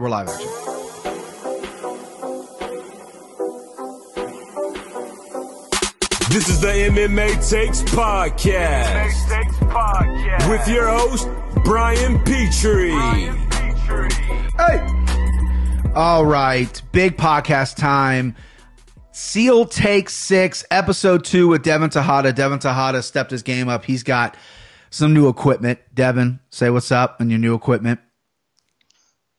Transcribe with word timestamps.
We're 0.00 0.08
live 0.08 0.28
action. 0.28 0.48
This 6.30 6.48
is 6.48 6.60
the 6.60 6.68
MMA 6.68 7.48
Takes 7.48 7.82
Podcast. 7.82 9.28
Takes 9.28 9.56
Podcast. 9.58 10.50
With 10.50 10.66
your 10.66 10.88
host, 10.88 11.28
Brian 11.64 12.18
Petrie. 12.24 12.90
Hey. 14.58 15.92
All 15.94 16.26
right. 16.26 16.82
Big 16.90 17.16
podcast 17.16 17.76
time. 17.76 18.34
Seal 19.12 19.64
Take 19.64 20.10
Six, 20.10 20.64
episode 20.72 21.24
two 21.24 21.46
with 21.46 21.62
Devin 21.62 21.90
Tejada. 21.90 22.32
Devin 22.32 22.58
Tejada 22.58 23.00
stepped 23.02 23.30
his 23.30 23.44
game 23.44 23.68
up. 23.68 23.84
He's 23.84 24.02
got 24.02 24.36
some 24.90 25.14
new 25.14 25.28
equipment. 25.28 25.78
Devin, 25.94 26.40
say 26.50 26.68
what's 26.68 26.90
up 26.90 27.18
on 27.20 27.30
your 27.30 27.38
new 27.38 27.54
equipment. 27.54 28.00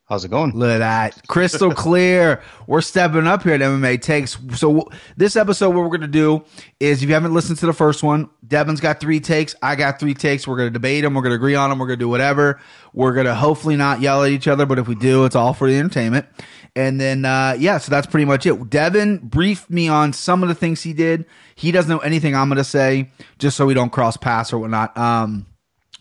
How's 0.08 0.24
it 0.24 0.30
going? 0.30 0.52
Look 0.52 0.70
at 0.70 0.78
that. 0.78 1.28
Crystal 1.28 1.72
clear. 1.74 2.44
We're 2.68 2.82
stepping 2.82 3.26
up 3.26 3.42
here 3.42 3.54
at 3.56 3.62
MMA 3.62 4.00
Takes. 4.04 4.38
So, 4.54 4.88
this 5.18 5.36
episode, 5.36 5.70
what 5.70 5.80
we're 5.80 5.88
going 5.98 6.02
to 6.02 6.08
do 6.08 6.44
is 6.80 7.02
if 7.02 7.10
you 7.10 7.16
haven't 7.16 7.34
listened 7.34 7.58
to 7.60 7.66
the 7.66 7.74
first 7.74 8.04
one, 8.04 8.30
Devin's 8.48 8.80
got 8.80 9.00
three 9.00 9.20
takes. 9.20 9.56
I 9.64 9.76
got 9.76 10.00
three 10.00 10.14
takes. 10.14 10.48
We're 10.48 10.58
going 10.58 10.68
to 10.68 10.74
debate 10.74 11.04
them. 11.04 11.16
We're 11.16 11.24
going 11.24 11.32
to 11.32 11.38
agree 11.38 11.56
on 11.56 11.72
them. 11.72 11.80
We're 11.80 11.88
going 11.88 11.98
to 11.98 12.04
do 12.04 12.10
whatever. 12.10 12.62
We're 12.94 13.14
going 13.14 13.26
to 13.26 13.34
hopefully 13.34 13.78
not 13.78 14.00
yell 14.00 14.24
at 14.24 14.30
each 14.30 14.48
other, 14.48 14.68
but 14.68 14.78
if 14.78 14.88
we 14.88 14.94
do, 14.94 15.26
it's 15.26 15.36
all 15.36 15.54
for 15.54 15.68
the 15.68 15.76
entertainment. 15.76 16.28
And 16.76 17.02
then, 17.02 17.26
uh, 17.26 17.56
yeah, 17.58 17.80
so 17.80 17.90
that's 17.90 18.06
pretty 18.06 18.26
much 18.26 18.46
it. 18.46 18.70
Devin 18.70 19.18
briefed 19.24 19.72
me 19.72 19.88
on 19.88 20.14
some 20.14 20.44
of 20.44 20.50
the 20.50 20.56
things 20.56 20.84
he 20.84 20.94
did. 20.94 21.26
He 21.56 21.72
doesn't 21.72 21.90
know 21.90 22.00
anything 22.00 22.36
I'm 22.36 22.48
going 22.48 22.58
to 22.58 22.64
say, 22.64 23.10
just 23.40 23.58
so 23.58 23.66
we 23.66 23.74
don't 23.74 23.92
cross 23.92 24.18
paths 24.18 24.54
or 24.54 24.60
whatnot. 24.60 24.96
Um, 24.96 25.48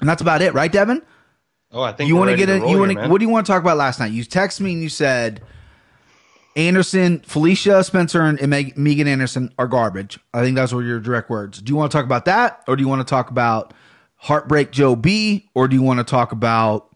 and 0.01 0.09
that's 0.09 0.21
about 0.21 0.43
it, 0.43 0.53
right, 0.53 0.71
Devin? 0.71 1.01
Oh, 1.75 1.83
I 1.83 1.93
think 1.93 2.09
you 2.09 2.15
want 2.15 2.31
to 2.31 2.37
get 2.37 2.49
it. 2.49 2.67
You 2.69 2.79
want 2.79 2.93
to. 2.93 3.09
What 3.09 3.19
do 3.19 3.25
you 3.25 3.31
want 3.31 3.47
to 3.47 3.53
talk 3.53 3.61
about 3.61 3.77
last 3.77 3.99
night? 3.99 4.13
You 4.13 4.23
text 4.23 4.61
me 4.61 4.73
and 4.73 4.83
you 4.83 4.89
said 4.89 5.43
Anderson, 6.55 7.19
Felicia 7.21 7.83
Spencer, 7.83 8.23
and 8.23 8.49
Meg- 8.49 8.79
Megan 8.79 9.09
Anderson 9.09 9.53
are 9.59 9.67
garbage. 9.67 10.21
I 10.33 10.43
think 10.43 10.55
those 10.55 10.73
were 10.73 10.85
your 10.85 11.01
direct 11.01 11.29
words. 11.29 11.61
Do 11.61 11.73
you 11.73 11.77
want 11.77 11.91
to 11.91 11.99
talk 11.99 12.05
about 12.05 12.27
that, 12.27 12.63
or 12.69 12.77
do 12.77 12.83
you 12.83 12.89
want 12.89 13.01
to 13.01 13.11
talk 13.11 13.31
about 13.31 13.75
Heartbreak 14.17 14.71
Joe 14.71 14.95
B, 14.95 15.51
or 15.55 15.67
do 15.67 15.75
you 15.75 15.83
want 15.83 15.99
to 15.99 16.05
talk 16.05 16.31
about 16.31 16.95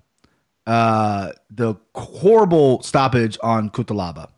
uh, 0.66 1.32
the 1.50 1.74
horrible 1.96 2.80
stoppage 2.82 3.36
on 3.42 3.70
Cutelaba? 3.70 4.28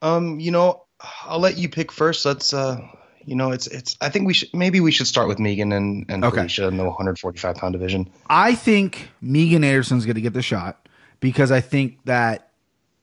Um, 0.00 0.40
you 0.40 0.50
know, 0.50 0.84
I'll 1.24 1.40
let 1.40 1.58
you 1.58 1.68
pick 1.68 1.92
first. 1.92 2.24
Let's 2.24 2.54
uh 2.54 2.80
you 3.28 3.36
know, 3.36 3.50
it's 3.52 3.66
it's. 3.66 3.96
I 4.00 4.08
think 4.08 4.26
we 4.26 4.34
should 4.34 4.52
maybe 4.54 4.80
we 4.80 4.90
should 4.90 5.06
start 5.06 5.28
with 5.28 5.38
Megan 5.38 5.72
and 5.72 6.06
and 6.08 6.24
Okay. 6.24 6.36
Felicia 6.36 6.66
in 6.68 6.76
the 6.76 6.84
145 6.84 7.56
pound 7.56 7.72
division. 7.72 8.10
I 8.28 8.54
think 8.54 9.10
Megan 9.20 9.64
Anderson's 9.64 10.04
going 10.06 10.16
to 10.16 10.20
get 10.20 10.32
the 10.32 10.42
shot 10.42 10.88
because 11.20 11.50
I 11.52 11.60
think 11.60 12.04
that 12.04 12.44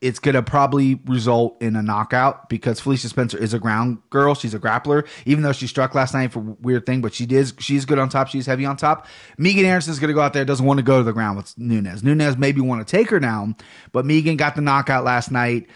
it's 0.02 0.20
going 0.20 0.36
to 0.36 0.44
probably 0.44 0.96
result 1.06 1.60
in 1.62 1.76
a 1.76 1.82
knockout 1.82 2.48
because 2.50 2.80
Felicia 2.80 3.08
Spencer 3.10 3.38
is 3.38 3.54
a 3.54 3.60
ground 3.60 3.98
girl. 4.10 4.36
She's 4.36 4.54
a 4.54 4.60
grappler, 4.60 5.08
even 5.26 5.42
though 5.44 5.54
she 5.54 5.68
struck 5.68 5.96
last 5.96 6.14
night 6.14 6.32
for 6.32 6.40
a 6.40 6.56
weird 6.62 6.86
thing, 6.86 7.02
but 7.02 7.14
she 7.14 7.24
is 7.26 7.54
she's 7.60 7.86
good 7.86 7.98
on 7.98 8.10
top. 8.10 8.28
She's 8.28 8.46
heavy 8.46 8.66
on 8.66 8.78
top. 8.78 9.08
Megan 9.38 9.66
Anderson's 9.66 10.00
going 10.00 10.10
to 10.10 10.14
go 10.14 10.22
out 10.22 10.34
there, 10.34 10.46
doesn't 10.46 10.66
want 10.66 10.78
to 10.80 10.84
go 10.84 10.98
to 10.98 11.04
the 11.04 11.14
ground 11.14 11.38
with 11.38 11.58
Nunes. 11.58 12.04
Nunes 12.04 12.38
maybe 12.38 12.62
want 12.62 12.86
to 12.86 12.92
take 12.98 13.10
her 13.10 13.20
down, 13.20 13.56
but 13.94 14.06
Megan 14.06 14.38
got 14.38 14.56
the 14.56 14.62
knockout 14.62 15.04
last 15.04 15.32
night. 15.32 15.68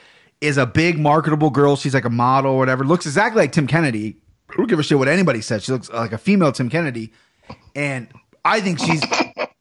Is 0.42 0.58
a 0.58 0.66
big 0.66 0.98
marketable 0.98 1.50
girl. 1.50 1.76
She's 1.76 1.94
like 1.94 2.06
a 2.06 2.10
model 2.10 2.54
or 2.54 2.58
whatever. 2.58 2.86
Looks 2.86 3.06
exactly 3.06 3.42
like 3.42 3.52
Tim 3.52 3.68
Kennedy. 3.68 4.22
I 4.50 4.56
don't 4.58 4.68
give 4.68 4.80
a 4.80 4.84
shit 4.84 4.98
what 4.98 5.08
anybody 5.08 5.42
says. 5.42 5.64
She 5.64 5.72
looks 5.72 5.90
like 5.90 6.12
a 6.12 6.18
female 6.18 6.52
Tim 6.52 6.70
Kennedy 6.70 7.14
and 7.76 8.08
I 8.44 8.62
think 8.62 8.80
she's 8.80 9.02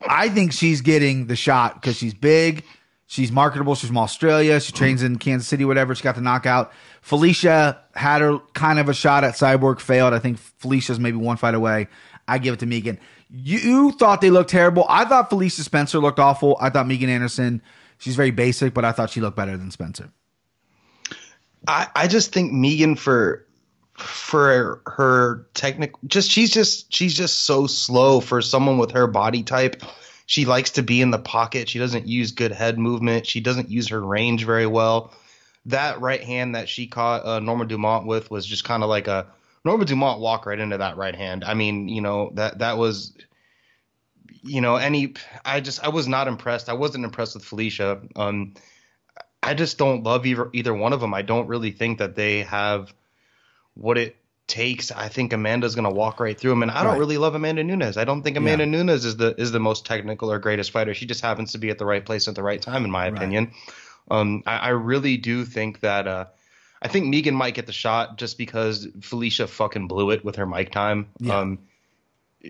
I 0.02 0.28
think 0.28 0.52
she's 0.52 0.80
getting 0.80 1.26
the 1.26 1.36
shot 1.36 1.74
because 1.74 1.96
she's 1.96 2.14
big, 2.14 2.64
she's 3.06 3.30
marketable, 3.30 3.74
she's 3.74 3.88
from 3.88 3.98
Australia, 3.98 4.60
she 4.60 4.72
trains 4.72 5.02
in 5.02 5.18
Kansas 5.18 5.48
City, 5.48 5.64
whatever. 5.64 5.94
She 5.94 6.02
got 6.02 6.14
the 6.14 6.20
knockout. 6.20 6.72
Felicia 7.02 7.80
had 7.94 8.20
her 8.20 8.38
kind 8.54 8.78
of 8.78 8.88
a 8.88 8.94
shot 8.94 9.24
at 9.24 9.34
Cyborg, 9.34 9.80
failed. 9.80 10.14
I 10.14 10.18
think 10.18 10.38
Felicia's 10.38 10.98
maybe 10.98 11.16
one 11.16 11.36
fight 11.36 11.54
away. 11.54 11.88
I 12.26 12.38
give 12.38 12.54
it 12.54 12.60
to 12.60 12.66
Megan. 12.66 12.98
You 13.30 13.92
thought 13.92 14.20
they 14.20 14.30
looked 14.30 14.50
terrible. 14.50 14.86
I 14.88 15.04
thought 15.04 15.28
Felicia 15.28 15.62
Spencer 15.62 15.98
looked 15.98 16.18
awful. 16.18 16.56
I 16.60 16.70
thought 16.70 16.86
Megan 16.86 17.10
Anderson, 17.10 17.62
she's 17.98 18.16
very 18.16 18.30
basic, 18.30 18.74
but 18.74 18.84
I 18.84 18.92
thought 18.92 19.10
she 19.10 19.20
looked 19.20 19.36
better 19.36 19.56
than 19.56 19.70
Spencer. 19.70 20.10
I 21.66 21.88
I 21.94 22.06
just 22.06 22.32
think 22.32 22.52
Megan 22.52 22.94
for 22.94 23.44
for 23.98 24.80
her 24.86 25.46
technical 25.54 25.98
just 26.06 26.30
she's 26.30 26.50
just 26.52 26.92
she's 26.92 27.14
just 27.14 27.40
so 27.40 27.66
slow 27.66 28.20
for 28.20 28.40
someone 28.40 28.78
with 28.78 28.92
her 28.92 29.06
body 29.06 29.42
type. 29.42 29.82
She 30.26 30.44
likes 30.44 30.72
to 30.72 30.82
be 30.82 31.00
in 31.00 31.10
the 31.10 31.18
pocket. 31.18 31.68
She 31.68 31.78
doesn't 31.78 32.06
use 32.06 32.32
good 32.32 32.52
head 32.52 32.78
movement. 32.78 33.26
She 33.26 33.40
doesn't 33.40 33.70
use 33.70 33.88
her 33.88 34.00
range 34.00 34.44
very 34.44 34.66
well. 34.66 35.14
That 35.66 36.00
right 36.00 36.22
hand 36.22 36.54
that 36.54 36.68
she 36.68 36.86
caught 36.86 37.24
uh, 37.24 37.40
Norma 37.40 37.66
Dumont 37.66 38.06
with 38.06 38.30
was 38.30 38.46
just 38.46 38.64
kind 38.64 38.82
of 38.82 38.88
like 38.88 39.08
a 39.08 39.26
Norma 39.64 39.84
Dumont 39.84 40.20
walk 40.20 40.46
right 40.46 40.58
into 40.58 40.78
that 40.78 40.96
right 40.96 41.14
hand. 41.14 41.44
I 41.44 41.54
mean, 41.54 41.88
you 41.88 42.00
know 42.00 42.30
that 42.34 42.58
that 42.58 42.78
was, 42.78 43.16
you 44.42 44.60
know, 44.60 44.76
any. 44.76 45.14
I 45.44 45.60
just 45.60 45.82
I 45.82 45.88
was 45.88 46.06
not 46.06 46.28
impressed. 46.28 46.68
I 46.68 46.74
wasn't 46.74 47.04
impressed 47.04 47.34
with 47.34 47.44
Felicia. 47.44 48.00
Um, 48.14 48.54
I 49.42 49.54
just 49.54 49.78
don't 49.78 50.04
love 50.04 50.26
either 50.26 50.50
either 50.52 50.74
one 50.74 50.92
of 50.92 51.00
them. 51.00 51.14
I 51.14 51.22
don't 51.22 51.48
really 51.48 51.70
think 51.70 51.98
that 51.98 52.16
they 52.16 52.42
have 52.42 52.92
what 53.78 53.96
it 53.96 54.16
takes. 54.46 54.90
I 54.90 55.08
think 55.08 55.32
Amanda's 55.32 55.74
going 55.74 55.84
to 55.84 55.90
walk 55.90 56.20
right 56.20 56.38
through 56.38 56.50
them, 56.50 56.62
and 56.62 56.70
I 56.70 56.82
don't 56.82 56.92
Right. 56.92 56.98
really 56.98 57.18
love 57.18 57.34
Amanda 57.34 57.62
Nunes. 57.64 57.96
I 57.96 58.04
don't 58.04 58.22
think 58.22 58.36
Amanda 58.36 58.66
Nunes 58.66 59.04
is 59.04 59.16
the 59.16 59.34
is 59.40 59.52
the 59.52 59.60
most 59.60 59.86
technical 59.86 60.30
or 60.32 60.38
greatest 60.38 60.70
fighter. 60.70 60.94
She 60.94 61.06
just 61.06 61.20
happens 61.20 61.52
to 61.52 61.58
be 61.58 61.70
at 61.70 61.78
the 61.78 61.86
right 61.86 62.04
place 62.04 62.28
at 62.28 62.34
the 62.34 62.42
right 62.42 62.60
time, 62.60 62.84
in 62.84 62.90
my 62.90 63.06
opinion. 63.06 63.52
Um, 64.10 64.42
I, 64.46 64.56
I 64.56 64.68
really 64.70 65.16
do 65.16 65.44
think 65.44 65.80
that. 65.80 66.06
Uh, 66.08 66.24
I 66.80 66.86
think 66.88 67.06
Megan 67.06 67.34
might 67.34 67.54
get 67.54 67.66
the 67.66 67.72
shot 67.72 68.18
just 68.18 68.38
because 68.38 68.86
Felicia 69.00 69.48
fucking 69.48 69.88
blew 69.88 70.12
it 70.12 70.24
with 70.24 70.36
her 70.36 70.46
mic 70.46 70.70
time. 70.70 71.08
Yeah. 71.18 71.38
Um, 71.38 71.58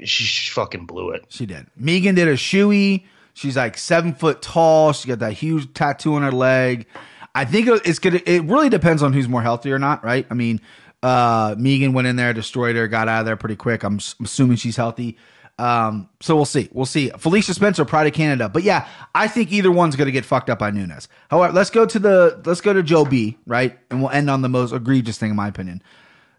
she, 0.05 0.25
she 0.25 0.51
fucking 0.53 0.85
blew 0.85 1.11
it. 1.11 1.25
She 1.31 1.47
did. 1.47 1.67
Megan 1.77 2.15
did 2.15 2.29
a 2.29 2.35
shoey. 2.35 3.05
She's 3.33 3.57
like 3.57 3.79
seven 3.79 4.13
foot 4.15 4.43
tall. 4.43 4.93
She 4.93 5.09
got 5.09 5.21
that 5.21 5.33
huge 5.33 5.73
tattoo 5.73 6.15
on 6.15 6.23
her 6.23 6.31
leg. 6.33 6.87
I 7.35 7.45
think 7.45 7.69
it's 7.87 7.99
gonna. 7.99 8.21
It 8.27 8.43
really 8.45 8.69
depends 8.69 9.03
on 9.03 9.13
who's 9.13 9.29
more 9.29 9.43
healthy 9.43 9.73
or 9.73 9.79
not, 9.79 10.05
right? 10.05 10.27
I 10.31 10.35
mean, 10.35 10.61
uh, 11.03 11.55
Megan 11.59 11.93
went 11.93 12.09
in 12.09 12.17
there, 12.17 12.33
destroyed 12.33 12.77
her, 12.77 12.89
got 12.89 13.09
out 13.09 13.21
of 13.21 13.27
there 13.27 13.37
pretty 13.37 13.57
quick. 13.57 13.83
I'm, 13.83 14.01
I'm 14.19 14.25
assuming 14.25 14.57
she's 14.57 14.77
healthy. 14.77 15.17
Um, 15.59 16.09
so 16.21 16.37
we'll 16.37 16.45
see. 16.45 16.69
We'll 16.73 16.87
see. 16.87 17.11
Felicia 17.19 17.53
Spencer, 17.53 17.85
Pride 17.85 18.07
of 18.07 18.13
Canada. 18.13 18.49
But 18.49 18.63
yeah, 18.63 18.87
I 19.15 19.27
think 19.27 19.53
either 19.53 19.73
one's 19.73 19.97
gonna 19.97 20.13
get 20.13 20.25
fucked 20.25 20.51
up 20.51 20.61
by 20.61 20.71
Nunes. 20.71 21.09
However, 21.31 21.53
let's 21.53 21.71
go 21.71 21.85
to 21.85 21.99
the 21.99 22.41
let's 22.45 22.61
go 22.61 22.73
to 22.73 22.83
Joe 22.83 23.05
B. 23.05 23.37
Right, 23.47 23.77
and 23.91 24.01
we'll 24.01 24.11
end 24.11 24.31
on 24.31 24.43
the 24.43 24.49
most 24.49 24.73
egregious 24.73 25.19
thing 25.19 25.31
in 25.31 25.37
my 25.37 25.49
opinion. 25.49 25.83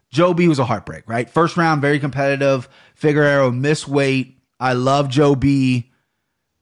Joe 0.09 0.33
B 0.33 0.47
was 0.47 0.57
a 0.57 0.65
heartbreak, 0.65 1.03
right? 1.07 1.29
First 1.29 1.57
round, 1.57 1.81
very 1.81 1.99
competitive. 1.99 2.69
Figueroa 2.95 3.51
miss 3.51 3.87
weight. 3.87 4.37
I 4.59 4.73
love 4.73 5.09
Joe 5.09 5.35
B. 5.35 5.91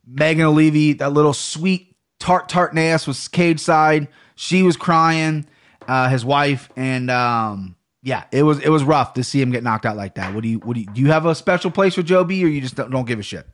Megan 0.05 0.45
Olivi, 0.45 0.93
that 0.93 1.11
little 1.11 1.33
sweet 1.33 1.95
tart 2.19 2.49
tartness 2.49 3.05
was 3.05 3.27
cage 3.27 3.59
side. 3.59 4.07
She 4.35 4.63
was 4.63 4.77
crying, 4.77 5.45
uh, 5.87 6.09
his 6.09 6.23
wife, 6.23 6.69
and 6.75 7.11
um, 7.11 7.75
yeah, 8.07 8.23
it 8.31 8.43
was 8.43 8.59
it 8.59 8.69
was 8.69 8.85
rough 8.85 9.15
to 9.15 9.23
see 9.23 9.41
him 9.41 9.51
get 9.51 9.63
knocked 9.63 9.85
out 9.85 9.97
like 9.97 10.15
that. 10.15 10.33
What 10.33 10.41
do 10.41 10.47
you 10.47 10.59
what 10.59 10.75
do 10.75 10.79
you 10.79 10.85
do 10.85 11.01
you 11.01 11.11
have 11.11 11.25
a 11.25 11.35
special 11.35 11.69
place 11.69 11.93
for 11.93 12.03
Joe 12.03 12.23
B 12.23 12.41
or 12.41 12.47
you 12.47 12.61
just 12.61 12.75
don't, 12.75 12.89
don't 12.89 13.05
give 13.05 13.19
a 13.19 13.23
shit? 13.23 13.45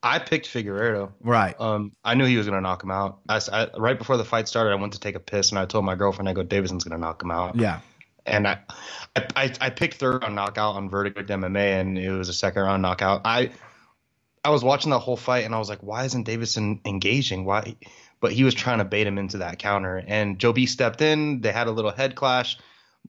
I 0.00 0.20
picked 0.20 0.46
Figueredo. 0.46 1.10
Right. 1.20 1.60
Um, 1.60 1.90
I 2.04 2.14
knew 2.14 2.24
he 2.24 2.36
was 2.36 2.46
gonna 2.46 2.60
knock 2.60 2.84
him 2.84 2.92
out. 2.92 3.18
I, 3.28 3.40
I- 3.52 3.70
right 3.76 3.98
before 3.98 4.16
the 4.16 4.24
fight 4.24 4.46
started, 4.46 4.70
I 4.70 4.76
went 4.76 4.92
to 4.92 5.00
take 5.00 5.16
a 5.16 5.20
piss, 5.20 5.50
and 5.50 5.58
I 5.58 5.66
told 5.66 5.84
my 5.84 5.96
girlfriend, 5.96 6.28
"I 6.28 6.34
go, 6.34 6.44
Davidson's 6.44 6.84
gonna 6.84 7.00
knock 7.00 7.20
him 7.20 7.32
out." 7.32 7.56
Yeah. 7.56 7.80
And 8.26 8.46
I, 8.46 8.60
I, 9.34 9.52
I, 9.60 9.70
picked 9.70 9.96
third 9.96 10.22
round 10.22 10.34
knockout 10.34 10.76
on 10.76 10.88
Verdict 10.88 11.18
MMA, 11.28 11.80
and 11.80 11.98
it 11.98 12.10
was 12.10 12.28
a 12.28 12.32
second 12.32 12.62
round 12.62 12.80
knockout. 12.80 13.22
I, 13.24 13.50
I 14.42 14.50
was 14.50 14.62
watching 14.64 14.90
the 14.90 15.00
whole 15.00 15.16
fight, 15.16 15.44
and 15.44 15.54
I 15.54 15.58
was 15.58 15.68
like, 15.68 15.82
"Why 15.82 16.04
isn't 16.04 16.22
Davidson 16.22 16.80
engaging? 16.84 17.44
Why?" 17.44 17.74
But 18.20 18.32
he 18.32 18.44
was 18.44 18.54
trying 18.54 18.78
to 18.78 18.84
bait 18.84 19.06
him 19.06 19.18
into 19.18 19.38
that 19.38 19.58
counter, 19.58 20.00
and 20.06 20.38
Joe 20.38 20.52
B 20.52 20.64
stepped 20.66 21.02
in. 21.02 21.40
They 21.40 21.50
had 21.50 21.66
a 21.66 21.72
little 21.72 21.90
head 21.90 22.14
clash. 22.14 22.56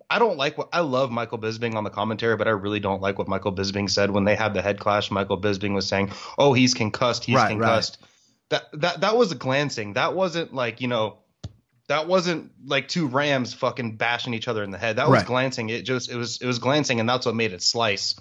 I 0.10 0.20
don't 0.20 0.38
like 0.38 0.58
what 0.58 0.70
I 0.74 0.82
love 0.82 1.12
Michael 1.12 1.40
Bisping 1.40 1.76
on 1.76 1.84
the 1.84 1.90
commentary, 1.90 2.36
but 2.38 2.48
I 2.48 2.52
really 2.52 2.80
don't 2.80 3.02
like 3.02 3.18
what 3.18 3.28
Michael 3.28 3.54
Bisping 3.54 3.90
said 3.90 4.12
when 4.12 4.24
they 4.24 4.36
had 4.36 4.54
the 4.54 4.62
head 4.62 4.80
clash. 4.80 5.10
Michael 5.10 5.40
Bisping 5.40 5.74
was 5.74 5.88
saying, 5.88 6.12
"Oh, 6.38 6.54
he's 6.54 6.74
concussed. 6.74 7.24
He's 7.26 7.36
Right, 7.36 7.44
right. 7.44 7.50
concussed." 7.52 7.98
That 8.50 8.64
that 8.74 9.02
that 9.02 9.18
was 9.18 9.32
a 9.32 9.36
glancing. 9.36 9.94
That 9.94 10.14
wasn't 10.14 10.54
like 10.54 10.82
you 10.82 10.88
know, 10.88 11.18
that 11.88 12.08
wasn't 12.08 12.52
like 12.66 12.88
two 12.88 13.08
Rams 13.08 13.54
fucking 13.54 13.98
bashing 13.98 14.34
each 14.34 14.48
other 14.48 14.64
in 14.64 14.72
the 14.72 14.78
head. 14.78 14.98
That 14.98 15.10
was 15.10 15.20
Right. 15.20 15.28
glancing. 15.28 15.70
It 15.70 15.84
just 15.84 16.12
it 16.12 16.16
was 16.16 16.40
it 16.42 16.46
was 16.46 16.60
glancing, 16.60 17.00
and 17.00 17.10
that's 17.10 17.26
what 17.26 17.36
made 17.36 17.54
it 17.54 17.64
slice. 17.64 18.16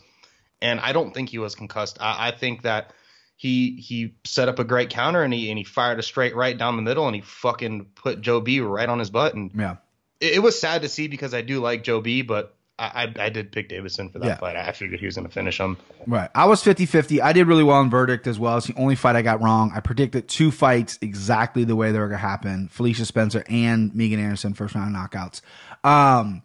And 0.62 0.80
I 0.80 0.92
don't 0.92 1.12
think 1.12 1.28
he 1.28 1.38
was 1.38 1.54
concussed. 1.54 1.98
I, 2.00 2.28
I 2.28 2.30
think 2.30 2.62
that 2.62 2.92
he 3.36 3.76
he 3.76 4.14
set 4.24 4.48
up 4.48 4.58
a 4.58 4.64
great 4.64 4.90
counter 4.90 5.22
and 5.22 5.34
he 5.34 5.50
and 5.50 5.58
he 5.58 5.64
fired 5.64 5.98
a 5.98 6.02
straight 6.02 6.34
right 6.36 6.56
down 6.56 6.76
the 6.76 6.82
middle 6.82 7.06
and 7.06 7.14
he 7.16 7.20
fucking 7.20 7.86
put 7.96 8.20
Joe 8.20 8.40
B 8.40 8.60
right 8.60 8.88
on 8.88 8.98
his 9.00 9.10
butt 9.10 9.34
and 9.34 9.50
Yeah. 9.54 9.76
It, 10.24 10.34
it 10.34 10.38
was 10.40 10.58
sad 10.60 10.82
to 10.82 10.88
see 10.88 11.08
because 11.08 11.34
I 11.34 11.42
do 11.42 11.60
like 11.60 11.82
Joe 11.84 12.00
B, 12.00 12.22
but 12.22 12.54
I, 12.78 13.12
I, 13.18 13.24
I 13.26 13.28
did 13.28 13.52
pick 13.52 13.68
Deiveson 13.68 14.12
for 14.12 14.18
that 14.18 14.26
Yeah. 14.26 14.36
fight. 14.36 14.56
I 14.56 14.72
figured 14.72 14.98
he 14.98 15.06
was 15.06 15.14
going 15.14 15.28
to 15.28 15.32
finish 15.32 15.58
him. 15.60 15.76
Right. 16.06 16.28
I 16.34 16.46
was 16.46 16.62
50 16.62 16.86
50. 16.86 17.22
I 17.22 17.32
did 17.32 17.46
really 17.46 17.62
well 17.62 17.80
in 17.80 17.90
verdict 17.90 18.26
as 18.26 18.38
well. 18.38 18.56
It's 18.58 18.66
the 18.66 18.74
only 18.76 18.96
fight 18.96 19.14
I 19.16 19.22
got 19.22 19.40
wrong. 19.42 19.70
I 19.74 19.80
predicted 19.80 20.26
two 20.28 20.50
fights 20.50 20.98
exactly 21.00 21.62
the 21.64 21.76
way 21.76 21.92
they 21.92 21.98
were 22.00 22.08
going 22.08 22.20
to 22.20 22.26
happen 22.26 22.68
Felicia 22.68 23.04
Spencer 23.06 23.44
and 23.48 23.94
Megan 23.94 24.18
Anderson, 24.18 24.54
first 24.54 24.74
round 24.74 24.94
knockouts. 24.94 25.40
Um, 25.84 26.42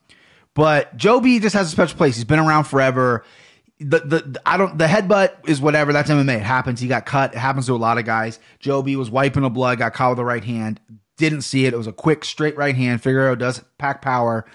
but 0.53 0.95
Joe 0.97 1.19
B 1.19 1.39
just 1.39 1.55
has 1.55 1.67
a 1.67 1.71
special 1.71 1.97
place. 1.97 2.15
He's 2.15 2.25
been 2.25 2.39
around 2.39 2.65
forever. 2.65 3.23
The, 3.79 3.99
the, 3.99 4.19
the- 4.19 4.41
I 4.45 4.57
don't 4.57 4.77
the 4.77 4.85
headbutt 4.87 5.47
is 5.49 5.61
whatever 5.61 5.93
that's 5.93 6.09
MMA. 6.09 6.35
It 6.37 6.43
happens. 6.43 6.79
He 6.81 6.87
got 6.87 7.05
cut. 7.05 7.33
It 7.33 7.37
happens 7.39 7.65
to 7.67 7.73
a 7.73 7.77
lot 7.77 7.97
of 7.97 8.05
guys. 8.05 8.37
Joe 8.59 8.81
B 8.83 8.95
was 8.97 9.09
wiping 9.09 9.43
the 9.43 9.49
blood, 9.49 9.77
got 9.79 9.93
caught 9.93 10.09
with 10.09 10.17
the 10.17 10.25
right 10.25 10.43
hand. 10.43 10.79
Didn't 11.19 11.42
see 11.42 11.66
it. 11.66 11.74
It 11.74 11.77
was 11.77 11.86
a 11.86 11.92
quick 11.92 12.24
straight 12.24 12.56
right 12.56 12.75
hand. 12.75 13.04
Figueroa 13.04 13.36
does 13.36 13.62
pack 13.77 14.01
power. 14.01 14.45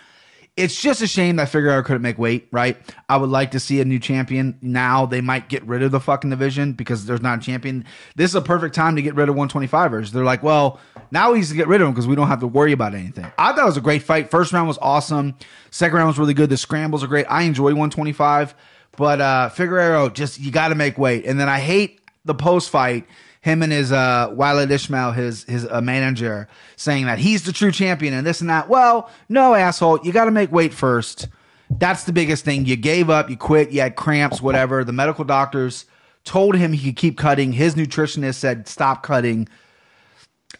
It's 0.57 0.81
just 0.81 1.03
a 1.03 1.07
shame 1.07 1.37
that 1.37 1.51
Figueroa 1.51 1.83
couldn't 1.83 2.01
make 2.01 2.17
weight, 2.17 2.49
right? 2.53 2.79
I 3.07 3.19
would 3.19 3.29
like 3.29 3.51
to 3.51 3.61
see 3.61 3.83
a 3.83 3.85
new 3.85 3.99
champion. 3.99 4.57
Now 4.63 5.05
they 5.05 5.21
might 5.21 5.51
get 5.51 5.63
rid 5.67 5.83
of 5.83 5.91
the 5.91 6.01
fucking 6.01 6.31
division 6.31 6.73
because 6.73 7.05
there's 7.05 7.21
not 7.21 7.41
a 7.41 7.43
champion. 7.43 7.85
This 8.17 8.31
is 8.31 8.35
a 8.35 8.41
perfect 8.41 8.75
time 8.75 8.97
to 8.97 9.03
get 9.03 9.15
rid 9.15 9.29
of 9.29 9.35
125ers. 9.35 10.11
They're 10.11 10.25
like, 10.25 10.43
well, 10.43 10.81
now 11.11 11.33
we 11.33 11.41
need 11.41 11.49
to 11.49 11.55
get 11.55 11.69
rid 11.69 11.83
of 11.83 11.87
them 11.87 11.93
because 11.93 12.07
we 12.07 12.17
don't 12.17 12.29
have 12.29 12.41
to 12.41 12.47
worry 12.47 12.73
about 12.73 12.95
anything. 12.95 13.27
I 13.37 13.53
thought 13.53 13.59
it 13.63 13.67
was 13.67 13.77
a 13.77 13.83
great 13.83 14.05
fight. 14.05 14.31
First 14.31 14.55
round 14.55 14.67
was 14.67 14.79
awesome. 14.81 15.35
Second 15.71 15.97
round 15.99 16.07
was 16.07 16.19
really 16.19 16.35
good. 16.35 16.49
The 16.49 16.57
scrambles 16.57 17.05
are 17.05 17.09
great. 17.09 17.27
I 17.29 17.43
enjoy 17.43 17.75
125, 17.75 18.55
but 18.97 19.21
uh 19.21 19.49
Figueroa 19.51 20.13
just 20.13 20.41
you 20.41 20.51
got 20.51 20.69
to 20.69 20.75
make 20.75 20.97
weight. 20.97 21.27
And 21.27 21.39
then 21.39 21.49
I 21.51 21.59
hate 21.59 22.01
the 22.25 22.35
post 22.35 22.71
fight 22.71 23.07
him 23.44 23.62
and 23.62 23.70
his 23.70 23.93
uh 23.93 24.29
Wallid 24.32 24.70
Ismail, 24.70 25.12
his 25.12 25.44
his 25.44 25.69
uh, 25.70 25.82
manager, 25.82 26.49
saying 26.76 27.05
that 27.05 27.19
he's 27.19 27.44
the 27.44 27.52
true 27.52 27.70
champion 27.70 28.14
and 28.14 28.26
this 28.26 28.41
and 28.41 28.49
that. 28.49 28.70
Well, 28.70 29.11
no, 29.29 29.55
asshole, 29.55 30.00
you 30.02 30.12
got 30.14 30.25
to 30.25 30.31
make 30.31 30.50
weight 30.50 30.73
first. 30.73 31.29
That's 31.69 32.05
the 32.05 32.12
biggest 32.12 32.43
thing. 32.43 32.64
You 32.64 32.76
gave 32.76 33.11
up, 33.11 33.29
you 33.29 33.37
quit, 33.37 33.70
you 33.70 33.82
had 33.82 33.96
cramps, 33.96 34.41
whatever. 34.41 34.82
The 34.82 34.93
medical 34.93 35.26
doctors 35.26 35.85
told 36.25 36.56
him 36.56 36.73
he 36.73 36.87
could 36.87 36.96
keep 36.96 37.19
cutting. 37.19 37.52
His 37.52 37.75
nutritionist 37.75 38.37
said 38.37 38.67
stop 38.67 39.02
cutting. 39.02 39.46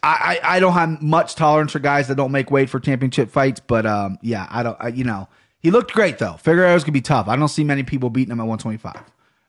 I, 0.03 0.39
I, 0.43 0.57
I 0.57 0.61
don't 0.61 0.75
have 0.75 1.01
much 1.01 1.37
tolerance 1.37 1.73
for 1.73 1.79
guys 1.79 2.09
that 2.09 2.17
don't 2.17 2.33
make 2.33 2.51
weight 2.51 2.69
for 2.69 2.81
championship 2.81 3.31
fights, 3.31 3.61
but 3.61 3.87
um, 3.87 4.19
yeah, 4.21 4.47
I 4.51 4.63
don't. 4.63 4.77
I, 4.79 4.89
you 4.89 5.05
know, 5.05 5.27
he 5.59 5.71
looked 5.71 5.95
great 5.95 6.19
though. 6.19 6.35
Figueroa's 6.35 6.85
gonna 6.85 6.93
be 6.93 7.01
tough. 7.01 7.29
I 7.29 7.37
don't 7.37 7.49
see 7.49 7.65
many 7.65 7.83
people 7.83 8.11
beating 8.11 8.33
him 8.33 8.41
at 8.41 8.47
125. 8.47 9.03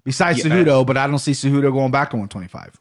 Besides 0.05 0.45
Yeah. 0.45 0.51
Cejudo, 0.51 0.85
but 0.85 0.95
I 0.95 1.07
don't 1.07 1.19
see 1.19 1.33
Cejudo 1.33 1.73
going 1.73 1.91
back 1.91 2.11
to 2.11 2.15
125. 2.15 2.79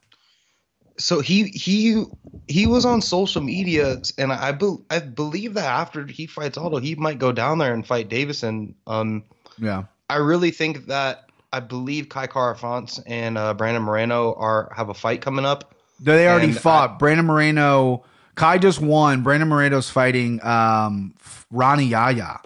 So 0.97 1.21
he 1.21 1.45
he 1.49 2.05
he 2.47 2.67
was 2.67 2.85
on 2.85 3.03
social 3.03 3.43
media, 3.43 3.97
and 4.19 4.33
I 4.33 4.53
bel 4.53 4.83
I 4.91 5.01
believe 5.01 5.55
that 5.55 5.65
after 5.65 6.07
he 6.07 6.27
fights 6.27 6.57
Aldo, 6.57 6.79
he 6.79 6.95
might 6.95 7.19
go 7.19 7.33
down 7.33 7.59
there 7.59 7.75
and 7.75 7.87
fight 7.87 8.09
Deiveson. 8.09 8.75
Um, 8.87 9.25
Yeah. 9.59 9.85
I 10.11 10.17
really 10.17 10.51
think 10.51 10.87
that 10.87 11.31
I 11.53 11.61
believe 11.61 12.09
Kai 12.09 12.27
Kara 12.27 12.57
France 12.57 13.01
and 13.07 13.39
uh, 13.39 13.55
Brandon 13.55 13.83
Moreno 13.83 14.35
are 14.35 14.73
have 14.77 14.89
a 14.89 14.95
fight 14.95 15.21
coming 15.21 15.45
up. 15.45 15.75
They 16.01 16.29
already 16.29 16.53
fought. 16.53 16.99
Brandon 16.99 17.27
Moreno, 17.27 18.05
Kai 18.35 18.59
just 18.59 18.81
won. 18.81 19.23
Brandon 19.23 19.49
Moreno's 19.49 19.89
fighting 19.89 20.45
um, 20.45 21.15
Rani 21.51 21.85
Yahya 21.85 22.41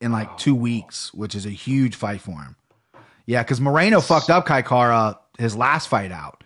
in 0.00 0.12
like 0.12 0.36
two 0.38 0.54
weeks, 0.54 1.12
which 1.14 1.34
is 1.34 1.46
a 1.46 1.50
huge 1.50 1.94
fight 1.94 2.20
for 2.20 2.32
him. 2.42 2.56
Yeah, 3.26 3.42
because 3.42 3.60
Moreno 3.60 4.00
fucked 4.00 4.30
up 4.30 4.46
Kai 4.46 4.62
Kara 4.62 5.18
his 5.38 5.56
last 5.56 5.88
fight 5.88 6.10
out, 6.10 6.39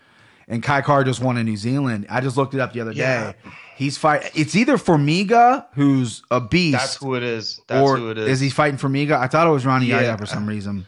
and 0.49 0.62
Kai 0.62 0.82
Kara 0.82 1.05
just 1.05 1.20
won 1.20 1.37
in 1.38 1.46
New 1.46 1.56
Zealand. 1.56 2.06
I 2.11 2.20
just 2.20 2.37
looked 2.37 2.55
it 2.55 2.61
up 2.61 2.73
the 2.73 2.81
other 2.81 2.93
Yeah. 2.93 3.32
day. 3.32 3.38
He's 3.76 3.99
fight. 3.99 4.31
It's 4.35 4.55
either 4.55 4.76
Formiga, 4.76 5.67
who's 5.75 6.23
a 6.31 6.41
beast, 6.41 6.79
That's 6.79 6.96
who 6.96 7.14
it 7.14 7.23
is. 7.25 7.61
That's 7.67 7.82
or 7.88 7.96
who 7.96 8.11
it 8.11 8.19
is. 8.19 8.29
Is 8.29 8.41
he 8.41 8.50
fighting 8.50 8.79
Formiga? 8.79 9.19
I 9.19 9.26
thought 9.26 9.46
it 9.46 9.50
was 9.50 9.67
Rani 9.67 9.87
Yahya 9.87 10.06
Yeah. 10.08 10.17
for 10.17 10.26
some 10.26 10.46
reason. 10.46 10.87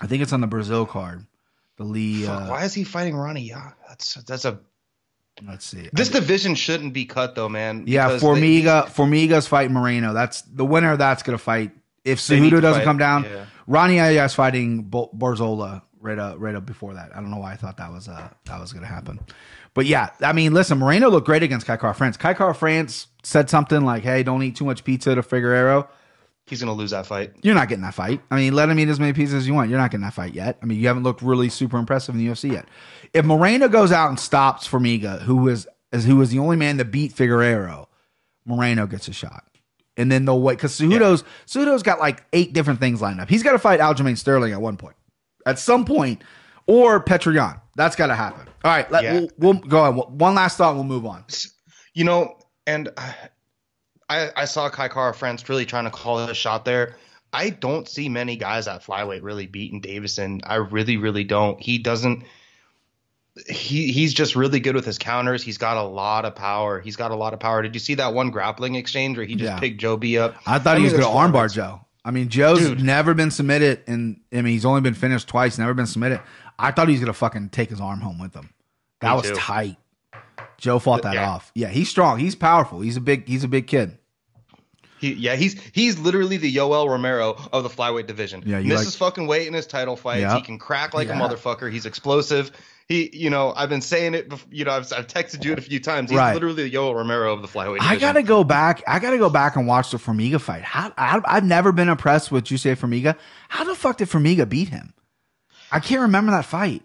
I 0.00 0.06
think 0.06 0.22
it's 0.22 0.32
on 0.32 0.40
the 0.42 0.46
Brazil 0.46 0.84
card. 0.84 1.24
The 1.78 1.84
Lee. 1.84 2.24
Fuck, 2.24 2.42
Uh, 2.42 2.46
why 2.46 2.64
is 2.64 2.74
he 2.74 2.84
fighting 2.84 3.16
Rani? 3.16 3.42
Yeah, 3.42 3.70
that's 3.88 4.14
that's 4.26 4.44
a. 4.44 4.58
let's 5.46 5.64
see. 5.66 5.88
This 5.92 6.08
division 6.10 6.54
shouldn't 6.54 6.92
be 6.94 7.04
cut 7.06 7.34
though, 7.34 7.48
man. 7.48 7.84
Yeah, 7.86 8.08
because 8.08 8.20
they- 8.22 8.26
Formiga. 8.62 8.86
Formiga's 8.88 9.46
fighting 9.46 9.72
Moreno. 9.74 10.12
That's 10.12 10.42
the 10.42 10.64
winner. 10.64 10.96
That's 10.96 11.22
gonna 11.22 11.38
fight. 11.38 11.72
If 12.04 12.18
Cejudo 12.20 12.60
doesn't 12.62 12.80
fight, 12.80 12.84
come 12.84 12.98
down, 12.98 13.24
yeah. 13.24 13.44
Rani 13.66 13.96
Yahya's 13.96 14.32
fighting 14.34 14.84
Bo- 14.84 15.10
Barzola 15.16 15.82
right 16.00 16.18
up, 16.18 16.36
right 16.38 16.54
up 16.54 16.66
before 16.66 16.94
that. 16.94 17.10
I 17.14 17.20
don't 17.20 17.30
know 17.30 17.38
why 17.38 17.52
I 17.52 17.56
thought 17.56 17.76
that 17.78 17.92
was 17.92 18.08
uh 18.08 18.28
that 18.44 18.60
was 18.60 18.72
gonna 18.72 18.86
happen, 18.86 19.20
but 19.74 19.86
yeah, 19.86 20.10
I 20.20 20.32
mean, 20.32 20.54
listen, 20.54 20.78
Moreno 20.78 21.10
looked 21.10 21.26
great 21.26 21.42
against 21.42 21.66
Kai 21.66 21.76
Kara 21.76 21.94
France. 21.94 22.16
Kai 22.16 22.34
Kara 22.34 22.54
France 22.54 23.08
said 23.22 23.50
something 23.50 23.84
like, 23.84 24.02
"Hey, 24.02 24.22
don't 24.22 24.42
eat 24.42 24.56
too 24.56 24.64
much 24.64 24.84
pizza 24.84 25.14
to 25.14 25.22
Figueroa." 25.22 25.88
he's 26.46 26.60
gonna 26.60 26.72
lose 26.72 26.92
that 26.92 27.06
fight. 27.06 27.32
You're 27.42 27.54
not 27.54 27.68
getting 27.68 27.82
that 27.82 27.94
fight. 27.94 28.20
I 28.30 28.36
mean, 28.36 28.54
let 28.54 28.68
him 28.68 28.78
eat 28.78 28.88
as 28.88 29.00
many 29.00 29.12
pizzas 29.12 29.34
as 29.34 29.46
you 29.46 29.54
want. 29.54 29.68
You're 29.68 29.78
not 29.78 29.90
getting 29.90 30.04
that 30.04 30.14
fight 30.14 30.34
yet. 30.34 30.58
I 30.62 30.66
mean, 30.66 30.78
you 30.78 30.86
haven't 30.86 31.02
looked 31.02 31.22
really 31.22 31.48
super 31.48 31.76
impressive 31.76 32.14
in 32.14 32.24
the 32.24 32.30
UFC 32.30 32.52
yet. 32.52 32.66
If 33.12 33.24
Moreno 33.24 33.68
goes 33.68 33.92
out 33.92 34.08
and 34.08 34.18
stops 34.18 34.66
Formiga, 34.66 35.22
who 35.22 35.36
was 35.36 35.66
as 35.92 36.04
who 36.04 36.16
was 36.16 36.30
the 36.30 36.38
only 36.38 36.56
man 36.56 36.76
that 36.78 36.86
beat 36.86 37.12
Figueroa, 37.12 37.86
Moreno 38.44 38.86
gets 38.86 39.08
a 39.08 39.12
shot. 39.12 39.44
And 39.98 40.12
then 40.12 40.26
they'll 40.26 40.40
wait 40.40 40.58
because 40.58 40.78
Cejudo's 40.78 41.24
Cejudo's 41.46 41.82
got 41.82 41.98
like 41.98 42.24
eight 42.32 42.52
different 42.52 42.80
things 42.80 43.00
lined 43.00 43.20
up. 43.20 43.28
He's 43.28 43.42
got 43.42 43.52
to 43.52 43.58
fight 43.58 43.80
Aljamain 43.80 44.16
Sterling 44.16 44.52
at 44.52 44.60
one 44.60 44.76
point, 44.76 44.96
at 45.46 45.58
some 45.58 45.84
point, 45.86 46.22
or 46.66 47.02
Petr 47.02 47.34
Yan. 47.34 47.60
That's 47.76 47.96
got 47.96 48.08
to 48.08 48.14
happen. 48.14 48.46
All 48.64 48.70
right, 48.70 48.90
let, 48.90 49.04
Yeah. 49.04 49.12
we'll, 49.14 49.28
we'll 49.38 49.52
go 49.54 49.78
on. 49.84 49.94
One 50.18 50.34
last 50.34 50.58
thought. 50.58 50.74
We'll 50.74 50.84
move 50.84 51.06
on. 51.06 51.24
You 51.94 52.04
know, 52.04 52.36
and 52.66 52.90
I 54.08 54.30
I 54.36 54.44
saw 54.44 54.68
Kai 54.68 54.88
Kara 54.88 55.14
France 55.14 55.48
really 55.48 55.64
trying 55.64 55.84
to 55.84 55.90
call 55.90 56.18
a 56.18 56.34
shot 56.34 56.64
there. 56.64 56.96
I 57.32 57.50
don't 57.50 57.88
see 57.88 58.08
many 58.08 58.36
guys 58.36 58.66
at 58.68 58.82
flyweight 58.82 59.22
really 59.22 59.46
beating 59.46 59.82
Deiveson. 59.82 60.40
I 60.44 60.56
really, 60.56 60.96
really 60.96 61.24
don't. 61.24 61.60
He 61.60 61.78
doesn't. 61.78 62.24
He 63.48 63.92
he's 63.92 64.14
just 64.14 64.34
really 64.34 64.60
good 64.60 64.74
with 64.74 64.86
his 64.86 64.96
counters. 64.96 65.42
He's 65.42 65.58
got 65.58 65.76
a 65.76 65.82
lot 65.82 66.24
of 66.24 66.34
power. 66.34 66.80
He's 66.80 66.96
got 66.96 67.10
a 67.10 67.14
lot 67.16 67.34
of 67.34 67.40
power. 67.40 67.60
Did 67.62 67.74
you 67.74 67.80
see 67.80 67.94
that 67.96 68.14
one 68.14 68.30
grappling 68.30 68.76
exchange 68.76 69.18
where 69.18 69.26
he 69.26 69.34
just 69.34 69.52
Yeah. 69.52 69.58
picked 69.60 69.78
Joe 69.78 69.98
B 69.98 70.16
up? 70.18 70.36
I 70.46 70.58
thought 70.58 70.78
he 70.78 70.84
mean, 70.84 70.92
was 70.92 71.00
going 71.00 71.30
to 71.32 71.38
armbar. 71.38 71.52
Joe. 71.52 71.82
I 72.06 72.12
mean, 72.12 72.28
Joe's 72.28 72.60
Dude. 72.60 72.82
never 72.84 73.14
been 73.14 73.32
submitted, 73.32 73.82
and 73.88 74.20
I 74.32 74.36
mean, 74.36 74.46
he's 74.52 74.64
only 74.64 74.80
been 74.80 74.94
finished 74.94 75.26
twice, 75.26 75.58
never 75.58 75.74
been 75.74 75.86
submitted. 75.88 76.20
I 76.58 76.70
thought 76.70 76.86
he 76.86 76.92
was 76.92 77.00
going 77.00 77.08
to 77.12 77.18
fucking 77.18 77.48
take 77.48 77.68
his 77.68 77.80
arm 77.80 78.00
home 78.00 78.18
with 78.20 78.32
him. 78.32 78.50
That 79.00 79.10
Me 79.10 79.16
was 79.16 79.28
too. 79.30 79.34
tight. 79.34 79.76
Joe 80.56 80.78
fought 80.78 81.02
that 81.02 81.14
Yeah. 81.14 81.28
off. 81.30 81.50
Yeah, 81.54 81.68
he's 81.68 81.88
strong. 81.90 82.18
He's 82.20 82.34
powerful. 82.36 82.80
He's 82.80 82.96
a 82.96 83.00
big. 83.00 83.26
He's 83.28 83.42
a 83.44 83.48
big 83.48 83.66
kid. 83.66 83.98
He, 84.98 85.12
yeah, 85.14 85.34
he's 85.36 85.60
he's 85.72 85.98
literally 85.98 86.36
the 86.38 86.54
Yoel 86.54 86.88
Romero 86.88 87.36
of 87.52 87.62
the 87.64 87.68
flyweight 87.68 88.06
division. 88.06 88.42
Yeah, 88.46 88.60
misses 88.60 88.98
like- 89.00 89.10
fucking 89.12 89.26
weight 89.26 89.46
in 89.48 89.52
his 89.52 89.66
title 89.66 89.96
fights. 89.96 90.32
He 90.32 90.40
can 90.40 90.58
crack 90.58 90.94
like 90.94 91.08
Yeah. 91.08 91.18
a 91.18 91.28
motherfucker. 91.28 91.70
He's 91.70 91.84
explosive. 91.84 92.50
He, 92.88 93.10
you 93.12 93.30
know, 93.30 93.52
I've 93.56 93.68
been 93.68 93.80
saying 93.80 94.14
it. 94.14 94.28
bef- 94.28 94.44
You 94.50 94.64
know, 94.64 94.70
I've, 94.70 94.92
I've 94.92 95.08
texted 95.08 95.44
you 95.44 95.52
it 95.52 95.58
a 95.58 95.62
few 95.62 95.80
times. 95.80 96.10
He's 96.10 96.16
Right. 96.18 96.34
literally 96.34 96.68
the 96.68 96.76
Yoel 96.76 96.94
Romero 96.94 97.32
of 97.32 97.42
the 97.42 97.48
flyweight. 97.48 97.78
Division. 97.78 97.92
I 97.92 97.96
gotta 97.96 98.22
go 98.22 98.44
back. 98.44 98.82
I 98.86 99.00
gotta 99.00 99.18
go 99.18 99.28
back 99.28 99.56
and 99.56 99.66
watch 99.66 99.90
the 99.90 99.96
Formiga 99.98 100.40
fight. 100.40 100.62
How 100.62 100.92
I, 100.96 101.20
I've 101.24 101.44
never 101.44 101.72
been 101.72 101.88
impressed 101.88 102.30
with 102.30 102.44
Jussier 102.44 102.76
Formiga. 102.76 103.16
How 103.48 103.64
the 103.64 103.74
fuck 103.74 103.96
did 103.96 104.08
Formiga 104.08 104.48
beat 104.48 104.68
him? 104.68 104.94
I 105.72 105.80
can't 105.80 106.02
remember 106.02 106.30
that 106.30 106.44
fight. 106.44 106.82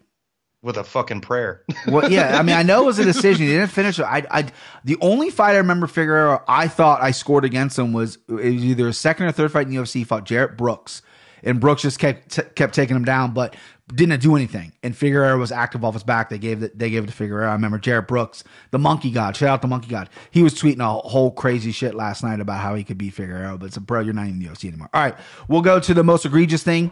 with 0.63 0.77
a 0.77 0.84
fucking 0.84 1.22
prayer. 1.22 1.63
Well, 1.88 2.12
yeah, 2.12 2.38
I 2.39 2.41
mean, 2.43 2.55
I 2.55 2.63
know 2.63 2.81
it 2.84 2.86
was 2.88 3.00
a 3.00 3.03
decision. 3.03 3.46
He 3.46 3.51
didn't 3.51 3.70
finish 3.72 4.00
it. 4.00 4.03
I, 4.03 4.24
I, 4.31 4.46
the 4.84 4.98
only 5.01 5.29
fight 5.29 5.53
I 5.53 5.58
remember 5.58 5.86
Figueroa 5.88 6.43
I 6.48 6.67
thought 6.67 7.01
I 7.01 7.12
scored 7.12 7.46
against 7.46 7.77
him 7.77 7.93
was 7.93 8.17
it 8.27 8.34
was 8.34 8.46
either 8.65 8.88
a 8.88 8.93
second 8.93 9.27
or 9.27 9.31
third 9.31 9.51
fight 9.51 9.67
in 9.67 9.74
the 9.75 9.79
UFC. 9.81 9.93
He 9.93 10.03
fought 10.03 10.24
Jarrett 10.25 10.58
Brooks, 10.58 11.01
and 11.43 11.60
Brooks 11.60 11.81
just 11.81 12.00
kept 12.00 12.29
t- 12.29 12.41
kept 12.55 12.74
taking 12.74 12.95
him 12.95 13.05
down, 13.05 13.33
but 13.33 13.55
didn't 13.93 14.21
do 14.21 14.36
anything. 14.36 14.74
And 14.83 14.95
Figueroa 14.95 15.38
was 15.38 15.51
active 15.51 15.83
off 15.83 15.93
his 15.93 16.03
back. 16.03 16.29
They 16.29 16.38
gave 16.38 16.63
it. 16.63 16.77
They 16.77 16.89
gave 16.89 17.03
it 17.03 17.07
to 17.07 17.13
Figueroa. 17.13 17.50
I 17.50 17.53
remember 17.53 17.77
Jarrett 17.77 18.07
Brooks, 18.07 18.43
the 18.71 18.79
Monkey 18.79 19.12
God. 19.12 19.36
Shout 19.36 19.50
out 19.50 19.62
the 19.62 19.67
Monkey 19.67 19.89
God. 19.89 20.10
He 20.31 20.43
was 20.43 20.53
tweeting 20.53 20.79
a 20.79 21.07
whole 21.07 21.31
crazy 21.31 21.71
shit 21.71 21.95
last 21.95 22.24
night 22.24 22.39
about 22.39 22.60
how 22.60 22.75
he 22.75 22.83
could 22.83 22.98
beat 22.98 23.13
Figueroa, 23.13 23.57
but 23.57 23.67
it's 23.67 23.77
a 23.77 23.81
bro. 23.81 24.01
You're 24.01 24.13
not 24.13 24.27
in 24.27 24.39
the 24.39 24.45
UFC 24.45 24.67
anymore. 24.67 24.89
All 24.93 25.01
right, 25.01 25.15
we'll 25.48 25.62
go 25.62 25.79
to 25.79 25.93
the 25.93 26.03
most 26.03 26.25
egregious 26.25 26.63
thing. 26.63 26.91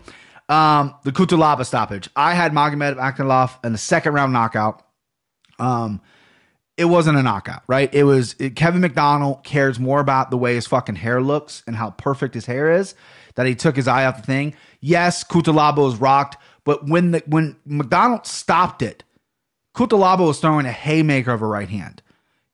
Um, 0.49 0.95
the 1.03 1.11
Cutelaba 1.11 1.65
stoppage. 1.65 2.09
I 2.15 2.33
had 2.33 2.53
Magomed 2.53 2.97
Ankalaev 2.97 3.63
in 3.63 3.71
the 3.71 3.77
second 3.77 4.13
round 4.13 4.33
knockout. 4.33 4.83
Um, 5.59 6.01
it 6.75 6.85
wasn't 6.85 7.17
a 7.17 7.23
knockout, 7.23 7.61
right? 7.67 7.93
It 7.93 8.05
was 8.05 8.35
it, 8.39 8.55
Kevin 8.55 8.81
McDonald 8.81 9.43
cares 9.43 9.79
more 9.79 9.99
about 9.99 10.31
the 10.31 10.37
way 10.37 10.55
his 10.55 10.65
fucking 10.65 10.95
hair 10.95 11.21
looks 11.21 11.61
and 11.67 11.75
how 11.75 11.91
perfect 11.91 12.33
his 12.33 12.45
hair 12.45 12.71
is 12.71 12.95
that 13.39 13.47
he 13.47 13.55
took 13.55 13.77
his 13.77 13.87
eye 13.87 14.03
off 14.03 14.17
the 14.17 14.23
thing. 14.23 14.53
Yes, 14.81 15.23
Cutelaba 15.23 15.77
was 15.77 15.95
rocked, 15.95 16.35
but 16.65 16.89
when 16.89 17.11
the 17.11 17.23
when 17.25 17.55
McDonald 17.65 18.27
stopped 18.27 18.81
it, 18.81 19.05
Cutelaba 19.73 20.27
was 20.27 20.41
throwing 20.41 20.65
a 20.65 20.73
haymaker 20.73 21.31
of 21.31 21.41
a 21.41 21.45
right 21.45 21.69
hand. 21.69 22.01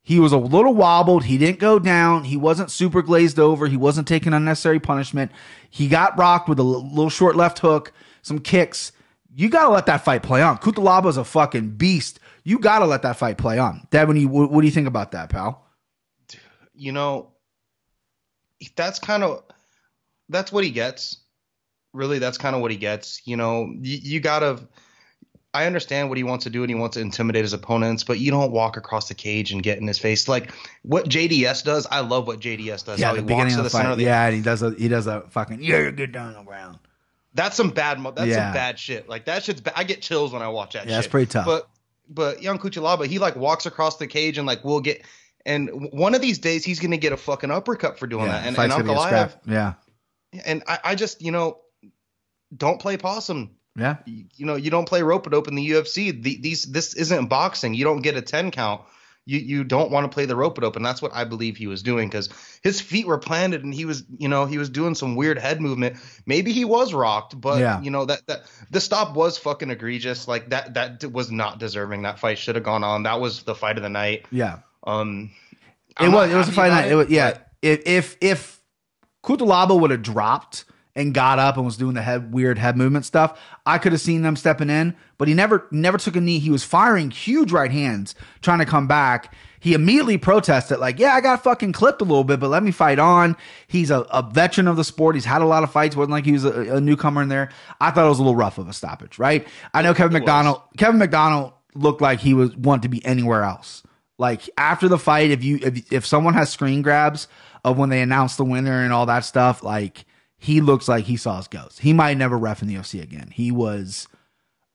He 0.04 0.20
was 0.20 0.32
a 0.32 0.38
little 0.38 0.76
wobbled. 0.76 1.24
He 1.24 1.40
didn't 1.40 1.58
go 1.58 1.80
down. 1.80 2.26
He 2.26 2.38
wasn't 2.38 2.70
super 2.70 3.02
glazed 3.02 3.40
over. 3.40 3.66
He 3.66 3.78
wasn't 3.78 4.08
taking 4.08 4.32
unnecessary 4.32 4.80
punishment. 4.80 5.32
He 5.72 5.88
got 5.88 6.20
rocked 6.20 6.48
with 6.48 6.60
a 6.60 6.64
little 6.64 7.10
short 7.10 7.36
left 7.36 7.58
hook, 7.58 7.92
some 8.22 8.38
kicks. 8.38 8.92
You 9.34 9.50
got 9.50 9.64
to 9.64 9.70
let 9.70 9.88
that 9.88 10.06
fight 10.06 10.22
play 10.22 10.44
on. 10.44 10.60
Cutelaba's 10.60 11.18
a 11.18 11.24
fucking 11.24 11.72
beast. 11.72 12.20
You 12.44 12.60
got 12.60 12.78
to 12.78 12.86
let 12.86 13.02
that 13.02 13.18
fight 13.18 13.40
play 13.40 13.58
on. 13.58 13.88
Devin, 13.90 14.18
you, 14.18 14.28
what, 14.28 14.52
what 14.52 14.62
do 14.62 14.68
you 14.68 14.74
think 14.74 14.88
about 14.88 15.14
that, 15.14 15.30
pal? 15.30 15.66
you 16.76 16.92
know, 16.92 17.32
that's 18.76 19.00
kind 19.00 19.24
of 19.24 19.44
that's 20.30 20.52
what 20.52 20.64
he 20.64 20.72
gets. 20.72 21.18
Really, 21.94 22.20
that's 22.20 22.38
kind 22.38 22.56
of 22.56 22.62
what 22.62 22.72
he 22.72 22.78
gets. 22.78 23.22
You 23.26 23.38
know, 23.38 23.70
you, 23.80 23.98
you 24.02 24.20
gotta. 24.20 24.68
I 25.54 25.68
understand 25.68 26.10
what 26.10 26.18
he 26.18 26.26
wants 26.26 26.44
to 26.44 26.50
do 26.50 26.64
and 26.64 26.70
he 26.70 26.76
wants 26.76 26.96
to 26.96 27.02
intimidate 27.02 27.44
his 27.44 27.54
opponents, 27.54 28.04
but 28.04 28.20
you 28.20 28.30
don't 28.30 28.52
walk 28.52 28.76
across 28.76 29.08
the 29.08 29.14
cage 29.14 29.54
and 29.54 29.64
get 29.64 29.78
in 29.78 29.88
his 29.88 29.98
face 29.98 30.28
like 30.28 30.54
what 30.82 31.06
JDS 31.08 31.64
does. 31.64 31.88
I 31.90 32.02
love 32.02 32.28
what 32.28 32.42
JDS 32.42 32.86
does. 32.86 33.00
Yeah, 33.00 33.08
how 33.08 33.16
he 33.16 33.22
walks 33.22 33.52
to 33.52 33.58
the 33.58 33.64
the 33.64 33.70
center 33.70 33.86
fight. 33.86 33.92
of 33.94 33.98
the 33.98 34.04
Yeah, 34.04 34.26
and 34.26 34.36
he 34.36 34.42
does 34.42 34.62
a 34.62 34.72
he 34.72 34.90
does 34.90 35.08
a 35.08 35.22
fucking 35.30 35.64
yeah, 35.64 35.78
you're 35.78 35.92
good 35.94 36.12
down 36.12 36.34
the 36.34 36.44
ground. 36.44 36.80
That's 37.36 37.56
some 37.56 37.70
bad. 37.70 38.04
That's 38.16 38.28
Yeah. 38.28 38.48
some 38.48 38.54
bad 38.54 38.78
shit. 38.80 39.08
Like 39.08 39.26
that 39.26 39.44
shit's. 39.44 39.62
Ba- 39.62 39.78
I 39.78 39.86
get 39.86 40.02
chills 40.02 40.34
when 40.34 40.42
I 40.42 40.50
watch 40.50 40.74
that. 40.74 40.88
Yeah, 40.88 40.96
shit. 40.96 41.00
it's 41.00 41.08
pretty 41.08 41.28
tough. 41.28 41.46
But 41.46 41.70
but 42.10 42.42
young 42.42 42.60
Cutelaba, 42.60 43.08
he 43.08 43.20
like 43.20 43.36
walks 43.36 43.66
across 43.66 43.98
the 43.98 44.08
cage 44.08 44.38
and 44.38 44.46
like 44.46 44.64
we'll 44.66 44.82
get. 44.82 45.04
And 45.46 45.70
one 45.92 46.16
of 46.16 46.22
these 46.22 46.40
days 46.40 46.66
he's 46.66 46.80
gonna 46.80 46.98
get 46.98 47.14
a 47.14 47.18
fucking 47.18 47.52
uppercut 47.52 48.00
for 48.00 48.08
doing 48.08 48.26
yeah, 48.26 48.32
that. 48.32 48.38
And, 48.40 48.48
and 48.48 48.56
fight's 48.56 48.74
gonna 48.74 48.86
get 48.86 48.98
Ankalaev, 48.98 49.06
scrapped. 49.06 49.48
Yeah, 49.48 49.74
and 50.46 50.64
I, 50.68 50.80
I 50.84 50.96
just 50.96 51.22
you 51.22 51.32
know, 51.32 51.60
don't 52.56 52.80
play 52.80 52.98
possum. 52.98 53.52
yeah, 53.78 53.98
You, 54.06 54.46
know, 54.46 54.56
you 54.56 54.70
don't 54.72 54.88
play 54.88 55.02
rope 55.04 55.28
a 55.28 55.30
dope 55.30 55.48
in 55.48 55.56
the 55.56 55.70
UFC. 55.72 56.12
The, 56.22 56.38
these 56.42 56.64
this 56.64 56.94
isn't 56.96 57.28
boxing. 57.28 57.74
You 57.74 57.84
don't 57.84 58.02
get 58.02 58.16
a 58.16 58.22
ten 58.22 58.52
count. 58.52 58.82
You 59.28 59.40
you 59.40 59.64
don't 59.64 59.90
want 59.90 60.04
to 60.10 60.14
play 60.14 60.26
the 60.28 60.36
rope 60.36 60.56
a 60.60 60.62
dope, 60.62 60.76
and 60.76 60.86
that's 60.86 61.02
what 61.02 61.12
I 61.12 61.24
believe 61.24 61.58
he 61.58 61.66
was 61.66 61.82
doing 61.82 62.08
because 62.08 62.30
his 62.62 62.80
feet 62.80 63.08
were 63.08 63.18
planted 63.18 63.64
and 63.64 63.74
he 63.74 63.86
was 63.86 64.04
you 64.20 64.28
know 64.30 64.46
he 64.46 64.60
was 64.60 64.70
doing 64.70 64.94
some 64.94 65.16
weird 65.16 65.40
head 65.40 65.60
movement. 65.62 65.98
Maybe 66.28 66.52
he 66.52 66.64
was 66.64 66.94
rocked, 66.94 67.40
but 67.42 67.60
Yeah. 67.60 67.82
you 67.82 67.90
know 67.90 68.06
that 68.06 68.22
that 68.28 68.44
the 68.70 68.80
stop 68.80 69.16
was 69.16 69.40
fucking 69.40 69.72
egregious. 69.72 70.28
Like 70.28 70.50
that 70.52 70.76
that 70.76 71.12
was 71.12 71.32
not 71.32 71.58
deserving. 71.58 72.04
That 72.04 72.20
fight 72.20 72.38
should 72.38 72.54
have 72.54 72.64
gone 72.64 72.84
on. 72.84 73.02
That 73.04 73.20
was 73.20 73.42
the 73.44 73.56
fight 73.56 73.78
of 73.78 73.84
the 73.84 73.90
night. 73.90 74.26
yeah. 74.32 74.60
Um, 74.86 75.32
It 76.00 76.06
I'm 76.06 76.12
was 76.12 76.32
it 76.32 76.36
was 76.36 76.48
a 76.48 76.52
fight 76.52 76.70
night. 76.70 76.92
It 76.92 76.96
was, 76.96 77.10
yeah. 77.10 77.40
If 77.64 77.82
if 77.88 78.18
if 78.22 78.62
Cutelaba 79.26 79.80
would 79.80 79.92
have 79.92 80.04
dropped 80.04 80.66
and 80.96 81.14
got 81.14 81.40
up 81.40 81.58
and 81.58 81.66
was 81.66 81.78
doing 81.78 81.96
the 81.96 82.02
head 82.02 82.34
weird 82.34 82.58
head 82.58 82.78
movement 82.78 83.06
stuff, 83.06 83.40
I 83.66 83.78
could 83.80 83.92
have 83.92 84.00
seen 84.02 84.22
them 84.22 84.36
stepping 84.36 84.70
in. 84.70 84.96
But 85.18 85.28
he 85.28 85.34
never 85.34 85.68
never 85.72 85.98
took 85.98 86.16
a 86.16 86.22
knee. 86.22 86.40
He 86.40 86.50
was 86.50 86.64
firing 86.64 87.12
huge 87.12 87.52
right 87.52 87.72
hands, 87.72 88.16
trying 88.42 88.60
to 88.60 88.66
come 88.66 88.88
back. 88.88 89.34
He 89.60 89.74
immediately 89.74 90.18
protested, 90.18 90.78
like, 90.78 91.00
"Yeah, 91.00 91.14
I 91.14 91.22
got 91.22 91.44
fucking 91.44 91.72
clipped 91.72 92.02
a 92.02 92.06
little 92.06 92.24
bit, 92.24 92.40
but 92.40 92.50
let 92.50 92.64
me 92.64 92.72
fight 92.72 93.00
on." 93.00 93.36
He's 93.68 93.90
a, 93.90 94.02
a 94.12 94.22
veteran 94.22 94.68
of 94.68 94.78
the 94.78 94.84
sport. 94.84 95.16
He's 95.16 95.26
had 95.26 95.42
a 95.42 95.46
lot 95.46 95.64
of 95.64 95.72
fights. 95.72 95.96
wasn't 95.96 96.12
like 96.12 96.26
he 96.26 96.34
was 96.34 96.46
a, 96.46 96.76
a 96.76 96.82
newcomer 96.82 97.24
in 97.24 97.30
there. 97.30 97.50
I 97.82 97.92
thought 97.92 98.06
it 98.06 98.10
was 98.10 98.20
a 98.20 98.22
little 98.22 98.36
rough 98.36 98.58
of 98.58 98.70
a 98.70 98.74
stoppage, 98.74 99.18
right? 99.18 99.48
I 99.74 99.82
know 99.82 99.94
Kevin. 99.94 100.14
McDonald. 100.14 100.62
Kevin 100.78 101.00
McDonald 101.00 101.54
looked 101.74 102.02
like 102.02 102.20
he 102.20 102.34
was 102.34 102.56
want 102.56 102.84
to 102.84 102.90
be 102.90 103.04
anywhere 103.06 103.44
else. 103.44 103.82
Like 104.18 104.50
after 104.58 104.88
the 104.88 105.00
fight, 105.00 105.32
if 105.32 105.44
you 105.44 105.60
if 105.62 105.92
if 105.92 106.06
someone 106.06 106.36
has 106.36 106.50
screen 106.50 106.82
grabs 106.82 107.28
of 107.66 107.78
when 107.78 107.90
they 107.90 108.02
announced 108.02 108.38
the 108.38 108.46
winner 108.46 108.84
and 108.84 108.94
all 108.94 109.08
that 109.08 109.26
stuff, 109.26 109.64
like 109.64 110.06
he 110.38 110.62
looks 110.62 110.88
like 110.88 111.06
he 111.06 111.18
saw 111.18 111.38
his 111.38 111.48
ghost. 111.48 111.80
He 111.80 111.92
might 111.92 112.16
never 112.16 112.38
ref 112.38 112.62
in 112.62 112.68
the 112.68 112.76
UFC 112.76 113.02
again. 113.02 113.30
He 113.34 113.52
was, 113.52 114.08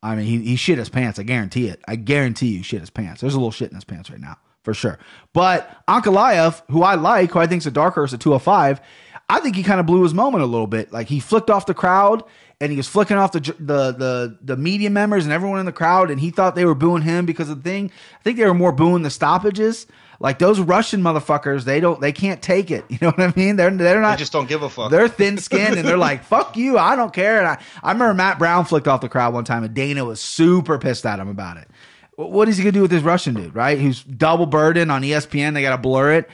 I 0.03 0.17
mean, 0.17 0.27
he, 0.27 0.39
he 0.41 0.57
shit 0.57 0.77
his 0.77 0.89
pants. 0.89 1.19
I 1.19 1.23
guarantee 1.23 1.69
it. 1.69 1.81
I 1.87 1.95
guarantee 1.95 2.49
you, 2.49 2.63
shit 2.65 2.81
his 2.81 2.91
pants. 2.91 3.21
There's 3.21 3.35
a 3.35 3.39
little 3.39 3.53
shit 3.53 3.71
in 3.71 3.77
his 3.77 3.85
pants 3.85 4.11
right 4.11 4.21
now 4.21 4.37
for 4.65 4.75
sure. 4.75 4.99
But 5.33 5.71
Ankalaev, 5.89 6.63
who 6.71 6.83
I 6.83 6.97
like, 6.97 7.31
who 7.31 7.39
I 7.39 7.47
think's 7.47 7.67
a 7.67 7.71
dark 7.71 7.95
horse 7.95 8.13
at 8.13 8.21
205, 8.21 8.81
I 9.29 9.39
think 9.39 9.55
he 9.55 9.63
kind 9.63 9.79
of 9.79 9.87
blew 9.87 10.03
his 10.03 10.13
moment 10.13 10.43
a 10.43 10.47
little 10.47 10.67
bit. 10.67 10.93
Like 10.93 11.07
he 11.07 11.21
flicked 11.21 11.49
off 11.49 11.67
the 11.67 11.75
crowd 11.75 12.25
and 12.61 12.73
he 12.73 12.77
was 12.77 12.89
flicking 12.89 13.17
off 13.17 13.33
the 13.33 13.41
the 13.41 13.93
the 13.93 14.39
the 14.43 14.57
media 14.57 14.91
members 14.91 15.25
and 15.25 15.33
everyone 15.33 15.61
in 15.61 15.67
the 15.67 15.73
crowd, 15.73 16.11
and 16.11 16.21
he 16.21 16.31
thought 16.31 16.57
they 16.57 16.65
were 16.65 16.75
booing 16.75 17.03
him 17.03 17.25
because 17.25 17.49
of 17.49 17.63
the 17.63 17.71
thing. 17.71 17.91
I 18.19 18.23
think 18.23 18.37
they 18.37 18.45
were 18.45 18.55
more 18.55 18.73
booing 18.73 19.03
the 19.03 19.11
stoppages. 19.11 19.87
Like 20.23 20.39
those 20.39 20.61
Russian 20.61 21.01
motherfuckers, 21.01 21.65
they 21.65 21.81
don't, 21.81 21.99
they 22.01 22.13
can't 22.13 22.43
take 22.43 22.71
it. 22.71 22.85
You 22.91 22.99
know 23.01 23.09
what 23.09 23.21
I 23.21 23.33
mean? 23.35 23.57
They're 23.57 23.71
they're 23.71 24.01
not 24.03 24.19
just 24.19 24.33
don't 24.33 24.49
give 24.49 24.63
a 24.63 24.69
fuck. 24.69 24.91
they're 24.91 25.09
thin 25.09 25.39
skinned 25.39 25.79
and 25.79 25.89
they're 25.89 25.97
like, 25.97 26.23
fuck 26.25 26.57
you, 26.57 26.77
I 26.79 26.95
don't 26.95 27.13
care. 27.13 27.39
And 27.39 27.49
I, 27.49 27.59
I 27.83 27.93
remember 27.93 28.13
Matt 28.15 28.39
Brown 28.39 28.67
flicked 28.67 28.87
off 28.87 29.01
the 29.01 29.09
crowd 29.09 29.33
one 29.33 29.45
time 29.45 29.65
and 29.65 29.73
Dana 29.75 30.05
was 30.05 30.21
super 30.21 30.79
pissed 30.79 31.07
at 31.07 31.19
him 31.19 31.29
about 31.29 31.57
it. 31.57 31.69
What 32.17 32.49
is 32.51 32.59
he 32.59 32.65
gonna 32.65 32.73
do 32.73 32.83
with 32.83 32.91
this 32.91 33.03
Russian 33.03 33.33
dude, 33.35 33.55
right? 33.55 33.79
Who's 33.79 34.03
double 34.05 34.45
burden 34.45 34.91
on 34.91 35.01
ESPN, 35.03 35.55
they 35.55 35.63
gotta 35.63 35.79
blur 35.81 36.13
it. 36.13 36.29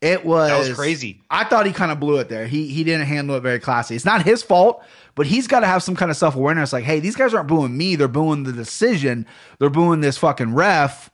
It 0.00 0.24
was 0.24 0.50
That 0.50 0.58
was 0.58 0.74
crazy. 0.74 1.20
I 1.30 1.44
thought 1.44 1.66
he 1.66 1.72
kind 1.72 1.90
of 1.92 1.98
blew 2.00 2.18
it 2.18 2.28
there. 2.28 2.46
He 2.46 2.68
he 2.68 2.82
didn't 2.82 3.06
handle 3.06 3.36
it 3.36 3.40
very 3.40 3.60
classy. 3.60 3.94
It's 3.94 4.04
not 4.04 4.22
his 4.24 4.42
fault, 4.42 4.82
but 5.14 5.26
he's 5.26 5.46
got 5.48 5.60
to 5.60 5.66
have 5.66 5.82
some 5.82 5.96
kind 5.96 6.10
of 6.10 6.16
self 6.16 6.36
awareness. 6.36 6.72
Like, 6.72 6.84
hey, 6.84 7.00
these 7.00 7.16
guys 7.16 7.34
aren't 7.34 7.48
booing 7.48 7.76
me; 7.76 7.96
they're 7.96 8.06
booing 8.08 8.44
the 8.44 8.52
decision. 8.52 9.26
They're 9.58 9.70
booing 9.70 10.00
this 10.00 10.16
fucking 10.18 10.54
ref. 10.54 11.10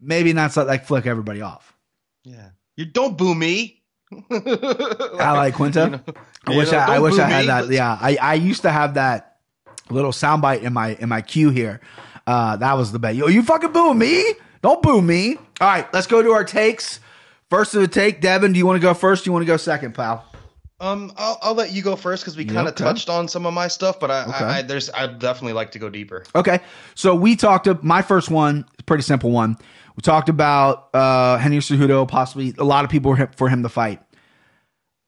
Maybe 0.00 0.32
not 0.32 0.52
so, 0.52 0.64
like 0.64 0.84
flick 0.86 1.06
everybody 1.06 1.40
off. 1.42 1.74
yeah, 2.24 2.50
you 2.76 2.84
don't 2.86 3.16
boo 3.16 3.34
me. 3.34 3.82
I 4.30 5.32
like 5.32 5.54
Quinta. 5.54 5.80
You 5.80 5.90
know, 5.90 6.00
I 6.46 6.56
wish 6.56 6.70
know, 6.72 6.78
I, 6.78 6.96
I 6.96 6.98
wish 7.00 7.18
I 7.18 7.28
had 7.28 7.40
me, 7.42 7.46
that. 7.48 7.60
but- 7.62 7.70
Yeah, 7.74 7.98
I, 8.00 8.16
I 8.20 8.34
used 8.34 8.62
to 8.62 8.70
have 8.70 8.94
that 8.94 9.38
little 9.90 10.12
soundbite 10.12 10.62
in 10.62 10.72
my 10.72 10.94
in 10.96 11.08
my 11.08 11.22
queue 11.22 11.50
here. 11.50 11.80
Uh, 12.26 12.56
that 12.56 12.74
was 12.76 12.92
the 12.92 12.98
best. 12.98 13.16
Yo, 13.16 13.28
you 13.28 13.42
fucking 13.42 13.72
boo 13.72 13.94
me? 13.94 14.24
Don't 14.62 14.82
boo 14.82 15.00
me. 15.00 15.36
All 15.36 15.68
right, 15.68 15.92
let's 15.94 16.06
go 16.06 16.22
to 16.22 16.32
our 16.32 16.44
takes. 16.44 17.00
First 17.50 17.74
of 17.74 17.80
the 17.80 17.88
take, 17.88 18.20
Devin. 18.20 18.52
Do 18.52 18.58
you 18.58 18.66
want 18.66 18.76
to 18.76 18.82
go 18.82 18.94
first? 18.94 19.24
Do 19.24 19.28
you 19.28 19.32
want 19.32 19.42
to 19.42 19.46
go 19.46 19.56
second, 19.56 19.94
pal? 19.94 20.24
Um, 20.78 21.12
I'll, 21.16 21.38
I'll 21.40 21.54
let 21.54 21.72
you 21.72 21.80
go 21.82 21.96
first 21.96 22.22
because 22.22 22.36
we 22.36 22.44
kind 22.44 22.68
of 22.68 22.74
okay. 22.74 22.84
touched 22.84 23.08
on 23.08 23.28
some 23.28 23.46
of 23.46 23.54
my 23.54 23.66
stuff, 23.68 23.98
but 23.98 24.10
I, 24.10 24.22
Okay. 24.24 24.32
I, 24.44 24.58
I 24.58 24.62
there's 24.62 24.90
I'd 24.90 25.18
definitely 25.18 25.54
like 25.54 25.70
to 25.70 25.78
go 25.78 25.88
deeper. 25.88 26.24
Okay. 26.34 26.58
So 26.94 27.14
we 27.14 27.34
talked 27.34 27.64
to 27.64 27.78
my 27.82 28.02
first 28.02 28.28
one, 28.30 28.66
it's 28.74 28.82
pretty 28.82 29.02
simple 29.04 29.30
one. 29.30 29.56
We 29.96 30.02
talked 30.02 30.28
about 30.28 30.90
uh 30.94 31.38
Henry 31.38 31.58
Cejudo, 31.58 32.06
possibly 32.06 32.54
a 32.58 32.64
lot 32.64 32.84
of 32.84 32.90
people 32.90 33.16
for 33.36 33.48
him 33.48 33.62
to 33.62 33.68
fight. 33.68 34.02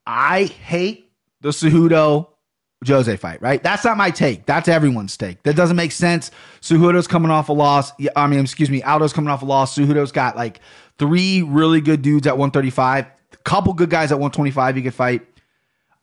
I 0.07 0.45
hate 0.45 1.13
the 1.41 1.51
Cejudo 1.51 2.29
Jose 2.87 3.17
fight, 3.17 3.43
right? 3.43 3.63
That's 3.63 3.85
not 3.85 3.97
my 3.97 4.11
take. 4.11 4.47
That's 4.47 4.69
everyone's 4.69 5.17
take. 5.17 5.43
That 5.43 5.57
doesn't 5.57 5.77
make 5.77 5.93
sense. 5.93 6.31
Cejudo's 6.61 7.09
coming 7.09 7.31
off 7.31 7.49
a 7.49 7.53
loss. 7.53 7.93
I 8.15 8.27
mean, 8.29 8.41
excuse 8.41 8.71
me, 8.71 8.83
Aldo's 8.83 9.13
coming 9.13 9.31
off 9.31 9.43
a 9.43 9.47
loss. 9.47 9.77
Cejudo's 9.77 10.13
got 10.13 10.37
like 10.37 10.61
three 10.99 11.43
really 11.43 11.81
good 11.81 12.03
dudes 12.03 12.27
at 12.27 12.39
135, 12.39 13.07
a 13.07 13.37
couple 13.39 13.73
good 13.75 13.91
guys 13.91 14.13
at 14.13 14.19
125 14.19 14.77
he 14.77 14.83
could 14.83 14.95
fight. 14.95 15.27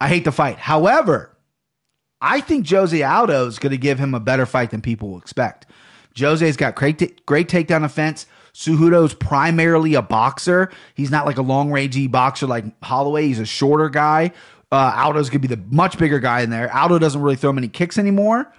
I 0.02 0.10
hate 0.10 0.26
the 0.26 0.32
fight. 0.32 0.58
However, 0.58 1.36
I 2.20 2.42
think 2.42 2.70
Jose 2.70 3.02
Aldo 3.02 3.48
is 3.48 3.60
going 3.60 3.72
to 3.72 3.78
give 3.78 3.98
him 3.98 4.14
a 4.14 4.20
better 4.20 4.46
fight 4.46 4.72
than 4.72 4.82
people 4.82 5.12
will 5.12 5.18
expect. 5.18 5.68
Jose's 6.18 6.58
got 6.58 6.76
great, 6.76 7.26
great 7.26 7.48
takedown 7.48 7.84
offense. 7.84 8.26
Cejudo's 8.56 9.14
primarily 9.14 9.96
a 9.96 10.02
boxer. 10.02 10.72
He's 10.94 11.12
not 11.12 11.26
like 11.26 11.38
a 11.38 11.42
long 11.42 11.70
rangey 11.70 12.10
boxer 12.10 12.48
like 12.48 12.64
Holloway. 12.82 13.28
He's 13.28 13.40
a 13.40 13.46
shorter 13.46 13.90
guy. 13.90 14.32
Uh, 14.72 14.94
Aldo's 14.96 15.30
going 15.30 15.42
to 15.42 15.48
be 15.48 15.54
the 15.54 15.62
much 15.70 15.98
bigger 15.98 16.20
guy 16.20 16.42
in 16.42 16.50
there. 16.50 16.74
Aldo 16.74 17.00
doesn't 17.00 17.22
really 17.22 17.36
throw 17.36 17.52
many 17.52 17.68
kicks 17.68 17.98
anymore, 17.98 18.52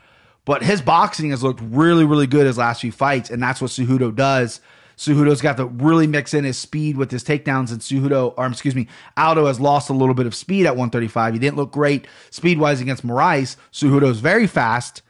but 0.44 0.62
his 0.62 0.82
boxing 0.82 1.30
has 1.30 1.42
looked 1.42 1.60
really, 1.62 2.04
really 2.04 2.26
good 2.26 2.46
his 2.46 2.58
last 2.58 2.82
few 2.82 2.92
fights, 2.92 3.30
and 3.30 3.42
that's 3.42 3.60
what 3.60 3.70
Cejudo 3.70 4.14
does. 4.14 4.60
Cejudo's 4.98 5.40
got 5.40 5.56
to 5.56 5.64
really 5.64 6.06
mix 6.06 6.34
in 6.34 6.44
his 6.44 6.58
speed 6.58 6.98
with 6.98 7.10
his 7.10 7.24
takedowns, 7.24 7.70
and 7.70 7.80
Cejudo, 7.80 8.34
or 8.36 8.46
excuse 8.46 8.74
me, 8.74 8.88
Aldo 9.16 9.46
has 9.46 9.60
lost 9.60 9.88
a 9.88 9.94
little 9.94 10.14
bit 10.14 10.26
of 10.26 10.34
speed 10.34 10.66
at 10.66 10.76
135. 10.76 11.34
He 11.34 11.40
didn't 11.40 11.56
look 11.56 11.72
great 11.72 12.06
speed 12.30 12.58
wise 12.58 12.82
against 12.82 13.06
Moraes. 13.06 13.56
Cejudo's 13.72 14.20
very 14.20 14.46
fast, 14.46 15.02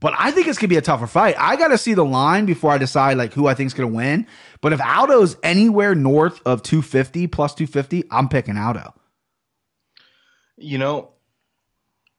but 0.00 0.14
I 0.18 0.30
think 0.30 0.48
it's 0.48 0.58
gonna 0.58 0.68
be 0.68 0.76
a 0.76 0.82
tougher 0.82 1.06
fight. 1.06 1.36
I 1.38 1.56
got 1.56 1.68
to 1.68 1.78
see 1.78 1.94
the 1.94 2.04
line 2.04 2.46
before 2.46 2.72
I 2.72 2.78
decide 2.78 3.16
like 3.18 3.34
who 3.34 3.46
I 3.46 3.54
think 3.54 3.68
is 3.68 3.74
gonna 3.74 3.88
win. 3.88 4.26
But 4.60 4.72
if 4.72 4.80
Aldo's 4.80 5.36
anywhere 5.42 5.94
north 5.94 6.40
of 6.46 6.62
250 6.62 7.26
plus 7.28 7.54
250, 7.54 8.04
I'm 8.10 8.28
picking 8.28 8.56
Aldo. 8.56 8.94
You 10.56 10.78
know, 10.78 11.10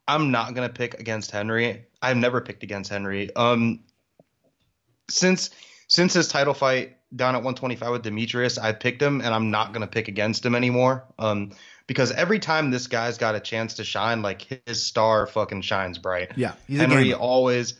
I'm 0.07 0.31
not 0.31 0.53
gonna 0.53 0.69
pick 0.69 0.99
against 0.99 1.31
Henry. 1.31 1.85
I've 2.01 2.17
never 2.17 2.41
picked 2.41 2.63
against 2.63 2.89
Henry. 2.91 3.35
Um, 3.35 3.81
since 5.09 5.49
since 5.91 6.13
his 6.13 6.29
title 6.29 6.53
fight 6.53 6.95
down 7.13 7.35
at 7.35 7.39
125 7.39 7.91
with 7.91 8.03
Demetrious, 8.03 8.57
I 8.57 8.71
picked 8.71 9.01
him, 9.01 9.19
and 9.19 9.33
I'm 9.33 9.51
not 9.51 9.73
gonna 9.73 9.87
pick 9.87 10.07
against 10.07 10.45
him 10.45 10.55
anymore. 10.55 11.03
Um, 11.19 11.51
because 11.85 12.13
every 12.13 12.39
time 12.39 12.71
this 12.71 12.87
guy's 12.87 13.17
got 13.17 13.35
a 13.35 13.41
chance 13.41 13.73
to 13.73 13.83
shine, 13.83 14.21
like 14.21 14.63
his 14.65 14.85
star 14.85 15.27
fucking 15.27 15.63
shines 15.63 15.97
bright. 15.97 16.31
Yeah, 16.37 16.53
he's 16.65 16.79
a 16.79 16.87
Henry 16.87 17.13
always 17.13 17.73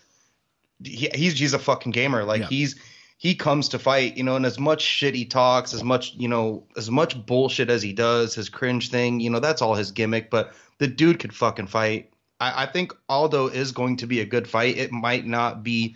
he, 0.83 1.09
he's 1.13 1.39
he's 1.39 1.53
a 1.53 1.59
fucking 1.59 1.93
gamer. 1.93 2.25
Like 2.25 2.41
Yeah. 2.41 2.47
he's 2.47 2.75
he 3.17 3.33
comes 3.35 3.69
to 3.69 3.79
fight, 3.79 4.17
you 4.17 4.23
know, 4.23 4.35
and 4.35 4.45
as 4.45 4.59
much 4.59 4.81
shit 4.81 5.15
he 5.15 5.23
talks, 5.23 5.73
as 5.73 5.81
much 5.83 6.13
you 6.15 6.27
know, 6.27 6.65
as 6.75 6.91
much 6.91 7.25
bullshit 7.25 7.69
as 7.69 7.81
he 7.81 7.93
does, 7.93 8.35
his 8.35 8.49
cringe 8.49 8.89
thing, 8.89 9.21
you 9.21 9.29
know, 9.29 9.39
that's 9.39 9.61
all 9.61 9.75
his 9.75 9.91
gimmick. 9.91 10.29
But 10.29 10.53
the 10.79 10.87
dude 10.87 11.19
could 11.19 11.33
fucking 11.33 11.67
fight. 11.67 12.11
I, 12.41 12.63
I 12.63 12.65
think 12.65 12.93
Aldo 13.07 13.47
is 13.47 13.71
going 13.71 13.95
to 13.97 14.07
be 14.07 14.19
a 14.19 14.25
good 14.25 14.49
fight. 14.49 14.77
It 14.77 14.91
might 14.91 15.25
not 15.25 15.63
be 15.63 15.95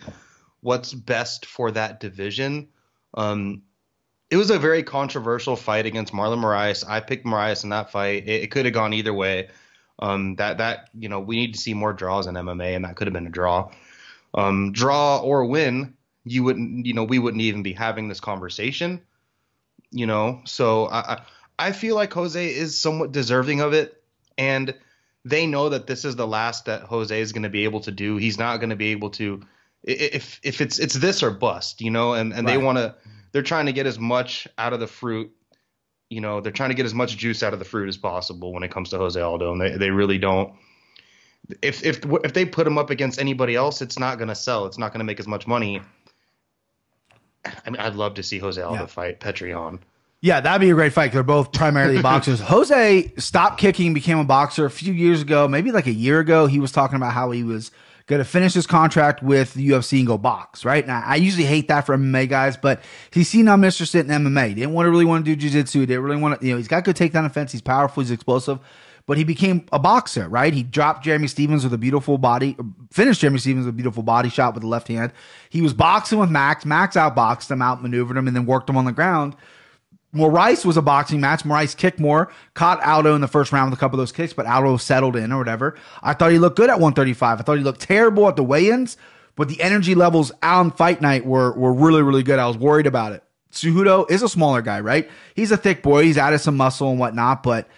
what's 0.66 0.92
best 0.92 1.46
for 1.46 1.70
that 1.70 2.00
division. 2.00 2.66
Um, 3.14 3.62
it 4.30 4.36
was 4.36 4.50
a 4.50 4.58
very 4.58 4.82
controversial 4.82 5.54
fight 5.54 5.86
against 5.86 6.12
Marlon 6.12 6.40
Moraes. 6.40 6.84
I 6.86 6.98
picked 6.98 7.24
Moraes 7.24 7.62
in 7.62 7.70
that 7.70 7.92
fight. 7.92 8.24
It, 8.26 8.42
it 8.42 8.50
could 8.50 8.64
have 8.64 8.74
gone 8.74 8.92
either 8.92 9.14
way. 9.14 9.48
Um, 10.00 10.34
that 10.36 10.58
that 10.58 10.90
you 10.98 11.08
know 11.08 11.20
we 11.20 11.36
need 11.36 11.54
to 11.54 11.60
see 11.60 11.72
more 11.72 11.92
draws 11.92 12.26
in 12.26 12.34
MMA, 12.34 12.74
and 12.74 12.84
that 12.84 12.96
could 12.96 13.06
have 13.06 13.14
been 13.14 13.28
a 13.28 13.30
draw. 13.30 13.70
Um, 14.34 14.72
draw 14.72 15.20
or 15.20 15.46
win, 15.46 15.94
you 16.24 16.42
wouldn't 16.42 16.84
you 16.84 16.94
know 16.94 17.04
we 17.04 17.20
wouldn't 17.20 17.42
even 17.42 17.62
be 17.62 17.72
having 17.72 18.08
this 18.08 18.20
conversation. 18.20 19.00
You 19.92 20.06
know, 20.06 20.42
so 20.46 20.88
I 20.88 21.22
I, 21.60 21.70
feel 21.70 21.94
like 21.94 22.12
Jose 22.12 22.44
is 22.44 22.76
somewhat 22.76 23.12
deserving 23.12 23.60
of 23.60 23.72
it, 23.72 24.02
and 24.36 24.74
they 25.24 25.46
know 25.46 25.68
that 25.68 25.86
this 25.86 26.04
is 26.04 26.16
the 26.16 26.26
last 26.26 26.64
that 26.64 26.82
Jose 26.82 27.18
is 27.18 27.32
going 27.32 27.44
to 27.44 27.48
be 27.48 27.62
able 27.62 27.80
to 27.82 27.92
do. 27.92 28.16
He's 28.16 28.36
not 28.36 28.56
going 28.56 28.70
to 28.70 28.76
be 28.76 28.88
able 28.88 29.10
to 29.10 29.42
if 29.86 30.40
if 30.42 30.60
it's 30.60 30.78
it's 30.78 30.94
this 30.94 31.22
or 31.22 31.30
bust, 31.30 31.80
you 31.80 31.90
know, 31.90 32.12
and 32.14 32.32
and 32.32 32.46
they 32.46 32.58
want 32.58 32.78
to 32.78 32.94
they're 33.32 33.42
trying 33.42 33.66
to 33.66 33.72
get 33.72 33.86
as 33.86 33.98
much 33.98 34.46
out 34.58 34.72
of 34.72 34.80
the 34.80 34.86
fruit, 34.86 35.30
you 36.10 36.20
know, 36.20 36.40
they're 36.40 36.52
trying 36.52 36.70
to 36.70 36.74
get 36.74 36.86
as 36.86 36.94
much 36.94 37.16
juice 37.16 37.42
out 37.42 37.52
of 37.52 37.58
the 37.58 37.64
fruit 37.64 37.88
as 37.88 37.96
possible 37.96 38.52
when 38.52 38.62
it 38.62 38.70
comes 38.70 38.90
to 38.90 38.98
Jose 38.98 39.20
Aldo, 39.20 39.52
and 39.52 39.60
they 39.60 39.76
they 39.76 39.90
really 39.90 40.18
don't. 40.18 40.52
If 41.62 41.84
if 41.84 42.00
if 42.24 42.32
they 42.32 42.44
put 42.44 42.66
him 42.66 42.76
up 42.78 42.90
against 42.90 43.20
anybody 43.20 43.54
else, 43.54 43.80
it's 43.80 43.98
not 43.98 44.18
going 44.18 44.28
to 44.28 44.34
sell. 44.34 44.66
It's 44.66 44.78
not 44.78 44.92
going 44.92 44.98
to 44.98 45.04
make 45.04 45.20
as 45.20 45.28
much 45.28 45.46
money. 45.46 45.80
I 47.44 47.70
mean, 47.70 47.80
I'd 47.80 47.94
love 47.94 48.14
to 48.14 48.22
see 48.22 48.38
Jose 48.38 48.60
Aldo 48.60 48.80
Yeah. 48.80 48.86
fight 48.86 49.20
Petr 49.20 49.48
Yan. 49.48 49.78
Yeah, 50.20 50.40
that'd 50.40 50.60
be 50.60 50.70
a 50.70 50.74
great 50.74 50.92
fight. 50.92 51.12
They're 51.12 51.22
both 51.22 51.52
primarily 51.52 52.02
boxers. 52.02 52.40
Jose 52.40 53.12
stopped 53.18 53.60
kicking, 53.60 53.94
became 53.94 54.18
a 54.18 54.24
boxer 54.24 54.64
a 54.64 54.70
few 54.70 54.92
years 54.92 55.22
ago, 55.22 55.46
maybe 55.46 55.70
like 55.70 55.86
a 55.86 55.92
year 55.92 56.18
ago. 56.18 56.46
He 56.46 56.58
was 56.58 56.72
talking 56.72 56.96
about 56.96 57.12
how 57.12 57.30
he 57.30 57.44
was 57.44 57.70
going 58.06 58.20
to 58.20 58.24
finish 58.24 58.54
his 58.54 58.66
contract 58.66 59.22
with 59.22 59.54
the 59.54 59.68
UFC 59.68 59.98
and 59.98 60.06
go 60.06 60.16
box, 60.16 60.64
right? 60.64 60.86
Now, 60.86 61.02
I 61.04 61.16
usually 61.16 61.44
hate 61.44 61.68
that 61.68 61.86
for 61.86 61.96
MMA 61.96 62.28
guys, 62.28 62.56
but 62.56 62.80
he's 63.10 63.28
seen 63.28 63.48
I'm 63.48 63.64
interested 63.64 64.08
in 64.08 64.24
MMA. 64.24 64.48
He 64.48 64.54
didn't 64.54 64.72
want 64.72 64.86
to 64.86 64.90
really 64.90 65.04
want 65.04 65.24
to 65.24 65.30
do 65.30 65.36
jiu-jitsu. 65.36 65.80
He 65.80 65.86
didn't 65.86 66.04
really 66.04 66.20
want 66.20 66.40
to, 66.40 66.46
you 66.46 66.52
know, 66.52 66.58
he's 66.58 66.68
got 66.68 66.84
good 66.84 66.96
takedown 66.96 67.26
offense. 67.26 67.50
He's 67.50 67.60
powerful. 67.60 68.02
He's 68.02 68.12
explosive. 68.12 68.60
But 69.06 69.18
he 69.18 69.24
became 69.24 69.66
a 69.72 69.78
boxer, 69.78 70.28
right? 70.28 70.52
He 70.52 70.64
dropped 70.64 71.04
Jeremy 71.04 71.28
Stephens 71.28 71.62
with 71.62 71.72
a 71.72 71.78
beautiful 71.78 72.18
body, 72.18 72.56
finished 72.90 73.20
Jeremy 73.20 73.38
Stephens 73.38 73.66
with 73.66 73.74
a 73.74 73.76
beautiful 73.76 74.02
body 74.02 74.28
shot 74.28 74.54
with 74.54 74.62
the 74.62 74.68
left 74.68 74.88
hand. 74.88 75.12
He 75.48 75.62
was 75.62 75.72
boxing 75.72 76.18
with 76.18 76.30
Max. 76.30 76.64
Max 76.64 76.96
outboxed 76.96 77.50
him, 77.50 77.62
outmaneuvered 77.62 78.16
him, 78.16 78.26
and 78.26 78.36
then 78.36 78.46
worked 78.46 78.68
him 78.68 78.76
on 78.76 78.84
the 78.84 78.92
ground. 78.92 79.36
Moraes 80.16 80.64
was 80.64 80.76
a 80.76 80.82
boxing 80.82 81.20
match. 81.20 81.44
Moraes 81.44 81.76
kicked 81.76 82.00
more, 82.00 82.32
caught 82.54 82.82
Aldo 82.82 83.14
in 83.14 83.20
the 83.20 83.28
first 83.28 83.52
round 83.52 83.70
with 83.70 83.78
a 83.78 83.80
couple 83.80 83.96
of 83.96 84.02
those 84.02 84.12
kicks, 84.12 84.32
but 84.32 84.46
Aldo 84.46 84.78
settled 84.78 85.16
in 85.16 85.32
or 85.32 85.38
whatever. 85.38 85.76
I 86.02 86.14
thought 86.14 86.32
he 86.32 86.38
looked 86.38 86.56
good 86.56 86.70
at 86.70 86.80
135. 86.80 87.40
I 87.40 87.42
thought 87.42 87.58
he 87.58 87.64
looked 87.64 87.80
terrible 87.80 88.28
at 88.28 88.36
the 88.36 88.42
weigh-ins, 88.42 88.96
but 89.36 89.48
the 89.48 89.60
energy 89.60 89.94
levels 89.94 90.32
on 90.42 90.70
fight 90.70 91.00
night 91.00 91.26
were 91.26 91.52
were 91.52 91.72
really 91.72 92.02
really 92.02 92.22
good. 92.22 92.38
I 92.38 92.46
was 92.46 92.56
worried 92.56 92.86
about 92.86 93.12
it. 93.12 93.22
Cejudo 93.52 94.10
is 94.10 94.22
a 94.22 94.28
smaller 94.28 94.62
guy, 94.62 94.80
right? 94.80 95.08
He's 95.34 95.50
a 95.50 95.56
thick 95.56 95.82
boy. 95.82 96.04
He's 96.04 96.18
added 96.18 96.40
some 96.40 96.56
muscle 96.56 96.90
and 96.90 96.98
whatnot, 96.98 97.42
but 97.42 97.68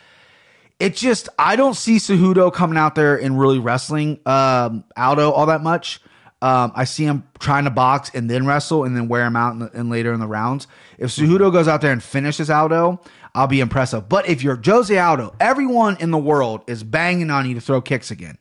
it 0.79 0.95
just 0.95 1.29
I 1.39 1.57
don't 1.57 1.75
see 1.75 1.97
Cejudo 1.97 2.53
coming 2.53 2.79
out 2.79 2.95
there 2.95 3.17
and 3.17 3.39
really 3.39 3.59
wrestling 3.59 4.21
um, 4.27 4.85
Aldo 4.97 5.31
all 5.31 5.47
that 5.47 5.63
much. 5.63 6.01
Um, 6.41 6.71
I 6.77 6.85
see 6.85 7.05
him 7.05 7.25
trying 7.41 7.65
to 7.65 7.71
box 7.71 8.11
and 8.15 8.31
then 8.31 8.47
wrestle 8.47 8.85
and 8.85 8.97
then 8.97 9.09
wear 9.09 9.25
him 9.25 9.35
out 9.35 9.55
in, 9.55 9.59
the, 9.59 9.71
in 9.73 9.91
later 9.91 10.13
in 10.13 10.21
the 10.21 10.27
rounds. 10.27 10.69
If 10.97 11.11
Cejudo 11.11 11.53
goes 11.53 11.67
out 11.67 11.81
there 11.81 11.91
and 11.91 12.03
finishes 12.03 12.49
Aldo, 12.49 13.01
I'll 13.35 13.49
be 13.49 13.61
impressive. 13.61 14.09
But 14.09 14.29
if 14.29 14.43
you're 14.43 14.61
Jose 14.65 14.97
Aldo, 14.97 15.35
everyone 15.41 15.97
in 15.99 16.13
the 16.13 16.19
world 16.19 16.63
is 16.69 16.85
banging 16.85 17.31
on 17.31 17.49
you 17.49 17.55
to 17.55 17.61
throw 17.61 17.81
kicks 17.81 18.11
again. 18.11 18.39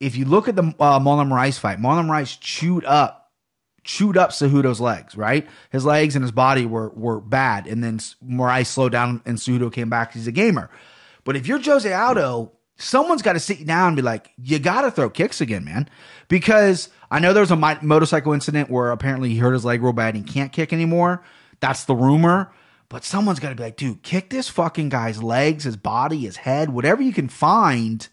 If 0.00 0.16
you 0.16 0.26
look 0.26 0.48
at 0.48 0.56
the 0.56 0.62
uh, 0.78 1.00
Marlon 1.00 1.28
Moraes 1.28 1.58
fight, 1.58 1.78
Marlon 1.78 2.06
Moraes 2.06 2.38
chewed 2.40 2.84
up 2.84 3.30
chewed 3.84 4.18
up 4.18 4.30
Cejudo's 4.30 4.80
legs, 4.80 5.16
right? 5.16 5.48
His 5.70 5.86
legs 5.86 6.14
and 6.14 6.22
his 6.22 6.30
body 6.30 6.66
were 6.66 6.90
were 6.90 7.20
bad, 7.20 7.66
and 7.66 7.82
then 7.82 7.98
Moraes 7.98 8.66
slowed 8.66 8.92
down, 8.92 9.22
and 9.24 9.38
Cejudo 9.38 9.72
came 9.72 9.88
back. 9.88 10.12
He's 10.12 10.26
a 10.26 10.32
gamer, 10.32 10.70
but 11.24 11.36
if 11.36 11.46
you're 11.46 11.60
Jose 11.60 11.90
Aldo, 11.90 12.52
someone's 12.76 13.22
got 13.22 13.32
to 13.32 13.40
sit 13.40 13.58
you 13.58 13.64
down 13.64 13.88
and 13.88 13.96
be 13.96 14.02
like, 14.02 14.30
you 14.40 14.58
got 14.58 14.82
to 14.82 14.90
throw 14.90 15.10
kicks 15.10 15.40
again, 15.40 15.64
man, 15.64 15.88
because 16.28 16.90
I 17.10 17.20
know 17.20 17.32
there 17.32 17.40
was 17.42 17.50
a 17.50 17.56
mi- 17.56 17.78
motorcycle 17.82 18.32
incident 18.32 18.70
where 18.70 18.90
apparently 18.90 19.30
he 19.30 19.38
hurt 19.38 19.52
his 19.52 19.64
leg 19.64 19.82
real 19.82 19.92
bad 19.92 20.14
and 20.14 20.26
he 20.26 20.32
can't 20.32 20.52
kick 20.52 20.72
anymore. 20.72 21.22
That's 21.60 21.84
the 21.84 21.94
rumor. 21.94 22.52
But 22.90 23.04
someone's 23.04 23.40
got 23.40 23.50
to 23.50 23.54
be 23.54 23.62
like, 23.62 23.76
dude, 23.76 24.02
kick 24.02 24.30
this 24.30 24.48
fucking 24.48 24.88
guy's 24.88 25.22
legs, 25.22 25.64
his 25.64 25.76
body, 25.76 26.20
his 26.20 26.36
head, 26.36 26.70
whatever 26.70 27.02
you 27.02 27.12
can 27.12 27.28
find. 27.28 28.08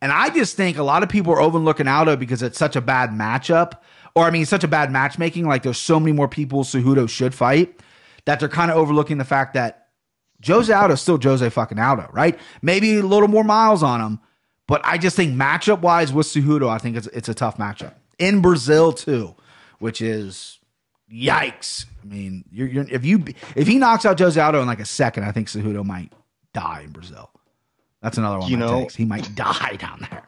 And 0.00 0.10
I 0.10 0.30
just 0.30 0.56
think 0.56 0.78
a 0.78 0.82
lot 0.82 1.02
of 1.02 1.08
people 1.08 1.32
are 1.34 1.40
overlooking 1.40 1.88
Aldo 1.88 2.16
because 2.16 2.42
it's 2.42 2.58
such 2.58 2.76
a 2.76 2.80
bad 2.80 3.10
matchup, 3.10 3.72
or 4.14 4.24
I 4.24 4.30
mean, 4.30 4.46
such 4.46 4.64
a 4.64 4.68
bad 4.68 4.90
matchmaking. 4.90 5.46
Like 5.46 5.62
there's 5.62 5.78
so 5.78 6.00
many 6.00 6.12
more 6.12 6.28
people 6.28 6.64
Cejudo 6.64 7.08
should 7.08 7.34
fight 7.34 7.80
that 8.24 8.40
they're 8.40 8.48
kind 8.48 8.70
of 8.70 8.78
overlooking 8.78 9.18
the 9.18 9.24
fact 9.24 9.54
that 9.54 9.88
Jose 10.46 10.72
Aldo 10.72 10.94
is 10.94 11.00
still 11.00 11.18
Jose 11.22 11.48
fucking 11.50 11.78
Aldo, 11.78 12.08
right? 12.12 12.38
Maybe 12.62 12.96
a 12.96 13.02
little 13.02 13.28
more 13.28 13.44
miles 13.44 13.82
on 13.82 14.00
him, 14.00 14.20
but 14.66 14.80
I 14.84 14.96
just 14.96 15.16
think 15.16 15.34
matchup 15.34 15.80
wise 15.80 16.12
with 16.12 16.26
Cejudo, 16.26 16.68
I 16.68 16.78
think 16.78 16.96
it's 16.96 17.06
it's 17.08 17.28
a 17.28 17.34
tough 17.34 17.58
matchup 17.58 17.94
in 18.18 18.40
Brazil 18.40 18.92
too, 18.92 19.34
which 19.78 20.00
is 20.00 20.58
yikes. 21.12 21.86
I 22.02 22.06
mean, 22.06 22.44
you're, 22.50 22.68
you're 22.68 22.86
if 22.90 23.04
you 23.04 23.24
if 23.54 23.66
he 23.66 23.78
knocks 23.78 24.04
out 24.04 24.18
Jose 24.18 24.40
Aldo 24.40 24.60
in 24.60 24.66
like 24.66 24.80
a 24.80 24.84
second, 24.84 25.24
I 25.24 25.32
think 25.32 25.48
Cejudo 25.48 25.84
might 25.84 26.12
die 26.52 26.82
in 26.84 26.90
Brazil. 26.90 27.30
That's 28.02 28.18
another 28.18 28.38
one. 28.38 28.50
You 28.50 28.56
know- 28.56 28.80
takes. 28.82 28.96
he 28.96 29.04
might 29.04 29.34
die 29.34 29.76
down 29.78 30.06
there. 30.10 30.24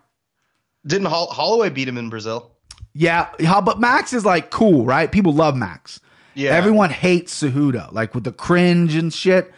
Didn't 0.87 1.07
Holl- 1.09 1.31
Holloway 1.31 1.71
beat 1.71 1.89
him 1.89 1.99
in 1.99 2.09
Brazil? 2.09 2.53
Yeah, 2.95 3.29
but 3.39 3.79
Max 3.79 4.13
is 4.13 4.25
like 4.25 4.51
cool, 4.51 4.85
right? 4.85 5.11
People 5.11 5.33
love 5.33 5.55
Max. 5.57 6.01
Yeah. 6.35 6.51
Everyone 6.51 6.91
hates 6.91 7.43
Cejudo, 7.43 7.93
like 7.93 8.15
with 8.15 8.25
the 8.25 8.33
cringe 8.33 8.95
and 8.95 9.13
shit. 9.13 9.53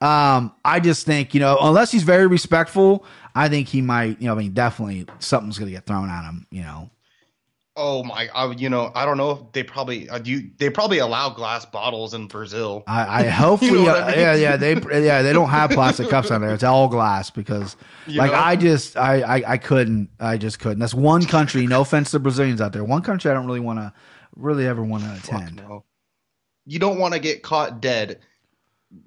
Um, 0.00 0.52
I 0.64 0.80
just 0.80 1.06
think, 1.06 1.32
you 1.34 1.40
know, 1.40 1.58
unless 1.60 1.90
he's 1.90 2.02
very 2.02 2.26
respectful, 2.26 3.04
I 3.34 3.48
think 3.48 3.68
he 3.68 3.80
might, 3.82 4.20
you 4.20 4.26
know, 4.26 4.34
I 4.34 4.38
mean, 4.38 4.52
definitely 4.52 5.06
something's 5.18 5.58
gonna 5.58 5.70
get 5.70 5.86
thrown 5.86 6.08
at 6.10 6.24
him, 6.24 6.46
you 6.50 6.62
know. 6.62 6.90
Oh 7.78 8.02
my! 8.02 8.28
I, 8.34 8.50
you 8.52 8.70
know, 8.70 8.90
I 8.94 9.04
don't 9.04 9.18
know 9.18 9.30
if 9.32 9.52
they 9.52 9.62
probably 9.62 10.08
uh, 10.08 10.20
you. 10.24 10.50
They 10.56 10.70
probably 10.70 10.98
allow 10.98 11.28
glass 11.28 11.66
bottles 11.66 12.14
in 12.14 12.26
Brazil. 12.26 12.82
I, 12.86 13.24
I 13.24 13.28
hopefully, 13.28 13.80
You 13.80 13.84
know 13.86 13.94
uh, 13.94 14.04
I 14.04 14.10
mean? 14.12 14.18
yeah, 14.18 14.34
yeah, 14.34 14.56
they, 14.56 14.74
yeah, 15.04 15.20
they 15.20 15.32
don't 15.34 15.50
have 15.50 15.70
plastic 15.70 16.08
cups 16.08 16.30
on 16.30 16.40
there. 16.40 16.54
It's 16.54 16.64
all 16.64 16.88
glass 16.88 17.30
because, 17.30 17.76
You 18.06 18.18
like, 18.18 18.32
know? 18.32 18.38
I 18.38 18.56
just, 18.56 18.96
I, 18.96 19.20
I, 19.20 19.52
I 19.52 19.56
couldn't, 19.58 20.08
I 20.18 20.38
just 20.38 20.58
couldn't. 20.58 20.78
That's 20.78 20.94
one 20.94 21.26
country. 21.26 21.66
No 21.66 21.82
offense 21.82 22.12
to 22.12 22.18
Brazilians 22.18 22.62
out 22.62 22.72
there. 22.72 22.82
One 22.82 23.02
country 23.02 23.30
I 23.30 23.34
don't 23.34 23.46
really 23.46 23.60
want 23.60 23.78
to, 23.78 23.92
really 24.36 24.66
ever 24.66 24.82
want 24.82 25.04
to 25.04 25.12
attend. 25.14 25.56
No. 25.56 25.84
You 26.64 26.78
don't 26.78 26.98
want 26.98 27.12
to 27.12 27.20
get 27.20 27.42
caught 27.42 27.82
dead, 27.82 28.20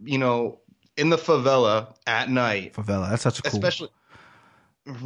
you 0.04 0.20
know, 0.20 0.60
in 0.96 1.10
the 1.10 1.18
favela 1.18 1.96
at 2.06 2.30
night, 2.30 2.74
Favela. 2.74 3.10
That's 3.10 3.24
such 3.24 3.40
a 3.40 3.42
cool. 3.42 3.52
especially. 3.52 3.90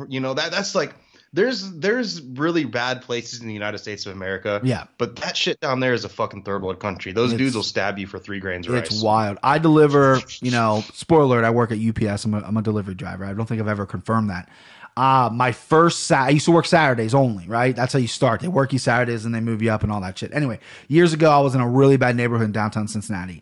You 0.10 0.20
know 0.20 0.34
that 0.34 0.52
that's 0.52 0.76
like 0.76 0.94
there's 1.34 1.72
there's 1.74 2.22
really 2.22 2.64
bad 2.64 3.02
places 3.02 3.42
in 3.42 3.48
the 3.48 3.54
United 3.54 3.80
States 3.80 4.06
of 4.06 4.14
America. 4.14 4.62
Yeah. 4.64 4.86
but 4.98 5.16
that 5.18 5.36
shit 5.36 5.60
down 5.60 5.80
there 5.80 5.94
is 5.94 6.06
a 6.06 6.10
fucking 6.10 6.44
third 6.44 6.62
world 6.62 6.80
country. 6.80 7.12
Those 7.12 7.32
It's- 7.34 7.38
dudes 7.40 7.56
will 7.56 7.64
stab 7.64 7.98
you 7.98 8.08
for 8.08 8.20
three 8.20 8.40
grains 8.40 8.68
of 8.68 8.74
rice. 8.74 8.88
It's 8.88 9.02
wild. 9.02 9.38
I 9.44 9.58
deliver, 9.58 10.20
you 10.42 10.52
know, 10.52 10.84
spoiler 10.94 11.24
alert, 11.40 11.46
I 11.46 11.50
work 11.50 11.72
at 11.72 11.80
UPS. 11.80 12.26
I'm 12.26 12.34
a, 12.36 12.40
I'm 12.40 12.56
a 12.58 12.62
delivery 12.62 12.94
driver. 12.96 13.26
I 13.26 13.34
don't 13.34 13.48
think 13.48 13.60
I've 13.60 13.68
ever 13.68 13.86
confirmed 13.86 14.30
that. 14.30 14.48
Uh, 14.96 15.28
my 15.34 15.52
first, 15.52 16.02
Sa- 16.02 16.26
I 16.26 16.30
used 16.30 16.46
to 16.46 16.52
work 16.52 16.68
Saturdays 16.68 17.16
only, 17.16 17.48
right? 17.48 17.76
That's 17.76 17.94
how 17.94 17.98
you 18.00 18.08
start. 18.08 18.42
They 18.42 18.48
work 18.48 18.72
you 18.74 18.78
Saturdays 18.78 19.26
and 19.26 19.34
they 19.34 19.40
move 19.40 19.64
you 19.64 19.72
up 19.72 19.82
and 19.82 19.92
all 19.92 20.02
that 20.02 20.20
shit. 20.20 20.32
Anyway, 20.36 20.60
years 20.88 21.14
ago, 21.14 21.32
I 21.32 21.40
was 21.40 21.56
in 21.56 21.62
a 21.62 21.68
really 21.68 21.98
bad 21.98 22.16
neighborhood 22.16 22.46
in 22.46 22.52
downtown 22.52 22.88
Cincinnati. 22.88 23.42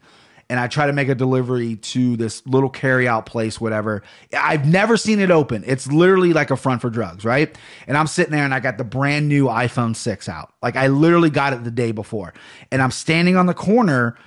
And 0.51 0.59
I 0.59 0.67
try 0.67 0.85
to 0.85 0.91
make 0.91 1.07
a 1.07 1.15
delivery 1.15 1.77
to 1.77 2.17
this 2.17 2.45
little 2.45 2.69
carry 2.69 3.07
out 3.07 3.25
place, 3.25 3.61
whatever. 3.61 4.03
I've 4.37 4.67
never 4.67 4.97
seen 4.97 5.21
it 5.21 5.31
open. 5.31 5.63
It's 5.65 5.87
literally 5.87 6.33
like 6.33 6.51
a 6.51 6.57
front 6.57 6.81
for 6.81 6.89
drugs, 6.89 7.23
right? 7.23 7.57
And 7.87 7.95
I'm 7.95 8.05
sitting 8.05 8.33
there 8.33 8.43
and 8.43 8.53
I 8.53 8.59
got 8.59 8.77
the 8.77 8.83
brand 8.83 9.29
new 9.29 9.45
iPhone 9.45 9.95
6 9.95 10.27
out. 10.27 10.53
Like 10.61 10.75
I 10.75 10.87
literally 10.87 11.29
got 11.29 11.53
it 11.53 11.63
the 11.63 11.71
day 11.71 11.93
before. 11.93 12.33
And 12.69 12.81
I'm 12.81 12.91
standing 12.91 13.37
on 13.37 13.45
the 13.45 13.53
corner 13.53 14.17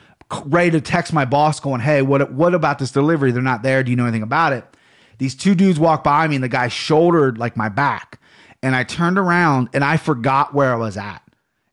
ready 0.46 0.70
to 0.70 0.80
text 0.80 1.12
my 1.12 1.26
boss 1.26 1.60
going, 1.60 1.82
Hey, 1.82 2.00
what, 2.00 2.32
what 2.32 2.54
about 2.54 2.78
this 2.78 2.90
delivery? 2.90 3.30
They're 3.30 3.42
not 3.42 3.62
there. 3.62 3.82
Do 3.82 3.90
you 3.90 3.96
know 3.98 4.04
anything 4.04 4.22
about 4.22 4.54
it? 4.54 4.64
These 5.18 5.34
two 5.34 5.54
dudes 5.54 5.78
walk 5.78 6.04
by 6.04 6.26
me 6.26 6.36
and 6.36 6.42
the 6.42 6.48
guy 6.48 6.68
shouldered 6.68 7.36
like 7.36 7.54
my 7.54 7.68
back. 7.68 8.18
And 8.62 8.74
I 8.74 8.82
turned 8.82 9.18
around 9.18 9.68
and 9.74 9.84
I 9.84 9.98
forgot 9.98 10.54
where 10.54 10.72
I 10.72 10.76
was 10.76 10.96
at. 10.96 11.20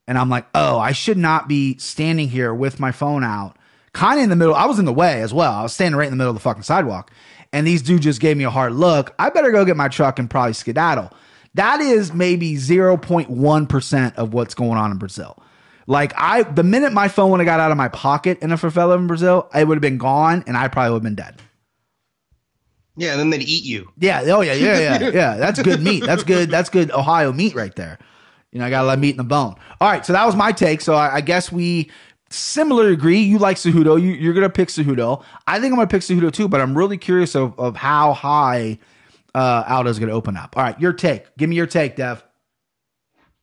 And 0.09 0.17
I'm 0.17 0.29
like, 0.29 0.45
oh, 0.53 0.77
I 0.77 0.91
should 0.91 1.17
not 1.17 1.47
be 1.47 1.77
standing 1.77 2.27
here 2.27 2.53
with 2.53 2.81
my 2.81 2.91
phone 2.91 3.23
out, 3.23 3.55
kind 3.93 4.19
of 4.19 4.23
in 4.23 4.29
the 4.29 4.35
middle. 4.35 4.55
I 4.55 4.65
was 4.65 4.79
in 4.79 4.85
the 4.85 4.93
way 4.93 5.21
as 5.21 5.33
well. 5.33 5.51
I 5.53 5.63
was 5.63 5.73
standing 5.73 5.97
right 5.97 6.05
in 6.05 6.11
the 6.11 6.17
middle 6.17 6.31
of 6.31 6.35
the 6.35 6.41
fucking 6.41 6.63
sidewalk. 6.63 7.11
And 7.53 7.67
these 7.67 7.81
dudes 7.81 8.03
just 8.03 8.21
gave 8.21 8.37
me 8.37 8.45
a 8.45 8.49
hard 8.49 8.73
look. 8.73 9.13
I 9.19 9.29
better 9.29 9.51
go 9.51 9.65
get 9.65 9.75
my 9.75 9.89
truck 9.89 10.19
and 10.19 10.29
probably 10.29 10.53
skedaddle. 10.53 11.11
That 11.55 11.81
is 11.81 12.13
maybe 12.13 12.55
0.1% 12.55 14.15
of 14.15 14.33
what's 14.33 14.53
going 14.55 14.77
on 14.77 14.91
in 14.91 14.97
Brazil. 14.97 15.41
Like 15.87 16.13
I, 16.15 16.43
the 16.43 16.63
minute 16.63 16.93
my 16.93 17.07
phone 17.09 17.31
would 17.31 17.39
have 17.41 17.45
got 17.45 17.59
out 17.59 17.71
of 17.71 17.77
my 17.77 17.89
pocket 17.89 18.39
in 18.41 18.51
a 18.51 18.55
favela 18.55 18.95
in 18.97 19.07
Brazil, 19.07 19.49
it 19.53 19.67
would 19.67 19.75
have 19.75 19.81
been 19.81 19.97
gone 19.97 20.43
and 20.47 20.55
I 20.55 20.67
probably 20.69 20.91
would 20.91 20.97
have 20.97 21.03
been 21.03 21.15
dead. 21.15 21.41
yeah, 22.95 23.11
and 23.11 23.19
then 23.19 23.29
they'd 23.31 23.41
eat 23.41 23.63
you. 23.65 23.91
Yeah. 23.97 24.21
Oh 24.27 24.41
yeah. 24.41 24.53
Yeah. 24.53 24.79
Yeah. 24.99 25.09
Yeah. 25.13 25.37
That's 25.37 25.61
good 25.61 25.81
meat. 25.81 26.03
That's 26.05 26.23
good. 26.23 26.49
That's 26.49 26.69
good 26.69 26.91
Ohio 26.91 27.33
meat 27.33 27.55
right 27.55 27.75
there. 27.75 27.99
You 28.51 28.59
know, 28.59 28.65
I 28.65 28.69
got 28.69 28.83
a 28.83 28.87
lot 28.87 28.93
of 28.93 28.99
meat 28.99 29.11
in 29.11 29.17
the 29.17 29.23
bone. 29.23 29.55
All 29.81 29.89
right. 29.89 30.05
So 30.05 30.13
that 30.13 30.25
was 30.25 30.35
my 30.35 30.51
take. 30.51 30.81
So 30.81 30.93
I, 30.93 31.15
I 31.15 31.21
guess 31.21 31.51
we 31.51 31.89
similarly 32.31 32.95
degree, 32.95 33.19
You 33.19 33.37
like 33.37 33.57
Cejudo. 33.57 34.01
You, 34.01 34.11
you're 34.11 34.33
going 34.33 34.43
to 34.43 34.49
pick 34.49 34.69
Cejudo. 34.69 35.23
I 35.47 35.59
think 35.59 35.71
I'm 35.71 35.77
going 35.77 35.87
to 35.87 35.91
pick 35.91 36.01
Cejudo 36.01 36.31
too, 36.31 36.47
but 36.47 36.61
I'm 36.61 36.77
really 36.77 36.97
curious 36.97 37.35
of, 37.35 37.57
of 37.59 37.75
how 37.75 38.13
high 38.13 38.79
uh, 39.35 39.63
Aldo's 39.65 39.99
going 39.99 40.09
to 40.09 40.15
open 40.15 40.35
up. 40.37 40.57
All 40.57 40.63
right. 40.63 40.79
Your 40.79 40.93
take. 40.93 41.35
Give 41.37 41.49
me 41.49 41.55
your 41.55 41.67
take, 41.67 41.95
Dev. 41.95 42.23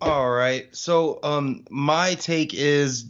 All 0.00 0.30
right. 0.30 0.74
So, 0.74 1.18
um, 1.22 1.64
my 1.70 2.14
take 2.14 2.54
is 2.54 3.06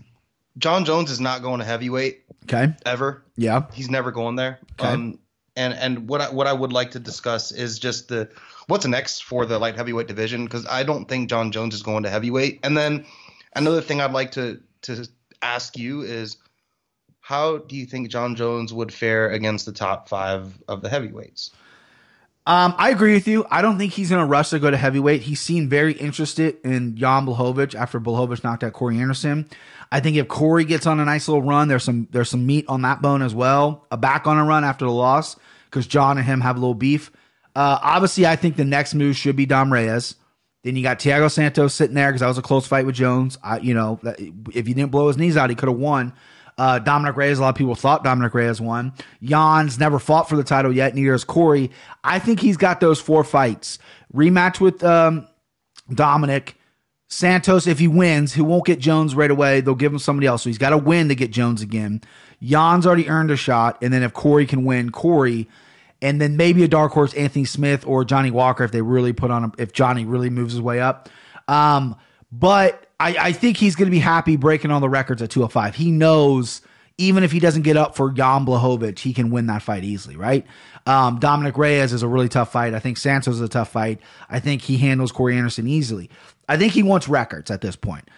Jon 0.57 0.85
Jones 0.85 1.11
is 1.11 1.21
not 1.21 1.43
going 1.43 1.59
to 1.61 1.65
heavyweight 1.65 2.25
Okay. 2.45 2.75
ever. 2.87 3.25
Yeah. 3.37 3.67
He's 3.75 3.91
never 3.91 4.11
going 4.11 4.37
there. 4.37 4.59
Okay. 4.81 4.89
Um, 4.89 5.19
and 5.55 5.75
and 5.75 6.09
what 6.09 6.21
I, 6.21 6.31
what 6.31 6.47
I 6.47 6.53
would 6.53 6.73
like 6.73 6.93
to 6.93 7.01
discuss 7.01 7.53
is 7.53 7.79
just 7.79 8.09
the 8.09 8.31
what's 8.69 8.87
next 8.87 9.25
for 9.25 9.45
the 9.45 9.59
light 9.59 9.77
heavyweight 9.77 10.07
division 10.07 10.45
because 10.45 10.65
I 10.67 10.83
don't 10.83 11.07
think 11.09 11.29
Jon 11.29 11.51
Jones 11.53 11.75
is 11.75 11.83
going 11.83 12.05
to 12.05 12.11
heavyweight. 12.11 12.61
And 12.63 12.77
then 12.77 13.05
another 13.55 13.81
thing 13.83 14.01
I'd 14.01 14.13
like 14.13 14.31
to 14.33 14.61
to 14.83 15.07
ask 15.43 15.77
you 15.77 16.03
is 16.03 16.37
how 17.21 17.59
do 17.59 17.77
you 17.77 17.87
think 17.87 18.09
Jon 18.09 18.37
Jones 18.37 18.73
would 18.73 18.93
fare 18.93 19.31
against 19.31 19.67
the 19.67 19.73
top 19.73 20.09
five 20.09 20.59
of 20.67 20.83
the 20.83 20.89
heavyweights? 20.89 21.51
Um, 22.47 22.75
I 22.79 22.89
agree 22.89 23.13
with 23.13 23.29
you. 23.29 23.45
I 23.51 23.61
don't 23.61 23.77
think 23.77 23.93
he's 23.93 24.11
in 24.11 24.19
a 24.19 24.25
rush 24.25 24.49
to 24.51 24.59
go 24.59 24.71
to 24.71 24.77
heavyweight. 24.79 25.21
He 25.21 25.35
seemed 25.35 25.69
very 25.69 25.93
interested 25.93 26.57
in 26.65 26.97
Jan 26.97 27.27
Blachowicz 27.27 27.75
after 27.75 28.01
Blachowicz 28.01 28.43
knocked 28.43 28.65
out 28.65 28.73
Corey 28.73 28.99
Anderson. 28.99 29.47
I 29.93 30.01
think 30.01 30.17
if 30.17 30.29
Corey 30.29 30.65
gets 30.65 30.87
on 30.87 30.99
a 30.99 31.05
nice 31.05 31.29
little 31.29 31.43
run, 31.43 31.69
there's 31.69 31.85
some 31.85 32.09
there's 32.11 32.31
some 32.31 32.47
meat 32.47 32.65
on 32.67 32.81
that 32.83 33.03
bone 33.03 33.21
as 33.21 33.35
well. 33.35 33.87
A 33.91 33.99
back 33.99 34.27
on 34.27 34.39
a 34.39 34.45
run 34.45 34.65
after 34.65 34.87
the 34.87 34.91
loss 34.91 35.37
because 35.67 35.87
Jon 35.87 36.17
and 36.17 36.27
him 36.27 36.41
have 36.41 36.57
a 36.57 36.59
little 36.59 36.73
beef. 36.73 37.11
Uh, 37.55 37.79
obviously, 37.83 38.27
I 38.27 38.37
think 38.37 38.57
the 38.57 38.65
next 38.65 38.95
move 38.95 39.15
should 39.15 39.37
be 39.37 39.45
Dom 39.45 39.71
Reyes. 39.71 40.15
Then 40.69 40.77
you 40.77 40.83
got 40.83 40.99
Thiago 40.99 41.31
Santos 41.31 41.73
sitting 41.73 41.95
there 41.95 42.11
because 42.11 42.21
that 42.21 42.27
was 42.27 42.37
a 42.37 42.43
close 42.43 42.67
fight 42.67 42.85
with 42.85 42.95
Jones. 42.95 43.39
I, 43.43 43.57
you 43.61 43.73
know, 43.73 43.99
if 44.55 44.67
he 44.67 44.75
didn't 44.75 44.91
blow 44.91 45.09
his 45.09 45.17
knees 45.17 45.35
out, 45.35 45.49
he 45.49 45.57
could 45.57 45.71
have 45.71 45.79
won. 45.79 46.13
Uh, 46.59 46.79
Dominic 46.79 47.17
Reyes, 47.17 47.39
a 47.39 47.41
lot 47.41 47.49
of 47.49 47.55
people 47.55 47.75
thought 47.75 48.05
Dominic 48.05 48.35
Reyes 48.35 48.61
won. 48.61 48.93
Jan's 49.23 49.79
never 49.79 49.99
fought 49.99 50.29
for 50.29 50.37
the 50.37 50.45
title 50.45 50.71
yet, 50.71 50.95
neither 50.95 51.13
has 51.13 51.25
Corey. 51.25 51.71
I 52.05 52.19
think 52.19 52.41
he's 52.41 52.59
got 52.59 52.81
those 52.81 53.01
four 53.01 53.25
fights. 53.25 53.79
Rematch 54.15 54.61
with 54.61 54.85
um, 54.85 55.27
Dominic. 55.91 56.57
Santos, 57.07 57.67
if 57.67 57.79
he 57.79 57.89
wins, 57.89 58.35
he 58.35 58.43
won't 58.43 58.67
get 58.67 58.79
Jones 58.79 59.15
right 59.15 59.31
away. 59.31 59.63
They'll 59.63 59.75
give 59.75 59.95
him 59.95 59.99
somebody 59.99 60.27
else. 60.27 60.43
So 60.43 60.51
he's 60.51 60.59
got 60.59 60.71
to 60.71 60.77
win 60.77 61.09
to 61.09 61.15
get 61.15 61.31
Jones 61.31 61.63
again. 61.63 62.03
Jan's 62.43 62.87
already 62.87 63.09
earned 63.09 63.31
a 63.31 63.37
shot. 63.37 63.83
And 63.83 63.91
then 63.91 64.03
if 64.03 64.13
Corey 64.13 64.45
can 64.45 64.67
win, 64.67 64.91
Corey. 64.91 65.49
And 66.01 66.21
then 66.21 66.37
maybe 66.37 66.63
a 66.63 66.69
dark 66.69 66.93
horse, 66.93 67.13
Anthony 67.15 67.45
Smith 67.45 67.85
or 67.87 68.05
Johnny 68.05 68.31
Walker, 68.31 68.65
if 68.65 68.71
they 68.71 68.83
really 68.83 69.13
put 69.13 69.31
on 69.31 69.45
him, 69.45 69.53
if 69.59 69.73
Johnny 69.73 70.05
really 70.05 70.31
moves 70.31 70.53
his 70.53 70.63
way 70.63 70.81
up. 70.81 71.09
Um, 71.49 71.97
but 72.31 72.87
I, 73.01 73.17
I 73.19 73.33
think 73.33 73.57
he's 73.57 73.75
going 73.75 73.87
to 73.87 73.91
be 73.91 73.99
happy 73.99 74.37
breaking 74.37 74.71
all 74.71 74.81
the 74.81 74.89
records 74.89 75.23
at 75.23 75.31
205. 75.31 75.75
He 75.75 75.91
knows 75.91 76.63
even 76.99 77.23
if 77.23 77.31
he 77.31 77.39
doesn't 77.39 77.63
get 77.63 77.77
up 77.77 77.95
for 77.95 78.11
Jan 78.11 78.45
Blachowicz, 78.45 78.99
he 78.99 79.13
can 79.13 79.31
win 79.31 79.47
that 79.47 79.63
fight 79.63 79.85
easily, 79.85 80.17
right? 80.17 80.45
Um, 80.85 81.21
Dominic 81.21 81.57
Reyes 81.57 81.93
is 81.93 82.03
a 82.03 82.09
really 82.09 82.29
tough 82.29 82.51
fight. 82.51 82.75
I 82.75 82.81
think 82.81 82.97
Santos 82.97 83.37
is 83.37 83.41
a 83.41 83.49
tough 83.49 83.71
fight. 83.71 84.01
I 84.29 84.41
think 84.41 84.63
he 84.63 84.77
handles 84.79 85.13
Corey 85.13 85.37
Anderson 85.37 85.69
easily. 85.69 86.11
I 86.49 86.57
think 86.57 86.73
he 86.73 86.83
wants 86.83 87.09
records 87.09 87.51
at 87.53 87.61
this 87.61 87.77
point. 87.77 88.09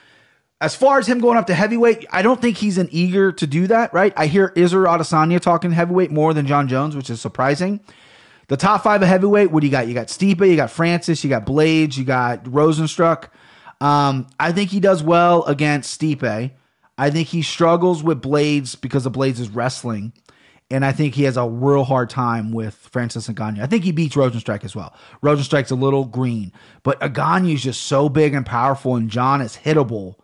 As 0.62 0.76
far 0.76 0.98
as 0.98 1.06
him 1.06 1.20
going 1.20 1.38
up 1.38 1.46
to 1.46 1.54
heavyweight, 1.54 2.06
I 2.10 2.20
don't 2.20 2.40
think 2.40 2.58
he's 2.58 2.76
an 2.76 2.88
eager 2.90 3.32
to 3.32 3.46
do 3.46 3.66
that, 3.68 3.94
right? 3.94 4.12
I 4.14 4.26
hear 4.26 4.52
Israel 4.54 4.92
Adesanya 4.92 5.40
talking 5.40 5.72
heavyweight 5.72 6.10
more 6.10 6.34
than 6.34 6.46
Jon 6.46 6.68
Jones, 6.68 6.94
which 6.94 7.08
is 7.08 7.18
surprising. 7.18 7.80
The 8.48 8.58
top 8.58 8.82
five 8.82 9.00
of 9.00 9.08
heavyweight, 9.08 9.50
what 9.50 9.60
do 9.60 9.66
you 9.66 9.70
got? 9.70 9.88
You 9.88 9.94
got 9.94 10.08
Stipe, 10.08 10.46
you 10.46 10.56
got 10.56 10.70
Francis, 10.70 11.24
you 11.24 11.30
got 11.30 11.46
Blaydes, 11.46 11.96
you 11.96 12.04
got 12.04 12.44
Rozenstruik. 12.44 13.28
Um, 13.80 14.26
I 14.38 14.52
think 14.52 14.68
he 14.70 14.80
does 14.80 15.02
well 15.02 15.44
against 15.44 15.98
Stipe. 15.98 16.50
I 16.98 17.10
think 17.10 17.28
he 17.28 17.40
struggles 17.40 18.02
with 18.02 18.20
Blaydes 18.20 18.78
because 18.78 19.06
of 19.06 19.14
Blaydes' 19.14 19.48
wrestling. 19.54 20.12
And 20.70 20.84
I 20.84 20.92
think 20.92 21.14
he 21.14 21.22
has 21.22 21.38
a 21.38 21.48
real 21.48 21.84
hard 21.84 22.10
time 22.10 22.52
with 22.52 22.74
Francis 22.74 23.28
Ngannou. 23.28 23.62
I 23.62 23.66
think 23.66 23.82
he 23.82 23.92
beats 23.92 24.14
Rozenstruik 24.14 24.62
as 24.62 24.76
well. 24.76 24.94
Rozenstruik's 25.22 25.70
a 25.70 25.74
little 25.74 26.04
green, 26.04 26.52
but 26.82 27.00
Ngannou 27.00 27.54
is 27.54 27.62
just 27.62 27.82
so 27.84 28.10
big 28.10 28.34
and 28.34 28.44
powerful, 28.44 28.94
and 28.94 29.08
Jon 29.08 29.40
is 29.40 29.56
hittable 29.56 30.16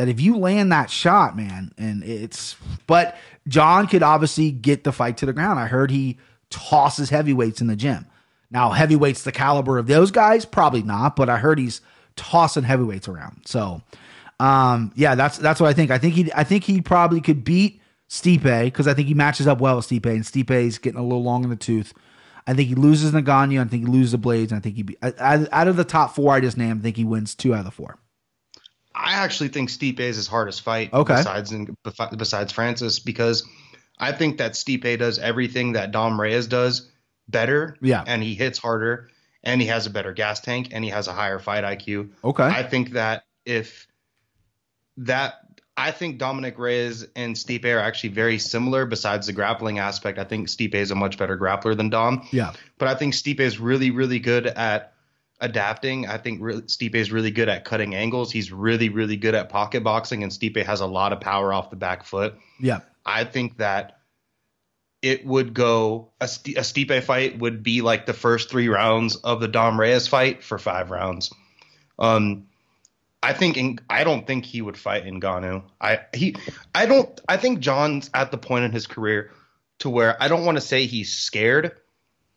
that 0.00 0.08
if 0.08 0.18
you 0.18 0.38
land 0.38 0.72
that 0.72 0.88
shot, 0.88 1.36
man, 1.36 1.72
and 1.76 2.02
it's 2.02 2.56
but 2.86 3.18
Jon 3.46 3.86
could 3.86 4.02
obviously 4.02 4.50
get 4.50 4.82
the 4.82 4.92
fight 4.92 5.18
to 5.18 5.26
the 5.26 5.34
ground. 5.34 5.60
I 5.60 5.66
heard 5.66 5.90
he 5.90 6.16
tosses 6.48 7.10
heavyweights 7.10 7.60
in 7.60 7.66
the 7.66 7.76
gym. 7.76 8.06
Now, 8.50 8.70
heavyweights 8.70 9.24
the 9.24 9.30
caliber 9.30 9.76
of 9.76 9.88
those 9.88 10.10
guys, 10.10 10.46
probably 10.46 10.82
not, 10.82 11.16
but 11.16 11.28
I 11.28 11.36
heard 11.36 11.58
he's 11.58 11.82
tossing 12.16 12.62
heavyweights 12.62 13.08
around. 13.08 13.42
So, 13.44 13.82
um, 14.40 14.90
yeah, 14.96 15.16
that's 15.16 15.36
that's 15.36 15.60
what 15.60 15.68
I 15.68 15.74
think. 15.74 15.90
I 15.90 15.98
think 15.98 16.14
he 16.14 16.32
I 16.34 16.44
think 16.44 16.64
he 16.64 16.80
probably 16.80 17.20
could 17.20 17.44
beat 17.44 17.82
Stipe 18.08 18.64
because 18.64 18.88
I 18.88 18.94
think 18.94 19.06
he 19.06 19.12
matches 19.12 19.46
up 19.46 19.60
well 19.60 19.76
with 19.76 19.86
Stipe, 19.86 20.06
and 20.06 20.24
Stipe's 20.24 20.78
getting 20.78 20.98
a 20.98 21.02
little 21.02 21.22
long 21.22 21.44
in 21.44 21.50
the 21.50 21.56
tooth. 21.56 21.92
I 22.46 22.54
think 22.54 22.70
he 22.70 22.74
loses 22.74 23.12
Ngannou. 23.12 23.60
I 23.60 23.68
think 23.68 23.86
he 23.86 23.92
loses 23.92 24.12
the 24.12 24.18
Blaydes. 24.18 24.48
And 24.48 24.54
I 24.54 24.60
think 24.60 24.76
he 24.76 24.82
be, 24.82 24.96
out 25.02 25.68
of 25.68 25.76
the 25.76 25.84
top 25.84 26.14
four 26.14 26.32
I 26.32 26.40
just 26.40 26.56
named. 26.56 26.80
I 26.80 26.82
think 26.82 26.96
he 26.96 27.04
wins 27.04 27.34
two 27.34 27.52
out 27.52 27.60
of 27.60 27.64
the 27.66 27.70
four. 27.70 27.98
I 29.00 29.14
actually 29.14 29.48
think 29.48 29.70
Stipe 29.70 30.00
is 30.00 30.16
his 30.16 30.26
hardest 30.26 30.60
fight. 30.62 30.92
Okay. 30.92 31.16
Besides 31.16 31.54
besides 32.16 32.52
Francis, 32.52 32.98
because 32.98 33.46
I 33.98 34.12
think 34.12 34.38
that 34.38 34.52
Stipe 34.52 34.98
does 34.98 35.18
everything 35.18 35.72
that 35.72 35.90
Dom 35.90 36.20
Reyes 36.20 36.46
does 36.46 36.88
better. 37.28 37.76
Yeah. 37.80 38.04
And 38.06 38.22
he 38.22 38.34
hits 38.34 38.58
harder, 38.58 39.10
and 39.42 39.60
he 39.60 39.68
has 39.68 39.86
a 39.86 39.90
better 39.90 40.12
gas 40.12 40.40
tank, 40.40 40.68
and 40.72 40.84
he 40.84 40.90
has 40.90 41.08
a 41.08 41.12
higher 41.12 41.38
fight 41.38 41.64
IQ. 41.64 42.10
Okay. 42.22 42.44
I 42.44 42.62
think 42.62 42.90
that 42.90 43.24
if 43.44 43.86
that 44.98 45.34
I 45.76 45.92
think 45.92 46.18
Dominic 46.18 46.58
Reyes 46.58 47.06
and 47.16 47.34
Stipe 47.34 47.64
are 47.64 47.78
actually 47.78 48.10
very 48.10 48.38
similar. 48.38 48.84
Besides 48.84 49.28
the 49.28 49.32
grappling 49.32 49.78
aspect, 49.78 50.18
I 50.18 50.24
think 50.24 50.48
Stipe 50.48 50.74
is 50.74 50.90
a 50.90 50.94
much 50.94 51.16
better 51.16 51.38
grappler 51.38 51.74
than 51.74 51.88
Dom. 51.88 52.28
Yeah. 52.32 52.52
But 52.76 52.88
I 52.88 52.94
think 52.96 53.14
Stipe 53.14 53.40
is 53.40 53.58
really, 53.58 53.90
really 53.90 54.18
good 54.18 54.46
at 54.46 54.92
adapting. 55.40 56.06
I 56.06 56.18
think 56.18 56.40
re- 56.42 56.62
Stipe 56.62 56.94
is 56.94 57.10
really 57.10 57.30
good 57.30 57.48
at 57.48 57.64
cutting 57.64 57.94
angles. 57.94 58.30
He's 58.30 58.52
really, 58.52 58.88
really 58.88 59.16
good 59.16 59.34
at 59.34 59.48
pocket 59.48 59.82
boxing, 59.82 60.22
and 60.22 60.30
Stipe 60.30 60.64
has 60.64 60.80
a 60.80 60.86
lot 60.86 61.12
of 61.12 61.20
power 61.20 61.52
off 61.52 61.70
the 61.70 61.76
back 61.76 62.04
foot. 62.04 62.34
Yeah. 62.58 62.80
I 63.04 63.24
think 63.24 63.58
that 63.58 64.00
it 65.02 65.24
would 65.24 65.54
go 65.54 66.10
a, 66.20 66.28
St- 66.28 66.56
a 66.56 66.60
Stipe 66.60 67.02
fight 67.02 67.38
would 67.38 67.62
be 67.62 67.80
like 67.80 68.06
the 68.06 68.12
first 68.12 68.50
three 68.50 68.68
rounds 68.68 69.16
of 69.16 69.40
the 69.40 69.48
Dom 69.48 69.80
Reyes 69.80 70.08
fight 70.08 70.44
for 70.44 70.58
five 70.58 70.90
rounds. 70.90 71.32
Um, 71.98 72.46
I 73.22 73.32
think 73.32 73.56
in, 73.56 73.78
I 73.88 74.04
don't 74.04 74.26
think 74.26 74.44
he 74.44 74.62
would 74.62 74.78
fight 74.78 75.06
in 75.06 75.20
Ngannou. 75.20 75.64
I 75.80 76.00
he 76.14 76.36
I 76.74 76.86
don't 76.86 77.20
I 77.28 77.36
think 77.36 77.60
Jon's 77.60 78.10
at 78.14 78.30
the 78.30 78.38
point 78.38 78.64
in 78.64 78.72
his 78.72 78.86
career 78.86 79.30
to 79.80 79.90
where 79.90 80.20
I 80.22 80.28
don't 80.28 80.44
want 80.44 80.56
to 80.56 80.62
say 80.62 80.86
he's 80.86 81.12
scared, 81.12 81.72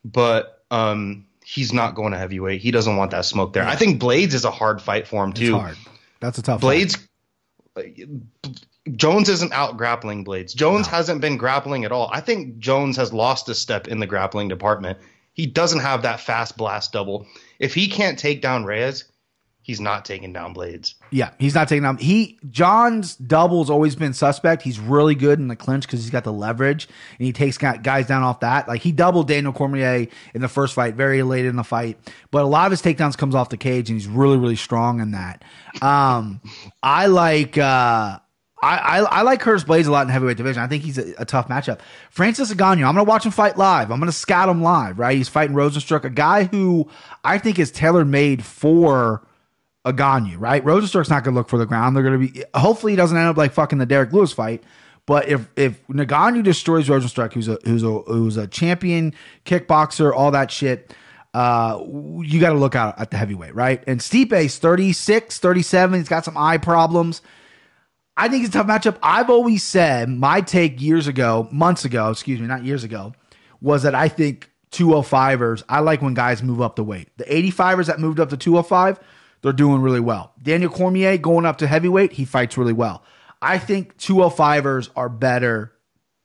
but 0.04 0.62
um 0.70 1.26
he's 1.44 1.72
not 1.72 1.94
going 1.94 2.12
to 2.12 2.18
heavyweight. 2.18 2.60
He 2.60 2.70
doesn't 2.70 2.96
want 2.96 3.10
that 3.12 3.24
smoke 3.24 3.52
there. 3.52 3.64
I 3.64 3.76
think 3.76 4.00
Blaydes 4.00 4.32
is 4.34 4.44
a 4.44 4.50
hard 4.50 4.80
fight 4.80 5.06
for 5.06 5.22
him 5.22 5.30
It's 5.30 5.40
too. 5.40 5.56
hard. 5.58 5.76
That's 6.20 6.38
a 6.38 6.42
tough 6.42 6.60
fight. 6.62 6.96
Jones 8.96 9.28
isn't 9.28 9.52
out 9.52 9.76
grappling 9.76 10.24
Blaydes. 10.24 10.54
Jones 10.54 10.86
hasn't 10.86 11.20
been 11.20 11.36
grappling 11.36 11.84
at 11.84 11.92
all. 11.92 12.10
I 12.12 12.20
think 12.20 12.58
Jones 12.58 12.96
has 12.98 13.12
lost 13.12 13.48
a 13.48 13.54
step 13.54 13.88
in 13.88 13.98
the 13.98 14.06
grappling 14.06 14.48
department. 14.48 14.98
He 15.32 15.46
doesn't 15.46 15.80
have 15.80 16.02
that 16.02 16.20
fast 16.20 16.56
blast 16.56 16.92
double. 16.92 17.26
If 17.58 17.74
he 17.74 17.88
can't 17.88 18.18
take 18.18 18.42
down 18.42 18.64
Reyes, 18.64 19.04
he's 19.64 19.80
not 19.80 20.04
taking 20.04 20.32
down 20.32 20.54
Blaydes. 20.54 20.94
Yeah, 21.10 21.30
he's 21.38 21.54
not 21.54 21.68
taking 21.68 21.82
down. 21.82 21.96
He 21.96 22.38
Jon's 22.50 23.16
double's 23.16 23.70
always 23.70 23.96
been 23.96 24.12
suspect. 24.12 24.62
He's 24.62 24.78
really 24.78 25.14
good 25.14 25.40
in 25.40 25.48
the 25.48 25.56
clinch 25.56 25.86
because 25.86 26.02
he's 26.02 26.10
got 26.10 26.22
the 26.22 26.32
leverage 26.32 26.86
and 27.18 27.26
he 27.26 27.32
takes 27.32 27.58
guys 27.58 28.06
down 28.06 28.22
off 28.22 28.40
that. 28.40 28.68
Like 28.68 28.82
he 28.82 28.92
doubled 28.92 29.26
Daniel 29.26 29.52
Cormier 29.52 30.06
in 30.34 30.42
the 30.42 30.48
first 30.48 30.74
fight, 30.74 30.94
very 30.94 31.22
late 31.22 31.46
in 31.46 31.56
the 31.56 31.64
fight. 31.64 31.98
But 32.30 32.44
a 32.44 32.46
lot 32.46 32.66
of 32.66 32.70
his 32.72 32.82
takedowns 32.82 33.16
comes 33.16 33.34
off 33.34 33.48
the 33.48 33.56
cage 33.56 33.88
and 33.88 33.98
he's 33.98 34.06
really 34.06 34.36
really 34.36 34.56
strong 34.56 35.00
in 35.00 35.12
that. 35.12 35.42
Um, 35.82 36.40
I 36.82 37.06
like. 37.06 37.58
uh 37.58 38.18
I, 38.62 38.78
I, 38.78 38.98
I 39.00 39.22
like 39.22 39.40
Curtis 39.40 39.62
Blaydes 39.62 39.88
a 39.88 39.90
lot 39.90 40.06
in 40.06 40.08
heavyweight 40.08 40.38
division. 40.38 40.62
I 40.62 40.68
think 40.68 40.84
he's 40.84 40.96
a, 40.96 41.12
a 41.18 41.24
tough 41.26 41.48
matchup. 41.48 41.80
Francis 42.08 42.50
Ngannou, 42.50 42.86
I'm 42.86 42.94
going 42.94 42.96
to 42.96 43.04
watch 43.04 43.26
him 43.26 43.30
fight 43.30 43.58
live. 43.58 43.90
I'm 43.90 43.98
going 44.00 44.10
to 44.10 44.16
scout 44.16 44.48
him 44.48 44.62
live, 44.62 44.98
right? 44.98 45.14
He's 45.14 45.28
fighting 45.28 45.54
Rozenstruik, 45.54 46.04
a 46.04 46.08
guy 46.08 46.44
who 46.44 46.88
I 47.22 47.36
think 47.36 47.58
is 47.58 47.70
tailor 47.70 48.06
made 48.06 48.42
for 48.42 49.26
a 49.84 49.92
Ngannou, 49.92 50.36
right? 50.38 50.64
Rozenstruik's 50.64 51.10
not 51.10 51.24
going 51.24 51.34
to 51.34 51.38
look 51.38 51.48
for 51.48 51.58
the 51.58 51.66
ground. 51.66 51.94
They're 51.94 52.02
going 52.02 52.20
to 52.20 52.32
be. 52.32 52.44
Hopefully, 52.54 52.92
he 52.92 52.96
doesn't 52.96 53.16
end 53.16 53.28
up 53.28 53.36
like 53.36 53.52
fucking 53.52 53.78
the 53.78 53.86
Derrick 53.86 54.12
Lewis 54.12 54.32
fight. 54.32 54.62
But 55.06 55.28
if 55.28 55.48
if 55.56 55.86
Ngannou 55.88 56.42
destroys 56.42 56.88
Rozenstruik, 56.88 57.34
who's 57.34 57.48
a 57.48 57.58
who's 57.64 57.82
a 57.82 57.98
who's 58.00 58.36
a 58.36 58.46
champion 58.46 59.14
kickboxer, 59.44 60.14
all 60.14 60.30
that 60.30 60.50
shit, 60.50 60.94
uh, 61.34 61.82
you 62.22 62.40
got 62.40 62.50
to 62.50 62.58
look 62.58 62.74
out 62.74 62.98
at 62.98 63.10
the 63.10 63.18
heavyweight, 63.18 63.54
right? 63.54 63.84
And 63.86 64.00
Stipe's 64.00 64.58
36, 64.58 65.38
37. 65.38 66.00
He's 66.00 66.08
got 66.08 66.24
some 66.24 66.36
eye 66.38 66.58
problems. 66.58 67.20
I 68.16 68.28
think 68.28 68.44
it's 68.44 68.54
a 68.54 68.58
tough 68.58 68.68
matchup. 68.68 68.96
I've 69.02 69.28
always 69.28 69.64
said 69.64 70.08
my 70.08 70.40
take 70.40 70.80
years 70.80 71.08
ago, 71.08 71.48
months 71.50 71.84
ago, 71.84 72.10
excuse 72.10 72.40
me, 72.40 72.46
not 72.46 72.64
years 72.64 72.84
ago, 72.84 73.12
was 73.60 73.82
that 73.82 73.94
I 73.94 74.08
think 74.08 74.50
205ers, 74.70 75.64
I 75.68 75.80
like 75.80 76.02
when 76.02 76.14
guys 76.14 76.42
move 76.42 76.60
up 76.60 76.76
the 76.76 76.84
weight. 76.84 77.08
The 77.16 77.24
85ers 77.24 77.86
that 77.86 77.98
moved 77.98 78.20
up 78.20 78.30
to 78.30 78.36
205, 78.36 79.00
they're 79.44 79.52
doing 79.52 79.82
really 79.82 80.00
well. 80.00 80.32
Daniel 80.42 80.70
Cormier 80.70 81.18
going 81.18 81.44
up 81.44 81.58
to 81.58 81.66
heavyweight, 81.66 82.12
he 82.14 82.24
fights 82.24 82.56
really 82.56 82.72
well. 82.72 83.04
I 83.42 83.58
think 83.58 83.98
205ers 83.98 84.88
are 84.96 85.10
better 85.10 85.70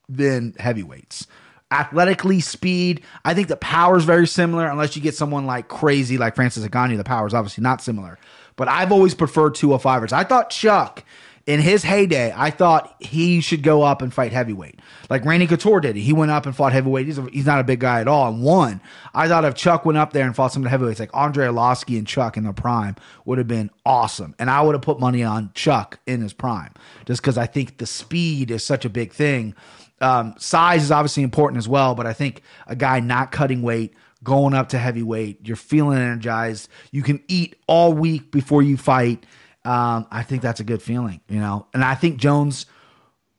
than 0.08 0.55
heavyweights. 0.58 1.27
Athletically, 1.69 2.39
speed. 2.39 3.01
I 3.25 3.34
think 3.34 3.49
the 3.49 3.58
power 3.58 3.97
is 3.97 4.05
very 4.05 4.25
similar, 4.25 4.65
unless 4.67 4.95
you 4.95 5.01
get 5.01 5.15
someone 5.15 5.45
like 5.45 5.67
crazy 5.67 6.17
like 6.17 6.36
Francis 6.36 6.65
Ngannou. 6.65 6.95
The 6.95 7.03
power 7.03 7.27
is 7.27 7.34
obviously 7.34 7.62
not 7.62 7.82
similar. 7.82 8.17
But 8.55 8.69
I've 8.69 8.93
always 8.93 9.13
preferred 9.13 9.53
205ers. 9.53 10.13
I 10.13 10.23
thought 10.23 10.49
Chuck 10.49 11.03
in 11.50 11.60
his 11.60 11.82
heyday, 11.82 12.32
I 12.38 12.52
thought 12.52 12.96
he 13.00 13.42
should 13.42 13.64
go 13.64 13.82
up 13.82 14.04
and 14.04 14.14
fight 14.14 14.32
heavyweight. 14.32 14.80
Like 15.10 15.26
Randy 15.26 15.48
Couture 15.48 15.82
did. 15.82 15.96
He 15.96 16.14
went 16.14 16.30
up 16.30 16.46
and 16.46 16.56
fought 16.56 16.74
heavyweight. 16.74 17.08
He's, 17.08 17.18
a, 17.18 17.28
he's 17.32 17.48
not 17.48 17.60
a 17.60 17.64
big 17.64 17.80
guy 17.80 18.02
at 18.02 18.08
all 18.08 18.32
and 18.32 18.44
won. 18.44 18.80
I 19.16 19.28
thought 19.28 19.44
if 19.46 19.56
Chuck 19.56 19.84
went 19.84 19.98
up 19.98 20.14
there 20.14 20.28
and 20.28 20.36
fought 20.36 20.54
some 20.54 20.62
of 20.62 20.66
the 20.66 20.70
heavyweights 20.70 21.00
like 21.00 21.10
Andrei 21.16 21.48
Arlovski 21.48 21.98
and 21.98 22.06
Chuck 22.06 22.38
in 22.38 22.44
their 22.44 22.54
prime 22.54 22.98
would 23.26 23.40
have 23.40 23.48
been 23.48 23.72
awesome. 23.84 24.36
And 24.38 24.48
I 24.48 24.62
would 24.62 24.76
have 24.76 24.84
put 24.84 25.00
money 25.00 25.24
on 25.24 25.50
Chuck 25.56 26.00
in 26.06 26.22
his 26.22 26.34
prime 26.34 26.72
just 27.08 27.20
because 27.20 27.36
I 27.36 27.48
think 27.48 27.80
the 27.80 27.88
speed 27.88 28.52
is 28.52 28.64
such 28.64 28.86
a 28.86 28.90
big 28.90 29.12
thing. 29.12 29.56
Um, 30.02 30.36
size 30.38 30.84
is 30.84 30.92
obviously 30.92 31.24
important 31.24 31.58
as 31.58 31.68
well, 31.68 31.96
but 31.96 32.06
I 32.06 32.14
think 32.14 32.44
a 32.68 32.76
guy 32.76 33.00
not 33.00 33.32
cutting 33.32 33.64
weight, 33.64 33.96
going 34.24 34.54
up 34.54 34.70
to 34.70 34.78
heavyweight, 34.78 35.48
you're 35.48 35.56
feeling 35.56 35.98
energized. 35.98 36.70
You 36.92 37.02
can 37.02 37.24
eat 37.28 37.56
all 37.66 37.92
week 37.92 38.30
before 38.30 38.62
you 38.62 38.78
fight. 38.78 39.26
Um, 39.69 40.08
I 40.10 40.23
think 40.23 40.41
that's 40.41 40.60
a 40.60 40.63
good 40.63 40.82
feeling, 40.82 41.21
you 41.29 41.39
know. 41.39 41.67
And 41.75 41.84
I 41.84 41.93
think 41.93 42.17
Jones, 42.17 42.65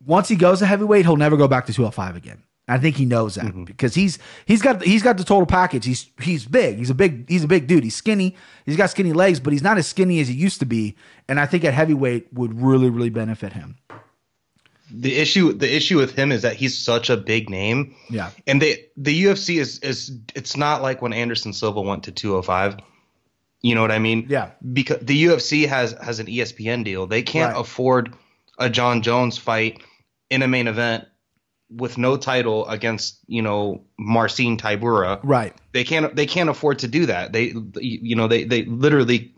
once 0.06 0.28
he 0.28 0.36
goes 0.36 0.60
to 0.60 0.66
heavyweight, 0.66 1.04
he'll 1.04 1.16
never 1.16 1.36
go 1.36 1.48
back 1.48 1.66
to 1.66 1.72
205 1.72 2.14
again. 2.14 2.42
I 2.68 2.78
think 2.78 2.96
he 2.96 3.04
knows 3.04 3.34
that 3.34 3.64
because 3.64 3.96
he's 3.96 4.20
he's 4.46 4.62
got 4.62 4.80
he's 4.80 5.02
got 5.02 5.16
the 5.16 5.24
total 5.24 5.46
package. 5.46 5.84
He's 5.84 6.06
he's 6.22 6.46
big. 6.46 6.76
He's 6.78 6.90
a 6.90 6.94
big 6.94 7.28
he's 7.28 7.42
a 7.42 7.48
big 7.48 7.66
dude. 7.66 7.82
He's 7.82 7.96
skinny. 7.96 8.36
He's 8.64 8.76
got 8.76 8.90
skinny 8.90 9.12
legs, 9.12 9.40
but 9.40 9.52
he's 9.52 9.62
not 9.62 9.76
as 9.76 9.88
skinny 9.88 10.20
as 10.20 10.28
he 10.28 10.34
used 10.34 10.60
to 10.60 10.66
be. 10.66 10.94
And 11.28 11.40
I 11.40 11.46
think 11.46 11.64
at 11.64 11.74
heavyweight 11.74 12.32
would 12.32 12.60
really 12.62 12.90
really 12.90 13.10
benefit 13.10 13.52
him. 13.54 13.78
the 14.92 15.16
issue 15.16 15.52
the 15.52 15.74
issue 15.74 15.96
with 15.98 16.14
him 16.14 16.32
is 16.32 16.42
that 16.42 16.54
he's 16.56 16.76
such 16.78 17.10
a 17.10 17.16
big 17.16 17.50
name. 17.50 17.94
Yeah. 18.08 18.30
And 18.46 18.62
they 18.62 18.86
the 18.96 19.24
UFC 19.24 19.60
is 19.60 19.78
is 19.80 20.12
it's 20.36 20.56
not 20.56 20.82
like 20.82 21.02
when 21.02 21.12
Anderson 21.12 21.52
Silva 21.52 21.80
went 21.80 22.04
to 22.04 22.12
205. 22.12 22.76
You 23.62 23.75
know 23.75 23.83
what 23.83 23.90
I 23.92 23.99
mean? 23.99 24.27
Yeah. 24.29 24.51
Because 24.73 25.01
the 25.01 25.25
UFC 25.25 25.66
has 25.68 25.92
has 25.92 26.18
an 26.20 26.27
ESPN 26.27 26.85
deal. 26.85 27.07
They 27.07 27.23
can't 27.23 27.53
Right. 27.55 27.61
afford 27.61 28.14
a 28.59 28.70
Jon 28.70 29.03
Jones 29.03 29.37
fight 29.38 29.83
in 30.31 30.42
a 30.42 30.49
main 30.49 30.66
event 30.68 31.05
with 31.70 31.99
no 31.99 32.16
title 32.16 32.66
against, 32.68 33.18
you 33.27 33.42
know, 33.42 33.83
Marcin 33.99 34.57
Tybura. 34.57 35.20
Right. 35.23 35.55
They 35.73 35.85
can't 35.85 36.14
they 36.16 36.27
can't 36.27 36.49
afford 36.51 36.81
to 36.81 36.88
do 36.88 37.07
that. 37.07 37.33
They 37.33 37.55
you 37.81 38.16
know, 38.16 38.29
they 38.29 38.44
they 38.44 38.64
literally 38.64 39.33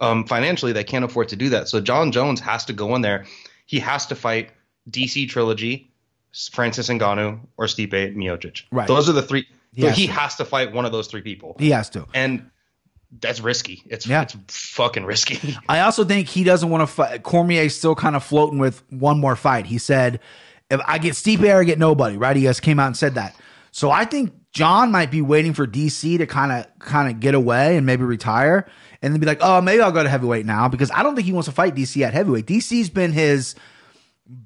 um 0.00 0.24
financially 0.26 0.72
they 0.72 0.84
can't 0.84 1.04
afford 1.04 1.28
to 1.28 1.36
do 1.36 1.50
that. 1.50 1.68
So 1.68 1.80
Jon 1.80 2.12
Jones 2.12 2.40
has 2.40 2.64
to 2.66 2.72
go 2.72 2.94
in 2.96 3.02
there. 3.02 3.26
He 3.66 3.78
has 3.80 4.06
to 4.06 4.14
fight 4.16 4.50
DC 4.90 5.28
Trilogy, 5.28 5.92
Francis 6.52 6.88
Ngannou, 6.88 7.40
or 7.56 7.66
Stipe 7.66 8.16
Miocic. 8.16 8.62
Right. 8.72 8.88
Those 8.88 9.08
are 9.08 9.12
the 9.12 9.22
three. 9.22 9.46
He 9.74 9.82
He, 9.82 9.86
has 9.86 9.96
he 9.96 10.06
to. 10.06 10.12
has 10.14 10.36
to 10.36 10.44
fight 10.44 10.72
one 10.72 10.84
of 10.86 10.90
those 10.92 11.06
three 11.06 11.22
people, 11.22 11.54
He 11.60 11.70
has 11.70 11.90
to. 11.90 12.06
and 12.14 12.50
that's 13.18 13.40
risky. 13.40 13.82
It's 13.86 14.06
Yeah. 14.06 14.22
it's 14.22 14.34
fucking 14.50 15.04
risky. 15.04 15.56
I 15.68 15.80
also 15.80 16.04
think 16.04 16.28
he 16.28 16.44
doesn't 16.44 16.68
want 16.70 16.82
to 16.82 16.86
fight. 16.86 17.22
Cormier's 17.22 17.74
still 17.76 17.94
kind 17.94 18.14
of 18.16 18.22
floating 18.22 18.58
with 18.58 18.82
one 18.90 19.18
more 19.18 19.36
fight. 19.36 19.66
He 19.66 19.78
said, 19.78 20.20
if 20.70 20.80
I 20.86 20.98
get 20.98 21.14
Stipe 21.14 21.44
I 21.52 21.64
get 21.64 21.78
nobody, 21.78 22.16
right? 22.16 22.36
He 22.36 22.42
just 22.42 22.62
came 22.62 22.78
out 22.78 22.86
and 22.86 22.96
said 22.96 23.14
that. 23.16 23.34
So 23.72 23.90
I 23.90 24.04
think 24.04 24.32
Jon 24.52 24.90
might 24.92 25.10
be 25.10 25.22
waiting 25.22 25.52
for 25.52 25.66
DC 25.66 26.18
to 26.18 26.26
kind 26.26 26.52
of 26.52 26.66
kind 26.78 27.10
of 27.10 27.20
get 27.20 27.34
away 27.34 27.76
and 27.76 27.86
maybe 27.86 28.04
retire 28.04 28.66
and 29.02 29.12
then 29.12 29.20
be 29.20 29.26
like, 29.26 29.38
oh, 29.40 29.60
maybe 29.60 29.80
I'll 29.80 29.92
go 29.92 30.02
to 30.02 30.08
heavyweight 30.08 30.46
now 30.46 30.68
because 30.68 30.90
I 30.92 31.02
don't 31.02 31.14
think 31.14 31.26
he 31.26 31.32
wants 31.32 31.48
to 31.48 31.52
fight 31.54 31.74
DC 31.74 32.00
at 32.02 32.14
heavyweight. 32.14 32.46
DC's 32.46 32.90
been 32.90 33.12
his 33.12 33.54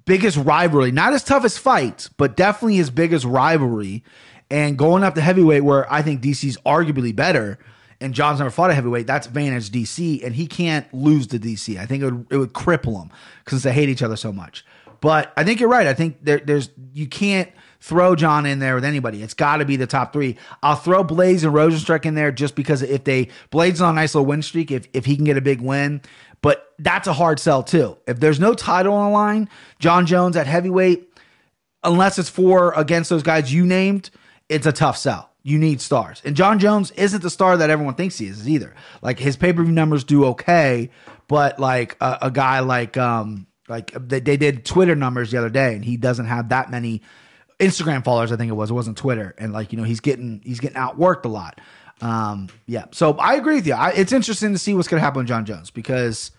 biggest 0.04 0.36
rivalry, 0.38 0.90
not 0.92 1.12
his 1.12 1.22
toughest 1.22 1.58
fight, 1.58 2.08
but 2.16 2.36
definitely 2.36 2.76
his 2.76 2.90
biggest 2.90 3.24
rivalry. 3.24 4.04
And 4.50 4.78
going 4.78 5.02
up 5.02 5.14
to 5.14 5.20
heavyweight, 5.20 5.64
where 5.64 5.90
I 5.92 6.02
think 6.02 6.20
DC's 6.22 6.56
arguably 6.66 7.14
better, 7.16 7.58
and 8.04 8.12
Jon's 8.12 8.38
never 8.38 8.50
fought 8.50 8.70
a 8.70 8.74
heavyweight, 8.74 9.06
that's 9.06 9.26
advantage 9.26 9.70
DC, 9.70 10.22
and 10.22 10.34
he 10.34 10.46
can't 10.46 10.92
lose 10.92 11.26
to 11.28 11.38
DC. 11.38 11.78
I 11.78 11.86
think 11.86 12.02
it 12.02 12.12
would, 12.12 12.26
it 12.30 12.36
would 12.36 12.52
cripple 12.52 13.02
him 13.02 13.10
because 13.44 13.62
they 13.62 13.72
hate 13.72 13.88
each 13.88 14.02
other 14.02 14.16
so 14.16 14.30
much. 14.30 14.64
But 15.00 15.32
I 15.36 15.44
think 15.44 15.58
you're 15.58 15.70
right. 15.70 15.86
I 15.86 15.94
think 15.94 16.18
there, 16.22 16.38
there's 16.38 16.70
you 16.92 17.06
can't 17.06 17.50
throw 17.80 18.14
Jon 18.14 18.46
in 18.46 18.58
there 18.58 18.74
with 18.74 18.84
anybody. 18.84 19.22
It's 19.22 19.34
got 19.34 19.58
to 19.58 19.64
be 19.64 19.76
the 19.76 19.86
top 19.86 20.12
three. 20.12 20.36
I'll 20.62 20.76
throw 20.76 21.02
Blaydes 21.02 21.44
and 21.44 21.52
Rozenstruik 21.52 22.04
in 22.04 22.14
there 22.14 22.30
just 22.30 22.54
because 22.54 22.82
if 22.82 23.04
they 23.04 23.28
Blaydes 23.50 23.82
on 23.82 23.90
a 23.90 23.92
nice 23.94 24.14
little 24.14 24.26
win 24.26 24.42
streak, 24.42 24.70
if 24.70 24.86
if 24.92 25.06
he 25.06 25.16
can 25.16 25.24
get 25.24 25.36
a 25.36 25.42
big 25.42 25.60
win, 25.60 26.02
but 26.42 26.74
that's 26.78 27.06
a 27.06 27.12
hard 27.14 27.40
sell 27.40 27.62
too. 27.62 27.96
If 28.06 28.20
there's 28.20 28.38
no 28.38 28.54
title 28.54 28.94
on 28.94 29.10
the 29.10 29.14
line, 29.14 29.48
Jon 29.78 30.06
Jones 30.06 30.36
at 30.36 30.46
heavyweight, 30.46 31.08
unless 31.82 32.18
it's 32.18 32.28
for 32.28 32.72
against 32.74 33.10
those 33.10 33.22
guys 33.22 33.52
you 33.52 33.64
named, 33.64 34.10
it's 34.48 34.66
a 34.66 34.72
tough 34.72 34.98
sell. 34.98 35.33
You 35.46 35.58
need 35.58 35.82
stars. 35.82 36.22
And 36.24 36.34
Jon 36.34 36.58
Jones 36.58 36.90
isn't 36.92 37.22
the 37.22 37.28
star 37.28 37.58
that 37.58 37.68
everyone 37.68 37.94
thinks 37.94 38.16
he 38.16 38.26
is 38.26 38.48
either. 38.48 38.74
Like 39.02 39.18
his 39.18 39.36
pay-per-view 39.36 39.72
numbers 39.72 40.02
do 40.02 40.24
okay, 40.26 40.90
but 41.28 41.60
like 41.60 41.96
a, 42.00 42.18
a 42.22 42.30
guy 42.30 42.60
like 42.60 42.96
um 42.96 43.46
like 43.68 43.92
they, 43.92 44.20
they 44.20 44.38
did 44.38 44.64
Twitter 44.64 44.96
numbers 44.96 45.30
the 45.30 45.38
other 45.38 45.50
day 45.50 45.74
and 45.74 45.84
he 45.84 45.98
doesn't 45.98 46.26
have 46.26 46.48
that 46.48 46.70
many 46.70 47.02
Instagram 47.60 48.02
followers, 48.04 48.32
I 48.32 48.36
think 48.36 48.50
it 48.50 48.54
was. 48.54 48.70
It 48.70 48.74
wasn't 48.74 48.96
Twitter. 48.96 49.34
And 49.38 49.52
like, 49.52 49.70
you 49.72 49.78
know, 49.78 49.84
he's 49.84 50.00
getting 50.00 50.40
he's 50.44 50.60
getting 50.60 50.78
outworked 50.78 51.24
a 51.24 51.28
lot. 51.28 51.60
Um, 52.00 52.48
yeah. 52.66 52.86
So 52.92 53.12
I 53.18 53.34
agree 53.34 53.56
with 53.56 53.66
you. 53.66 53.74
I, 53.74 53.90
it's 53.90 54.12
interesting 54.12 54.52
to 54.52 54.58
see 54.58 54.74
what's 54.74 54.88
gonna 54.88 55.02
happen 55.02 55.18
with 55.18 55.28
Jon 55.28 55.44
Jones 55.44 55.70
because 55.70 56.30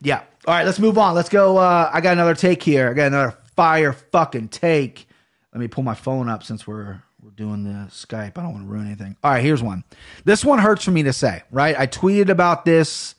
yeah. 0.00 0.22
All 0.46 0.54
right, 0.54 0.66
let's 0.66 0.78
move 0.78 0.98
on. 0.98 1.14
Let's 1.14 1.28
go. 1.28 1.56
Uh, 1.56 1.90
I 1.92 2.00
got 2.00 2.12
another 2.12 2.34
take 2.34 2.62
here. 2.62 2.90
I 2.90 2.94
got 2.94 3.06
another 3.08 3.36
fire 3.56 3.92
fucking 3.92 4.48
take. 4.48 5.08
Let 5.52 5.60
me 5.60 5.68
pull 5.68 5.84
my 5.84 5.94
phone 5.94 6.28
up 6.28 6.42
since 6.42 6.66
we're 6.66 7.00
we're 7.24 7.30
doing 7.30 7.64
the 7.64 7.88
Skype. 7.88 8.36
I 8.36 8.42
don't 8.42 8.52
want 8.52 8.66
to 8.66 8.70
ruin 8.70 8.86
anything. 8.86 9.16
All 9.24 9.30
right, 9.30 9.42
here's 9.42 9.62
one. 9.62 9.82
This 10.26 10.44
one 10.44 10.58
hurts 10.58 10.84
for 10.84 10.90
me 10.90 11.04
to 11.04 11.12
say, 11.14 11.42
right? 11.50 11.74
I 11.78 11.86
tweeted 11.86 12.28
about 12.28 12.66
this. 12.66 13.14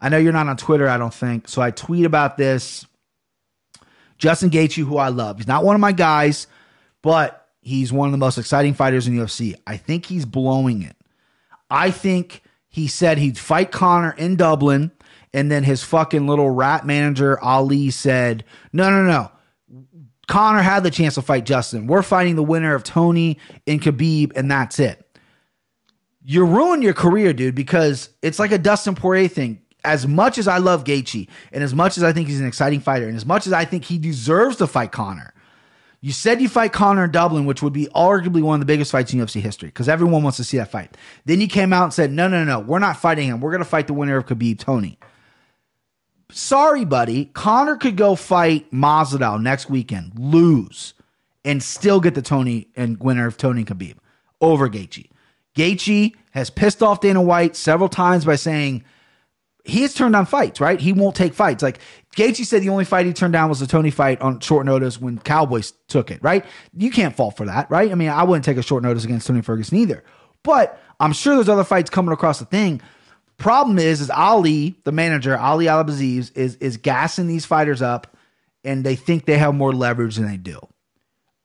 I 0.00 0.08
know 0.08 0.16
you're 0.16 0.32
not 0.32 0.48
on 0.48 0.56
Twitter, 0.56 0.88
I 0.88 0.96
don't 0.96 1.12
think. 1.12 1.46
So 1.46 1.60
I 1.60 1.70
tweet 1.70 2.06
about 2.06 2.38
this. 2.38 2.86
Justin 4.16 4.48
Gaethje, 4.48 4.82
who 4.82 4.96
I 4.96 5.08
love. 5.08 5.36
He's 5.36 5.46
not 5.46 5.62
one 5.62 5.74
of 5.74 5.80
my 5.80 5.92
guys, 5.92 6.46
but 7.02 7.46
he's 7.60 7.92
one 7.92 8.08
of 8.08 8.12
the 8.12 8.18
most 8.18 8.38
exciting 8.38 8.72
fighters 8.72 9.06
in 9.06 9.14
UFC. 9.14 9.54
I 9.66 9.76
think 9.76 10.06
he's 10.06 10.24
blowing 10.24 10.80
it. 10.80 10.96
I 11.68 11.90
think 11.90 12.40
he 12.70 12.86
said 12.86 13.18
he'd 13.18 13.36
fight 13.36 13.70
Conor 13.70 14.14
in 14.16 14.36
Dublin, 14.36 14.90
and 15.34 15.50
then 15.50 15.64
his 15.64 15.82
fucking 15.82 16.26
little 16.26 16.48
rat 16.48 16.86
manager 16.86 17.38
Ali 17.40 17.90
said, 17.90 18.42
"No, 18.72 18.88
no, 18.88 19.02
no. 19.02 19.32
Conor 20.26 20.62
had 20.62 20.82
the 20.82 20.90
chance 20.90 21.14
to 21.14 21.22
fight 21.22 21.44
Justin. 21.44 21.86
We're 21.86 22.02
fighting 22.02 22.36
the 22.36 22.42
winner 22.42 22.74
of 22.74 22.82
Tony 22.82 23.38
and 23.66 23.80
Khabib, 23.80 24.32
and 24.36 24.50
that's 24.50 24.78
it." 24.78 25.00
You 26.24 26.44
ruin 26.44 26.80
your 26.80 26.94
career, 26.94 27.32
dude, 27.32 27.54
because 27.54 28.08
it's 28.22 28.38
like 28.38 28.52
a 28.52 28.58
Dustin 28.58 28.94
Poirier 28.94 29.28
thing. 29.28 29.60
As 29.84 30.06
much 30.06 30.38
as 30.38 30.48
I 30.48 30.56
love 30.56 30.84
Gaethje, 30.84 31.28
and 31.52 31.62
as 31.62 31.74
much 31.74 31.98
as 31.98 32.02
I 32.02 32.12
think 32.14 32.28
he's 32.28 32.40
an 32.40 32.46
exciting 32.46 32.80
fighter, 32.80 33.06
and 33.06 33.16
as 33.16 33.26
much 33.26 33.46
as 33.46 33.52
I 33.52 33.66
think 33.66 33.84
he 33.84 33.98
deserves 33.98 34.56
to 34.56 34.66
fight 34.66 34.92
Conor, 34.92 35.34
you 36.04 36.12
said 36.12 36.42
you 36.42 36.50
fight 36.50 36.72
Conor 36.72 37.04
in 37.04 37.10
Dublin, 37.10 37.46
which 37.46 37.62
would 37.62 37.72
be 37.72 37.88
arguably 37.94 38.42
one 38.42 38.54
of 38.54 38.60
the 38.60 38.66
biggest 38.66 38.92
fights 38.92 39.14
in 39.14 39.18
UFC 39.20 39.40
history 39.40 39.68
because 39.68 39.88
everyone 39.88 40.22
wants 40.22 40.36
to 40.36 40.44
see 40.44 40.58
that 40.58 40.70
fight. 40.70 40.96
Then 41.24 41.40
you 41.40 41.48
came 41.48 41.72
out 41.72 41.84
and 41.84 41.94
said, 41.94 42.12
no, 42.12 42.28
no, 42.28 42.44
no, 42.44 42.60
we're 42.60 42.78
not 42.78 42.98
fighting 42.98 43.28
him. 43.28 43.40
We're 43.40 43.52
going 43.52 43.62
to 43.62 43.68
fight 43.68 43.86
the 43.86 43.94
winner 43.94 44.18
of 44.18 44.26
Khabib 44.26 44.58
Tony. 44.58 44.98
Sorry, 46.30 46.84
buddy. 46.84 47.26
Conor 47.26 47.76
could 47.76 47.96
go 47.96 48.14
fight 48.14 48.70
Masvidal 48.70 49.40
next 49.40 49.70
weekend, 49.70 50.12
lose, 50.18 50.94
and 51.44 51.62
still 51.62 52.00
get 52.00 52.14
the 52.14 52.22
Tony 52.22 52.68
and 52.76 52.98
winner 52.98 53.26
of 53.26 53.36
Tony 53.36 53.64
Khabib 53.64 53.96
over 54.40 54.68
Gaethje. 54.68 55.10
Gaethje 55.56 56.14
has 56.32 56.50
pissed 56.50 56.82
off 56.82 57.00
Dana 57.00 57.22
White 57.22 57.54
several 57.54 57.88
times 57.88 58.24
by 58.24 58.36
saying, 58.36 58.84
he 59.64 59.80
has 59.82 59.94
turned 59.94 60.12
down 60.12 60.26
fights, 60.26 60.60
right? 60.60 60.78
He 60.78 60.92
won't 60.92 61.16
take 61.16 61.32
fights. 61.32 61.62
Like 61.62 61.78
Gaethje 62.16 62.44
said, 62.44 62.62
the 62.62 62.68
only 62.68 62.84
fight 62.84 63.06
he 63.06 63.12
turned 63.12 63.32
down 63.32 63.48
was 63.48 63.60
the 63.60 63.66
Tony 63.66 63.90
fight 63.90 64.20
on 64.20 64.40
short 64.40 64.66
notice 64.66 65.00
when 65.00 65.18
Cowboys 65.18 65.72
took 65.88 66.10
it, 66.10 66.22
right? 66.22 66.44
You 66.76 66.90
can't 66.90 67.16
fault 67.16 67.36
for 67.36 67.46
that, 67.46 67.70
right? 67.70 67.90
I 67.90 67.94
mean, 67.94 68.10
I 68.10 68.24
wouldn't 68.24 68.44
take 68.44 68.58
a 68.58 68.62
short 68.62 68.82
notice 68.82 69.04
against 69.04 69.26
Tony 69.26 69.40
Ferguson 69.40 69.78
either. 69.78 70.04
But 70.42 70.78
I'm 71.00 71.14
sure 71.14 71.34
there's 71.34 71.48
other 71.48 71.64
fights 71.64 71.88
coming 71.88 72.12
across 72.12 72.38
the 72.38 72.44
thing. 72.44 72.82
Problem 73.36 73.78
is, 73.78 74.00
is 74.00 74.10
Ali, 74.10 74.76
the 74.84 74.92
manager, 74.92 75.36
Ali 75.36 75.68
Abdelaziz, 75.68 76.30
is 76.30 76.56
is 76.56 76.76
gassing 76.76 77.26
these 77.26 77.44
fighters 77.44 77.82
up, 77.82 78.16
and 78.62 78.84
they 78.84 78.96
think 78.96 79.24
they 79.24 79.38
have 79.38 79.54
more 79.54 79.72
leverage 79.72 80.16
than 80.16 80.26
they 80.26 80.36
do. 80.36 80.60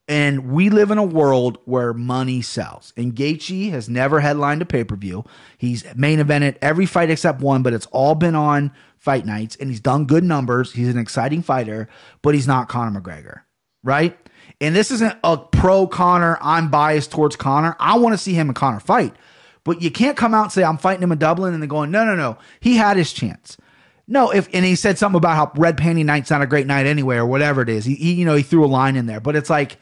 And 0.09 0.51
we 0.51 0.71
live 0.71 0.89
in 0.89 0.97
a 0.97 1.03
world 1.03 1.59
where 1.65 1.93
money 1.93 2.41
sells. 2.41 2.93
And 2.97 3.15
Gaethje 3.15 3.69
has 3.69 3.87
never 3.87 4.19
headlined 4.19 4.63
a 4.63 4.65
pay 4.65 4.83
per 4.83 4.95
view. 4.95 5.23
He's 5.59 5.85
main 5.95 6.17
evented 6.17 6.57
every 6.63 6.87
fight 6.87 7.11
except 7.11 7.41
one, 7.41 7.61
but 7.61 7.73
it's 7.73 7.85
all 7.87 8.15
been 8.15 8.33
on 8.33 8.71
fight 8.97 9.27
nights. 9.27 9.55
And 9.57 9.69
he's 9.69 9.79
done 9.79 10.05
good 10.05 10.23
numbers. 10.23 10.73
He's 10.73 10.89
an 10.89 10.97
exciting 10.97 11.43
fighter, 11.43 11.87
but 12.23 12.33
he's 12.33 12.47
not 12.47 12.69
Conor 12.69 12.99
McGregor, 12.99 13.41
right? 13.83 14.17
And 14.59 14.75
this 14.75 14.89
isn't 14.89 15.15
a 15.23 15.37
pro 15.37 15.85
Conor. 15.85 16.39
I'm 16.41 16.69
biased 16.69 17.11
towards 17.11 17.35
Conor. 17.35 17.75
I 17.79 17.99
want 17.99 18.13
to 18.13 18.17
see 18.17 18.33
him 18.33 18.49
and 18.49 18.55
Conor 18.55 18.79
fight, 18.79 19.15
but 19.69 19.83
you 19.83 19.91
can't 19.91 20.17
come 20.17 20.33
out 20.33 20.45
and 20.45 20.51
say 20.51 20.63
I'm 20.63 20.79
fighting 20.79 21.03
him 21.03 21.11
in 21.11 21.19
Dublin 21.19 21.53
and 21.53 21.61
then 21.61 21.69
going, 21.69 21.91
no, 21.91 22.03
no, 22.03 22.15
no. 22.15 22.39
He 22.59 22.75
had 22.75 22.97
his 22.97 23.13
chance. 23.13 23.55
No, 24.07 24.31
if 24.31 24.49
and 24.51 24.65
he 24.65 24.73
said 24.73 24.97
something 24.97 25.19
about 25.19 25.35
how 25.35 25.51
red 25.61 25.77
panty 25.77 26.03
night's 26.03 26.31
not 26.31 26.41
a 26.41 26.47
great 26.47 26.65
night 26.65 26.87
anyway, 26.87 27.17
or 27.17 27.27
whatever 27.27 27.61
it 27.61 27.69
is. 27.69 27.85
He, 27.85 27.93
he 27.93 28.13
you 28.13 28.25
know, 28.25 28.33
he 28.33 28.41
threw 28.41 28.65
a 28.65 28.67
line 28.67 28.95
in 28.95 29.05
there, 29.05 29.19
but 29.19 29.35
it's 29.35 29.47
like 29.47 29.77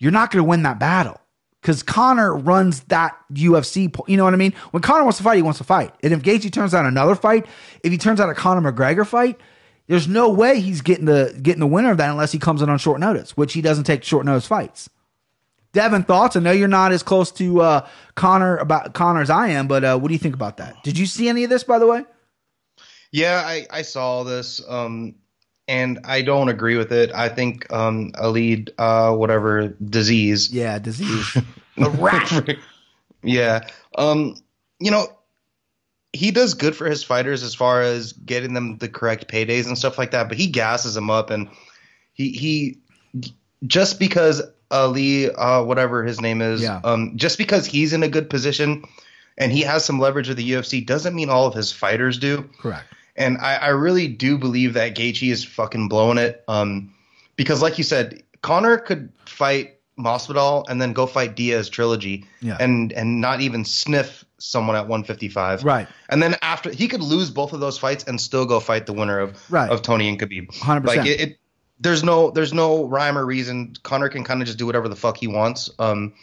you're 0.00 0.10
not 0.10 0.32
going 0.32 0.44
to 0.44 0.48
win 0.48 0.64
that 0.64 0.80
battle 0.80 1.20
because 1.62 1.84
Conor 1.84 2.34
runs 2.36 2.80
that 2.86 3.16
UFC. 3.32 3.96
You 4.08 4.16
know 4.16 4.24
what 4.24 4.34
I 4.34 4.36
mean? 4.36 4.52
When 4.72 4.82
Conor 4.82 5.04
wants 5.04 5.18
to 5.18 5.22
fight, 5.22 5.36
he 5.36 5.42
wants 5.42 5.58
to 5.58 5.64
fight. 5.64 5.94
And 6.02 6.12
if 6.12 6.22
Gaethje 6.22 6.50
turns 6.52 6.74
out 6.74 6.84
another 6.84 7.14
fight, 7.14 7.46
if 7.84 7.92
he 7.92 7.98
turns 7.98 8.18
out 8.18 8.28
a 8.28 8.34
Conor 8.34 8.72
McGregor 8.72 9.06
fight, 9.06 9.38
There's 9.86 10.08
no 10.08 10.30
way 10.30 10.58
he's 10.60 10.80
getting 10.80 11.04
the 11.04 11.38
getting 11.40 11.60
the 11.60 11.68
winner 11.68 11.92
of 11.92 11.98
that 11.98 12.10
unless 12.10 12.32
he 12.32 12.40
comes 12.40 12.62
in 12.62 12.68
on 12.68 12.78
short 12.78 12.98
notice, 12.98 13.36
which 13.36 13.52
he 13.52 13.60
doesn't 13.62 13.84
take 13.84 14.02
short 14.02 14.26
notice 14.26 14.46
fights. 14.46 14.90
Devin, 15.74 16.04
thoughts? 16.04 16.36
I 16.36 16.40
know 16.40 16.52
you're 16.52 16.68
not 16.68 16.92
as 16.92 17.02
close 17.02 17.30
to 17.32 17.60
uh, 17.60 17.88
Conor 18.14 18.56
about 18.56 18.94
Conor 18.94 19.20
as 19.20 19.28
I 19.28 19.48
am, 19.48 19.68
but 19.68 19.84
uh, 19.84 19.98
what 19.98 20.08
do 20.08 20.14
you 20.14 20.18
think 20.18 20.34
about 20.34 20.56
that? 20.56 20.82
Did 20.82 20.96
you 20.96 21.04
see 21.04 21.28
any 21.28 21.44
of 21.44 21.50
this, 21.50 21.64
by 21.64 21.78
the 21.78 21.86
way? 21.86 22.04
Yeah, 23.12 23.42
I, 23.44 23.66
I 23.70 23.82
saw 23.82 24.22
this, 24.22 24.62
um, 24.66 25.16
and 25.68 26.00
I 26.04 26.22
don't 26.22 26.48
agree 26.48 26.76
with 26.76 26.92
it. 26.92 27.12
I 27.12 27.28
think 27.28 27.70
um, 27.72 28.12
a 28.16 28.30
lead, 28.30 28.72
uh, 28.78 29.14
whatever 29.14 29.68
disease. 29.68 30.50
Yeah, 30.52 30.78
disease. 30.78 31.36
the 31.76 31.90
rat. 31.90 32.56
yeah, 33.22 33.68
um, 33.96 34.36
you 34.80 34.90
know, 34.90 35.06
he 36.12 36.30
does 36.30 36.54
good 36.54 36.76
for 36.76 36.86
his 36.86 37.02
fighters 37.02 37.42
as 37.42 37.54
far 37.54 37.82
as 37.82 38.12
getting 38.12 38.54
them 38.54 38.78
the 38.78 38.88
correct 38.88 39.28
paydays 39.28 39.66
and 39.66 39.76
stuff 39.76 39.98
like 39.98 40.12
that. 40.12 40.28
But 40.28 40.38
he 40.38 40.46
gasses 40.46 40.94
them 40.94 41.10
up, 41.10 41.30
and 41.30 41.48
he 42.12 42.30
he 42.30 42.78
just 43.66 43.98
because 43.98 44.42
Ali, 44.70 45.30
uh, 45.30 45.62
whatever 45.62 46.04
his 46.04 46.20
name 46.20 46.40
is, 46.42 46.62
Yeah. 46.62 46.80
um, 46.84 47.12
just 47.16 47.38
because 47.38 47.66
he's 47.66 47.92
in 47.92 48.02
a 48.02 48.08
good 48.08 48.28
position 48.30 48.84
and 49.38 49.52
he 49.52 49.62
has 49.62 49.84
some 49.84 49.98
leverage 50.00 50.28
with 50.28 50.36
the 50.36 50.50
UFC 50.52 50.84
doesn't 50.84 51.14
mean 51.14 51.28
all 51.28 51.46
of 51.46 51.54
his 51.54 51.72
fighters 51.72 52.18
do. 52.18 52.48
Correct. 52.58 52.84
And 53.16 53.38
I, 53.38 53.54
I 53.56 53.68
really 53.68 54.08
do 54.08 54.38
believe 54.38 54.74
that 54.74 54.94
Gaethje 54.96 55.30
is 55.30 55.44
fucking 55.44 55.88
blowing 55.88 56.18
it. 56.18 56.42
Um, 56.48 56.92
because 57.36 57.62
like 57.62 57.78
you 57.78 57.84
said, 57.84 58.22
Conor 58.42 58.78
could 58.78 59.10
fight 59.26 59.78
Masvidal 59.98 60.64
and 60.68 60.82
then 60.82 60.92
go 60.92 61.06
fight 61.06 61.36
Diaz 61.36 61.68
trilogy, 61.68 62.24
Yeah. 62.40 62.56
and 62.58 62.92
and 62.92 63.20
not 63.20 63.40
even 63.40 63.64
sniff 63.64 64.24
someone 64.38 64.74
at 64.76 64.88
155. 64.88 65.62
Right. 65.64 65.86
And 66.08 66.20
then 66.22 66.36
after 66.42 66.70
he 66.70 66.88
could 66.88 67.00
lose 67.02 67.30
both 67.30 67.52
of 67.52 67.60
those 67.60 67.78
fights 67.78 68.02
and 68.04 68.20
still 68.20 68.44
go 68.44 68.58
fight 68.60 68.86
the 68.86 68.92
winner 68.92 69.20
of 69.20 69.36
Right. 69.50 69.70
of 69.70 69.82
Tony 69.82 70.08
and 70.08 70.18
Khabib. 70.20 70.48
100%. 70.58 70.84
Like 70.84 71.06
it, 71.06 71.20
it 71.20 71.38
there's 71.80 72.02
no 72.04 72.30
there's 72.30 72.52
no 72.52 72.84
rhyme 72.84 73.18
or 73.18 73.24
reason. 73.26 73.74
Conor 73.82 74.08
can 74.08 74.24
kind 74.24 74.40
of 74.40 74.46
just 74.46 74.58
do 74.58 74.66
whatever 74.66 74.88
the 74.88 74.96
fuck 74.96 75.16
he 75.16 75.26
wants. 75.26 75.70
Um, 75.78 76.14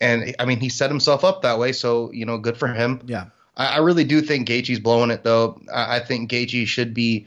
and 0.00 0.34
I 0.38 0.44
mean 0.44 0.60
he 0.60 0.68
set 0.68 0.90
himself 0.90 1.24
up 1.24 1.42
that 1.42 1.58
way, 1.58 1.72
so 1.72 2.10
you 2.12 2.24
know, 2.26 2.38
good 2.38 2.56
for 2.56 2.68
him. 2.68 3.00
Yeah. 3.06 3.26
I, 3.56 3.66
I 3.66 3.78
really 3.78 4.04
do 4.04 4.20
think 4.20 4.48
Gaethje's 4.48 4.80
blowing 4.80 5.10
it 5.10 5.22
though. 5.24 5.60
I, 5.72 5.96
I 5.96 6.00
think 6.00 6.30
Gaethje 6.30 6.66
should 6.66 6.94
be. 6.94 7.26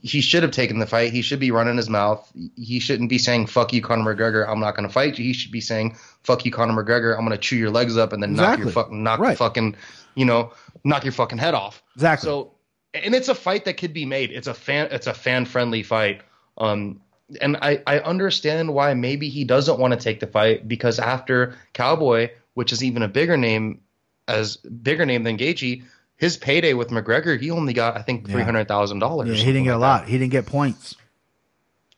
He 0.00 0.20
should 0.20 0.44
have 0.44 0.52
taken 0.52 0.78
the 0.78 0.86
fight. 0.86 1.12
He 1.12 1.22
should 1.22 1.40
be 1.40 1.50
running 1.50 1.76
his 1.76 1.90
mouth. 1.90 2.30
He 2.54 2.78
shouldn't 2.78 3.10
be 3.10 3.18
saying 3.18 3.48
"fuck 3.48 3.72
you, 3.72 3.82
Conor 3.82 4.14
McGregor." 4.14 4.48
I'm 4.48 4.60
not 4.60 4.76
going 4.76 4.86
to 4.86 4.92
fight 4.92 5.18
you. 5.18 5.24
He 5.24 5.32
should 5.32 5.50
be 5.50 5.60
saying 5.60 5.96
"fuck 6.22 6.44
you, 6.44 6.52
Conor 6.52 6.72
McGregor." 6.84 7.14
I'm 7.18 7.26
going 7.26 7.32
to 7.32 7.36
chew 7.38 7.56
your 7.56 7.70
legs 7.70 7.96
up 7.96 8.12
and 8.12 8.22
then 8.22 8.34
knock 8.34 8.60
your 8.60 8.70
fucking 8.70 9.02
knock 9.02 9.18
Right. 9.18 9.30
your 9.30 9.36
fucking 9.36 9.74
you 10.14 10.24
know 10.24 10.52
knock 10.84 11.02
your 11.02 11.12
fucking 11.12 11.38
head 11.38 11.54
off. 11.54 11.82
Exactly. 11.96 12.26
So, 12.28 12.52
and 12.94 13.12
it's 13.12 13.28
a 13.28 13.34
fight 13.34 13.64
that 13.64 13.76
could 13.76 13.92
be 13.92 14.06
made. 14.06 14.30
It's 14.30 14.46
a 14.46 14.54
fan. 14.54 14.86
It's 14.92 15.08
a 15.08 15.14
fan 15.14 15.46
friendly 15.46 15.82
fight. 15.82 16.20
Um, 16.58 17.00
and 17.40 17.56
I 17.56 17.82
I 17.86 18.00
understand 18.00 18.74
why 18.74 18.94
maybe 18.94 19.28
he 19.28 19.44
doesn't 19.44 19.78
want 19.78 19.94
to 19.94 19.98
take 19.98 20.20
the 20.20 20.26
fight 20.26 20.68
because 20.68 20.98
after 20.98 21.56
Cowboy, 21.72 22.30
which 22.54 22.72
is 22.72 22.84
even 22.84 23.02
a 23.02 23.08
bigger 23.08 23.36
name, 23.36 23.80
as 24.28 24.56
bigger 24.56 25.06
name 25.06 25.22
than 25.24 25.38
Gaethje, 25.38 25.82
his 26.16 26.36
payday 26.36 26.74
with 26.74 26.88
McGregor, 26.88 27.40
he 27.40 27.50
only 27.50 27.72
got 27.72 27.96
I 27.96 28.02
think 28.02 28.26
Yeah. 28.26 28.34
three 28.34 28.42
hundred 28.42 28.68
thousand 28.68 28.98
dollars. 28.98 29.28
Yeah, 29.28 29.34
he 29.36 29.52
didn't 29.52 29.64
get 29.64 29.74
a 29.74 29.78
lot. 29.78 30.06
He 30.08 30.18
didn't 30.18 30.32
get 30.32 30.46
points. 30.46 30.94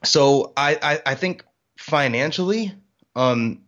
So 0.05 0.53
I, 0.57 0.79
I, 0.83 1.13
I 1.13 1.15
think 1.15 1.45
financially, 1.79 2.75
um, 3.17 3.63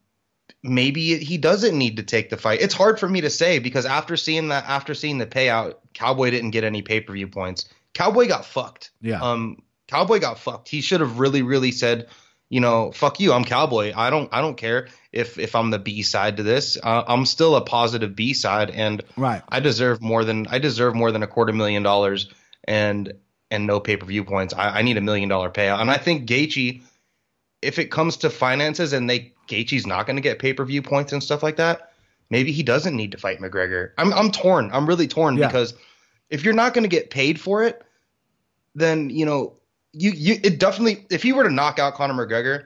maybe 0.62 1.18
he 1.18 1.38
doesn't 1.38 1.76
need 1.76 1.96
to 1.96 2.02
take 2.02 2.30
the 2.30 2.36
fight. 2.36 2.60
It's 2.60 2.74
hard 2.74 3.00
for 3.00 3.08
me 3.08 3.22
to 3.22 3.30
say 3.30 3.58
because 3.58 3.86
after 3.86 4.16
seeing 4.16 4.48
that, 4.48 4.64
after 4.68 4.94
seeing 4.94 5.18
the 5.18 5.26
payout, 5.26 5.76
Cowboy 5.94 6.30
didn't 6.30 6.50
get 6.50 6.62
any 6.64 6.82
pay 6.82 7.00
per 7.00 7.12
view 7.14 7.28
points. 7.28 7.68
Cowboy 7.94 8.28
got 8.28 8.44
fucked. 8.44 8.90
Yeah. 9.00 9.20
Um, 9.22 9.62
Cowboy 9.88 10.18
got 10.20 10.38
fucked. 10.38 10.68
He 10.68 10.80
should 10.80 11.00
have 11.00 11.18
really, 11.18 11.42
really 11.42 11.70
said, 11.72 12.08
you 12.48 12.60
know, 12.60 12.92
fuck 12.92 13.20
you. 13.20 13.32
I'm 13.32 13.44
Cowboy. 13.44 13.92
I 13.96 14.10
don't, 14.10 14.28
I 14.32 14.40
don't 14.40 14.56
care 14.56 14.88
if 15.12 15.38
if 15.38 15.54
I'm 15.54 15.70
the 15.70 15.78
B 15.78 16.02
side 16.02 16.36
to 16.38 16.42
this. 16.42 16.76
Uh, 16.82 17.04
I'm 17.06 17.26
still 17.26 17.56
a 17.56 17.60
positive 17.60 18.14
B 18.16 18.34
side, 18.34 18.70
and 18.70 19.02
Right. 19.16 19.42
I 19.48 19.60
deserve 19.60 20.00
more 20.02 20.24
than 20.24 20.46
I 20.48 20.58
deserve 20.58 20.94
more 20.94 21.12
than 21.12 21.22
a 21.22 21.26
quarter 21.26 21.52
million 21.52 21.82
dollars 21.82 22.28
and 22.64 23.12
and 23.50 23.66
no 23.66 23.78
pay 23.80 23.96
per 23.96 24.06
view 24.06 24.24
points. 24.24 24.54
I, 24.54 24.78
I 24.78 24.82
need 24.82 24.96
a 24.96 25.00
million 25.00 25.28
dollar 25.28 25.50
payout, 25.50 25.80
and 25.80 25.90
I 25.90 25.98
think 25.98 26.28
Gaethje, 26.28 26.82
if 27.62 27.78
it 27.78 27.90
comes 27.90 28.18
to 28.18 28.30
finances 28.30 28.92
and 28.92 29.08
they 29.08 29.32
Gaethje's 29.48 29.86
not 29.86 30.06
going 30.06 30.16
to 30.16 30.22
get 30.22 30.38
pay 30.38 30.52
per 30.52 30.64
view 30.64 30.82
points 30.82 31.12
and 31.12 31.22
stuff 31.22 31.42
like 31.42 31.56
that, 31.56 31.92
maybe 32.30 32.50
he 32.52 32.62
doesn't 32.64 32.94
need 32.96 33.12
to 33.12 33.18
fight 33.18 33.38
McGregor. 33.40 33.92
I'm 33.98 34.12
I'm 34.12 34.30
torn. 34.32 34.70
I'm 34.72 34.86
really 34.86 35.06
torn 35.08 35.36
Yeah. 35.36 35.46
because 35.46 35.74
if 36.28 36.44
you're 36.44 36.54
not 36.54 36.74
going 36.74 36.82
to 36.84 36.88
get 36.88 37.10
paid 37.10 37.40
for 37.40 37.62
it, 37.64 37.82
then 38.74 39.10
you 39.10 39.24
know 39.26 39.54
you 39.96 40.10
you 40.12 40.38
it 40.42 40.58
definitely 40.58 41.06
if 41.10 41.22
he 41.22 41.32
were 41.32 41.44
to 41.44 41.50
knock 41.50 41.78
out 41.78 41.94
Conor 41.94 42.14
McGregor, 42.14 42.64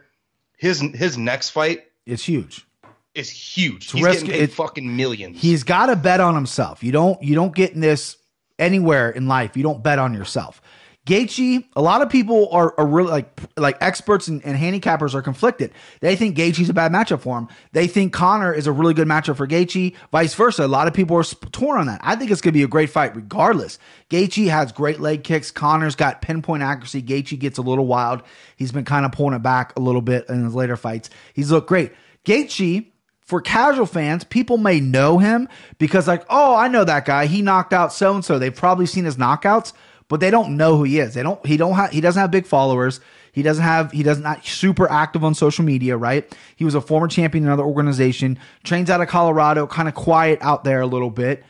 his 0.57 0.81
his 0.95 1.17
next 1.17 1.51
fight 1.51 1.85
It's 2.07 2.23
huge. 2.25 2.67
is 3.15 3.31
huge. 3.31 3.85
It's 3.85 3.93
He's 3.93 4.05
risk- 4.05 4.27
getting 4.27 4.43
it- 4.43 4.53
fucking 4.53 4.97
millions. 4.97 5.41
He's 5.41 5.63
got 5.65 5.87
to 5.87 5.97
bet 5.97 6.21
on 6.21 6.35
himself. 6.35 6.83
You 6.83 6.93
don't 6.93 7.23
you 7.23 7.35
don't 7.35 7.55
get 7.55 7.73
in 7.73 7.81
this 7.81 8.17
anywhere 8.59 9.11
in 9.11 9.27
life. 9.29 9.57
You 9.57 9.63
don't 9.63 9.83
bet 9.83 9.99
on 9.99 10.13
yourself. 10.15 10.61
Gaethje, 11.07 11.65
a 11.75 11.81
lot 11.81 12.03
of 12.03 12.11
people 12.11 12.51
are, 12.53 12.75
are 12.79 12.87
really 12.87 13.11
like 13.11 13.41
like 13.57 13.79
experts 13.81 14.29
and, 14.29 14.45
and 14.45 14.57
handicappers 14.57 15.15
are 15.15 15.23
conflicted. 15.23 15.73
They 16.01 16.15
think 16.15 16.37
Gaethje's 16.37 16.69
a 16.69 16.75
bad 16.75 16.93
matchup 16.93 17.21
for 17.21 17.39
him. 17.39 17.49
They 17.73 17.87
think 17.87 18.13
Conor 18.13 18.53
is 18.53 18.67
a 18.67 18.73
really 18.73 18.93
good 18.93 19.09
matchup 19.09 19.37
for 19.37 19.47
Gaethje. 19.47 19.97
Vice 20.13 20.35
versa. 20.35 20.65
A 20.65 20.69
lot 20.69 20.89
of 20.89 20.95
people 20.95 21.17
are 21.17 21.25
torn 21.25 21.81
on 21.81 21.87
that. 21.87 22.01
I 22.05 22.17
think 22.17 22.31
it's 22.31 22.43
going 22.43 22.53
to 22.53 22.59
be 22.59 22.63
a 22.63 22.69
great 22.69 22.91
fight 22.91 23.17
regardless. 23.17 23.79
Gaethje 24.11 24.51
has 24.51 24.73
great 24.73 25.01
leg 25.01 25.25
kicks. 25.25 25.51
Conor's 25.51 25.97
got 25.97 26.21
pinpoint 26.21 26.63
accuracy. 26.63 27.03
Gaethje 27.03 27.39
gets 27.39 27.57
a 27.57 27.63
little 27.63 27.87
wild. 27.87 28.23
He's 28.57 28.73
been 28.73 28.85
kind 28.85 29.07
of 29.07 29.13
pulling 29.13 29.35
it 29.35 29.43
back 29.43 29.75
a 29.77 29.81
little 29.81 30.03
bit 30.03 30.29
in 30.29 30.45
his 30.45 30.55
later 30.55 30.77
fights. 30.77 31.09
He's 31.33 31.51
looked 31.51 31.69
great. 31.69 31.93
Gaethje 32.27 32.91
for 33.31 33.41
casual 33.41 33.87
fans, 33.87 34.25
people 34.25 34.59
may 34.59 34.81
know 34.81 35.19
him 35.19 35.49
because, 35.79 36.09
like, 36.09 36.25
oh, 36.29 36.57
I 36.57 36.67
know 36.67 36.83
that 36.83 37.05
guy. 37.05 37.27
He 37.27 37.43
knocked 37.43 37.73
out 37.73 37.93
so 37.93 38.13
and 38.13 38.25
so. 38.25 38.39
They've 38.41 38.55
probably 38.55 38.87
seen 38.87 39.05
his 39.05 39.17
knockouts, 39.17 39.73
but 40.11 40.19
they 40.19 40.31
don't 40.31 40.57
know 40.57 40.77
who 40.77 40.83
he 40.83 40.99
is. 40.99 41.15
They 41.15 41.23
don't. 41.23 41.45
He 41.47 41.57
don't 41.57 41.75
have. 41.75 41.93
He 41.93 42.03
doesn't 42.03 42.21
have 42.21 42.33
big 42.33 42.45
followers. 42.45 43.01
He 43.33 43.43
doesn't 43.43 43.63
have. 43.63 43.93
He 43.93 44.03
doesn't 44.03 44.45
super 44.45 44.91
active 44.91 45.25
on 45.25 45.35
social 45.35 45.65
media. 45.65 45.97
Right. 45.97 46.31
He 46.57 46.65
was 46.65 46.75
a 46.75 46.81
former 46.81 47.07
champion 47.07 47.45
in 47.45 47.49
another 47.49 47.63
organization. 47.63 48.37
Trains 48.65 48.91
out 48.91 49.01
of 49.01 49.09
Colorado. 49.09 49.69
Kind 49.69 49.89
of 49.89 49.95
quiet 49.95 50.41
out 50.43 50.65
there 50.65 50.81
a 50.81 50.87
little 50.87 51.11
bit. 51.11 51.45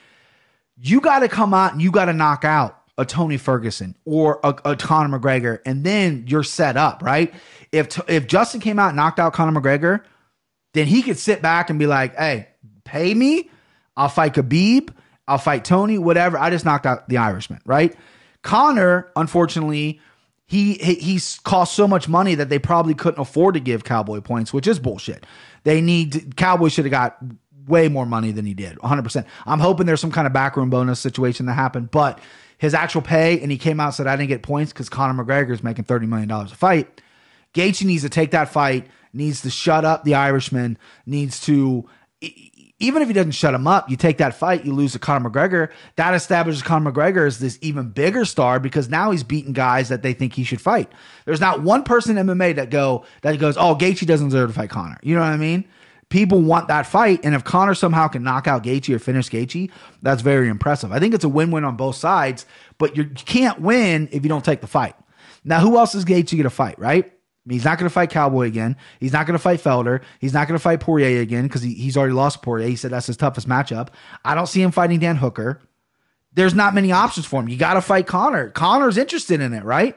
You 0.77 1.01
got 1.01 1.21
to 1.21 1.29
come 1.29 1.55
out 1.55 1.73
and 1.73 1.83
you 1.83 1.91
got 1.91 2.05
to 2.05 2.13
knock 2.13 2.45
out 2.45 2.83
a 2.99 3.07
Tony 3.07 3.39
Ferguson 3.39 3.97
or 4.05 4.41
a, 4.45 4.55
a 4.67 4.77
Conor 4.77 5.19
McGregor, 5.19 5.61
and 5.65 5.83
then 5.83 6.27
you're 6.29 6.43
set 6.43 6.77
up, 6.77 7.03
right? 7.03 7.33
If 7.73 7.99
if 8.11 8.27
Justin 8.27 8.61
came 8.61 8.79
out 8.79 8.89
and 8.89 8.97
knocked 8.97 9.19
out 9.19 9.33
Conor 9.33 9.59
McGregor, 9.59 10.05
then 10.75 10.87
he 10.87 11.01
could 11.01 11.19
sit 11.19 11.41
back 11.41 11.71
and 11.71 11.79
be 11.79 11.87
like, 11.87 12.15
hey, 12.15 12.49
pay 12.85 13.15
me. 13.15 13.51
I'll 13.97 14.11
fight 14.11 14.35
Khabib. 14.35 14.93
I'll 15.27 15.39
fight 15.39 15.65
Tony, 15.65 15.97
whatever. 15.97 16.37
I 16.37 16.51
just 16.51 16.67
knocked 16.67 16.85
out 16.85 17.09
the 17.09 17.17
Irishman, 17.17 17.61
right? 17.65 17.97
Conor, 18.43 19.11
unfortunately, 19.17 20.01
he, 20.47 20.75
he 20.75 20.95
he's 20.95 21.39
cost 21.41 21.75
so 21.75 21.87
much 21.87 22.09
money 22.09 22.35
that 22.35 22.49
they 22.49 22.59
probably 22.59 22.95
couldn't 22.95 23.21
afford 23.21 23.55
to 23.55 23.61
give 23.61 23.85
Cowboy 23.85 24.21
points, 24.21 24.53
which 24.53 24.67
is 24.67 24.79
bullshit. 24.79 25.25
They 25.65 25.81
need 25.81 26.37
Cowboy 26.37 26.69
should 26.69 26.87
have 26.87 26.91
got 26.91 27.19
way 27.67 27.89
more 27.89 28.07
money 28.07 28.33
than 28.33 28.47
he 28.47 28.55
did, 28.55 28.77
100%. 28.79 29.25
I'm 29.47 29.61
hoping 29.61 29.87
there's 29.87 30.01
some 30.01 30.11
kind 30.11 30.27
of 30.27 30.33
backroom 30.33 30.71
bonus 30.71 30.99
situation 30.99 31.47
that 31.47 31.55
happened, 31.55 31.91
but 31.91 32.19
his 32.59 32.75
actual 32.75 33.01
pay, 33.01 33.41
and 33.41 33.51
he 33.51 33.59
came 33.59 33.81
out 33.81 33.87
and 33.87 33.95
said, 33.95 34.07
I 34.07 34.17
didn't 34.17 34.29
get 34.29 34.43
points 34.43 34.73
because 34.73 34.89
Conor 34.89 35.25
McGregor 35.25 35.53
is 35.53 35.63
making 35.63 35.85
$30 35.85 36.09
million 36.09 36.31
a 36.31 36.47
fight. 36.49 37.01
Gaethje 37.55 37.85
needs 37.85 38.03
to 38.03 38.09
take 38.09 38.33
that 38.33 38.49
fight, 38.49 38.89
needs 39.13 39.43
to 39.43 39.51
shut 39.51 39.85
up 39.85 40.05
the 40.05 40.15
Irishman, 40.15 40.79
needs 41.07 41.41
to 41.43 41.89
even 42.81 43.03
if 43.03 43.09
he 43.09 43.15
doesn't 43.15 43.33
shut 43.33 43.55
him 43.55 43.67
up, 43.67 43.89
you 43.91 43.97
take 43.97 44.19
that 44.19 44.35
fight, 44.35 44.65
you 44.65 44.73
lose 44.73 44.93
to 44.93 44.99
Conor 44.99 45.29
McGregor. 45.29 45.71
That 45.97 46.15
establishes 46.15 46.63
Conor 46.63 46.91
McGregor 46.91 47.27
as 47.27 47.39
this 47.39 47.59
even 47.61 47.91
bigger 47.91 48.25
star 48.25 48.59
because 48.59 48.89
now 48.89 49.11
he's 49.11 49.23
beating 49.23 49.53
guys 49.53 49.91
that 49.91 50.03
they 50.03 50.15
think 50.15 50.33
he 50.33 50.43
should 50.43 50.61
fight. 50.61 50.91
There's 51.27 51.41
not 51.41 51.63
one 51.63 51.85
person 51.85 52.17
in 52.17 52.27
MMA 52.27 52.57
that 52.57 52.71
go 52.71 53.05
that 53.23 53.39
goes, 53.39 53.57
oh, 53.59 53.77
Gaethje 53.77 54.07
doesn't 54.07 54.31
deserve 54.31 54.51
to 54.51 54.55
fight 54.55 54.71
Conor. 54.71 54.99
You 55.03 55.15
know 55.15 55.21
what 55.21 55.29
I 55.29 55.37
mean? 55.37 55.67
People 56.09 56.41
want 56.41 56.67
that 56.67 56.87
fight, 56.87 57.21
and 57.23 57.37
if 57.37 57.45
Conor 57.45 57.75
somehow 57.75 58.09
can 58.09 58.25
knock 58.25 58.49
out 58.49 58.65
Gaethje 58.65 58.93
or 58.93 58.99
finish 58.99 59.29
Gaethje, 59.29 59.71
that's 60.03 60.23
very 60.23 60.49
impressive. 60.49 60.91
I 60.91 60.99
think 60.99 61.15
it's 61.15 61.23
a 61.23 61.29
win-win 61.29 61.63
on 61.63 61.77
both 61.77 61.95
sides, 61.95 62.47
but 62.79 62.97
you're, 62.97 63.05
can't 63.05 63.61
win 63.61 64.09
if 64.11 64.25
you 64.25 64.29
don't 64.29 64.45
take 64.45 64.61
the 64.61 64.67
fight. 64.67 64.97
Now, 65.45 65.61
who 65.61 65.79
else 65.79 65.95
is 65.95 66.05
Gaethje 66.05 66.33
going 66.33 66.43
to 66.43 66.51
fight? 66.51 66.81
Right? 66.81 67.13
He's 67.49 67.65
not 67.65 67.79
going 67.79 67.89
to 67.89 67.93
fight 67.93 68.11
Cowboy 68.11 68.47
again. 68.47 68.77
He's 68.99 69.13
not 69.13 69.27
going 69.27 69.39
to 69.39 69.43
fight 69.43 69.61
Felder. 69.61 70.03
He's 70.19 70.35
not 70.35 70.47
going 70.47 70.59
to 70.59 70.63
fight 70.63 70.81
Poirier 70.81 71.21
again 71.21 71.45
because 71.45 71.63
he, 71.63 71.75
he's 71.75 71.97
already 71.97 72.13
lost 72.13 72.43
Poirier. 72.43 72.69
He 72.69 72.77
said 72.77 72.91
that's 72.91 73.07
his 73.07 73.17
toughest 73.17 73.49
matchup. 73.49 73.89
I 74.25 74.35
don't 74.35 74.47
see 74.47 74.61
him 74.63 74.71
fighting 74.71 75.01
Dan 75.01 75.17
Hooker. 75.17 75.61
There's 76.33 76.55
not 76.55 76.75
many 76.75 76.93
options 76.93 77.27
for 77.27 77.41
him. 77.41 77.49
You 77.49 77.57
got 77.57 77.75
to 77.75 77.81
fight 77.81 78.07
Conor. 78.07 78.51
Conor's 78.51 78.99
interested 78.99 79.41
in 79.41 79.53
it, 79.53 79.65
right? 79.65 79.97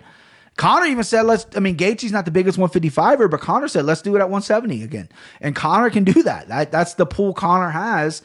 Conor 0.55 0.85
even 0.85 1.03
said, 1.03 1.23
let's, 1.23 1.45
I 1.55 1.59
mean, 1.59 1.77
Gaethje's 1.77 2.11
not 2.11 2.25
the 2.25 2.31
biggest 2.31 2.57
155er, 2.57 3.29
but 3.29 3.41
Conor 3.41 3.67
said, 3.67 3.85
let's 3.85 4.01
do 4.01 4.15
it 4.15 4.19
at 4.19 4.29
170 4.29 4.83
again. 4.83 5.09
And 5.41 5.55
Conor 5.55 5.89
can 5.89 6.03
do 6.03 6.23
that. 6.23 6.47
that 6.47 6.71
that's 6.71 6.93
the 6.93 7.05
pool 7.05 7.33
Conor 7.33 7.69
has. 7.69 8.21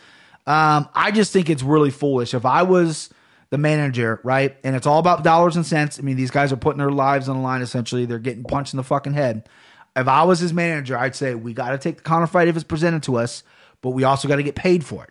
Um, 0.46 0.88
I 0.94 1.10
just 1.10 1.32
think 1.32 1.50
it's 1.50 1.62
really 1.62 1.90
foolish. 1.90 2.34
If 2.34 2.46
I 2.46 2.62
was 2.62 3.10
the 3.50 3.58
manager, 3.58 4.20
right? 4.24 4.56
And 4.62 4.76
it's 4.76 4.86
all 4.86 4.98
about 4.98 5.24
dollars 5.24 5.56
and 5.56 5.64
cents. 5.64 5.98
I 5.98 6.02
mean, 6.02 6.16
these 6.16 6.30
guys 6.30 6.52
are 6.52 6.56
putting 6.56 6.78
their 6.78 6.90
lives 6.90 7.28
on 7.28 7.36
the 7.36 7.42
line 7.42 7.62
essentially. 7.62 8.04
They're 8.04 8.18
getting 8.18 8.44
punched 8.44 8.74
in 8.74 8.76
the 8.76 8.82
fucking 8.82 9.14
head. 9.14 9.48
If 9.96 10.06
I 10.06 10.22
was 10.24 10.38
his 10.38 10.52
manager, 10.52 10.96
I'd 10.96 11.16
say 11.16 11.34
we 11.34 11.54
got 11.54 11.70
to 11.70 11.78
take 11.78 11.96
the 11.96 12.02
Conor 12.02 12.26
fight 12.26 12.48
if 12.48 12.56
it's 12.56 12.64
presented 12.64 13.02
to 13.04 13.16
us, 13.16 13.42
but 13.80 13.90
we 13.90 14.04
also 14.04 14.28
got 14.28 14.36
to 14.36 14.42
get 14.42 14.54
paid 14.54 14.84
for 14.84 15.04
it. 15.04 15.10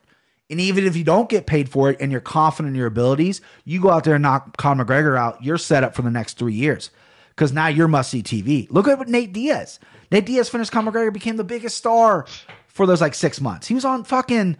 And 0.50 0.62
even 0.62 0.86
if 0.86 0.96
you 0.96 1.04
don't 1.04 1.28
get 1.28 1.46
paid 1.46 1.68
for 1.68 1.90
it 1.90 1.98
and 2.00 2.12
you're 2.12 2.22
confident 2.22 2.74
in 2.74 2.78
your 2.78 2.88
abilities, 2.88 3.42
you 3.66 3.82
go 3.82 3.90
out 3.90 4.06
there 4.06 4.16
and 4.16 4.22
knock 4.22 4.56
Conor 4.56 4.86
McGregor 4.86 5.18
out, 5.18 5.44
you're 5.44 5.58
set 5.58 5.84
up 5.84 5.94
for 5.94 6.04
the 6.04 6.12
next 6.12 6.38
three 6.38 6.54
years. 6.54 6.90
Because 7.30 7.52
now 7.52 7.68
you're 7.68 7.88
must 7.88 8.10
see 8.12 8.24
TV. 8.24 8.68
Look 8.72 8.88
at 8.88 9.08
Nate 9.08 9.34
Diaz. 9.34 9.80
Nate 10.10 10.26
Diaz 10.26 10.50
finished 10.50 10.72
Conor 10.72 10.92
McGregor, 10.92 11.14
became 11.14 11.38
the 11.38 11.44
biggest 11.44 11.78
star 11.78 12.26
for 12.68 12.88
those 12.88 13.02
like 13.02 13.14
six 13.14 13.42
months. 13.42 13.68
He 13.68 13.76
was 13.76 13.84
on 13.84 14.06
fucking 14.06 14.58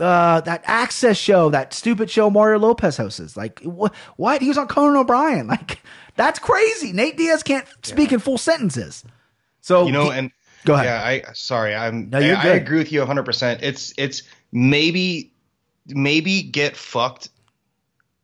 uh, 0.00 0.40
that 0.40 0.62
access 0.64 1.16
show, 1.16 1.50
that 1.50 1.72
stupid 1.74 2.10
show 2.10 2.30
Mario 2.30 2.58
Lopez 2.58 2.96
hosts. 2.96 3.36
Like 3.36 3.62
wh- 3.62 3.92
what? 4.16 4.40
He 4.42 4.48
was 4.48 4.58
on 4.58 4.66
Conan 4.68 4.96
O'Brien. 4.96 5.46
Like 5.50 5.80
that's 6.16 6.38
crazy. 6.38 6.92
Nate 6.92 7.16
Diaz 7.16 7.42
can't 7.42 7.66
speak 7.82 8.12
in 8.12 8.18
full 8.18 8.38
sentences. 8.38 9.04
So 9.60 9.86
you 9.86 9.92
know, 9.92 10.10
he- 10.10 10.18
and 10.18 10.30
Go 10.64 10.74
ahead. 10.74 10.86
Yeah, 10.86 11.02
I 11.28 11.32
sorry, 11.32 11.74
I'm. 11.74 12.10
No, 12.10 12.18
you're 12.18 12.36
I, 12.36 12.42
I 12.42 12.46
agree 12.48 12.78
with 12.78 12.92
you 12.92 12.98
100. 13.00 13.24
percent 13.24 13.62
It's 13.62 13.94
it's 13.96 14.22
maybe 14.52 15.32
maybe 15.86 16.42
get 16.42 16.76
fucked 16.76 17.30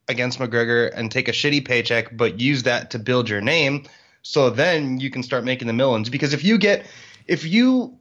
against 0.08 0.38
McGregor 0.38 0.92
and 0.94 1.10
take 1.10 1.28
a 1.28 1.32
shitty 1.32 1.64
paycheck, 1.66 2.16
but 2.16 2.38
use 2.38 2.62
that 2.64 2.90
to 2.90 2.98
build 2.98 3.28
your 3.28 3.40
name. 3.40 3.84
So 4.22 4.50
then 4.50 5.00
you 5.00 5.10
can 5.10 5.22
start 5.22 5.44
making 5.44 5.66
the 5.66 5.72
millions. 5.72 6.08
Because 6.10 6.32
if 6.34 6.44
you 6.44 6.58
get, 6.58 6.86
if 7.26 7.44
you 7.44 7.96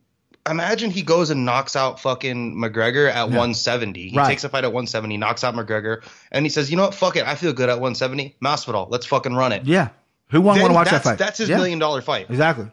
imagine 0.50 0.92
he 0.92 1.02
goes 1.02 1.30
and 1.30 1.46
knocks 1.46 1.76
out 1.76 2.00
fucking 2.00 2.56
McGregor 2.56 3.10
at 3.10 3.24
170, 3.30 4.10
he 4.10 4.18
Right. 4.18 4.28
takes 4.28 4.44
a 4.44 4.50
fight 4.50 4.64
at 4.64 4.72
170, 4.74 5.18
knocks 5.18 5.44
out 5.44 5.56
McGregor, 5.56 6.04
and 6.32 6.46
he 6.46 6.50
says, 6.50 6.70
you 6.70 6.78
know 6.78 6.84
what, 6.84 6.94
fuck 6.94 7.16
it, 7.16 7.26
I 7.26 7.36
feel 7.36 7.54
good 7.54 7.70
at 7.70 7.80
170. 7.80 8.36
Masvidal, 8.44 8.88
let's 8.90 9.06
fucking 9.06 9.34
run 9.34 9.52
it. 9.52 9.66
yeah, 9.66 9.90
who 10.30 10.42
wouldn't 10.42 10.62
want 10.62 10.72
to 10.72 10.76
watch 10.76 10.90
that 10.92 11.04
fight? 11.04 11.18
That's 11.18 11.38
his 11.38 11.50
Yeah. 11.50 11.58
million 11.58 11.80
dollar 11.80 12.02
fight. 12.02 12.28
Exactly. 12.30 12.72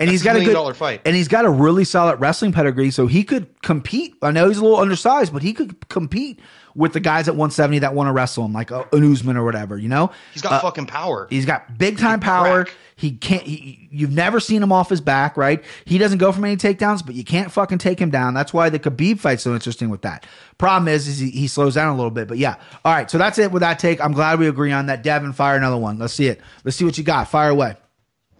And 0.00 0.08
he's 0.08 0.22
got 0.22 0.30
a 0.30 0.34
million 0.34 0.50
good 0.50 0.54
dollar 0.54 0.74
fight. 0.74 1.00
and 1.04 1.16
he's 1.16 1.26
got 1.26 1.44
a 1.44 1.50
really 1.50 1.82
solid 1.84 2.20
wrestling 2.20 2.52
pedigree, 2.52 2.92
so 2.92 3.08
he 3.08 3.24
could 3.24 3.48
compete. 3.62 4.14
I 4.22 4.30
know 4.30 4.46
he's 4.46 4.58
a 4.58 4.62
little 4.62 4.78
undersized, 4.78 5.32
but 5.32 5.42
he 5.42 5.52
could 5.52 5.88
compete 5.88 6.38
with 6.76 6.92
the 6.92 7.00
guys 7.00 7.26
at 7.26 7.34
170 7.34 7.80
that 7.80 7.94
want 7.94 8.06
to 8.06 8.12
wrestle 8.12 8.44
him, 8.44 8.52
like 8.52 8.70
a, 8.70 8.86
an 8.92 9.12
Usman 9.12 9.36
or 9.36 9.44
whatever. 9.44 9.76
You 9.76 9.88
know, 9.88 10.12
He's 10.32 10.42
got 10.42 10.52
Uh, 10.52 10.60
fucking 10.60 10.86
power. 10.86 11.26
He's 11.30 11.46
got 11.46 11.76
big 11.78 11.98
time 11.98 12.20
power. 12.20 12.66
crack. 12.66 12.76
He 12.98 13.12
can't. 13.12 13.44
He, 13.44 13.88
you've 13.92 14.10
never 14.10 14.40
seen 14.40 14.60
him 14.60 14.72
off 14.72 14.90
his 14.90 15.00
back, 15.00 15.36
right? 15.36 15.62
He 15.84 15.98
doesn't 15.98 16.18
go 16.18 16.32
for 16.32 16.40
many 16.40 16.56
takedowns, 16.56 17.06
but 17.06 17.14
you 17.14 17.22
can't 17.22 17.52
fucking 17.52 17.78
take 17.78 18.00
him 18.00 18.10
down. 18.10 18.34
That's 18.34 18.52
why 18.52 18.70
the 18.70 18.80
Khabib 18.80 19.20
fight's 19.20 19.44
so 19.44 19.54
interesting 19.54 19.88
with 19.88 20.02
that. 20.02 20.26
Problem 20.58 20.88
is, 20.88 21.06
is 21.06 21.18
he, 21.20 21.30
he 21.30 21.46
slows 21.46 21.76
down 21.76 21.92
a 21.92 21.96
little 21.96 22.10
bit. 22.10 22.26
But 22.26 22.38
yeah, 22.38 22.56
all 22.84 22.92
right. 22.92 23.08
So 23.08 23.16
that's 23.16 23.38
it 23.38 23.52
with 23.52 23.60
that 23.60 23.78
take. 23.78 24.00
I'm 24.00 24.12
glad 24.12 24.40
we 24.40 24.48
agree 24.48 24.72
on 24.72 24.86
that. 24.86 25.04
Devin, 25.04 25.32
fire 25.32 25.56
another 25.56 25.76
one. 25.76 26.00
Let's 26.00 26.12
see 26.12 26.26
it. 26.26 26.40
Let's 26.64 26.76
see 26.76 26.84
what 26.84 26.98
you 26.98 27.04
got. 27.04 27.30
Fire 27.30 27.50
away. 27.50 27.76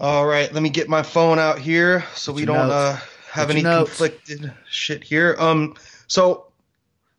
All 0.00 0.26
right, 0.26 0.52
let 0.52 0.62
me 0.62 0.70
get 0.70 0.88
my 0.88 1.02
phone 1.02 1.38
out 1.38 1.60
here 1.60 2.04
so 2.14 2.32
we 2.32 2.44
don't 2.44 2.70
uh, 2.70 2.98
have 3.30 3.50
any 3.50 3.62
conflicted 3.62 4.52
shit 4.68 5.04
here. 5.04 5.36
Um, 5.38 5.74
so 6.08 6.46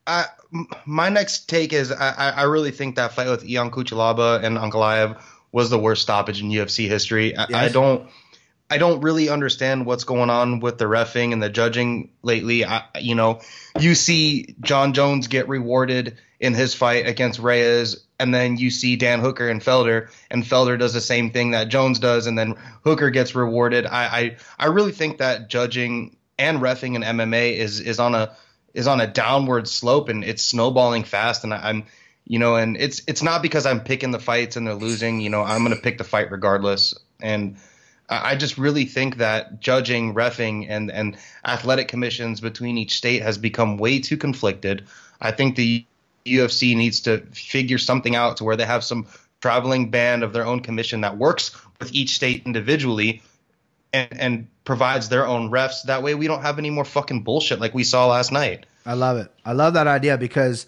I 0.08 0.26
m- 0.54 0.68
my 0.86 1.10
next 1.10 1.50
take 1.50 1.74
is 1.74 1.92
I, 1.92 2.32
I 2.32 2.44
really 2.44 2.72
think 2.72 2.96
that 2.96 3.14
fight 3.14 3.30
with 3.30 3.44
Ion 3.44 3.72
Cutelaba 3.72 4.44
and 4.44 4.58
Ankalaev 4.58 5.22
was 5.52 5.70
the 5.70 5.80
worst 5.80 6.02
stoppage 6.02 6.42
in 6.42 6.50
UFC 6.50 6.88
history. 6.88 7.36
I, 7.36 7.66
I 7.66 7.70
don't. 7.70 8.10
I 8.72 8.78
don't 8.78 9.02
really 9.02 9.30
understand 9.30 9.88
what's 9.88 10.04
going 10.04 10.30
on 10.30 10.60
with 10.60 10.78
the 10.78 10.86
refing 10.86 11.34
and 11.34 11.42
the 11.42 11.50
judging 11.50 12.12
lately. 12.22 12.66
I, 12.66 12.84
you 13.00 13.16
know, 13.16 13.42
you 13.80 13.96
see 13.96 14.56
Jon 14.62 14.94
Jones 14.94 15.28
get 15.28 15.48
rewarded 15.48 16.18
in 16.40 16.54
his 16.54 16.76
fight 16.76 17.08
against 17.08 17.40
Reyes, 17.40 18.06
and 18.20 18.32
then 18.32 18.58
you 18.58 18.70
see 18.70 18.96
Dan 18.96 19.22
Hooker 19.22 19.50
and 19.50 19.60
Felder, 19.60 20.10
and 20.30 20.44
Felder 20.44 20.78
does 20.78 20.94
the 20.94 21.02
same 21.02 21.32
thing 21.32 21.52
that 21.52 21.70
Jones 21.70 21.98
does, 21.98 22.28
and 22.28 22.38
then 22.38 22.56
Hooker 22.84 23.10
gets 23.10 23.34
rewarded. 23.34 23.88
I, 23.88 24.06
I, 24.06 24.38
I 24.60 24.66
really 24.68 24.92
think 24.92 25.18
that 25.18 25.50
judging 25.50 26.18
and 26.38 26.60
refing 26.60 26.96
in 26.96 27.02
MMA 27.02 27.58
is 27.58 27.80
is 27.80 28.00
on 28.00 28.14
a 28.14 28.36
is 28.74 28.88
on 28.88 29.02
a 29.02 29.08
downward 29.08 29.68
slope, 29.68 30.10
and 30.10 30.24
it's 30.24 30.44
snowballing 30.44 31.04
fast. 31.04 31.44
And 31.44 31.54
I, 31.54 31.70
I'm, 31.70 31.86
you 32.30 32.40
know, 32.40 32.56
and 32.56 32.78
it's 32.78 33.02
it's 33.08 33.22
not 33.22 33.42
because 33.42 33.66
I'm 33.66 33.82
picking 33.82 34.12
the 34.12 34.20
fights 34.20 34.56
and 34.56 34.66
they're 34.66 34.76
losing. 34.76 35.20
You 35.20 35.30
know, 35.30 35.42
I'm 35.42 35.66
going 35.66 35.76
to 35.76 35.82
pick 35.82 35.98
the 35.98 36.06
fight 36.06 36.32
regardless, 36.32 36.96
and. 37.22 37.58
I 38.12 38.36
just 38.36 38.58
really 38.58 38.86
think 38.86 39.18
that 39.18 39.60
judging, 39.60 40.16
refing, 40.16 40.66
and 40.68 40.90
and 40.90 41.16
athletic 41.46 41.90
commissions 41.90 42.42
between 42.42 42.76
each 42.80 42.96
state 42.96 43.22
has 43.22 43.38
become 43.38 43.78
way 43.78 44.00
too 44.00 44.18
conflicted. 44.18 44.88
I 45.22 45.30
think 45.30 45.56
the 45.56 45.86
UFC 46.26 46.76
needs 46.76 47.02
to 47.02 47.20
figure 47.34 47.78
something 47.78 48.16
out 48.16 48.38
to 48.38 48.46
where 48.46 48.56
they 48.56 48.66
have 48.66 48.84
some 48.84 49.06
traveling 49.42 49.90
band 49.90 50.24
of 50.24 50.34
their 50.34 50.46
own 50.46 50.62
commission 50.62 51.02
that 51.02 51.18
works 51.18 51.56
with 51.80 51.94
each 51.94 52.16
state 52.16 52.44
individually 52.46 53.22
and, 53.94 54.20
and 54.20 54.48
provides 54.66 55.10
their 55.10 55.26
own 55.26 55.50
refs. 55.52 55.84
That 55.84 56.04
way, 56.04 56.16
we 56.16 56.28
don't 56.28 56.42
have 56.42 56.60
any 56.60 56.70
more 56.70 56.86
fucking 56.86 57.24
bullshit 57.24 57.60
like 57.60 57.74
we 57.74 57.84
saw 57.84 58.08
last 58.08 58.32
night. 58.32 58.66
I 58.86 58.94
love 58.94 59.18
it. 59.18 59.32
I 59.46 59.54
love 59.54 59.74
that 59.76 59.88
idea 59.88 60.18
because 60.18 60.66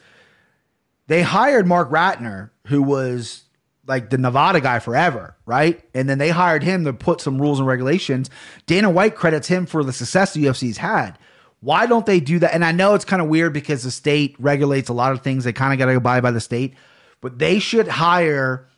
they 1.12 1.24
hired 1.24 1.68
Marc 1.68 1.90
Ratner, 1.90 2.52
who 2.68 2.82
was 2.82 3.44
like 3.86 4.10
the 4.10 4.18
Nevada 4.18 4.62
guy 4.62 4.80
forever, 4.80 5.36
right? 5.46 5.84
And 5.94 6.08
then 6.08 6.20
they 6.20 6.30
hired 6.30 6.64
him 6.64 6.86
to 6.86 6.94
put 6.94 7.20
some 7.20 7.42
rules 7.42 7.60
and 7.60 7.68
regulations. 7.68 8.30
Dana 8.66 8.90
White 8.90 9.16
credits 9.16 9.50
him 9.50 9.66
for 9.66 9.84
the 9.84 9.92
success 9.92 10.34
the 10.34 10.46
UFC's 10.46 10.78
had. 10.78 11.20
Why 11.60 11.86
don't 11.86 12.06
they 12.06 12.22
do 12.22 12.40
that? 12.40 12.54
And 12.54 12.64
I 12.64 12.72
know 12.72 12.94
it's 12.94 13.04
kind 13.04 13.22
of 13.22 13.28
weird 13.28 13.52
because 13.52 13.84
the 13.84 13.92
state 13.92 14.38
regulates 14.40 14.88
a 14.88 14.94
lot 14.94 15.12
of 15.12 15.22
things. 15.22 15.44
They 15.44 15.52
kind 15.52 15.74
of 15.74 15.80
got 15.80 15.92
to 15.92 15.98
abide 15.98 16.24
by 16.24 16.32
the 16.32 16.40
state, 16.40 16.76
but 17.20 17.40
they 17.40 17.60
should 17.60 17.90
hire 17.90 18.70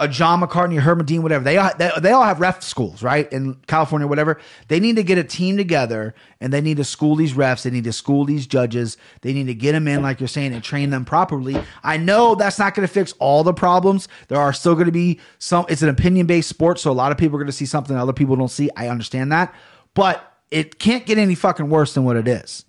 a 0.00 0.08
John 0.08 0.40
McCarthy, 0.40 0.76
Herb 0.76 1.04
Dean, 1.06 1.22
whatever. 1.22 1.44
They, 1.44 1.58
all- 1.58 1.70
they 1.78 1.90
they 2.00 2.10
all 2.10 2.24
have 2.24 2.40
ref 2.40 2.62
schools, 2.62 3.02
right? 3.02 3.30
In 3.32 3.54
California, 3.66 4.08
whatever. 4.08 4.40
They 4.68 4.80
need 4.80 4.96
to 4.96 5.02
get 5.04 5.18
a 5.18 5.22
team 5.24 5.56
together 5.56 6.14
and 6.40 6.52
they 6.52 6.60
need 6.60 6.78
to 6.78 6.84
school 6.84 7.14
these 7.14 7.34
refs. 7.34 7.62
They 7.62 7.70
need 7.70 7.84
to 7.84 7.92
school 7.92 8.24
these 8.24 8.46
judges. 8.46 8.96
They 9.20 9.32
need 9.32 9.46
to 9.46 9.54
get 9.54 9.72
them 9.72 9.86
in, 9.86 10.02
like 10.02 10.18
you're 10.18 10.26
saying, 10.28 10.54
and 10.54 10.64
train 10.64 10.90
them 10.90 11.04
properly. 11.04 11.62
I 11.84 11.98
know 11.98 12.34
that's 12.34 12.58
not 12.58 12.74
going 12.74 12.88
to 12.88 12.92
fix 12.92 13.12
all 13.18 13.44
the 13.44 13.52
problems. 13.54 14.08
There 14.28 14.40
are 14.40 14.52
still 14.52 14.74
going 14.74 14.86
to 14.86 14.92
be 14.92 15.20
some. 15.38 15.66
It's 15.68 15.82
an 15.82 15.90
opinion 15.90 16.26
based 16.26 16.48
sport, 16.48 16.80
so 16.80 16.90
a 16.90 16.92
lot 16.92 17.12
of 17.12 17.18
people 17.18 17.36
are 17.36 17.40
going 17.40 17.46
to 17.46 17.52
see 17.52 17.66
something 17.66 17.94
other 17.96 18.12
people 18.14 18.34
don't 18.36 18.48
see. 18.48 18.70
I 18.76 18.88
understand 18.88 19.30
that, 19.32 19.54
but 19.94 20.26
it 20.50 20.78
can't 20.78 21.06
get 21.06 21.18
any 21.18 21.34
fucking 21.34 21.68
worse 21.68 21.94
than 21.94 22.04
what 22.04 22.16
it 22.16 22.26
is. 22.26 22.64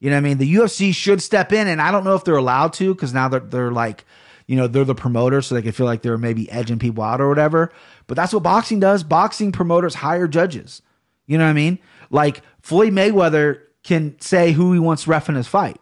You 0.00 0.10
know 0.10 0.16
what 0.16 0.20
I 0.20 0.22
mean? 0.22 0.38
The 0.38 0.54
UFC 0.54 0.92
should 0.92 1.22
step 1.22 1.52
in, 1.52 1.68
and 1.68 1.80
I 1.80 1.92
don't 1.92 2.02
know 2.02 2.14
if 2.16 2.24
they're 2.24 2.34
allowed 2.34 2.72
to 2.74 2.94
because 2.94 3.14
now 3.14 3.28
they're 3.28 3.38
they're 3.40 3.70
like, 3.70 4.04
you 4.52 4.58
know, 4.58 4.66
they're 4.66 4.84
the 4.84 4.94
promoter, 4.94 5.40
so 5.40 5.54
they 5.54 5.62
can 5.62 5.72
feel 5.72 5.86
like 5.86 6.02
they're 6.02 6.18
maybe 6.18 6.50
edging 6.52 6.78
people 6.78 7.02
out 7.02 7.22
or 7.22 7.28
whatever. 7.30 7.72
But 8.06 8.16
that's 8.16 8.34
what 8.34 8.42
boxing 8.42 8.80
does. 8.80 9.02
Boxing 9.02 9.50
promoters 9.50 9.94
hire 9.94 10.28
judges. 10.28 10.82
You 11.26 11.38
know 11.38 11.44
what 11.44 11.50
I 11.50 11.54
mean? 11.54 11.78
Like 12.10 12.42
Floyd 12.60 12.92
Mayweather 12.92 13.62
can 13.82 14.20
say 14.20 14.52
who 14.52 14.74
he 14.74 14.78
wants 14.78 15.08
ref 15.08 15.30
in 15.30 15.36
his 15.36 15.48
fight. 15.48 15.80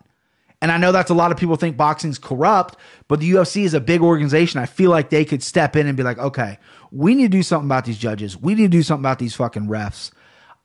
And 0.63 0.71
I 0.71 0.77
know 0.77 0.93
that's 0.93 1.11
a 1.11 1.15
lot 1.15 1.33
of 1.33 1.37
people 1.37 1.57
think 1.57 1.77
boxing's 1.77 2.17
corrupt, 2.17 2.77
but 3.09 3.19
the 3.19 3.33
UFC 3.33 3.65
is 3.65 3.75
a 3.75 3.81
big 3.81 4.03
organization. 4.03 4.61
I 4.61 4.67
feel 4.67 4.91
like 4.91 5.11
they 5.11 5.25
could 5.25 5.43
step 5.43 5.75
in 5.75 5.89
and 5.89 5.97
be 5.97 6.05
like, 6.05 6.19
okay, 6.19 6.61
we 6.93 7.17
need 7.17 7.25
to 7.25 7.29
do 7.39 7.43
something 7.43 7.67
about 7.67 7.87
these 7.87 7.99
judges. 7.99 8.37
We 8.37 8.55
need 8.55 8.65
to 8.65 8.69
do 8.69 8.85
something 8.85 9.03
about 9.03 9.19
these 9.19 9.35
fucking 9.35 9.67
refs. 9.67 10.13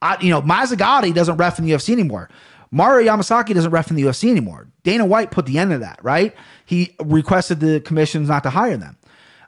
I, 0.04 0.22
you 0.22 0.30
know, 0.30 0.44
Mazzagatti 0.44 1.12
doesn't 1.12 1.38
ref 1.38 1.58
in 1.58 1.66
the 1.66 1.72
UFC 1.72 1.90
anymore. 1.90 2.30
Mario 2.76 3.10
Yamasaki 3.10 3.54
doesn't 3.54 3.72
ref 3.72 3.90
in 3.90 3.96
the 3.96 4.04
UFC 4.04 4.30
anymore. 4.30 4.68
Dana 4.84 5.06
White 5.06 5.32
put 5.32 5.46
the 5.46 5.60
end 5.60 5.72
of 5.72 5.80
that, 5.80 5.98
right? 6.04 6.36
He 6.66 6.94
requested 7.00 7.62
the 7.62 7.80
commissions 7.80 8.28
not 8.28 8.44
to 8.44 8.50
hire 8.50 8.76
them. 8.76 8.98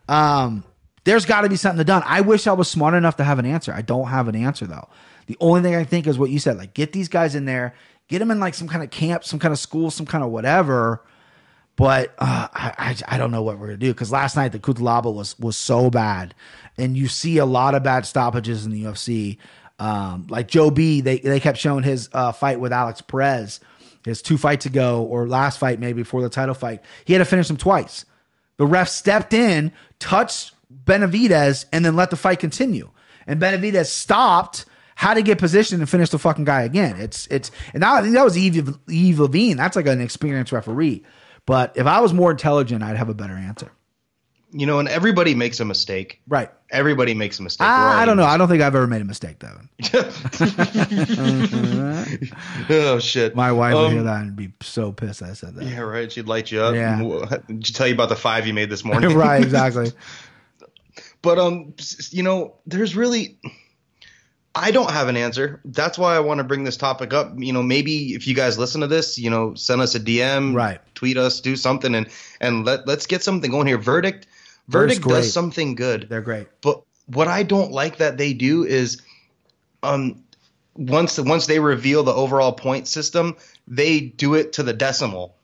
Um, 0.07 0.63
there's 1.03 1.25
got 1.25 1.41
to 1.41 1.49
be 1.49 1.57
something 1.57 1.85
done. 1.85 2.03
I 2.05 2.21
wish 2.21 2.47
I 2.47 2.53
was 2.53 2.69
smart 2.69 2.93
enough 2.93 3.17
to 3.17 3.25
have 3.25 3.37
an 3.37 3.45
answer. 3.45 3.73
I 3.73 3.81
don't 3.81 4.07
have 4.07 4.29
an 4.29 4.35
answer 4.37 4.65
though. 4.65 4.87
The 5.25 5.35
only 5.41 5.61
thing 5.61 5.75
I 5.75 5.83
think 5.83 6.07
is 6.07 6.17
what 6.17 6.29
you 6.29 6.39
said, 6.39 6.57
like 6.57 6.73
get 6.73 6.93
these 6.93 7.09
guys 7.09 7.35
in 7.35 7.43
there, 7.43 7.73
get 8.07 8.19
them 8.19 8.31
in 8.31 8.39
like 8.39 8.53
some 8.53 8.69
kind 8.69 8.81
of 8.81 8.91
camp, 8.91 9.25
some 9.25 9.39
kind 9.39 9.51
of 9.51 9.59
school, 9.59 9.91
some 9.91 10.05
kind 10.05 10.23
of 10.23 10.29
whatever. 10.29 11.03
But 11.75 12.15
uh, 12.17 12.47
I, 12.53 12.73
I 12.77 13.15
I 13.15 13.17
don't 13.17 13.31
know 13.31 13.43
what 13.43 13.59
we're 13.59 13.67
gonna 13.67 13.77
do 13.77 13.93
because 13.93 14.09
last 14.09 14.37
night 14.37 14.53
the 14.53 14.59
Cutelaba 14.59 15.13
was 15.13 15.37
was 15.37 15.57
so 15.57 15.89
bad, 15.89 16.33
and 16.77 16.97
you 16.97 17.09
see 17.09 17.39
a 17.39 17.45
lot 17.45 17.75
of 17.75 17.83
bad 17.83 18.05
stoppages 18.05 18.65
in 18.65 18.71
the 18.71 18.85
UFC. 18.85 19.37
Um, 19.79 20.27
like 20.29 20.47
Joe 20.47 20.71
B, 20.71 21.01
they 21.01 21.19
they 21.19 21.39
kept 21.39 21.57
showing 21.57 21.83
his 21.83 22.09
uh, 22.13 22.31
fight 22.31 22.59
with 22.59 22.73
Alex 22.73 23.01
Perez, 23.01 23.59
his 24.03 24.21
two 24.21 24.37
fights 24.37 24.65
ago 24.65 25.03
or 25.03 25.27
last 25.27 25.59
fight 25.59 25.79
maybe 25.79 26.01
before 26.01 26.21
the 26.21 26.29
title 26.29 26.55
fight. 26.55 26.81
He 27.05 27.13
had 27.13 27.19
to 27.19 27.25
finish 27.25 27.49
him 27.49 27.57
twice. 27.57 28.05
The 28.57 28.65
ref 28.65 28.89
stepped 28.89 29.33
in, 29.33 29.71
touched 29.99 30.53
Benavidez, 30.85 31.65
and 31.71 31.85
then 31.85 31.95
let 31.95 32.09
the 32.09 32.15
fight 32.15 32.39
continue. 32.39 32.89
And 33.27 33.39
Benavidez 33.39 33.85
stopped, 33.87 34.65
had 34.95 35.13
to 35.13 35.21
get 35.21 35.37
positioned 35.37 35.81
and 35.81 35.89
finish 35.89 36.09
the 36.09 36.17
fucking 36.17 36.45
guy 36.45 36.63
again. 36.63 36.99
It's 36.99 37.27
it's 37.27 37.51
and 37.73 37.83
I 37.83 38.01
think 38.01 38.15
that 38.15 38.23
was 38.25 38.35
Yves 38.35 38.77
Yves 38.87 39.19
Lavigne. 39.19 39.53
That's 39.53 39.75
like 39.75 39.87
an 39.87 40.01
experienced 40.01 40.51
referee. 40.51 41.03
But 41.45 41.77
if 41.77 41.85
I 41.85 42.01
was 42.01 42.13
more 42.13 42.31
intelligent, 42.31 42.83
I'd 42.83 42.97
have 42.97 43.09
a 43.09 43.13
better 43.13 43.35
answer. 43.35 43.71
You 44.51 44.65
know, 44.65 44.79
and 44.79 44.87
everybody 44.87 45.35
makes 45.35 45.59
a 45.59 45.65
mistake. 45.65 46.21
Right. 46.27 46.49
Everybody 46.69 47.13
makes 47.13 47.39
a 47.39 47.43
mistake. 47.43 47.67
I, 47.67 48.03
I 48.03 48.05
don't 48.05 48.17
know. 48.17 48.23
I 48.25 48.37
don't 48.37 48.47
think 48.47 48.61
I've 48.61 48.75
ever 48.75 48.87
made 48.87 49.01
a 49.01 49.05
mistake, 49.05 49.39
though. 49.39 49.59
oh 52.69 52.99
shit. 52.99 53.35
My 53.35 53.51
wife 53.51 53.73
would 53.73 53.85
Um, 53.87 53.91
hear 53.93 54.03
that 54.03 54.21
and 54.21 54.35
be 54.35 54.51
so 54.61 54.91
pissed 54.91 55.21
I 55.21 55.33
said 55.33 55.55
that. 55.55 55.65
Yeah, 55.65 55.79
right. 55.79 56.11
She'd 56.11 56.27
light 56.27 56.51
you 56.51 56.61
up. 56.61 56.75
Yeah. 56.75 57.37
Did 57.47 57.65
she 57.67 57.73
tell 57.73 57.87
you 57.87 57.93
about 57.93 58.09
the 58.09 58.15
five 58.15 58.45
you 58.47 58.53
made 58.53 58.69
this 58.69 58.83
morning? 58.83 59.15
right, 59.15 59.41
exactly. 59.43 59.91
But 61.23 61.39
um, 61.39 61.73
you 62.11 62.21
know, 62.21 62.53
there's 62.67 62.95
really, 62.95 63.37
I 64.53 64.69
don't 64.69 64.91
have 64.91 65.07
an 65.09 65.17
answer. 65.17 65.59
That's 65.65 65.97
why 65.97 66.15
I 66.15 66.19
want 66.19 66.37
to 66.37 66.43
bring 66.43 66.63
this 66.63 66.77
topic 66.77 67.11
up. 67.11 67.33
You 67.37 67.51
know, 67.53 67.63
maybe 67.63 68.13
if 68.13 68.27
you 68.27 68.35
guys 68.35 68.57
listen 68.59 68.81
to 68.81 68.87
this, 68.87 69.17
you 69.17 69.29
know, 69.31 69.55
send 69.55 69.81
us 69.81 69.95
a 69.95 69.99
DM, 69.99 70.55
Right. 70.55 70.79
Tweet 70.93 71.17
us, 71.17 71.41
do 71.41 71.55
something, 71.55 71.95
and 71.95 72.07
and 72.39 72.65
let 72.65 72.87
let's 72.87 73.07
get 73.07 73.23
something 73.23 73.49
going 73.49 73.65
here. 73.67 73.79
Verdict, 73.79 74.27
verdict 74.67 75.07
does 75.07 75.31
something 75.33 75.75
good. 75.75 76.07
They're 76.09 76.21
great. 76.21 76.47
But 76.61 76.83
what 77.07 77.27
I 77.27 77.43
don't 77.43 77.71
like 77.71 77.97
that 77.97 78.17
they 78.17 78.33
do 78.33 78.63
is, 78.63 79.01
um, 79.83 80.23
once 80.75 81.17
once 81.19 81.47
they 81.47 81.59
reveal 81.59 82.03
the 82.03 82.13
overall 82.13 82.51
point 82.51 82.87
system, 82.87 83.35
they 83.67 83.99
do 83.99 84.35
it 84.35 84.53
to 84.53 84.63
the 84.63 84.73
decimal. 84.73 85.35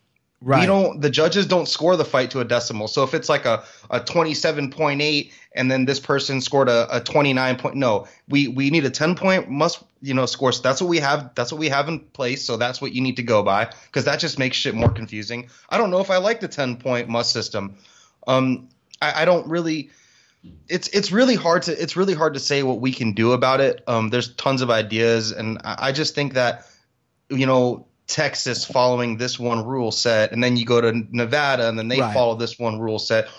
Right. 0.41 0.61
We 0.61 0.65
don't. 0.65 0.99
The 0.99 1.09
judges 1.09 1.45
don't 1.45 1.69
score 1.69 1.95
the 1.95 2.03
fight 2.03 2.31
to 2.31 2.41
a 2.41 2.45
decimal. 2.45 2.89
So 2.89 3.03
if 3.03 3.13
it's 3.13 3.29
like 3.29 3.45
a 3.45 3.63
a 3.89 4.01
twenty 4.01 4.33
seven 4.33 4.69
point 4.69 5.01
eight, 5.01 5.31
and 5.55 5.71
then 5.71 5.85
this 5.85 6.01
person 6.01 6.41
scored 6.41 6.67
a, 6.67 6.97
a 6.97 6.99
twenty 6.99 7.31
nine 7.31 7.55
point, 7.55 7.75
no, 7.75 8.07
we 8.27 8.49
we 8.49 8.69
need 8.69 8.83
a 8.83 8.89
ten 8.89 9.15
point 9.15 9.49
must 9.49 9.81
you 10.01 10.13
know 10.13 10.25
score. 10.25 10.51
So 10.51 10.61
that's 10.61 10.81
what 10.81 10.89
we 10.89 10.99
have. 10.99 11.31
That's 11.35 11.53
what 11.53 11.59
we 11.59 11.69
have 11.69 11.87
in 11.87 11.99
place. 11.99 12.43
So 12.43 12.57
that's 12.57 12.81
what 12.81 12.91
you 12.91 12.99
need 12.99 13.15
to 13.15 13.23
go 13.23 13.41
by 13.41 13.71
because 13.85 14.03
that 14.03 14.19
just 14.19 14.37
makes 14.37 14.57
shit 14.57 14.75
more 14.75 14.89
confusing. 14.89 15.49
I 15.69 15.77
don't 15.77 15.91
know 15.91 16.01
if 16.01 16.09
I 16.11 16.17
like 16.17 16.41
the 16.41 16.49
ten 16.49 16.75
point 16.75 17.07
must 17.07 17.31
system. 17.31 17.77
Um, 18.27 18.67
I, 19.11 19.21
I 19.21 19.25
don't 19.25 19.47
really. 19.47 19.89
It's 20.67 20.89
it's 20.89 21.11
really 21.11 21.35
hard 21.35 21.63
to 21.63 21.81
it's 21.81 21.95
really 21.95 22.13
hard 22.13 22.33
to 22.33 22.39
say 22.39 22.63
what 22.63 22.81
we 22.81 22.91
can 22.91 23.13
do 23.13 23.31
about 23.31 23.61
it. 23.61 23.81
Um, 23.87 24.09
there's 24.09 24.33
tons 24.35 24.61
of 24.61 24.69
ideas, 24.69 25.31
and 25.31 25.59
I, 25.63 25.75
I 25.87 25.91
just 25.93 26.15
think 26.15 26.33
that 26.33 26.65
you 27.29 27.45
know 27.45 27.87
Texas 28.07 28.65
following 28.65 29.17
this 29.17 29.39
one 29.39 29.65
rule 29.65 29.91
set, 29.91 30.33
and 30.33 30.43
then 30.43 30.57
you 30.57 30.65
go 30.65 30.81
to 30.81 30.91
Nevada, 31.11 31.69
and 31.69 31.79
then 31.79 31.87
they 31.87 32.01
Right. 32.01 32.13
follow 32.13 32.35
this 32.35 32.59
one 32.59 32.77
rule 32.79 32.99
set. 32.99 33.29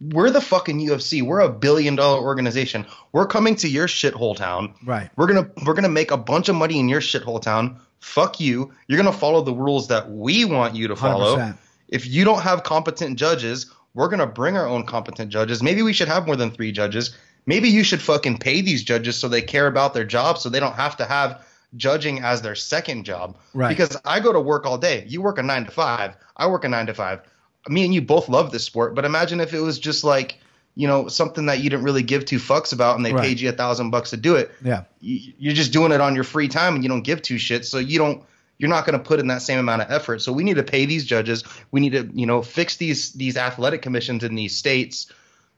We're 0.00 0.30
the 0.30 0.40
fucking 0.40 0.80
UFC. 0.80 1.22
We're 1.22 1.38
a 1.38 1.48
billion 1.48 1.94
dollar 1.94 2.20
organization. 2.20 2.84
We're 3.12 3.26
coming 3.26 3.54
to 3.56 3.68
your 3.68 3.86
shithole 3.86 4.34
town. 4.36 4.74
Right. 4.84 5.08
We're 5.16 5.28
gonna 5.28 5.48
we're 5.64 5.74
gonna 5.74 5.88
make 5.88 6.10
a 6.10 6.16
bunch 6.16 6.48
of 6.48 6.56
money 6.56 6.80
in 6.80 6.88
your 6.88 7.00
shithole 7.00 7.40
town. 7.40 7.78
Fuck 8.00 8.40
you. 8.40 8.72
You're 8.88 8.96
gonna 8.98 9.12
follow 9.16 9.42
the 9.42 9.54
rules 9.54 9.86
that 9.86 10.10
we 10.10 10.44
want 10.44 10.74
you 10.74 10.88
to 10.88 10.96
follow. 10.96 11.36
100%. 11.36 11.56
If 11.88 12.08
you 12.08 12.24
don't 12.24 12.42
have 12.42 12.64
competent 12.64 13.16
judges, 13.18 13.66
we're 13.94 14.08
gonna 14.08 14.26
bring 14.26 14.56
our 14.56 14.66
own 14.66 14.84
competent 14.86 15.30
judges. 15.30 15.62
Maybe 15.62 15.82
we 15.82 15.92
should 15.92 16.08
have 16.08 16.26
more 16.26 16.36
than 16.36 16.50
three 16.50 16.72
judges. 16.72 17.14
Maybe 17.46 17.68
you 17.68 17.82
should 17.82 18.02
fucking 18.02 18.38
pay 18.38 18.60
these 18.60 18.82
judges 18.84 19.16
so 19.16 19.28
they 19.28 19.42
care 19.42 19.66
about 19.66 19.94
their 19.94 20.04
job, 20.04 20.38
so 20.38 20.48
they 20.48 20.60
don't 20.60 20.74
have 20.76 20.96
to 20.98 21.04
have 21.04 21.42
judging 21.76 22.20
as 22.22 22.42
their 22.42 22.54
second 22.54 23.04
job. 23.04 23.36
Right. 23.54 23.68
Because 23.68 23.96
I 24.04 24.20
go 24.20 24.32
to 24.32 24.40
work 24.40 24.66
all 24.66 24.76
day. 24.78 25.04
You 25.08 25.22
work 25.22 25.38
a 25.38 25.42
nine 25.42 25.64
to 25.64 25.70
five. 25.70 26.16
I 26.36 26.46
work 26.46 26.64
a 26.64 26.68
nine 26.68 26.86
to 26.86 26.94
five. 26.94 27.20
Me 27.68 27.84
and 27.84 27.94
you 27.94 28.02
both 28.02 28.28
love 28.28 28.52
this 28.52 28.64
sport, 28.64 28.94
but 28.94 29.04
imagine 29.04 29.40
if 29.40 29.52
it 29.54 29.60
was 29.60 29.78
just 29.78 30.02
like, 30.04 30.38
you 30.76 30.86
know, 30.86 31.08
something 31.08 31.46
that 31.46 31.60
you 31.60 31.68
didn't 31.70 31.84
really 31.84 32.02
give 32.02 32.24
two 32.24 32.38
fucks 32.38 32.72
about, 32.72 32.96
and 32.96 33.04
they 33.04 33.12
Right. 33.12 33.22
paid 33.24 33.40
you 33.40 33.48
a 33.48 33.52
thousand 33.52 33.90
bucks 33.90 34.10
to 34.10 34.16
do 34.16 34.36
it 34.36 34.50
Yeah. 34.64 34.82
you- 35.00 35.32
you're 35.38 35.54
just 35.54 35.72
doing 35.72 35.92
it 35.92 36.00
on 36.00 36.14
your 36.14 36.24
free 36.24 36.48
time 36.48 36.74
and 36.74 36.84
you 36.84 36.88
don't 36.88 37.02
give 37.02 37.22
two 37.22 37.36
shits 37.36 37.66
so 37.66 37.78
you 37.78 37.98
don't 37.98 38.22
you're 38.60 38.68
not 38.68 38.84
going 38.84 38.96
to 38.98 39.02
put 39.04 39.18
in 39.18 39.28
that 39.28 39.40
same 39.40 39.58
amount 39.58 39.82
of 39.82 39.90
effort 39.90 40.20
so 40.20 40.32
we 40.32 40.44
need 40.44 40.56
to 40.56 40.62
pay 40.62 40.84
these 40.84 41.04
judges 41.04 41.42
we 41.70 41.80
need 41.80 41.92
to 41.92 42.08
you 42.12 42.26
know 42.26 42.42
fix 42.42 42.76
these 42.76 43.12
these 43.14 43.36
athletic 43.36 43.82
commissions 43.82 44.22
in 44.22 44.34
these 44.34 44.54
states 44.54 45.10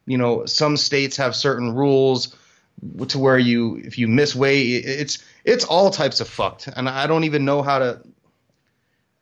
you 0.05 0.17
know 0.17 0.45
some 0.45 0.77
states 0.77 1.17
have 1.17 1.35
certain 1.35 1.75
rules 1.75 2.35
to 3.07 3.19
where 3.19 3.37
you 3.37 3.75
if 3.83 3.97
you 3.97 4.07
miss 4.07 4.33
weight 4.33 4.83
it's 4.85 5.23
it's 5.43 5.65
all 5.65 5.91
types 5.91 6.21
of 6.21 6.27
fucked 6.27 6.67
and 6.67 6.87
i 6.89 7.05
don't 7.05 7.25
even 7.25 7.45
know 7.45 7.61
how 7.61 7.77
to 7.77 8.01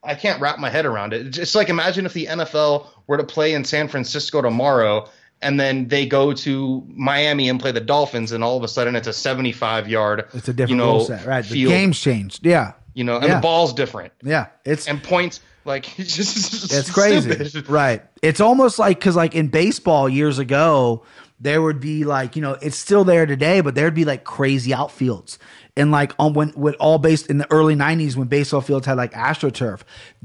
i 0.04 0.14
can't 0.16 0.40
wrap 0.40 0.60
my 0.60 0.70
head 0.70 0.86
around 0.86 1.14
it 1.14 1.38
it's 1.38 1.56
like 1.56 1.70
imagine 1.70 2.06
if 2.06 2.14
the 2.14 2.28
nfl 2.28 2.88
were 3.08 3.18
to 3.18 3.24
play 3.24 3.54
in 3.54 3.66
san 3.66 3.88
francisco 3.88 4.42
tomorrow 4.42 5.10
and 5.42 5.60
then 5.60 5.88
they 5.88 6.06
go 6.06 6.34
to 6.34 6.84
Miami 6.88 7.50
and 7.50 7.60
play 7.60 7.72
the 7.72 7.82
Dolphins, 7.82 8.32
and 8.32 8.44
all 8.44 8.58
of 8.58 8.64
a 8.64 8.68
sudden 8.68 8.96
it's 8.96 9.08
a 9.08 9.14
75 9.14 9.90
yard. 9.90 10.26
It's 10.34 10.48
a 10.48 10.54
different 10.54 10.70
you 10.70 10.76
know, 10.78 11.04
set. 11.04 11.26
Right. 11.26 11.44
The 11.44 11.54
field, 11.54 11.72
game's 11.72 12.00
changed. 12.00 12.46
Yeah. 12.46 12.74
You 12.94 13.04
know, 13.04 13.16
and 13.18 13.26
Yeah. 13.26 13.36
the 13.36 13.42
ball's 13.42 13.74
different, 13.74 14.14
Yeah. 14.24 14.48
It's 14.66 14.88
and 14.88 15.02
points 15.02 15.40
like 15.66 16.00
it's 16.00 16.16
just 16.16 16.72
It's 16.74 16.90
crazy. 16.92 17.32
stupid. 17.46 17.70
Right. 17.70 18.02
It's 18.22 18.40
almost 18.42 18.80
like 18.80 19.00
because 19.00 19.16
like 19.16 19.36
in 19.36 19.48
baseball 19.48 20.10
years 20.10 20.40
ago, 20.40 21.04
there 21.40 21.62
would 21.62 21.80
be 21.80 22.04
like 22.04 22.36
you 22.36 22.42
know 22.42 22.54
it's 22.62 22.78
still 22.78 23.04
there 23.04 23.26
today, 23.26 23.62
but 23.62 23.76
there'd 23.76 23.96
be 23.96 24.06
like 24.06 24.24
crazy 24.24 24.72
outfields. 24.72 25.38
And 25.78 25.90
like 25.90 26.12
on 26.20 26.34
when 26.34 26.50
when 26.50 26.74
all 26.76 26.98
based 27.00 27.28
in 27.28 27.38
the 27.38 27.50
early 27.50 27.76
'90s 27.76 28.16
when 28.18 28.28
baseball 28.28 28.60
fields 28.62 28.86
had 28.86 28.98
like 28.98 29.14
astroturf, 29.14 29.82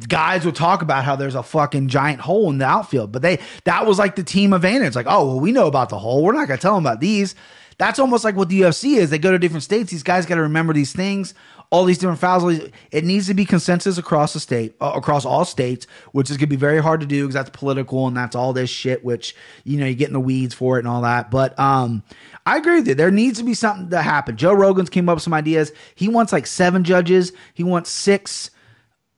guys 0.08 0.44
would 0.44 0.56
talk 0.56 0.82
about 0.82 1.04
how 1.04 1.14
there's 1.16 1.36
a 1.36 1.42
fucking 1.42 1.86
giant 1.88 2.20
hole 2.20 2.50
in 2.50 2.58
the 2.58 2.66
outfield, 2.66 3.12
but 3.12 3.22
they 3.22 3.38
that 3.64 3.86
was 3.86 3.96
like 3.98 4.16
the 4.16 4.24
team 4.24 4.52
advantage. 4.52 4.96
Like, 4.96 5.06
oh 5.08 5.24
well, 5.26 5.40
we 5.40 5.52
know 5.52 5.66
about 5.68 5.88
the 5.88 5.98
hole. 5.98 6.24
We're 6.24 6.32
not 6.32 6.48
gonna 6.48 6.58
tell 6.58 6.74
them 6.74 6.84
about 6.84 7.00
these. 7.00 7.34
That's 7.78 7.98
almost 7.98 8.24
like 8.24 8.36
what 8.36 8.48
the 8.48 8.62
UFC 8.62 8.96
is. 8.96 9.10
They 9.10 9.18
go 9.18 9.30
to 9.32 9.38
different 9.38 9.62
states. 9.62 9.90
These 9.90 10.02
guys 10.02 10.24
got 10.26 10.36
to 10.36 10.42
remember 10.42 10.72
these 10.72 10.92
things 10.92 11.34
all 11.70 11.84
these 11.84 11.98
different 11.98 12.20
fouls. 12.20 12.46
these- 12.46 12.70
It 12.92 13.04
needs 13.04 13.26
to 13.26 13.34
be 13.34 13.44
consensus 13.44 13.98
across 13.98 14.32
the 14.32 14.40
state, 14.40 14.76
uh, 14.80 14.92
across 14.94 15.24
all 15.24 15.44
states, 15.44 15.86
which 16.12 16.30
is 16.30 16.36
going 16.36 16.48
to 16.48 16.50
be 16.50 16.56
very 16.56 16.80
hard 16.80 17.00
to 17.00 17.06
do 17.06 17.22
because 17.24 17.34
that's 17.34 17.50
political 17.50 18.06
and 18.06 18.16
that's 18.16 18.36
all 18.36 18.52
this 18.52 18.70
shit. 18.70 19.04
Which 19.04 19.34
you 19.64 19.78
know 19.78 19.86
you 19.86 19.94
get 19.94 20.06
in 20.08 20.12
the 20.12 20.20
weeds 20.20 20.54
for 20.54 20.76
it 20.76 20.80
and 20.80 20.88
all 20.88 21.02
that. 21.02 21.30
But 21.30 21.58
um, 21.58 22.02
I 22.46 22.56
agree 22.56 22.76
with 22.76 22.88
you. 22.88 22.94
There 22.94 23.10
needs 23.10 23.38
to 23.38 23.44
be 23.44 23.54
something 23.54 23.90
to 23.90 24.00
happen. 24.02 24.36
Joe 24.36 24.52
Rogan's 24.52 24.90
came 24.90 25.08
up 25.08 25.16
with 25.16 25.24
some 25.24 25.34
ideas. 25.34 25.72
He 25.94 26.08
wants 26.08 26.32
like 26.32 26.46
seven 26.46 26.84
judges. 26.84 27.32
He 27.52 27.64
wants 27.64 27.90
six 27.90 28.50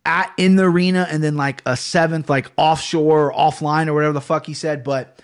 at 0.07 0.33
in 0.39 0.57
the 0.57 0.65
arena 0.65 1.07
and 1.11 1.23
then 1.23 1.37
like 1.37 1.61
a 1.67 1.77
seventh 1.77 2.31
like 2.31 2.51
offshore 2.57 3.31
or 3.31 3.33
offline 3.35 3.89
or 3.89 3.93
whatever 3.95 4.15
the 4.15 4.21
fuck 4.23 4.47
he 4.47 4.55
said. 4.55 4.83
But 4.85 5.18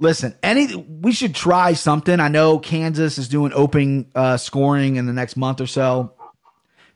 listen, 0.00 0.34
any 0.42 0.74
we 0.74 1.12
should 1.12 1.34
try 1.34 1.74
something. 1.74 2.18
I 2.18 2.28
know 2.28 2.58
Kansas 2.58 3.18
is 3.18 3.28
doing 3.28 3.52
open 3.54 4.10
uh, 4.14 4.36
scoring 4.36 4.96
in 4.96 5.06
the 5.06 5.12
next 5.12 5.36
month 5.36 5.60
or 5.60 5.66
so. 5.66 6.14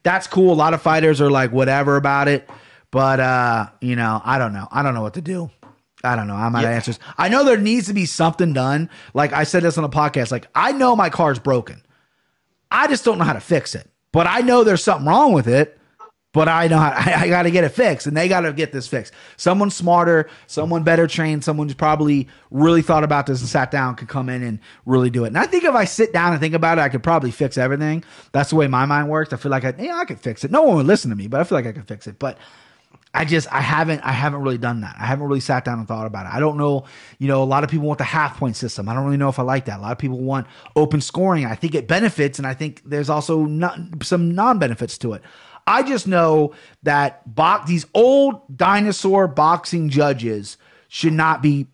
That's 0.03 0.27
cool. 0.27 0.53
A 0.53 0.55
lot 0.55 0.75
of 0.75 0.83
fighters 0.83 1.21
are 1.21 1.31
like 1.31 1.53
whatever 1.53 1.97
about 1.97 2.29
it, 2.29 2.49
but 2.91 3.21
uh, 3.21 3.69
you 3.81 3.97
know, 3.97 4.21
I 4.25 4.39
don't 4.39 4.53
know. 4.53 4.67
I 4.71 4.83
don't 4.83 4.95
know 4.95 5.03
what 5.03 5.15
to 5.15 5.23
do. 5.23 5.51
I 6.03 6.17
don't 6.17 6.27
know. 6.27 6.35
I'm 6.35 6.55
out 6.55 6.65
of 6.65 6.71
answers. 6.71 6.99
I 7.17 7.31
know 7.31 7.45
there 7.45 7.57
needs 7.57 7.87
to 7.87 7.95
be 7.95 8.05
something 8.05 8.53
done. 8.53 8.91
Like 9.15 9.33
I 9.33 9.45
said 9.45 9.63
this 9.63 9.79
on 9.79 9.85
a 9.85 9.89
podcast. 9.89 10.31
Like 10.31 10.49
I 10.55 10.73
know 10.73 10.97
my 10.97 11.09
car's 11.09 11.39
broken. 11.39 11.83
I 12.71 12.89
just 12.89 13.05
don't 13.05 13.19
know 13.19 13.25
how 13.25 13.33
to 13.33 13.41
fix 13.41 13.75
it. 13.75 13.89
But 14.13 14.27
I 14.29 14.41
know 14.41 14.63
there's 14.63 14.85
something 14.85 15.09
wrong 15.09 15.33
with 15.33 15.49
it. 15.49 15.79
But 16.35 16.49
I 16.49 16.67
know 16.69 16.79
how, 16.79 16.91
I, 16.95 17.23
I 17.23 17.29
got 17.29 17.45
to 17.45 17.51
get 17.51 17.65
it 17.65 17.71
fixed, 17.71 18.07
and 18.07 18.15
they 18.15 18.29
got 18.29 18.41
to 18.41 18.53
get 18.53 18.73
this 18.73 18.87
fixed. 18.87 19.15
Someone 19.39 19.71
smarter, 19.71 20.29
someone 20.47 20.83
better 20.83 21.07
trained, 21.07 21.43
someone 21.43 21.69
who's 21.69 21.75
probably 21.75 22.29
really 22.51 22.83
thought 22.83 23.05
about 23.05 23.25
this 23.25 23.41
and 23.41 23.49
sat 23.49 23.71
down 23.71 23.95
could 23.95 24.09
come 24.09 24.29
in 24.29 24.43
and 24.43 24.59
really 24.85 25.09
do 25.09 25.25
it. 25.25 25.29
And 25.29 25.39
I 25.39 25.47
think 25.47 25.65
if 25.65 25.75
I 25.75 25.87
sit 25.87 26.13
down 26.13 26.33
and 26.33 26.41
think 26.41 26.55
about 26.55 26.77
it, 26.77 26.83
I 26.83 26.91
could 26.91 27.03
probably 27.03 27.31
fix 27.31 27.57
everything. 27.57 28.05
That's 28.33 28.51
the 28.51 28.57
way 28.57 28.67
my 28.67 28.85
mind 28.85 29.09
works. 29.09 29.33
I 29.33 29.37
feel 29.37 29.51
like 29.51 29.65
I, 29.65 29.73
yeah, 29.79 29.97
I 29.97 30.05
could 30.05 30.21
fix 30.21 30.45
it. 30.45 30.51
No 30.51 30.63
one 30.63 30.77
would 30.77 30.87
listen 30.87 31.09
to 31.09 31.17
me, 31.17 31.29
but 31.29 31.41
I 31.41 31.45
feel 31.45 31.57
like 31.57 31.67
I 31.67 31.73
could 31.73 31.89
fix 31.89 32.07
it. 32.07 32.19
But 32.19 32.37
I 33.17 33.25
just 33.25 33.51
I 33.53 33.61
haven't 33.61 34.01
I 34.01 34.11
haven't 34.11 34.43
really 34.43 34.59
done 34.59 34.81
that. 34.81 34.97
I 34.99 35.07
haven't 35.07 35.29
really 35.29 35.41
sat 35.41 35.65
down 35.65 35.79
and 35.79 35.87
thought 35.87 36.07
about 36.07 36.27
it. 36.27 36.35
I 36.35 36.41
don't 36.41 36.59
know, 36.59 36.85
you 37.21 37.29
know, 37.29 37.45
a 37.45 37.45
lot 37.45 37.63
of 37.63 37.71
people 37.71 37.87
want 37.87 37.99
the 37.99 38.05
half 38.05 38.39
point 38.39 38.57
system. 38.57 38.89
I 38.89 38.95
don't 38.95 39.05
really 39.05 39.17
know 39.19 39.29
if 39.29 39.39
I 39.39 39.45
like 39.45 39.67
that. 39.67 39.79
A 39.79 39.83
lot 39.83 39.93
of 39.93 39.99
people 39.99 40.19
want 40.19 40.49
open 40.75 41.01
scoring. 41.01 41.47
I 41.47 41.55
think 41.55 41.77
it 41.77 41.87
benefits 41.87 42.39
and 42.39 42.47
I 42.47 42.55
think 42.55 42.83
there's 42.85 43.09
also 43.09 43.45
not 43.45 43.79
some 44.03 44.35
non-benefits 44.35 44.99
to 44.99 45.13
it. 45.13 45.23
I 45.67 45.83
just 45.83 46.07
know 46.07 46.55
that 46.83 47.23
these 47.67 47.87
old 47.95 48.57
dinosaur 48.57 49.29
boxing 49.29 49.89
judges 49.89 50.57
should 50.89 51.13
not 51.13 51.43
be 51.43 51.67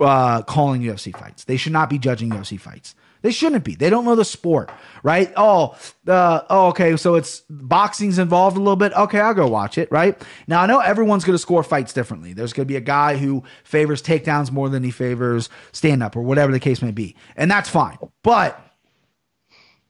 uh, 0.00 0.42
calling 0.42 0.82
UFC 0.82 1.16
fights. 1.16 1.44
They 1.44 1.56
should 1.56 1.72
not 1.72 1.90
be 1.90 1.98
judging 1.98 2.30
UFC 2.30 2.58
fights. 2.58 2.94
They 3.24 3.30
shouldn't 3.30 3.64
be. 3.64 3.74
They 3.74 3.88
don't 3.88 4.04
know 4.04 4.16
the 4.16 4.24
sport, 4.24 4.70
right? 5.02 5.32
Oh, 5.34 5.78
the 6.04 6.44
oh, 6.50 6.68
okay. 6.68 6.94
So 6.98 7.14
it's 7.14 7.42
boxing's 7.48 8.18
involved 8.18 8.58
a 8.58 8.60
little 8.60 8.76
bit. 8.76 8.92
Okay, 8.92 9.18
I'll 9.18 9.32
go 9.32 9.46
watch 9.46 9.78
it. 9.78 9.90
Right 9.90 10.20
now, 10.46 10.60
I 10.60 10.66
know 10.66 10.80
everyone's 10.80 11.24
going 11.24 11.34
to 11.34 11.38
score 11.38 11.62
fights 11.62 11.94
differently. 11.94 12.34
There's 12.34 12.52
going 12.52 12.66
to 12.66 12.70
be 12.70 12.76
a 12.76 12.82
guy 12.82 13.16
who 13.16 13.42
favors 13.62 14.02
takedowns 14.02 14.50
more 14.50 14.68
than 14.68 14.82
he 14.82 14.90
favors 14.90 15.48
stand 15.72 16.02
up 16.02 16.16
or 16.16 16.20
whatever 16.20 16.52
the 16.52 16.60
case 16.60 16.82
may 16.82 16.90
be, 16.90 17.16
and 17.34 17.50
that's 17.50 17.70
fine. 17.70 17.96
But 18.22 18.60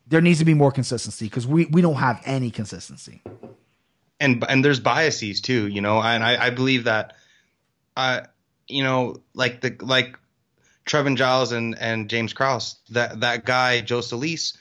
there 0.07 0.21
needs 0.21 0.39
to 0.39 0.45
be 0.45 0.55
more 0.55 0.73
consistency 0.73 1.27
because 1.27 1.47
we 1.47 1.67
we 1.67 1.81
don't 1.83 1.97
have 1.97 2.21
any 2.25 2.51
consistency. 2.51 3.23
and 4.21 4.45
and 4.49 4.65
there's 4.65 4.81
biases 4.81 5.41
too, 5.41 5.67
you 5.69 5.81
know, 5.81 6.01
and 6.01 6.23
I, 6.23 6.47
I 6.47 6.51
believe 6.51 6.85
that, 6.85 7.15
uh, 7.97 8.23
you 8.69 8.83
know, 8.83 9.17
like 9.35 9.61
the 9.61 9.77
like 9.81 10.19
Trevin 10.87 11.17
Giles 11.17 11.53
and 11.53 11.77
and 11.79 12.09
James 12.09 12.33
Krause, 12.33 12.77
that 12.91 13.21
that 13.21 13.45
guy 13.45 13.81
Joe 13.81 14.01
Soliz, 14.01 14.57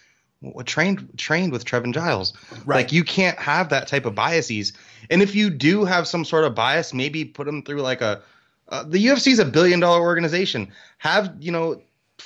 trained 0.66 1.10
trained 1.18 1.52
with 1.52 1.66
Trevin 1.66 1.94
Giles. 1.94 2.34
Right. 2.66 2.78
Like 2.78 2.92
you 2.92 3.04
can't 3.04 3.38
have 3.40 3.70
that 3.70 3.88
type 3.88 4.06
of 4.06 4.16
biases, 4.16 4.74
and 5.10 5.22
if 5.22 5.36
you 5.36 5.50
do 5.50 5.86
have 5.86 6.08
some 6.08 6.26
sort 6.26 6.46
of 6.46 6.56
bias, 6.56 6.94
maybe 6.94 7.26
put 7.26 7.46
them 7.46 7.64
through 7.64 7.82
like 7.82 8.02
a 8.02 8.22
Uh, 8.70 8.84
the 8.88 9.06
UFC 9.08 9.28
is 9.28 9.40
a 9.40 9.46
billion 9.46 9.80
dollar 9.82 10.02
organization. 10.02 10.72
Have 10.98 11.36
you 11.40 11.52
know 11.52 11.82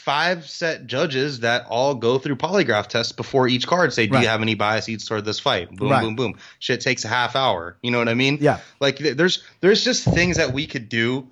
five 0.08 0.48
set 0.50 0.88
judges 0.88 1.42
that 1.42 1.66
all 1.68 1.94
go 1.94 2.18
through 2.18 2.38
polygraph 2.38 2.88
tests 2.88 3.12
before 3.12 3.46
each 3.50 3.68
card. 3.68 3.92
Say, 3.92 4.08
do 4.08 4.14
Right. 4.14 4.22
you 4.24 4.30
have 4.30 4.42
any 4.42 4.56
biases 4.56 5.04
toward 5.06 5.26
this 5.26 5.38
fight? 5.38 5.70
Boom, 5.76 5.90
Right. 5.90 6.02
boom, 6.02 6.16
boom. 6.16 6.36
Shit 6.60 6.80
takes 6.80 7.04
a 7.04 7.10
half 7.10 7.36
hour. 7.36 7.76
You 7.84 7.92
know 7.92 7.98
what 8.00 8.08
I 8.08 8.14
mean? 8.14 8.38
Yeah. 8.40 8.60
Like 8.80 9.00
th- 9.00 9.18
there's 9.18 9.44
there's 9.60 9.84
just 9.84 10.06
things 10.06 10.38
that 10.38 10.54
we 10.54 10.66
could 10.66 10.88
do. 10.88 11.28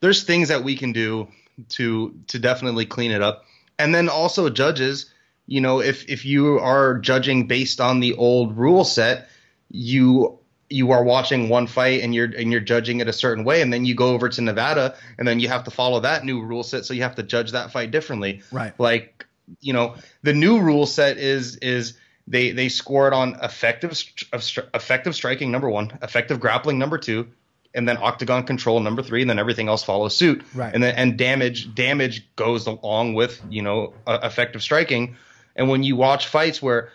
There's 0.00 0.24
things 0.24 0.48
that 0.48 0.64
we 0.64 0.74
can 0.74 0.90
do 0.90 1.28
to 1.68 2.14
to 2.26 2.40
definitely 2.40 2.84
clean 2.84 3.12
it 3.12 3.22
up. 3.22 3.44
And 3.78 3.94
then 3.94 4.08
also 4.08 4.50
judges, 4.50 5.06
you 5.46 5.60
know, 5.60 5.80
if 5.80 6.08
if 6.08 6.24
you 6.24 6.58
are 6.58 6.98
judging 6.98 7.46
based 7.46 7.80
on 7.80 8.00
the 8.00 8.14
old 8.14 8.56
rule 8.56 8.82
set, 8.84 9.28
you 9.70 10.36
you 10.68 10.90
are 10.90 11.04
watching 11.04 11.48
one 11.48 11.66
fight 11.66 12.02
and 12.02 12.14
you're 12.14 12.30
and 12.36 12.50
you're 12.50 12.60
judging 12.60 13.00
it 13.00 13.08
a 13.08 13.12
certain 13.12 13.44
way 13.44 13.62
and 13.62 13.72
then 13.72 13.84
you 13.84 13.94
go 13.94 14.08
over 14.08 14.28
to 14.28 14.40
Nevada 14.40 14.96
and 15.18 15.26
then 15.26 15.38
you 15.38 15.48
have 15.48 15.64
to 15.64 15.70
follow 15.70 16.00
that 16.00 16.24
new 16.24 16.42
rule 16.42 16.62
set 16.62 16.84
so 16.84 16.94
you 16.94 17.02
have 17.02 17.14
to 17.16 17.22
judge 17.22 17.52
that 17.52 17.70
fight 17.70 17.90
differently. 17.90 18.42
Right. 18.50 18.72
Like, 18.78 19.26
you 19.60 19.72
know, 19.72 19.94
the 20.22 20.32
new 20.32 20.60
rule 20.60 20.86
set 20.86 21.18
is 21.18 21.56
is 21.56 21.96
they 22.26 22.50
they 22.50 22.68
score 22.68 23.06
it 23.06 23.14
on 23.14 23.36
effective 23.42 23.96
st- 23.96 24.28
of 24.32 24.40
stri- 24.40 24.68
effective 24.74 25.14
striking 25.14 25.50
number 25.50 25.70
1, 25.70 25.98
effective 26.02 26.40
grappling 26.40 26.78
number 26.78 26.98
2, 26.98 27.26
and 27.74 27.88
then 27.88 27.96
octagon 27.98 28.42
control 28.42 28.80
number 28.80 29.02
3 29.02 29.20
and 29.20 29.30
then 29.30 29.38
everything 29.38 29.68
else 29.68 29.84
follows 29.84 30.16
suit. 30.16 30.42
Right. 30.52 30.74
And 30.74 30.82
then 30.82 30.96
and 30.96 31.16
damage 31.16 31.72
damage 31.74 32.26
goes 32.34 32.66
along 32.66 33.14
with, 33.14 33.40
you 33.48 33.62
know, 33.62 33.94
uh, 34.06 34.18
effective 34.24 34.62
striking. 34.62 35.16
And 35.54 35.68
when 35.68 35.84
you 35.84 35.94
watch 35.94 36.26
fights 36.26 36.60
where 36.60 36.90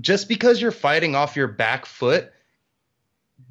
just 0.00 0.28
because 0.28 0.62
you're 0.62 0.70
fighting 0.70 1.14
off 1.14 1.36
your 1.36 1.48
back 1.48 1.84
foot 1.84 2.32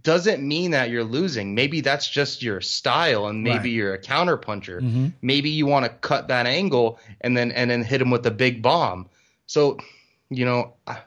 doesn't 0.04 0.42
mean 0.48 0.72
that 0.72 0.90
you're 0.90 1.04
losing. 1.04 1.56
Maybe 1.56 1.82
that's 1.82 2.08
just 2.10 2.42
your 2.42 2.62
style, 2.62 3.28
and 3.28 3.44
maybe 3.44 3.58
Right. 3.58 3.66
you're 3.72 3.94
a 3.94 3.98
counter 4.02 4.38
puncher. 4.38 4.82
Mhm. 4.82 5.14
Maybe 5.22 5.50
you 5.50 5.66
want 5.66 5.86
to 5.86 5.90
cut 5.90 6.28
that 6.30 6.46
angle 6.46 7.00
and 7.22 7.36
then 7.36 7.52
and 7.52 7.70
then 7.70 7.84
hit 7.84 8.02
him 8.02 8.10
with 8.12 8.26
a 8.26 8.32
big 8.32 8.62
bomb. 8.62 9.08
So, 9.48 9.78
you 10.30 10.46
know, 10.46 10.74
I, 10.88 10.98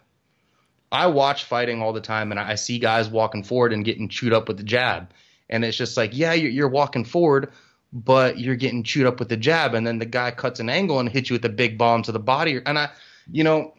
I 0.91 1.07
watch 1.07 1.45
fighting 1.45 1.81
all 1.81 1.93
the 1.93 2.01
time, 2.01 2.31
and 2.33 2.39
I 2.41 2.55
see 2.57 2.79
guys 2.79 3.09
walking 3.09 3.43
forward 3.43 3.73
and 3.73 3.85
getting 3.85 4.09
chewed 4.09 4.33
up 4.33 4.49
with 4.49 4.57
the 4.59 4.63
jab, 4.65 5.11
and 5.49 5.65
it's 5.65 5.77
just 5.77 5.97
like, 5.97 6.11
yeah, 6.17 6.33
you're, 6.35 6.51
you're 6.51 6.69
walking 6.69 7.05
forward, 7.05 7.51
but 7.93 8.39
you're 8.39 8.57
getting 8.57 8.83
chewed 8.83 9.07
up 9.07 9.19
with 9.19 9.29
the 9.31 9.37
jab, 9.39 9.75
and 9.75 9.87
then 9.87 9.99
the 10.01 10.05
guy 10.07 10.31
cuts 10.33 10.61
an 10.61 10.69
angle 10.69 10.99
and 11.01 11.09
hits 11.09 11.31
you 11.31 11.35
with 11.35 11.45
a 11.45 11.49
big 11.49 11.79
bomb 11.79 12.03
to 12.03 12.13
the 12.13 12.19
body, 12.19 12.61
and 12.67 12.79
I, 12.79 12.91
you 13.31 13.45
know. 13.45 13.73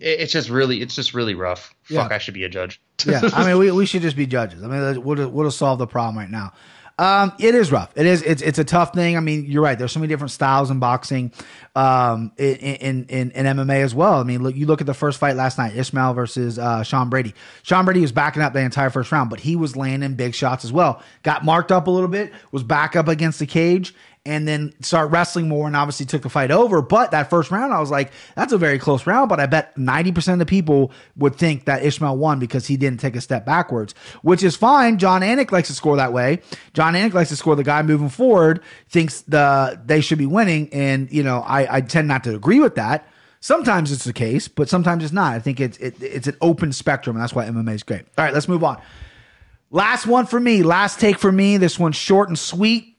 It- 0.00 0.20
It's 0.20 0.32
just 0.32 0.48
really, 0.50 0.80
it's 0.80 0.94
just 0.94 1.14
really 1.14 1.34
rough. 1.34 1.74
Yeah. 1.88 2.02
Fuck, 2.02 2.12
I 2.12 2.18
should 2.18 2.34
be 2.34 2.44
a 2.44 2.48
judge. 2.48 2.80
yeah, 3.06 3.20
I 3.32 3.46
mean, 3.46 3.58
we, 3.58 3.70
we 3.72 3.86
should 3.86 4.02
just 4.02 4.16
be 4.16 4.26
judges. 4.26 4.62
I 4.62 4.68
mean, 4.68 5.02
we'll 5.02 5.28
we'll 5.28 5.50
solve 5.50 5.78
the 5.78 5.86
problem 5.86 6.16
right 6.18 6.30
now. 6.30 6.52
Um, 6.98 7.32
it 7.40 7.54
is 7.54 7.72
rough. 7.72 7.90
It 7.96 8.06
is. 8.06 8.22
It's 8.22 8.42
it's 8.42 8.58
a 8.58 8.64
tough 8.64 8.94
thing. 8.94 9.16
I 9.16 9.20
mean, 9.20 9.46
you're 9.46 9.62
right. 9.62 9.76
There's 9.78 9.90
so 9.90 9.98
many 9.98 10.08
different 10.12 10.30
styles 10.30 10.70
in 10.70 10.78
boxing, 10.78 11.32
um, 11.74 12.32
in 12.36 12.54
in 12.56 13.04
in, 13.06 13.30
in 13.32 13.46
MMA 13.56 13.82
as 13.82 13.94
well. 13.94 14.20
I 14.20 14.22
mean, 14.24 14.42
look, 14.42 14.54
you 14.54 14.66
look 14.66 14.80
at 14.82 14.86
the 14.86 14.94
first 14.94 15.18
fight 15.18 15.34
last 15.34 15.56
night, 15.58 15.74
Ishmael 15.74 16.12
versus 16.12 16.58
uh, 16.58 16.82
Sean 16.84 17.08
Brady. 17.08 17.34
Sean 17.62 17.86
Brady 17.86 18.02
was 18.02 18.12
backing 18.12 18.42
up 18.42 18.52
the 18.52 18.60
entire 18.60 18.90
first 18.90 19.10
round, 19.10 19.30
but 19.30 19.40
he 19.40 19.56
was 19.56 19.74
landing 19.74 20.14
big 20.14 20.34
shots 20.34 20.64
as 20.64 20.72
well. 20.72 21.02
Got 21.22 21.44
marked 21.44 21.72
up 21.72 21.86
a 21.86 21.90
little 21.90 22.08
bit, 22.10 22.30
was 22.52 22.62
back 22.62 22.94
up 22.94 23.08
against 23.08 23.38
the 23.38 23.46
cage, 23.46 23.94
and 24.24 24.46
then 24.46 24.72
start 24.80 25.10
wrestling 25.10 25.48
more 25.48 25.66
and 25.66 25.74
obviously 25.74 26.06
took 26.06 26.22
the 26.22 26.28
fight 26.28 26.52
over. 26.52 26.80
But 26.80 27.10
that 27.10 27.28
first 27.28 27.50
round, 27.50 27.72
I 27.72 27.80
was 27.80 27.90
like, 27.90 28.12
that's 28.36 28.52
a 28.52 28.58
very 28.58 28.78
close 28.78 29.04
round. 29.04 29.28
But 29.28 29.40
I 29.40 29.46
bet 29.46 29.74
90% 29.74 30.34
of 30.34 30.38
the 30.38 30.46
people 30.46 30.92
would 31.16 31.34
think 31.34 31.64
that 31.64 31.84
Ishmael 31.84 32.16
won 32.16 32.38
because 32.38 32.66
he 32.66 32.76
didn't 32.76 33.00
take 33.00 33.16
a 33.16 33.20
step 33.20 33.44
backwards, 33.44 33.94
which 34.22 34.44
is 34.44 34.54
fine. 34.54 34.98
Jon 34.98 35.22
Anik 35.22 35.50
likes 35.50 35.68
to 35.68 35.74
score 35.74 35.96
that 35.96 36.12
way. 36.12 36.40
Jon 36.72 36.94
Anik 36.94 37.14
likes 37.14 37.30
to 37.30 37.36
score 37.36 37.56
the 37.56 37.64
guy 37.64 37.82
moving 37.82 38.08
forward, 38.08 38.62
thinks 38.88 39.22
the 39.22 39.80
they 39.84 40.00
should 40.00 40.18
be 40.18 40.26
winning. 40.26 40.72
And, 40.72 41.12
you 41.12 41.24
know, 41.24 41.40
I, 41.40 41.76
I 41.76 41.80
tend 41.80 42.06
not 42.06 42.22
to 42.24 42.34
agree 42.34 42.60
with 42.60 42.76
that. 42.76 43.08
Sometimes 43.40 43.90
it's 43.90 44.04
the 44.04 44.12
case, 44.12 44.46
but 44.46 44.68
sometimes 44.68 45.02
it's 45.02 45.12
not. 45.12 45.34
I 45.34 45.40
think 45.40 45.58
it's 45.58 45.76
it, 45.78 46.00
it's 46.00 46.28
an 46.28 46.36
open 46.40 46.72
spectrum, 46.72 47.16
and 47.16 47.22
that's 47.24 47.34
why 47.34 47.44
MMA 47.44 47.74
is 47.74 47.82
great. 47.82 48.02
All 48.16 48.24
right, 48.24 48.32
let's 48.32 48.46
move 48.46 48.62
on. 48.62 48.80
Last 49.72 50.06
one 50.06 50.26
for 50.26 50.38
me, 50.38 50.62
last 50.62 51.00
take 51.00 51.18
for 51.18 51.32
me. 51.32 51.56
This 51.56 51.76
one's 51.76 51.96
short 51.96 52.28
and 52.28 52.38
sweet. 52.38 52.91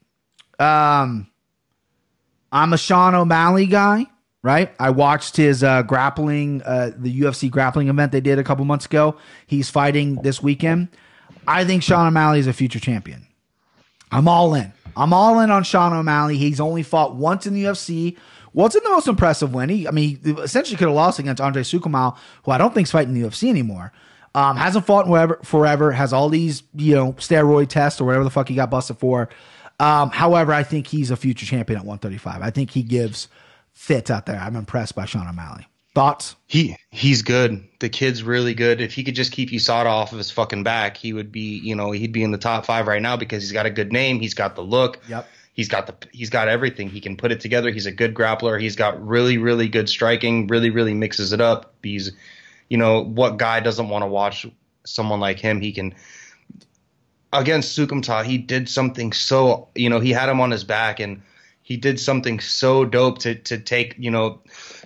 Um, 0.63 1.27
I'm 2.51 2.73
a 2.73 2.77
Sean 2.77 3.15
O'Malley 3.15 3.65
guy, 3.65 4.05
right? 4.41 4.73
I 4.79 4.91
watched 4.91 5.35
his 5.35 5.63
uh, 5.63 5.83
grappling, 5.83 6.61
uh, 6.63 6.91
the 6.95 7.21
UFC 7.21 7.49
grappling 7.49 7.89
event 7.89 8.11
they 8.11 8.21
did 8.21 8.39
a 8.39 8.43
couple 8.43 8.63
months 8.65 8.85
ago. 8.85 9.17
He's 9.47 9.69
fighting 9.69 10.15
this 10.21 10.41
weekend. 10.41 10.89
I 11.47 11.65
think 11.65 11.83
Sean 11.83 12.07
O'Malley 12.07 12.39
is 12.39 12.47
a 12.47 12.53
future 12.53 12.79
champion. 12.79 13.27
I'm 14.11 14.27
all 14.27 14.53
in. 14.53 14.71
I'm 14.95 15.11
all 15.11 15.39
in 15.39 15.49
on 15.49 15.63
Sean 15.63 15.91
O'Malley. 15.91 16.37
He's 16.37 16.59
only 16.59 16.83
fought 16.83 17.15
once 17.15 17.45
in 17.45 17.55
the 17.55 17.65
UFC. 17.65 18.15
Wasn't 18.53 18.83
the 18.83 18.91
most 18.91 19.07
impressive 19.07 19.53
win. 19.53 19.69
He, 19.69 19.87
I 19.87 19.91
mean, 19.91 20.19
he 20.23 20.31
essentially 20.33 20.77
could 20.77 20.87
have 20.87 20.95
lost 20.95 21.17
against 21.17 21.41
Andre 21.41 21.63
Soukhamthath, 21.63 22.17
who 22.43 22.51
I 22.51 22.59
don't 22.59 22.73
think's 22.73 22.91
fighting 22.91 23.15
the 23.15 23.21
UFC 23.21 23.49
anymore. 23.49 23.91
Um, 24.35 24.57
hasn't 24.57 24.85
fought 24.85 25.07
forever, 25.07 25.39
forever. 25.43 25.91
Has 25.91 26.13
all 26.13 26.29
these, 26.29 26.63
you 26.75 26.93
know, 26.93 27.13
steroid 27.13 27.69
tests 27.69 27.99
or 27.99 28.05
whatever 28.05 28.23
the 28.23 28.29
fuck 28.29 28.47
he 28.47 28.55
got 28.55 28.69
busted 28.69 28.97
for. 28.99 29.29
Um, 29.79 30.09
however, 30.11 30.53
I 30.53 30.63
think 30.63 30.87
he's 30.87 31.11
a 31.11 31.15
future 31.15 31.45
champion 31.45 31.79
at 31.79 31.85
135. 31.85 32.41
I 32.41 32.49
think 32.49 32.71
he 32.71 32.83
gives 32.83 33.27
fits 33.73 34.11
out 34.11 34.25
there. 34.25 34.39
I'm 34.39 34.55
impressed 34.55 34.95
by 34.95 35.05
Sean 35.05 35.27
O'Malley. 35.27 35.67
Thoughts? 35.95 36.35
He 36.47 36.75
he's 36.89 37.21
good. 37.21 37.63
The 37.79 37.89
kid's 37.89 38.23
really 38.23 38.55
good. 38.55 38.81
If 38.81 38.93
he 38.93 39.03
could 39.03 39.13
just 39.13 39.31
keep 39.31 39.51
USADA 39.51 39.85
off 39.85 40.11
of 40.11 40.17
his 40.17 40.31
fucking 40.31 40.63
back, 40.63 40.97
he 40.97 41.13
would 41.13 41.31
be, 41.31 41.59
you 41.59 41.75
know, 41.75 41.91
he'd 41.91 42.11
be 42.11 42.23
in 42.23 42.31
the 42.31 42.37
top 42.39 42.65
five 42.65 42.87
right 42.87 43.01
now 43.01 43.15
because 43.15 43.43
he's 43.43 43.51
got 43.51 43.67
a 43.67 43.69
good 43.69 43.91
name. 43.91 44.19
He's 44.19 44.33
got 44.33 44.55
the 44.55 44.63
look. 44.63 44.99
Yep. 45.07 45.27
He's 45.53 45.67
got 45.67 45.85
the 45.85 46.07
he's 46.11 46.31
got 46.31 46.47
everything. 46.47 46.89
He 46.89 46.99
can 46.99 47.15
put 47.15 47.31
it 47.31 47.39
together. 47.39 47.69
He's 47.69 47.85
a 47.85 47.91
good 47.91 48.15
grappler. 48.15 48.59
He's 48.59 48.75
got 48.75 49.05
really 49.05 49.37
really 49.37 49.67
good 49.67 49.87
striking. 49.87 50.47
Really 50.47 50.71
really 50.71 50.95
mixes 50.95 51.31
it 51.31 51.41
up. 51.41 51.75
He's, 51.83 52.11
you 52.69 52.77
know, 52.77 53.03
what 53.03 53.37
guy 53.37 53.59
doesn't 53.59 53.89
want 53.89 54.01
to 54.01 54.07
watch 54.07 54.47
someone 54.85 55.19
like 55.19 55.39
him? 55.39 55.61
He 55.61 55.71
can. 55.71 55.93
Against 57.33 57.77
Soukhamthath, 57.77 58.25
he 58.25 58.37
did 58.37 58.69
something 58.69 59.11
so 59.11 59.67
you 59.75 59.89
know 59.89 59.99
he 59.99 60.11
had 60.11 60.29
him 60.29 60.39
on 60.39 60.51
his 60.51 60.63
back 60.63 60.99
and 60.99 61.21
he 61.63 61.77
did 61.77 61.99
something 61.99 62.39
so 62.39 62.85
dope 62.85 63.19
to 63.19 63.35
to 63.35 63.57
take 63.57 63.95
you 63.97 64.11
know 64.11 64.39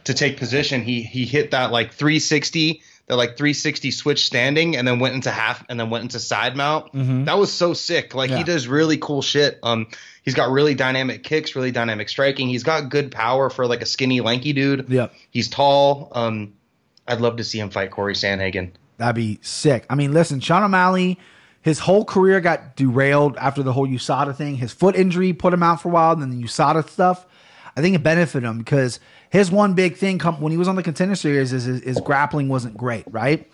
to 0.05 0.13
take 0.13 0.37
position. 0.37 0.81
He 0.81 1.01
he 1.03 1.25
hit 1.25 1.51
that 1.51 1.71
like 1.71 1.91
360, 1.93 2.81
that 3.07 3.15
like 3.17 3.35
360 3.37 3.91
switch 3.91 4.25
standing, 4.25 4.77
and 4.77 4.87
then 4.87 4.99
went 4.99 5.15
into 5.15 5.29
half, 5.31 5.65
and 5.69 5.79
then 5.79 5.89
went 5.89 6.03
into 6.03 6.19
side 6.19 6.55
mount. 6.55 7.25
That 7.25 7.37
was 7.37 7.51
so 7.51 7.73
sick. 7.73 8.15
Like 8.15 8.29
Yeah. 8.29 8.37
he 8.37 8.43
does 8.43 8.67
really 8.67 8.97
cool 8.97 9.21
shit. 9.21 9.59
Um, 9.63 9.87
he's 10.23 10.33
got 10.35 10.49
really 10.49 10.75
dynamic 10.75 11.23
kicks, 11.23 11.55
really 11.55 11.71
dynamic 11.71 12.07
striking. 12.09 12.47
He's 12.47 12.63
got 12.63 12.89
good 12.89 13.11
power 13.11 13.49
for 13.49 13.67
like 13.67 13.81
a 13.81 13.85
skinny, 13.85 14.21
lanky 14.21 14.53
dude. 14.53 14.85
Yeah, 14.89 15.07
He's 15.31 15.49
tall. 15.49 16.09
Um, 16.13 16.53
I'd 17.07 17.21
love 17.21 17.37
to 17.37 17.43
see 17.43 17.59
him 17.59 17.69
fight 17.71 17.91
Corey 17.91 18.13
Sandhagen. 18.13 18.71
That'd 18.97 19.15
be 19.15 19.39
sick. 19.41 19.85
I 19.89 19.95
mean, 19.95 20.13
listen, 20.13 20.39
Sean 20.39 20.63
O'Malley, 20.63 21.17
his 21.61 21.79
whole 21.79 22.05
career 22.05 22.39
got 22.39 22.75
derailed 22.75 23.37
after 23.37 23.63
the 23.63 23.73
whole 23.73 23.87
USADA 23.87 24.35
thing. 24.35 24.55
His 24.55 24.71
foot 24.71 24.95
injury 24.95 25.33
put 25.33 25.53
him 25.53 25.63
out 25.63 25.81
for 25.81 25.89
a 25.89 25.91
while, 25.91 26.13
and 26.13 26.21
then 26.21 26.29
the 26.29 26.43
USADA 26.43 26.89
stuff. 26.89 27.25
I 27.75 27.81
think 27.81 27.95
it 27.95 28.03
benefited 28.03 28.47
him 28.47 28.57
because 28.57 28.99
his 29.29 29.51
one 29.51 29.73
big 29.73 29.97
thing 29.97 30.17
come, 30.17 30.41
when 30.41 30.51
he 30.51 30.57
was 30.57 30.67
on 30.67 30.75
the 30.75 30.83
contender 30.83 31.15
series 31.15 31.53
is 31.53 31.65
his, 31.65 31.83
his 31.83 32.01
grappling 32.01 32.47
wasn't 32.47 32.75
great, 32.77 33.05
right? 33.11 33.47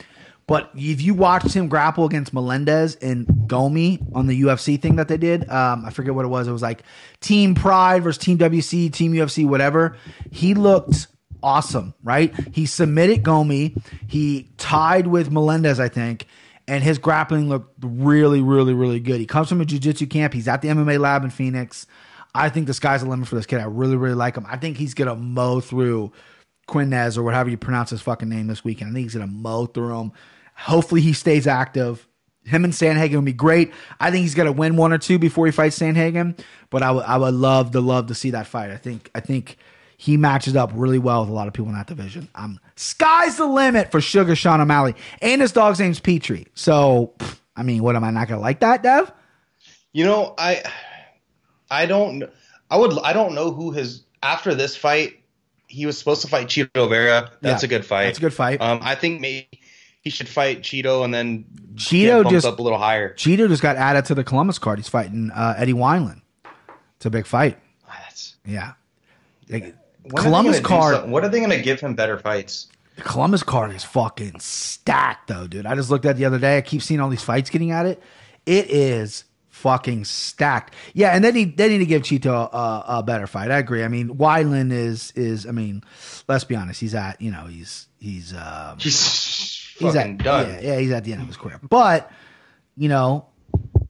But 0.45 0.71
if 0.75 1.01
you 1.01 1.13
watched 1.13 1.53
him 1.53 1.69
grapple 1.69 2.05
against 2.05 2.33
Melendez 2.33 2.95
and 2.95 3.25
Gomi 3.47 4.05
on 4.13 4.27
the 4.27 4.41
UFC 4.41 4.81
thing 4.81 4.97
that 4.97 5.07
they 5.07 5.17
did, 5.17 5.49
um, 5.49 5.85
I 5.85 5.89
forget 5.89 6.13
what 6.13 6.25
it 6.25 6.29
was. 6.29 6.47
It 6.47 6.51
was 6.51 6.61
like 6.61 6.83
Team 7.21 7.55
Pride 7.55 8.03
versus 8.03 8.23
Team 8.23 8.37
WC, 8.37 8.91
Team 8.91 9.13
UFC, 9.13 9.47
whatever. 9.47 9.95
He 10.31 10.53
looked 10.53 11.07
awesome, 11.41 11.93
right? 12.03 12.33
He 12.51 12.65
submitted 12.65 13.23
Gomi. 13.23 13.81
He 14.07 14.49
tied 14.57 15.07
with 15.07 15.31
Melendez, 15.31 15.79
I 15.79 15.87
think, 15.87 16.27
and 16.67 16.83
his 16.83 16.97
grappling 16.97 17.49
looked 17.49 17.75
really, 17.83 18.41
really, 18.41 18.73
really 18.73 18.99
good. 18.99 19.19
He 19.19 19.25
comes 19.25 19.49
from 19.49 19.61
a 19.61 19.65
jiu-jitsu 19.65 20.07
camp. 20.07 20.33
He's 20.33 20.47
at 20.47 20.61
the 20.61 20.69
MMA 20.69 20.99
lab 20.99 21.23
in 21.23 21.29
Phoenix. 21.29 21.85
I 22.35 22.49
think 22.49 22.67
the 22.67 22.73
sky's 22.73 23.01
the 23.03 23.09
limit 23.09 23.27
for 23.27 23.35
this 23.35 23.45
kid. 23.45 23.59
I 23.59 23.65
really, 23.65 23.95
really 23.95 24.15
like 24.15 24.35
him. 24.35 24.45
I 24.47 24.57
think 24.57 24.77
he's 24.77 24.93
gonna 24.93 25.15
mow 25.15 25.59
through 25.59 26.11
Quinez 26.67 27.17
or 27.17 27.23
whatever 27.23 27.49
you 27.49 27.57
pronounce 27.57 27.89
his 27.91 28.01
fucking 28.01 28.29
name 28.29 28.47
this 28.47 28.63
weekend. 28.63 28.91
I 28.91 28.93
think 28.93 29.05
he's 29.05 29.13
gonna 29.13 29.27
mow 29.27 29.65
through 29.65 29.99
him. 29.99 30.11
Hopefully 30.55 31.01
he 31.01 31.13
stays 31.13 31.45
active. 31.45 32.07
Him 32.45 32.63
and 32.63 32.73
Sandhagen 32.73 33.15
would 33.15 33.25
be 33.25 33.33
great. 33.33 33.71
I 33.99 34.11
think 34.11 34.23
he's 34.23 34.35
gonna 34.35 34.51
win 34.51 34.75
one 34.75 34.91
or 34.91 34.97
two 34.97 35.19
before 35.19 35.45
he 35.45 35.51
fights 35.51 35.77
Sandhagen. 35.77 36.39
But 36.69 36.81
I 36.81 36.91
would 36.91 37.05
I 37.05 37.17
would 37.17 37.35
love 37.35 37.71
to 37.71 37.81
love 37.81 38.07
to 38.07 38.15
see 38.15 38.31
that 38.31 38.47
fight. 38.47 38.71
I 38.71 38.77
think 38.77 39.11
I 39.13 39.19
think 39.19 39.57
he 40.03 40.17
matches 40.17 40.53
up 40.57 40.69
really 40.73 40.99
well 40.99 41.21
with 41.21 41.29
a 41.29 41.33
lot 41.33 41.47
of 41.47 41.53
people 41.53 41.69
in 41.69 41.75
that 41.75 41.87
division. 41.87 42.27
Um, 42.35 42.59
sky's 42.75 43.37
the 43.37 43.45
limit 43.45 43.89
for 43.89 44.01
Sugar 44.01 44.35
Sean 44.35 44.59
O'Malley, 44.59 44.95
and 45.21 45.39
his 45.41 45.53
dog's 45.53 45.79
name's 45.79 46.01
Petrie. 46.01 46.45
So, 46.55 47.13
I 47.55 47.63
mean, 47.63 47.81
what 47.81 47.95
am 47.95 48.03
I 48.03 48.11
not 48.11 48.27
gonna 48.27 48.41
like 48.41 48.59
that, 48.59 48.83
Dev? 48.83 49.13
You 49.93 50.03
know, 50.03 50.33
I 50.37 50.61
I 51.71 51.85
don't 51.85 52.23
I 52.69 52.75
would 52.77 52.97
I 52.99 53.13
don't 53.13 53.33
know 53.33 53.51
who 53.51 53.71
his 53.71 54.03
after 54.21 54.53
this 54.53 54.75
fight 54.75 55.13
he 55.67 55.85
was 55.85 55.97
supposed 55.97 56.21
to 56.23 56.27
fight 56.27 56.47
Chito 56.47 56.89
Vera. 56.89 57.31
That's 57.39 57.63
Yeah, 57.63 57.67
a 57.67 57.69
good 57.69 57.85
fight. 57.85 58.05
that's 58.07 58.17
a 58.17 58.21
good 58.21 58.33
fight. 58.33 58.59
Um, 58.61 58.79
I 58.81 58.95
think 58.95 59.21
maybe 59.21 59.47
he 60.01 60.09
should 60.09 60.27
fight 60.27 60.63
Chito 60.63 61.05
and 61.05 61.13
then 61.13 61.45
Chito 61.75 62.29
just- 62.29 62.45
up 62.45 62.59
a 62.59 62.61
little 62.61 62.77
higher. 62.77 63.13
Chito 63.15 63.47
just 63.47 63.61
got 63.63 63.77
added 63.77 64.03
to 64.05 64.15
the 64.15 64.23
Columbus 64.25 64.59
card. 64.59 64.79
He's 64.79 64.89
fighting 64.89 65.31
uh, 65.31 65.53
Eddie 65.57 65.73
Wineland. 65.73 66.21
It's 66.97 67.05
a 67.05 67.09
big 67.09 67.25
fight. 67.25 67.57
That's, 67.87 68.35
Yeah. 68.45 68.73
Like, 69.49 69.75
when 70.03 70.23
Columbus 70.23 70.59
card. 70.59 71.09
What 71.09 71.23
are 71.23 71.29
they 71.29 71.39
going 71.39 71.51
to 71.51 71.61
give 71.61 71.79
him 71.79 71.95
better 71.95 72.17
fights? 72.17 72.67
The 72.95 73.01
Columbus 73.01 73.41
card 73.41 73.71
is 73.71 73.83
fucking 73.83 74.39
stacked, 74.39 75.27
though, 75.27 75.47
dude. 75.47 75.65
I 75.65 75.75
just 75.75 75.89
looked 75.89 76.05
at 76.05 76.11
it 76.11 76.17
the 76.17 76.25
other 76.25 76.37
day. 76.37 76.57
I 76.57 76.61
keep 76.61 76.81
seeing 76.81 76.99
all 76.99 77.09
these 77.09 77.23
fights 77.23 77.49
getting 77.49 77.71
at 77.71 77.85
it. 77.85 78.01
It 78.45 78.69
is 78.69 79.25
fucking 79.49 80.05
stacked. 80.05 80.73
Yeah, 80.93 81.15
and 81.15 81.23
they 81.23 81.31
need 81.31 81.57
they 81.57 81.69
need 81.69 81.79
to 81.79 81.85
give 81.85 82.03
Chito 82.03 82.49
a, 82.53 82.83
a 82.99 83.03
better 83.03 83.25
fight. 83.25 83.49
I 83.49 83.57
agree. 83.57 83.83
I 83.83 83.87
mean, 83.87 84.09
Wineland 84.17 84.71
is 84.71 85.11
is. 85.15 85.47
I 85.47 85.51
mean, 85.51 85.83
let's 86.27 86.43
be 86.43 86.55
honest. 86.55 86.79
He's 86.81 86.93
at 86.93 87.19
you 87.21 87.31
know 87.31 87.45
he's 87.45 87.87
he's 87.99 88.33
um, 88.33 88.77
He's, 88.77 89.73
he's 89.77 89.93
fucking 89.93 90.19
at 90.19 90.23
done. 90.23 90.49
Yeah, 90.49 90.59
yeah, 90.61 90.79
he's 90.79 90.91
at 90.91 91.03
the 91.03 91.13
end 91.13 91.21
of 91.21 91.27
his 91.27 91.37
career. 91.37 91.59
But 91.67 92.11
you 92.75 92.89
know, 92.89 93.27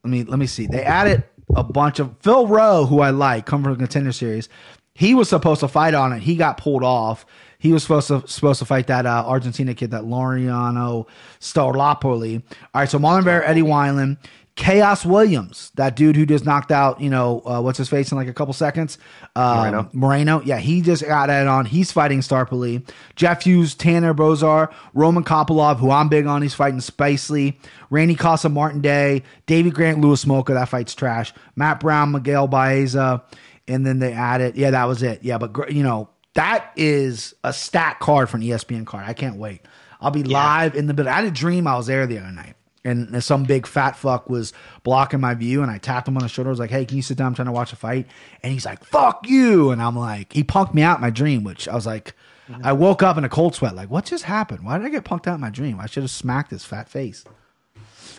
let 0.03 0.11
me 0.11 0.23
let 0.23 0.39
me 0.39 0.45
see. 0.45 0.67
They 0.67 0.83
added 0.83 1.23
a 1.55 1.63
bunch 1.63 1.99
of 1.99 2.15
Phil 2.21 2.47
Rowe, 2.47 2.85
who 2.85 3.01
I 3.01 3.09
like, 3.09 3.45
come 3.45 3.63
from 3.63 3.73
the 3.73 3.79
contender 3.79 4.11
series. 4.11 4.49
He 4.93 5.15
was 5.15 5.29
supposed 5.29 5.61
to 5.61 5.67
fight 5.67 5.93
on 5.93 6.13
it. 6.13 6.21
He 6.21 6.35
got 6.35 6.57
pulled 6.57 6.83
off. 6.83 7.25
He 7.57 7.71
was 7.71 7.81
supposed 7.83 8.09
to 8.09 8.27
supposed 8.27 8.59
to 8.59 8.65
fight 8.65 8.87
that 8.87 9.05
uh, 9.05 9.23
Argentina 9.25 9.73
kid, 9.73 9.91
that 9.91 10.03
Laureano 10.03 11.07
Staropoli. 11.39 12.43
All 12.73 12.81
right, 12.81 12.89
so 12.89 12.99
Marlon 12.99 13.23
Vera, 13.23 13.47
Eddie 13.47 13.61
Wineland, 13.61 14.17
Khaos 14.55 15.03
Williams, 15.03 15.71
that 15.75 15.95
dude 15.95 16.15
who 16.15 16.27
just 16.27 16.45
knocked 16.45 16.71
out, 16.71 17.01
you 17.01 17.09
know, 17.09 17.41
uh, 17.45 17.59
what's 17.59 17.77
his 17.77 17.89
face 17.89 18.11
in 18.11 18.17
like 18.17 18.27
a 18.27 18.33
couple 18.33 18.53
seconds. 18.53 18.99
Um, 19.35 19.57
Moreno. 19.57 19.89
Moreno, 19.93 20.41
yeah, 20.41 20.57
he 20.57 20.81
just 20.81 21.03
got 21.07 21.31
it 21.31 21.47
on. 21.47 21.65
He's 21.65 21.91
fighting 21.91 22.19
Staropoli. 22.19 22.87
Jeff 23.15 23.43
Hughes, 23.43 23.73
Tanner 23.73 24.13
Boser, 24.13 24.71
Roman 24.93 25.23
Kopylov, 25.23 25.79
who 25.79 25.89
I'm 25.89 26.07
big 26.07 26.27
on. 26.27 26.43
He's 26.43 26.53
fighting 26.53 26.81
Spicely. 26.81 27.57
Randy 27.89 28.13
Casa, 28.15 28.47
Martin 28.47 28.81
Day, 28.81 29.23
Davey 29.47 29.71
Grant, 29.71 30.01
Louis 30.01 30.23
Smolka. 30.23 30.53
That 30.53 30.69
fight's 30.69 30.93
trash. 30.93 31.33
Matt 31.55 31.79
Brown, 31.79 32.11
Miguel 32.11 32.47
Baeza, 32.47 33.23
and 33.67 33.85
then 33.85 33.99
they 33.99 34.13
added. 34.13 34.55
Yeah, 34.55 34.71
that 34.71 34.85
was 34.85 35.03
it. 35.03 35.23
Yeah, 35.23 35.37
but 35.37 35.71
you 35.71 35.83
know 35.83 36.09
that 36.35 36.71
is 36.75 37.33
a 37.43 37.53
stat 37.53 37.99
card 37.99 38.29
for 38.29 38.37
an 38.37 38.43
ESPN 38.43 38.85
card. 38.85 39.05
I 39.07 39.13
can't 39.13 39.37
wait. 39.37 39.61
I'll 40.01 40.11
be 40.11 40.23
live 40.23 40.75
in 40.75 40.87
the 40.87 40.93
building. 40.93 41.13
I 41.13 41.17
had 41.17 41.25
a 41.25 41.31
dream 41.31 41.67
I 41.67 41.77
was 41.77 41.87
there 41.87 42.05
the 42.05 42.19
other 42.19 42.31
night. 42.31 42.55
And 42.85 43.23
some 43.23 43.45
big 43.45 43.65
fat 43.65 43.95
fuck 43.95 44.29
was 44.29 44.51
blocking 44.83 45.21
my 45.21 45.35
view, 45.35 45.61
and 45.61 45.71
I 45.71 45.77
tapped 45.77 46.05
him 46.05 46.17
on 46.17 46.23
the 46.23 46.27
shoulder. 46.27 46.49
I 46.49 46.51
was 46.51 46.59
like, 46.59 46.69
"Hey, 46.69 46.83
can 46.83 46.97
you 46.97 47.01
sit 47.01 47.17
down? 47.17 47.27
I'm 47.27 47.33
trying 47.33 47.45
to 47.45 47.53
watch 47.53 47.71
a 47.71 47.77
fight." 47.77 48.07
And 48.41 48.51
he's 48.51 48.65
like, 48.65 48.83
"Fuck 48.83 49.25
you!" 49.29 49.71
And 49.71 49.81
I'm 49.81 49.95
like, 49.95 50.33
he 50.33 50.43
punked 50.43 50.73
me 50.73 50.81
out 50.81 50.97
in 50.97 51.01
my 51.01 51.09
dream, 51.09 51.45
which 51.45 51.69
I 51.69 51.75
was 51.75 51.85
like, 51.85 52.13
mm-hmm. 52.49 52.59
I 52.61 52.73
woke 52.73 53.01
up 53.01 53.17
in 53.17 53.23
a 53.23 53.29
cold 53.29 53.55
sweat. 53.55 53.73
Like, 53.73 53.89
what 53.89 54.03
just 54.03 54.25
happened? 54.25 54.65
Why 54.65 54.77
did 54.77 54.85
I 54.85 54.89
get 54.89 55.05
punked 55.05 55.27
out 55.27 55.35
in 55.35 55.39
my 55.39 55.49
dream? 55.49 55.79
I 55.79 55.85
should 55.85 56.03
have 56.03 56.11
smacked 56.11 56.51
his 56.51 56.65
fat 56.65 56.89
face. 56.89 57.23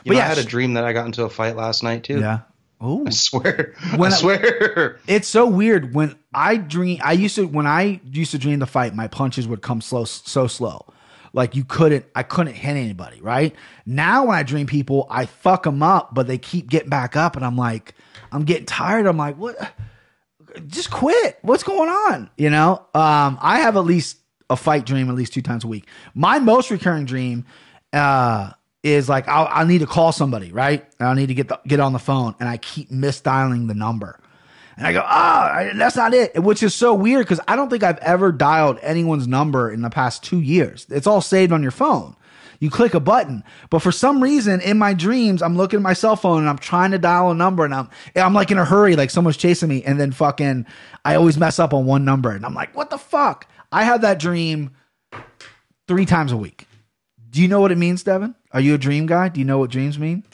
You 0.05 0.12
know, 0.12 0.18
yeah, 0.18 0.24
I 0.24 0.28
had 0.28 0.38
a 0.38 0.45
dream 0.45 0.74
that 0.74 0.84
I 0.84 0.95
got 0.95 1.05
into 1.05 1.24
a 1.24 1.30
fight 1.30 1.57
last 1.57 1.82
night 1.82 2.05
too. 2.05 2.20
Yeah. 2.20 2.40
Oh, 2.87 3.05
I 3.07 3.11
swear. 3.11 3.74
When 3.97 4.12
I 4.12 4.14
I- 4.14 4.18
swear. 4.18 5.01
it's 5.07 5.26
so 5.28 5.47
weird 5.47 5.95
when 5.95 6.16
I 6.35 6.57
dream. 6.59 7.01
I 7.03 7.12
used 7.12 7.37
to 7.37 7.47
when 7.47 7.66
I 7.66 8.01
used 8.05 8.32
to 8.32 8.39
dream 8.39 8.59
the 8.59 8.66
fight, 8.66 8.95
my 8.95 9.09
punches 9.09 9.49
would 9.49 9.62
come 9.62 9.80
slow, 9.80 10.05
so 10.05 10.47
slow, 10.47 10.85
like 11.32 11.57
you 11.57 11.64
couldn't. 11.64 12.05
I 12.14 12.22
couldn't 12.24 12.55
hit 12.55 12.76
anybody. 12.76 13.20
Right 13.22 13.55
now, 13.87 14.26
when 14.26 14.37
I 14.37 14.43
dream 14.43 14.66
people, 14.66 15.07
I 15.09 15.24
fuck 15.26 15.62
them 15.62 15.82
up, 15.82 16.14
but 16.14 16.26
they 16.26 16.37
keep 16.37 16.68
getting 16.68 16.91
back 16.91 17.16
up, 17.16 17.37
and 17.37 17.45
I'm 17.45 17.57
like, 17.57 17.95
I'm 18.30 18.45
getting 18.45 18.66
tired. 18.66 19.07
I'm 19.07 19.16
like, 19.16 19.37
what? 19.39 19.57
Just 20.66 20.91
quit. 20.91 21.39
What's 21.43 21.62
going 21.62 21.89
on? 21.89 22.28
You 22.37 22.51
know. 22.51 22.87
Um, 22.95 23.39
I 23.41 23.61
have 23.61 23.76
at 23.78 23.85
least 23.85 24.18
a 24.51 24.57
fight 24.57 24.85
dream 24.85 25.09
at 25.09 25.14
least 25.14 25.32
two 25.32 25.41
times 25.43 25.64
a 25.64 25.68
week. 25.68 25.87
My 26.14 26.39
most 26.39 26.70
recurring 26.70 27.07
dream. 27.07 27.47
Uh, 27.95 28.51
is 28.85 29.09
like 29.09 29.26
I'll, 29.26 29.49
I 29.51 29.64
need 29.64 29.80
to 29.80 29.87
call 29.87 30.12
somebody, 30.12 30.53
right? 30.53 30.87
And 31.01 31.09
I 31.09 31.14
need 31.14 31.26
to 31.26 31.35
get 31.35 31.49
the, 31.49 31.59
get 31.66 31.80
on 31.80 31.93
the 31.93 31.99
phone, 31.99 32.37
and 32.39 32.49
I 32.49 32.59
keep 32.59 32.91
misdialing 32.91 33.66
the 33.66 33.74
number, 33.74 34.20
and 34.76 34.87
I 34.87 34.93
go, 34.93 35.03
ah, 35.05 35.70
that's 35.74 35.97
not 35.97 36.14
it, 36.14 36.41
which 36.41 36.62
is 36.62 36.74
so 36.74 36.95
weird 36.95 37.24
because 37.24 37.41
I 37.49 37.57
don't 37.57 37.70
think 37.70 37.82
I've 37.82 37.99
ever 37.99 38.30
dialed 38.30 38.78
anyone's 38.82 39.26
number 39.26 39.70
in 39.72 39.82
the 39.82 39.91
past 39.91 40.22
two 40.22 40.41
years. 40.41 40.87
It's 40.91 41.07
all 41.07 41.22
saved 41.22 41.51
on 41.51 41.62
your 41.62 41.72
phone. 41.72 42.14
You 42.61 42.70
click 42.70 42.95
a 42.95 43.01
button, 43.01 43.43
but 43.68 43.80
for 43.80 43.91
some 43.91 44.22
reason 44.22 44.61
in 44.61 44.78
my 44.78 44.95
dreams, 44.95 45.43
I'm 45.43 45.57
looking 45.57 45.78
at 45.78 45.82
my 45.82 45.93
cell 45.93 46.14
phone 46.14 46.39
and 46.39 46.49
I'm 46.49 46.59
trying 46.59 46.93
to 46.93 46.99
dial 46.99 47.30
a 47.30 47.35
number, 47.35 47.64
and 47.64 47.74
I'm 47.74 47.89
I'm 48.14 48.35
like 48.35 48.51
in 48.51 48.59
a 48.59 48.64
hurry, 48.64 48.97
like 48.97 49.11
someone's 49.11 49.37
chasing 49.39 49.68
me, 49.70 49.82
and 49.82 49.99
then 49.99 50.12
fucking 50.12 50.66
I 51.05 51.16
always 51.16 51.39
mess 51.39 51.59
up 51.59 51.72
on 51.72 51.87
one 51.87 52.05
number, 52.05 52.30
and 52.30 52.45
I'm 52.45 52.55
like, 52.55 52.76
what 52.76 52.91
the 52.91 52.99
fuck? 52.99 53.49
I 53.72 53.85
have 53.85 54.03
that 54.03 54.18
dream 54.18 54.70
three 55.89 56.07
times 56.07 56.32
a 56.32 56.37
week. 56.37 56.66
Do 57.30 57.43
you 57.43 57.49
know 57.49 57.61
what 57.61 57.72
it 57.72 57.78
means, 57.78 58.05
Devin? 58.05 58.35
Are 58.55 58.61
you 58.61 58.75
a 58.75 58.79
dream 58.79 59.05
guy? 59.07 59.29
Do 59.29 59.41
you 59.41 59.45
know 59.45 59.59
what 59.59 59.71
dreams 59.71 59.99
mean? 59.99 60.25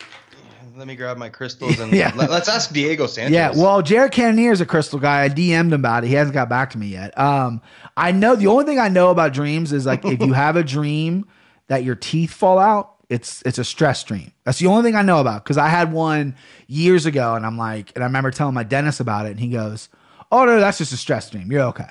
Let 0.76 0.86
me 0.86 0.94
grab 0.94 1.16
my 1.18 1.28
crystals 1.28 1.78
and 1.80 1.92
Yeah. 1.94 2.12
let, 2.16 2.30
us 2.30 2.48
ask 2.48 2.72
Diego 2.72 3.06
Sanchez. 3.06 3.32
Yeah, 3.32 3.52
well, 3.54 3.82
Jared 3.82 4.12
Cannonier 4.12 4.52
is 4.52 4.60
a 4.60 4.66
crystal 4.66 4.98
guy. 4.98 5.24
I 5.24 5.28
DM'd 5.28 5.66
him 5.66 5.72
about 5.72 6.04
it. 6.04 6.08
He 6.08 6.14
hasn't 6.14 6.32
got 6.34 6.48
back 6.48 6.70
to 6.70 6.78
me 6.78 6.86
yet. 6.86 7.18
Um, 7.18 7.60
I 7.96 8.12
know 8.12 8.36
the 8.36 8.46
only 8.46 8.64
thing 8.64 8.78
I 8.78 8.88
know 8.88 9.10
about 9.10 9.32
dreams 9.34 9.72
is 9.72 9.84
like 9.84 10.04
if 10.04 10.20
you 10.20 10.32
have 10.32 10.56
a 10.56 10.62
dream 10.62 11.26
that 11.66 11.82
your 11.84 11.96
teeth 11.96 12.32
fall 12.32 12.58
out, 12.58 12.94
it's 13.10 13.42
it's 13.44 13.58
a 13.58 13.64
stress 13.64 14.04
dream. 14.04 14.32
That's 14.44 14.58
the 14.58 14.68
only 14.68 14.82
thing 14.82 14.94
I 14.96 15.02
know 15.02 15.18
about 15.20 15.42
because 15.44 15.58
I 15.58 15.68
had 15.68 15.92
one 15.92 16.36
years 16.68 17.06
ago, 17.06 17.34
and 17.34 17.44
I'm 17.44 17.58
like, 17.58 17.90
and 17.94 18.04
I 18.04 18.06
remember 18.06 18.30
telling 18.30 18.54
my 18.54 18.62
dentist 18.62 19.00
about 19.00 19.26
it, 19.26 19.30
and 19.30 19.40
he 19.40 19.48
goes, 19.48 19.88
"Oh 20.30 20.44
no, 20.44 20.60
that's 20.60 20.78
just 20.78 20.92
a 20.92 20.96
stress 20.96 21.28
dream. 21.28 21.50
You're 21.50 21.64
okay." 21.64 21.88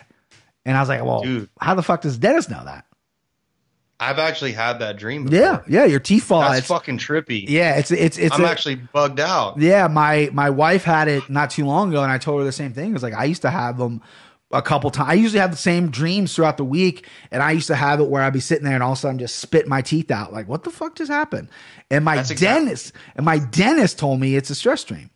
And 0.66 0.78
I 0.78 0.80
was 0.80 0.88
like, 0.90 1.04
"Well, 1.04 1.24
Dude. 1.24 1.50
how 1.60 1.76
the 1.76 1.84
fuck 1.84 2.02
does 2.02 2.18
dentist 2.18 2.50
know 2.50 2.64
that?" 2.64 2.86
I've 4.00 4.20
actually 4.20 4.54
had 4.54 4.80
that 4.80 4.98
dream. 4.98 5.26
Before. 5.26 5.40
Yeah, 5.40 5.62
yeah, 5.68 5.86
your 5.86 6.00
teeth 6.00 6.24
fall 6.24 6.42
out. 6.42 6.50
that's 6.50 6.60
It's- 6.60 6.68
fucking 6.70 7.00
trippy. 7.00 7.46
yeah, 7.50 7.76
it's 7.76 7.92
it's 7.92 8.18
it's 8.18 8.34
I'm 8.34 8.44
a- 8.46 8.48
actually 8.48 8.76
bugged 8.76 9.20
out. 9.20 9.60
Yeah, 9.60 9.88
my 9.88 10.30
my 10.32 10.50
wife 10.50 10.84
had 10.84 11.08
it 11.08 11.30
not 11.30 11.50
too 11.50 11.66
long 11.66 11.90
ago, 11.90 12.02
and 12.04 12.12
I 12.12 12.18
told 12.18 12.40
her 12.40 12.46
the 12.46 12.52
same 12.52 12.72
thing. 12.74 12.92
It 12.92 12.94
was 12.94 13.04
like 13.04 13.14
I 13.14 13.26
used 13.26 13.42
to 13.42 13.50
have 13.50 13.78
them 13.78 14.02
a 14.52 14.62
couple 14.62 14.90
times. 14.90 15.10
I 15.10 15.14
usually 15.14 15.40
have 15.42 15.52
the 15.52 15.58
same 15.58 15.92
dreams 15.92 16.34
throughout 16.34 16.58
the 16.58 16.64
week, 16.66 17.06
and 17.30 17.44
I 17.44 17.52
used 17.52 17.68
to 17.68 17.76
have 17.76 18.00
it 18.00 18.10
where 18.10 18.24
I'd 18.24 18.34
be 18.34 18.40
sitting 18.40 18.64
there 18.64 18.74
and 18.74 18.82
all 18.82 18.94
of 18.94 18.98
a 18.98 19.02
sudden 19.02 19.20
just 19.20 19.36
spit 19.38 19.68
my 19.68 19.82
teeth 19.82 20.10
out. 20.12 20.32
Like, 20.34 20.48
what 20.48 20.64
the 20.64 20.72
fuck 20.72 20.96
just 20.96 21.12
happened? 21.12 21.50
And 21.92 22.04
my 22.06 22.16
That's 22.16 22.32
exactly- 22.32 22.66
dentist 22.66 22.94
and 23.16 23.26
my 23.26 23.38
dentist 23.40 24.00
told 24.00 24.20
me 24.20 24.36
it's 24.36 24.50
a 24.50 24.56
stress 24.56 24.84
dream. 24.84 25.10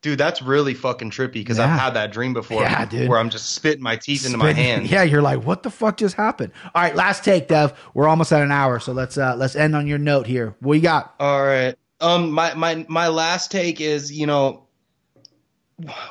Dude, 0.00 0.16
that's 0.18 0.40
really 0.40 0.74
fucking 0.74 1.10
trippy 1.10 1.32
because 1.34 1.58
Yeah. 1.58 1.64
I've 1.64 1.80
had 1.80 1.94
that 1.94 2.12
dream 2.12 2.32
before 2.32 2.62
Yeah, 2.62 2.84
dude. 2.84 3.08
where 3.08 3.18
I'm 3.18 3.30
just 3.30 3.50
spitting 3.52 3.82
my 3.82 3.96
teeth 3.96 4.24
into 4.24 4.38
my 4.38 4.52
hand. 4.52 4.86
Yeah, 4.90 5.02
you're 5.02 5.22
like, 5.22 5.44
what 5.44 5.64
the 5.64 5.70
fuck 5.70 5.96
just 5.96 6.14
happened? 6.14 6.52
All 6.74 6.82
right, 6.82 6.94
last 6.94 7.24
take, 7.24 7.48
Dev. 7.48 7.72
We're 7.94 8.06
almost 8.06 8.32
at 8.32 8.40
an 8.42 8.52
hour, 8.52 8.78
so 8.78 8.92
let's 8.92 9.18
uh 9.18 9.34
let's 9.36 9.56
end 9.56 9.74
on 9.74 9.86
your 9.88 9.98
note 9.98 10.26
here. 10.26 10.54
What 10.60 10.74
you 10.74 10.80
got? 10.82 11.14
All 11.18 11.44
right. 11.44 11.74
Um 12.00 12.30
my 12.30 12.54
my 12.54 12.86
my 12.88 13.08
last 13.08 13.50
take 13.50 13.80
is, 13.80 14.12
you 14.12 14.26
know, 14.26 14.68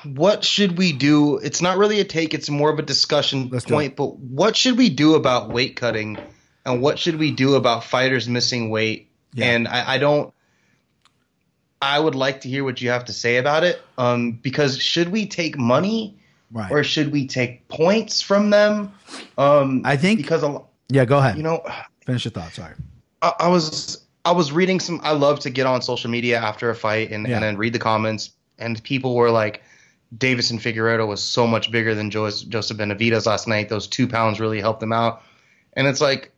what 0.04 0.44
should 0.44 0.78
we 0.78 0.94
do? 0.94 1.38
It's 1.38 1.62
not 1.62 1.78
really 1.78 2.00
a 2.00 2.04
take, 2.06 2.34
it's 2.34 2.50
more 2.50 2.70
of 2.70 2.80
a 2.80 2.84
discussion 2.84 3.50
Let's 3.52 3.66
point, 3.66 3.96
but 3.96 4.18
what 4.18 4.56
should 4.56 4.78
we 4.78 4.90
do 4.90 5.16
about 5.16 5.50
weight 5.50 5.76
cutting 5.76 6.18
and 6.66 6.82
what 6.82 7.00
should 7.00 7.18
we 7.18 7.32
do 7.32 7.56
about 7.56 7.84
fighters 7.84 8.28
missing 8.30 8.70
weight? 8.70 9.12
Yeah. 9.34 9.46
And 9.46 9.68
I, 9.68 9.96
I 9.96 9.98
don't 9.98 10.34
I 11.82 12.00
would 12.00 12.16
like 12.16 12.42
to 12.42 12.50
hear 12.50 12.64
what 12.64 12.82
you 12.82 12.90
have 12.90 13.06
to 13.06 13.14
say 13.14 13.38
about 13.38 13.64
it. 13.64 13.82
Um 13.98 14.34
because 14.34 14.80
should 14.82 15.10
we 15.10 15.26
take 15.28 15.58
money 15.58 16.16
Right. 16.52 16.72
or 16.72 16.84
should 16.84 17.12
we 17.12 17.28
take 17.28 17.68
points 17.68 18.22
from 18.22 18.50
them? 18.52 18.92
Um 19.38 19.82
I 19.86 19.98
think- 19.98 20.20
because 20.20 20.44
a, 20.44 20.62
yeah, 20.90 21.06
go 21.06 21.18
ahead. 21.18 21.38
you 21.38 21.44
know 21.44 21.62
Finish 22.06 22.24
your 22.26 22.32
thoughts. 22.32 22.56
Sorry. 22.56 22.74
I, 23.22 23.34
I 23.42 23.48
was 23.50 24.02
I 24.24 24.32
was 24.32 24.52
reading 24.52 24.80
some. 24.82 25.00
I 25.04 25.12
love 25.14 25.40
to 25.42 25.50
get 25.50 25.66
on 25.66 25.82
social 25.82 26.10
media 26.10 26.38
after 26.38 26.70
a 26.70 26.76
fight 26.76 27.12
and, 27.12 27.26
Yeah. 27.28 27.36
and 27.36 27.44
then 27.44 27.58
read 27.58 27.72
the 27.74 27.80
comments. 27.80 28.32
And 28.60 28.82
people 28.84 29.16
were 29.16 29.30
like, 29.32 29.62
Deiveson 30.18 30.60
Figueiredo 30.60 31.08
was 31.08 31.22
so 31.24 31.48
much 31.48 31.72
bigger 31.72 31.94
than 31.96 32.10
Joseph, 32.10 32.50
Joseph 32.50 32.78
Benavidez 32.78 33.26
last 33.26 33.48
night. 33.48 33.70
Those 33.70 33.88
two 33.88 34.06
pounds 34.08 34.40
really 34.42 34.60
helped 34.60 34.82
him 34.84 34.92
out. 34.92 35.22
And 35.74 35.88
it's 35.88 36.02
like 36.02 36.32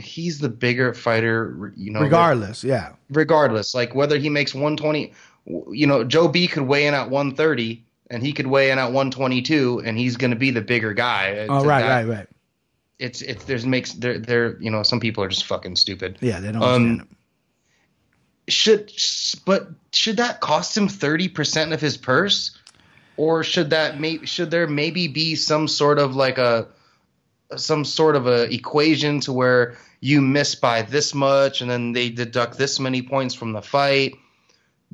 he's 0.00 0.38
the 0.38 0.48
bigger 0.48 0.94
fighter. 0.94 1.72
You 1.76 1.90
know, 1.92 2.00
Regardless, 2.00 2.62
yeah. 2.64 2.92
regardless, 3.10 3.74
like 3.74 3.94
whether 3.94 4.18
he 4.18 4.28
makes 4.28 4.54
120. 4.54 5.12
You 5.70 5.86
know, 5.86 6.04
Joe 6.04 6.28
B 6.28 6.48
could 6.48 6.64
weigh 6.64 6.86
in 6.86 6.94
at 6.94 7.10
130. 7.10 7.84
And 8.08 8.22
he 8.22 8.32
could 8.32 8.46
weigh 8.46 8.70
in 8.70 8.78
at 8.78 8.92
122, 8.92 9.82
and 9.84 9.98
he's 9.98 10.16
going 10.16 10.30
to 10.30 10.36
be 10.36 10.52
the 10.52 10.60
bigger 10.60 10.94
guy. 10.94 11.44
Oh, 11.48 11.64
right, 11.64 11.82
that- 11.82 11.88
right, 11.88 12.16
right. 12.18 12.28
It's 13.00 13.20
it's 13.20 13.44
there's 13.44 13.66
makes 13.66 13.92
they're 13.94 14.18
they're 14.18 14.56
you 14.62 14.70
know 14.70 14.82
some 14.84 15.00
people 15.00 15.24
are 15.24 15.28
just 15.28 15.44
fucking 15.44 15.74
stupid 15.76 16.16
Yeah, 16.20 16.38
they 16.40 16.52
don't 16.52 16.62
Um, 16.62 17.08
should 18.48 18.92
but 19.44 19.68
should 19.92 20.16
that 20.18 20.40
cost 20.40 20.76
him 20.76 20.88
30% 20.88 21.72
of 21.74 21.80
his 21.80 21.96
purse 21.96 22.56
or 23.16 23.42
should 23.42 23.70
that 23.70 23.98
may, 24.00 24.24
should 24.24 24.50
there 24.50 24.66
maybe 24.66 25.08
be 25.08 25.34
some 25.34 25.68
sort 25.68 25.98
of 25.98 26.14
like 26.14 26.38
a 26.38 26.68
some 27.56 27.84
sort 27.84 28.16
of 28.16 28.26
a 28.26 28.52
equation 28.52 29.20
to 29.20 29.32
where 29.32 29.76
you 30.00 30.20
miss 30.20 30.54
by 30.54 30.82
this 30.82 31.14
much 31.14 31.60
and 31.60 31.70
then 31.70 31.92
they 31.92 32.10
deduct 32.10 32.58
this 32.58 32.80
many 32.80 33.02
points 33.02 33.34
from 33.34 33.52
the 33.52 33.62
fight 33.62 34.14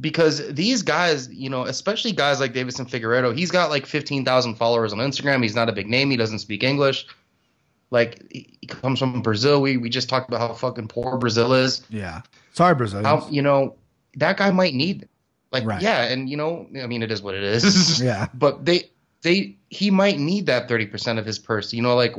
because 0.00 0.46
these 0.54 0.82
guys, 0.82 1.28
you 1.30 1.50
know, 1.50 1.64
especially 1.64 2.12
guys 2.12 2.40
like 2.40 2.52
Deiveson 2.54 2.88
Figueiredo, 2.88 3.36
he's 3.36 3.50
got 3.50 3.70
like 3.70 3.84
15,000 3.86 4.54
followers 4.54 4.92
on 4.92 4.98
Instagram. 5.00 5.42
He's 5.42 5.54
not 5.54 5.68
a 5.68 5.72
big 5.72 5.88
name. 5.88 6.10
He 6.10 6.16
doesn't 6.16 6.38
speak 6.38 6.62
English. 6.62 7.06
Like 7.90 8.22
he 8.32 8.66
comes 8.66 8.98
from 8.98 9.20
Brazil. 9.20 9.60
We 9.60 9.76
we 9.76 9.90
just 9.90 10.08
talked 10.08 10.28
about 10.28 10.40
how 10.40 10.54
fucking 10.54 10.88
poor 10.88 11.18
Brazil 11.18 11.52
is 11.52 11.82
Yeah. 11.90 12.22
Sorry, 12.54 12.74
Brazilians. 12.74 13.06
how 13.06 13.28
you 13.28 13.42
know 13.42 13.76
that 14.16 14.36
guy 14.38 14.50
might 14.50 14.74
need 14.74 15.08
Like, 15.52 15.66
Right. 15.66 15.82
yeah, 15.82 16.04
and 16.04 16.28
you 16.30 16.38
know, 16.38 16.66
I 16.82 16.86
mean, 16.86 17.02
it 17.02 17.10
is 17.12 17.20
what 17.20 17.34
it 17.34 17.42
is. 17.42 18.00
Yeah. 18.00 18.28
But 18.34 18.64
they, 18.64 18.84
they, 19.22 19.56
he 19.68 19.90
might 19.90 20.18
need 20.18 20.46
that 20.46 20.68
thirty 20.68 20.86
percent 20.86 21.18
of 21.18 21.26
his 21.26 21.38
purse. 21.38 21.72
You 21.72 21.82
know, 21.82 21.94
like 21.96 22.14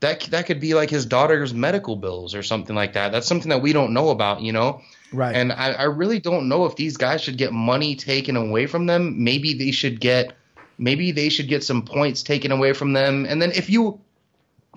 that. 0.00 0.20
That 0.30 0.46
could 0.46 0.60
be 0.60 0.74
like 0.74 0.90
his 0.90 1.06
daughter's 1.06 1.54
medical 1.54 1.96
bills 1.96 2.34
or 2.34 2.42
something 2.42 2.74
like 2.74 2.94
that. 2.94 3.12
That's 3.12 3.26
something 3.26 3.50
that 3.50 3.62
we 3.62 3.72
don't 3.72 3.92
know 3.92 4.10
about. 4.10 4.40
You 4.40 4.52
know. 4.52 4.82
Right. 5.12 5.34
And 5.34 5.52
I, 5.52 5.72
I 5.72 5.84
really 5.84 6.20
don't 6.20 6.48
know 6.48 6.66
if 6.66 6.76
these 6.76 6.96
guys 6.98 7.22
should 7.22 7.38
get 7.38 7.52
money 7.52 7.96
taken 7.96 8.36
away 8.36 8.66
from 8.66 8.86
them. 8.86 9.24
Maybe 9.24 9.54
they 9.54 9.70
should 9.70 10.00
get 10.00 10.34
maybe 10.78 11.12
they 11.12 11.28
should 11.28 11.48
get 11.48 11.64
some 11.64 11.82
points 11.82 12.22
taken 12.22 12.52
away 12.52 12.72
from 12.72 12.92
them. 12.92 13.26
And 13.28 13.40
then 13.42 13.52
if 13.52 13.68
you 13.68 14.00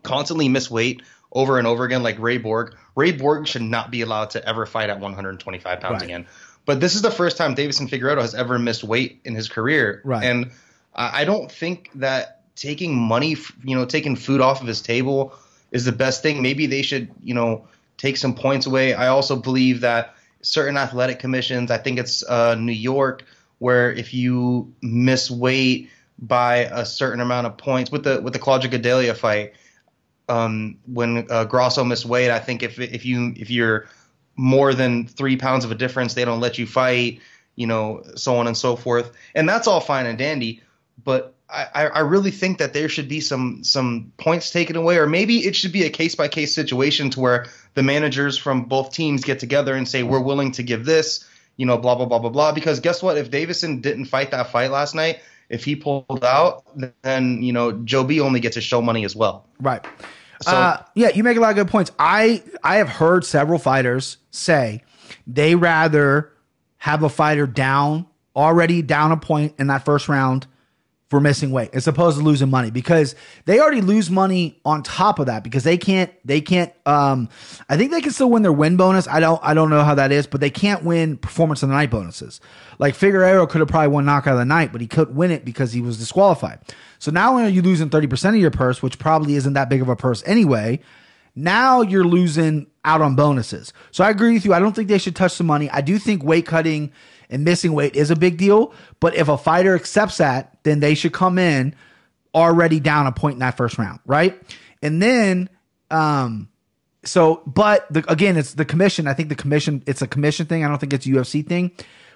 constantly 0.04 0.50
miss 0.50 0.70
weight 0.72 1.02
over 1.32 1.58
and 1.58 1.68
over 1.68 1.84
again, 1.84 2.04
like 2.04 2.20
Ray 2.20 2.38
Borg, 2.38 2.76
Ray 2.96 3.12
Borg 3.12 3.48
should 3.48 3.62
not 3.62 3.92
be 3.92 4.02
allowed 4.02 4.32
to 4.32 4.48
ever 4.48 4.66
fight 4.66 4.90
at 4.90 5.00
125 5.00 5.80
pounds 5.80 5.94
Right. 5.94 6.04
again. 6.04 6.28
But 6.66 6.80
this 6.80 6.96
is 6.96 7.02
the 7.02 7.12
first 7.12 7.38
time 7.38 7.56
Deiveson 7.56 7.90
Figueiredo 7.90 8.22
has 8.22 8.36
ever 8.36 8.60
missed 8.60 8.84
weight 8.84 9.22
in 9.26 9.36
his 9.36 9.48
career. 9.48 10.02
Right. 10.04 10.24
And 10.24 10.52
I 10.94 11.26
don't 11.26 11.52
think 11.52 11.90
that 11.96 12.42
taking 12.56 12.96
money, 12.96 13.36
you 13.64 13.76
know, 13.76 13.86
taking 13.86 14.16
food 14.16 14.42
off 14.42 14.62
of 14.62 14.68
his 14.68 14.82
table 14.82 15.34
is 15.72 15.86
the 15.86 15.92
best 15.92 16.22
thing. 16.22 16.42
Maybe 16.42 16.66
they 16.66 16.82
should, 16.82 17.10
you 17.24 17.34
know, 17.34 17.68
take 17.98 18.18
some 18.18 18.36
points 18.36 18.66
away. 18.66 18.94
I 18.94 19.08
also 19.08 19.36
believe 19.36 19.82
that 19.82 20.16
certain 20.42 20.78
athletic 20.78 21.20
commissions, 21.20 21.72
I 21.72 21.78
think 21.78 22.00
it's 22.00 22.24
uh, 22.24 22.56
New 22.56 22.72
York, 22.72 23.24
where 23.60 23.92
if 23.92 24.14
you 24.14 24.74
miss 24.82 25.32
weight 25.32 25.90
by 26.20 26.58
a 26.72 26.86
certain 26.86 27.20
amount 27.20 27.48
of 27.48 27.58
points 27.58 27.92
with 27.92 28.04
the 28.04 28.22
with 28.22 28.34
the 28.34 28.40
Claudia 28.40 28.70
Gadelha 28.70 29.16
fight, 29.16 29.54
um, 30.30 30.78
when 30.86 31.28
uh, 31.30 31.46
Grasso 31.46 31.84
missed 31.84 32.06
weight, 32.06 32.32
I 32.32 32.40
think 32.40 32.64
if 32.64 32.80
if 32.80 33.06
you 33.06 33.34
if 33.36 33.50
you're 33.50 33.88
more 34.36 34.74
than 34.74 35.08
three 35.08 35.38
pounds 35.38 35.66
of 35.66 35.72
a 35.72 35.76
difference, 35.76 36.14
they 36.14 36.26
don't 36.26 36.40
let 36.40 36.58
you 36.58 36.66
fight, 36.66 37.20
you 37.56 37.68
know, 37.68 38.04
so 38.16 38.38
on 38.38 38.48
and 38.48 38.58
so 38.58 38.76
forth, 38.76 39.12
and 39.36 39.48
that's 39.48 39.68
all 39.68 39.80
fine 39.80 40.06
and 40.06 40.18
dandy. 40.18 40.62
But 41.04 41.36
I, 41.50 41.88
I 41.88 42.00
really 42.00 42.32
think 42.32 42.60
that 42.60 42.74
there 42.74 42.88
should 42.88 43.10
be 43.10 43.20
some 43.20 43.64
some 43.64 44.12
points 44.18 44.52
taken 44.52 44.76
away, 44.76 44.98
or 44.98 45.08
maybe 45.08 45.40
it 45.46 45.56
should 45.56 45.74
be 45.74 45.84
a 45.84 45.90
case 45.90 46.16
by 46.16 46.28
case 46.28 46.56
situation 46.56 47.10
to 47.12 47.20
where 47.20 47.48
the 47.74 47.84
managers 47.84 48.38
from 48.38 48.64
both 48.64 48.94
teams 48.94 49.24
get 49.24 49.40
together 49.40 49.76
and 49.76 49.88
say 49.88 50.04
we're 50.04 50.22
willing 50.22 50.52
to 50.54 50.64
give 50.64 50.86
this, 50.86 51.28
you 51.58 51.66
know, 51.66 51.78
blah 51.78 51.96
blah 51.96 52.06
blah 52.06 52.20
blah 52.20 52.30
blah. 52.30 52.52
Because 52.54 52.80
guess 52.80 53.04
what? 53.04 53.18
If 53.18 53.30
Deiveson 53.32 53.82
didn't 53.82 54.06
fight 54.06 54.32
that 54.32 54.52
fight 54.52 54.72
last 54.72 54.96
night, 54.96 55.20
if 55.50 55.66
he 55.66 55.76
pulled 55.76 56.24
out, 56.24 56.64
then 57.02 57.44
you 57.44 57.52
know 57.52 57.74
Joe 57.74 58.04
B 58.04 58.22
only 58.22 58.40
gets 58.40 58.56
his 58.56 58.64
show 58.64 58.82
money 58.82 59.04
as 59.04 59.16
well. 59.16 59.46
Right. 59.60 59.86
So- 60.42 60.52
uh, 60.52 60.84
yeah, 60.96 61.10
you 61.10 61.24
make 61.24 61.38
a 61.38 61.40
lot 61.42 61.50
of 61.52 61.56
good 61.58 61.68
points. 61.68 61.92
I 62.00 62.44
I 62.64 62.78
have 62.78 62.90
heard 62.90 63.26
several 63.26 63.60
fighters 63.60 64.18
say 64.32 64.84
they 65.28 65.56
rather 65.56 66.32
have 66.78 67.04
a 67.04 67.10
fighter 67.10 67.46
down 67.46 68.08
already 68.36 68.82
down 68.82 69.12
a 69.12 69.18
point 69.18 69.54
in 69.60 69.68
that 69.68 69.84
first 69.84 70.08
round 70.08 70.48
for 71.12 71.20
missing 71.20 71.52
weight 71.52 71.70
as 71.74 71.90
opposed 71.90 72.18
to 72.18 72.24
losing 72.24 72.50
money 72.50 72.72
because 72.72 73.16
they 73.44 73.60
already 73.60 73.82
lose 73.82 74.10
money 74.10 74.58
on 74.64 74.82
top 74.82 75.20
of 75.20 75.26
that 75.26 75.44
because 75.44 75.66
they 75.66 75.78
can't 75.78 76.10
they 76.24 76.40
can't 76.40 76.72
um 76.86 77.28
I 77.68 77.76
think 77.76 77.92
they 77.92 78.00
can 78.00 78.14
still 78.14 78.30
win 78.30 78.44
their 78.44 78.54
win 78.54 78.78
bonus. 78.78 79.10
I 79.10 79.20
don't 79.20 79.38
I 79.44 79.54
don't 79.54 79.70
know 79.70 79.84
how 79.84 79.94
that 79.96 80.14
is, 80.14 80.26
but 80.26 80.40
they 80.40 80.50
can't 80.50 80.86
win 80.86 81.18
performance 81.18 81.64
of 81.64 81.68
the 81.68 81.76
night 81.76 81.92
bonuses. 81.92 82.40
Like 82.80 82.96
Figueiredo 82.96 83.50
could 83.50 83.60
have 83.60 83.68
probably 83.68 83.90
won 83.90 84.06
knockout 84.06 84.36
of 84.36 84.40
the 84.40 84.46
night, 84.46 84.72
but 84.72 84.80
he 84.80 84.88
couldn't 84.88 85.14
win 85.14 85.32
it 85.32 85.44
because 85.44 85.74
he 85.74 85.82
was 85.82 85.98
disqualified. 85.98 86.60
So 86.98 87.12
not 87.12 87.32
only 87.32 87.44
are 87.44 87.50
you 87.50 87.62
losing 87.62 87.90
30% 87.90 88.30
of 88.30 88.36
your 88.38 88.50
purse, 88.50 88.82
which 88.82 88.98
probably 88.98 89.36
isn't 89.36 89.52
that 89.52 89.68
big 89.68 89.82
of 89.82 89.90
a 89.90 89.98
purse 89.98 90.24
anyway, 90.26 90.80
now 91.36 91.82
you're 91.82 92.06
losing 92.06 92.68
out 92.86 93.02
on 93.02 93.18
bonuses. 93.18 93.74
So 93.92 94.06
I 94.06 94.12
agree 94.12 94.32
with 94.32 94.46
you. 94.46 94.54
I 94.54 94.60
don't 94.60 94.74
think 94.74 94.88
they 94.88 94.98
should 94.98 95.18
touch 95.18 95.38
the 95.38 95.44
money. 95.44 95.70
I 95.72 95.82
do 95.82 96.00
think 96.00 96.24
weight 96.24 96.46
cutting 96.46 96.94
and 97.32 97.44
missing 97.44 97.74
weight 97.74 97.96
is 97.96 98.12
a 98.12 98.16
big 98.16 98.38
deal. 98.38 98.74
But 99.00 99.16
if 99.16 99.30
a 99.30 99.38
fighter 99.38 99.76
accepts 99.76 100.18
that, 100.18 100.58
then 100.64 100.80
they 100.80 100.94
should 100.96 101.14
come 101.14 101.38
in 101.40 101.76
already 102.36 102.80
down 102.80 103.08
a 103.08 103.12
point 103.12 103.34
in 103.34 103.40
that 103.40 103.58
first 103.58 103.78
round, 103.78 104.00
right? 104.06 104.40
And 104.82 105.02
then, 105.02 105.50
um, 105.90 106.50
so, 107.04 107.42
but 107.46 107.92
the, 107.92 108.10
again, 108.12 108.38
it's 108.38 108.54
the 108.54 108.66
commission. 108.66 109.08
I 109.08 109.14
think 109.14 109.30
the 109.30 109.36
commission, 109.36 109.84
it's 109.88 110.02
a 110.02 110.08
commission 110.08 110.46
thing. 110.46 110.64
I 110.64 110.68
don't 110.68 110.78
think 110.78 110.94
it's 110.94 111.06
a 111.06 111.10
UFC 111.10 111.46
thing. 111.46 111.72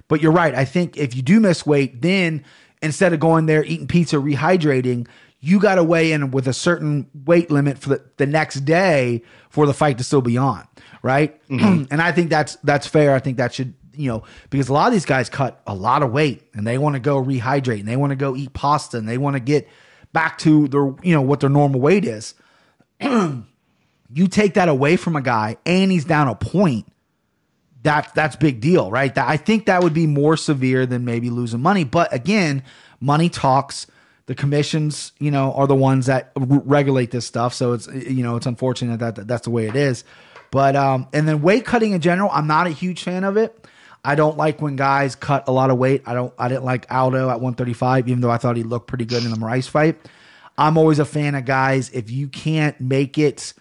But 0.08 0.22
you're 0.22 0.32
right. 0.32 0.54
I 0.54 0.66
think 0.66 0.98
if 0.98 1.16
you 1.16 1.24
do 1.24 1.40
miss 1.40 1.66
weight, 1.66 2.02
then 2.02 2.46
instead 2.82 3.14
of 3.14 3.20
going 3.20 3.48
there 3.48 3.64
eating 3.64 3.88
pizza, 3.88 4.18
rehydrating, 4.18 5.08
you 5.40 5.60
got 5.60 5.76
to 5.76 5.84
weigh 5.84 6.12
in 6.12 6.32
with 6.32 6.48
a 6.48 6.54
certain 6.54 7.08
weight 7.26 7.52
limit 7.52 7.78
for 7.78 7.90
the, 7.90 8.06
the 8.18 8.26
next 8.26 8.62
day 8.62 9.24
for 9.50 9.66
the 9.66 9.74
fight 9.74 9.98
to 9.98 10.04
still 10.04 10.22
be 10.22 10.38
on, 10.38 10.68
right? 11.02 11.40
and 11.50 12.02
I 12.02 12.12
think 12.12 12.30
that's 12.30 12.56
that's 12.58 12.88
fair. 12.88 13.14
I 13.16 13.20
think 13.20 13.38
that 13.38 13.54
should 13.54 13.74
you 13.98 14.10
know 14.10 14.24
because 14.50 14.70
a 14.70 14.74
lot 14.74 14.88
of 14.88 14.94
these 14.94 15.06
guys 15.06 15.30
cut 15.30 15.62
a 15.68 15.76
lot 15.76 16.04
of 16.04 16.12
weight 16.12 16.44
and 16.54 16.66
they 16.66 16.78
want 16.78 16.94
to 16.96 17.00
go 17.00 17.22
rehydrate 17.24 17.80
and 17.80 17.88
they 17.88 17.96
want 17.96 18.12
to 18.12 18.16
go 18.16 18.36
eat 18.36 18.54
pasta 18.54 18.98
and 18.98 19.08
they 19.08 19.18
want 19.18 19.36
to 19.36 19.40
get 19.40 19.68
back 20.14 20.38
to 20.40 20.68
their 20.68 20.94
you 21.04 21.14
know 21.14 21.22
what 21.22 21.40
their 21.40 21.50
normal 21.50 21.80
weight 21.80 22.06
is. 22.06 22.34
you 23.02 24.28
take 24.30 24.54
that 24.54 24.70
away 24.70 24.96
from 24.96 25.16
a 25.16 25.22
guy 25.22 25.58
and 25.66 25.92
he's 25.92 26.06
down 26.06 26.28
a 26.28 26.36
point 26.36 26.86
that 27.86 28.14
that's 28.14 28.36
big 28.36 28.60
deal, 28.60 28.92
right? 28.92 29.14
That 29.14 29.28
I 29.30 29.38
think 29.38 29.68
that 29.68 29.82
would 29.84 29.94
be 29.94 30.08
more 30.08 30.36
severe 30.36 30.86
than 30.86 31.06
maybe 31.06 31.30
losing 31.30 31.62
money. 31.62 31.84
But 31.84 32.14
again, 32.14 32.64
money 33.00 33.30
talks. 33.30 33.88
The 34.28 34.34
commissions, 34.34 35.12
you 35.20 35.30
know, 35.30 35.54
are 35.54 35.68
the 35.68 35.76
ones 35.76 36.08
that 36.08 36.32
r- 36.36 36.46
regulate 36.48 37.12
this 37.12 37.28
stuff. 37.28 37.54
So 37.54 37.74
it's 37.74 37.88
you 37.88 38.24
know 38.24 38.38
it's 38.38 38.48
unfortunate 38.48 39.00
that, 39.00 39.16
that 39.16 39.28
that's 39.28 39.44
the 39.44 39.52
way 39.52 39.68
it 39.68 39.76
is. 39.76 40.04
But 40.50 40.76
um, 40.76 41.08
and 41.14 41.28
then 41.28 41.44
weight 41.44 41.64
cutting 41.64 41.92
in 41.92 42.02
general, 42.02 42.30
I'm 42.34 42.48
not 42.48 42.66
a 42.66 42.72
huge 42.72 43.04
fan 43.04 43.24
of 43.24 43.38
it. 43.38 43.68
I 44.06 44.16
don't 44.16 44.38
like 44.38 44.62
when 44.62 44.76
guys 44.76 45.16
cut 45.16 45.48
a 45.48 45.52
lot 45.52 45.72
of 45.72 45.78
weight. 45.78 46.04
I 46.06 46.14
don't. 46.14 46.34
I 46.38 46.48
didn't 46.48 46.64
like 46.64 46.86
Aldo 46.92 47.30
at 47.30 47.42
135, 47.42 48.08
even 48.08 48.22
though 48.22 48.30
I 48.30 48.38
thought 48.38 48.56
he 48.56 48.64
looked 48.64 48.88
pretty 48.88 49.06
good 49.06 49.24
in 49.24 49.32
the 49.32 49.38
Moraes 49.38 49.68
fight. 49.68 50.00
I'm 50.58 50.78
always 50.78 51.00
a 51.00 51.06
fan 51.06 51.36
of 51.36 51.46
guys 51.46 51.90
if 51.90 52.10
you 52.12 52.28
can't 52.28 52.80
make 52.80 53.18
it 53.18 53.54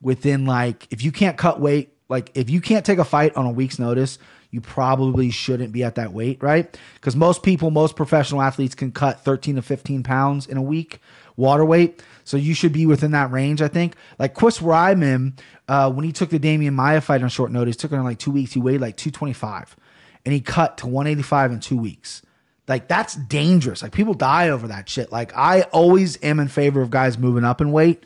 within 0.00 0.44
like 0.44 0.88
if 0.90 1.02
you 1.02 1.12
can't 1.12 1.38
cut 1.38 1.60
weight, 1.60 1.94
like 2.08 2.30
if 2.34 2.50
you 2.50 2.60
can't 2.60 2.84
take 2.84 2.98
a 2.98 3.04
fight 3.04 3.36
on 3.36 3.46
a 3.46 3.50
week's 3.50 3.78
notice, 3.78 4.18
you 4.50 4.60
probably 4.60 5.30
shouldn't 5.30 5.72
be 5.72 5.84
at 5.84 5.94
that 5.94 6.12
weight, 6.12 6.42
right? 6.42 6.76
Because 6.94 7.14
most 7.14 7.42
people, 7.42 7.70
most 7.70 7.94
professional 7.94 8.42
athletes 8.42 8.74
can 8.74 8.90
cut 8.90 9.24
13 9.24 9.54
to 9.54 9.62
15 9.62 10.02
pounds 10.02 10.46
in 10.46 10.56
a 10.56 10.62
week 10.62 11.00
water 11.36 11.64
weight. 11.64 12.02
So 12.24 12.36
you 12.36 12.54
should 12.54 12.72
be 12.72 12.86
within 12.86 13.12
that 13.12 13.30
range, 13.30 13.62
I 13.62 13.68
think. 13.68 13.96
Like 14.18 14.34
Chris 14.34 14.58
Weidman, 14.58 15.38
uh, 15.68 15.90
when 15.90 16.04
he 16.04 16.12
took 16.12 16.30
the 16.30 16.38
Demian 16.38 16.74
Maia 16.74 17.00
fight 17.00 17.22
on 17.22 17.28
short 17.28 17.50
notice, 17.50 17.76
took 17.76 17.92
it 17.92 17.96
in 17.96 18.04
like 18.04 18.18
two 18.18 18.30
weeks, 18.30 18.52
he 18.52 18.60
weighed 18.60 18.80
like 18.80 18.96
225 18.96 19.76
and 20.24 20.32
he 20.32 20.40
cut 20.40 20.78
to 20.78 20.86
185 20.86 21.52
in 21.52 21.60
two 21.60 21.76
weeks. 21.76 22.22
Like 22.68 22.88
that's 22.88 23.14
dangerous. 23.14 23.82
Like 23.82 23.92
people 23.92 24.14
die 24.14 24.50
over 24.50 24.68
that 24.68 24.88
shit. 24.88 25.10
Like 25.10 25.36
I 25.36 25.62
always 25.62 26.22
am 26.22 26.40
in 26.40 26.48
favor 26.48 26.80
of 26.80 26.90
guys 26.90 27.18
moving 27.18 27.44
up 27.44 27.60
in 27.60 27.72
weight. 27.72 28.04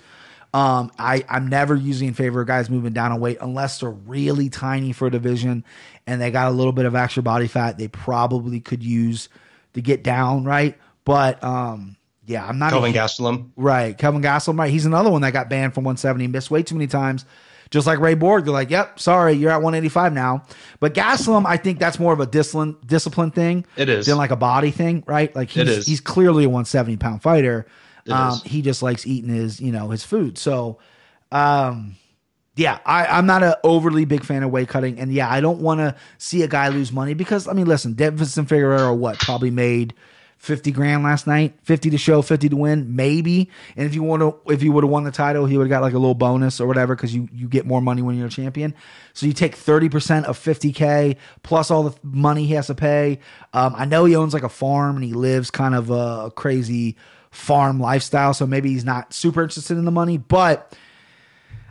Um, 0.55 0.91
I, 0.99 1.23
I'm 1.29 1.49
never 1.49 1.75
usually 1.75 2.07
in 2.07 2.15
favor 2.15 2.41
of 2.41 2.47
guys 2.47 2.71
moving 2.71 2.95
down 2.95 3.13
in 3.13 3.21
weight 3.21 3.37
unless 3.43 3.81
they're 3.81 3.91
really 3.91 4.49
tiny 4.49 4.93
for 4.93 5.09
a 5.09 5.11
division 5.11 5.65
and 6.07 6.21
they 6.21 6.31
got 6.31 6.49
a 6.49 6.51
little 6.51 6.73
bit 6.73 6.87
of 6.87 6.95
extra 6.95 7.23
body 7.23 7.47
fat 7.47 7.77
they 7.77 7.89
probably 7.89 8.61
could 8.61 8.83
use 8.83 9.29
to 9.75 9.83
get 9.83 10.03
down, 10.03 10.45
right? 10.45 10.79
But 11.05 11.45
um, 11.45 11.97
yeah, 12.25 12.47
I'm 12.47 12.59
not 12.59 12.73
Kelvin 12.73 12.93
a, 12.93 12.95
Gastelum. 12.95 13.51
Right. 13.55 13.97
Kelvin 13.97 14.23
Gastelum, 14.23 14.59
right. 14.59 14.71
He's 14.71 14.87
another 14.87 15.11
one 15.11 15.21
that 15.23 15.33
got 15.33 15.51
banned 15.51 15.75
from 15.75 15.85
170, 15.85 16.27
missed 16.29 16.51
way 16.51 16.63
too 16.63 16.75
many 16.75 16.87
times. 16.87 17.27
Just 17.71 17.87
like 17.87 17.99
Ray 17.99 18.15
Borg, 18.15 18.45
they're 18.45 18.53
like, 18.53 18.71
yep, 18.71 19.01
sorry, 19.01 19.33
you're 19.35 19.51
at 19.51 19.57
185 19.57 20.13
now. 20.13 20.45
But 20.81 20.95
Gastelum, 20.95 21.47
I 21.47 21.57
think 21.57 21.79
that's 21.79 21.99
more 21.99 22.13
of 22.13 22.21
a 22.21 22.27
discipline 22.27 22.77
discipline 22.87 23.31
thing. 23.31 23.67
It 23.77 23.89
is. 23.89 24.07
Than 24.07 24.17
like 24.17 24.31
a 24.31 24.37
body 24.37 24.71
thing, 24.71 25.03
right? 25.07 25.35
Like 25.35 25.51
he's, 25.51 25.63
It 25.63 25.69
is. 25.69 25.87
he's 25.87 26.01
clearly 26.01 26.45
a 26.45 26.49
170 26.49 26.97
pound 26.97 27.23
fighter. 27.23 27.67
Um, 28.09 28.35
is. 28.35 28.43
he 28.45 28.63
just 28.63 28.83
likes 28.83 29.07
eating 29.07 29.35
his, 29.35 29.61
you 29.61 29.73
know, 29.73 29.91
his 29.91 30.05
food. 30.05 30.39
So, 30.39 30.79
um, 31.33 31.97
yeah, 32.55 32.79
I, 32.87 33.07
I'm 33.07 33.27
not 33.27 33.43
an 33.43 33.55
overly 33.65 34.05
big 34.05 34.25
fan 34.25 34.43
of 34.43 34.51
weight 34.51 34.69
cutting. 34.69 34.99
And 34.99 35.13
yeah, 35.13 35.31
I 35.31 35.41
don't 35.41 35.61
want 35.61 35.81
to 35.81 35.95
see 36.19 36.43
a 36.43 36.49
guy 36.49 36.69
lose 36.69 36.93
money 36.93 37.15
because, 37.15 37.49
I 37.49 37.53
mean, 37.53 37.67
listen, 37.67 37.95
Deiveson 37.95 38.47
Figueiredo, 38.47 38.97
what, 38.97 39.19
probably 39.19 39.51
made 39.51 39.93
50 40.39 40.71
grand 40.71 41.03
last 41.03 41.27
night, 41.27 41.59
50 41.63 41.91
to 41.91 41.99
show, 41.99 42.23
50 42.23 42.51
to 42.51 42.57
win, 42.57 42.95
maybe. 42.95 43.51
And 43.75 43.87
if 43.87 43.95
you 43.95 44.03
want 44.03 44.21
to, 44.21 44.53
if 44.53 44.61
he 44.61 44.69
would 44.69 44.85
have 44.85 44.91
won 44.91 45.05
the 45.05 45.11
title, 45.11 45.47
he 45.47 45.57
would 45.57 45.65
have 45.65 45.71
got 45.71 45.83
like 45.83 45.95
a 45.95 45.99
little 45.99 46.15
bonus 46.15 46.61
or 46.61 46.67
whatever 46.67 46.95
because 46.95 47.15
you, 47.15 47.29
you 47.33 47.49
get 47.49 47.67
more 47.67 47.81
money 47.81 48.03
when 48.03 48.17
you're 48.17 48.29
a 48.29 48.31
champion. 48.31 48.75
So 49.15 49.27
you 49.27 49.33
take 49.33 49.57
30% 49.57 50.25
of 50.25 50.39
50K 50.39 51.17
plus 51.43 51.71
all 51.71 51.85
the 51.85 51.99
money 52.03 52.47
he 52.47 52.55
has 52.55 52.67
to 52.67 52.75
pay. 52.75 53.21
Um, 53.53 53.75
I 53.77 53.87
know 53.87 54.05
he 54.05 54.15
owns 54.15 54.35
like 54.35 54.43
a 54.43 54.49
farm 54.49 54.97
and 54.97 55.05
he 55.05 55.15
lives 55.15 55.51
kind 55.51 55.75
of 55.75 55.91
a 55.91 56.31
crazy 56.31 56.97
farm 57.31 57.81
lifestyle. 57.81 58.35
So 58.35 58.47
maybe 58.47 58.71
he's 58.71 58.85
not 58.85 59.13
super 59.15 59.43
interested 59.43 59.79
in 59.79 59.85
the 59.85 59.91
money, 59.91 60.19
but 60.19 60.77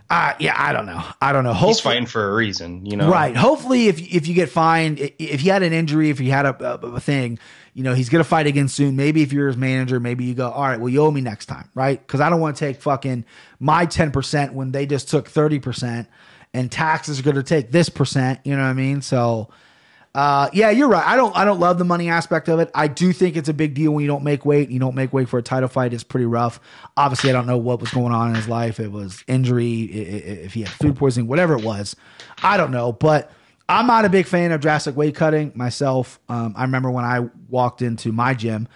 uh, 0.10 0.34
yeah, 0.40 0.54
I 0.56 0.72
don't 0.72 0.86
know. 0.86 1.04
I 1.20 1.34
don't 1.34 1.44
know. 1.44 1.54
He's 1.54 1.80
fighting 1.80 2.06
for 2.06 2.30
a 2.30 2.36
reason, 2.36 2.86
you 2.86 2.96
know. 2.96 3.10
Right. 3.10 3.36
Hopefully, 3.36 3.88
if 3.88 4.00
if 4.00 4.28
you 4.28 4.36
get 4.36 4.50
fined, 4.50 5.00
if 5.00 5.40
he 5.40 5.50
had 5.50 5.64
an 5.64 5.74
injury, 5.74 6.12
if 6.12 6.20
he 6.20 6.30
had 6.30 6.46
a, 6.46 6.64
a, 6.64 6.94
a 6.94 7.00
thing, 7.00 7.40
you 7.76 7.84
know, 7.84 7.94
he's 7.94 8.10
gonna 8.10 8.24
fight 8.24 8.48
again 8.48 8.68
soon. 8.68 8.96
Maybe 8.96 9.22
if 9.22 9.32
you're 9.32 9.48
his 9.48 9.58
manager, 9.58 10.00
maybe 10.00 10.24
you 10.24 10.34
go, 10.34 10.50
all 10.50 10.64
right, 10.64 10.80
well, 10.80 10.90
you 10.90 11.02
owe 11.02 11.12
me 11.12 11.22
next 11.22 11.46
time, 11.46 11.70
right? 11.76 12.00
Because 12.00 12.22
I 12.22 12.32
don't 12.32 12.40
want 12.40 12.56
to 12.58 12.66
take 12.66 12.82
fucking 12.82 13.26
my 13.60 13.86
ten 13.86 14.12
percent 14.12 14.54
when 14.54 14.72
they 14.72 14.88
just 14.88 15.10
took 15.10 15.28
thirty 15.28 15.60
percent, 15.60 16.08
and 16.54 16.72
taxes 16.72 17.20
are 17.20 17.24
gonna 17.24 17.44
take 17.44 17.70
this 17.72 17.90
percent. 17.90 18.40
You 18.46 18.56
know 18.56 18.64
what 18.64 18.70
I 18.70 18.74
mean? 18.74 19.02
So, 19.04 19.50
Uh, 20.16 20.50
yeah, 20.54 20.70
you're 20.70 20.88
right. 20.88 21.06
I 21.06 21.18
don't 21.18 21.36
I 21.36 21.44
don't 21.44 21.60
love 21.60 21.78
the 21.78 21.84
money 21.84 22.08
aspect 22.08 22.48
of 22.48 22.62
it. 22.62 22.72
I 22.74 22.88
do 22.88 23.12
think 23.12 23.36
it's 23.36 23.50
a 23.50 23.54
big 23.54 23.74
deal 23.74 23.92
when 23.92 24.02
you 24.02 24.08
don't 24.08 24.24
make 24.24 24.46
weight. 24.46 24.70
You 24.70 24.80
don't 24.80 24.96
make 24.96 25.12
weight 25.12 25.28
for 25.28 25.38
a 25.38 25.44
title 25.44 25.68
fight. 25.68 25.94
It's 25.94 26.06
pretty 26.06 26.26
rough. 26.26 26.62
Obviously, 26.96 27.30
I 27.30 27.34
don't 27.34 27.48
know 27.48 27.58
what 27.58 27.82
was 27.82 27.92
going 27.92 28.14
on 28.14 28.30
in 28.30 28.36
his 28.36 28.48
life. 28.48 28.80
It 28.80 28.94
was 28.94 29.26
injury, 29.28 29.82
if 30.46 30.54
he 30.54 30.62
had 30.62 30.70
food 30.70 30.96
poisoning, 30.96 31.28
whatever 31.28 31.58
it 31.58 31.66
was. 31.66 31.98
I 32.42 32.56
don't 32.56 32.72
know, 32.72 32.94
but 32.94 33.30
I'm 33.68 33.88
not 33.88 34.06
a 34.06 34.10
big 34.10 34.28
fan 34.28 34.52
of 34.52 34.62
drastic 34.62 34.96
weight 34.96 35.16
cutting 35.16 35.52
myself. 35.56 36.20
Um, 36.30 36.54
I 36.56 36.64
remember 36.64 36.92
when 36.92 37.06
I 37.06 37.28
walked 37.50 37.82
into 37.82 38.12
my 38.12 38.34
gym 38.34 38.68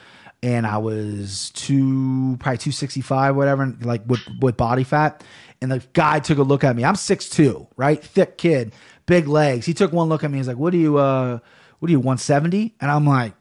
and 0.41 0.65
I 0.65 0.77
was 0.77 1.51
two, 1.51 2.37
probably 2.39 2.57
265, 2.57 3.35
whatever, 3.35 3.75
like 3.81 4.01
with, 4.07 4.21
with 4.41 4.57
body 4.57 4.83
fat. 4.83 5.23
And 5.61 5.71
the 5.71 5.83
guy 5.93 6.19
took 6.19 6.37
a 6.37 6.43
look 6.43 6.63
at 6.63 6.75
me. 6.75 6.85
I'm 6.85 6.95
6'2, 6.95 7.67
right? 7.75 8.01
Thick 8.03 8.37
kid, 8.37 8.73
big 9.05 9.27
legs. 9.27 9.65
He 9.65 9.73
took 9.73 9.91
one 9.91 10.09
look 10.09 10.23
at 10.23 10.31
me. 10.31 10.37
He's 10.37 10.47
like, 10.47 10.57
what 10.57 10.73
are 10.73 10.77
you, 10.77 10.97
uh, 10.97 11.39
what 11.79 11.89
are 11.89 11.91
you, 11.91 11.99
170? 11.99 12.75
And 12.79 12.89
I'm 12.89 13.05
like, 13.05 13.33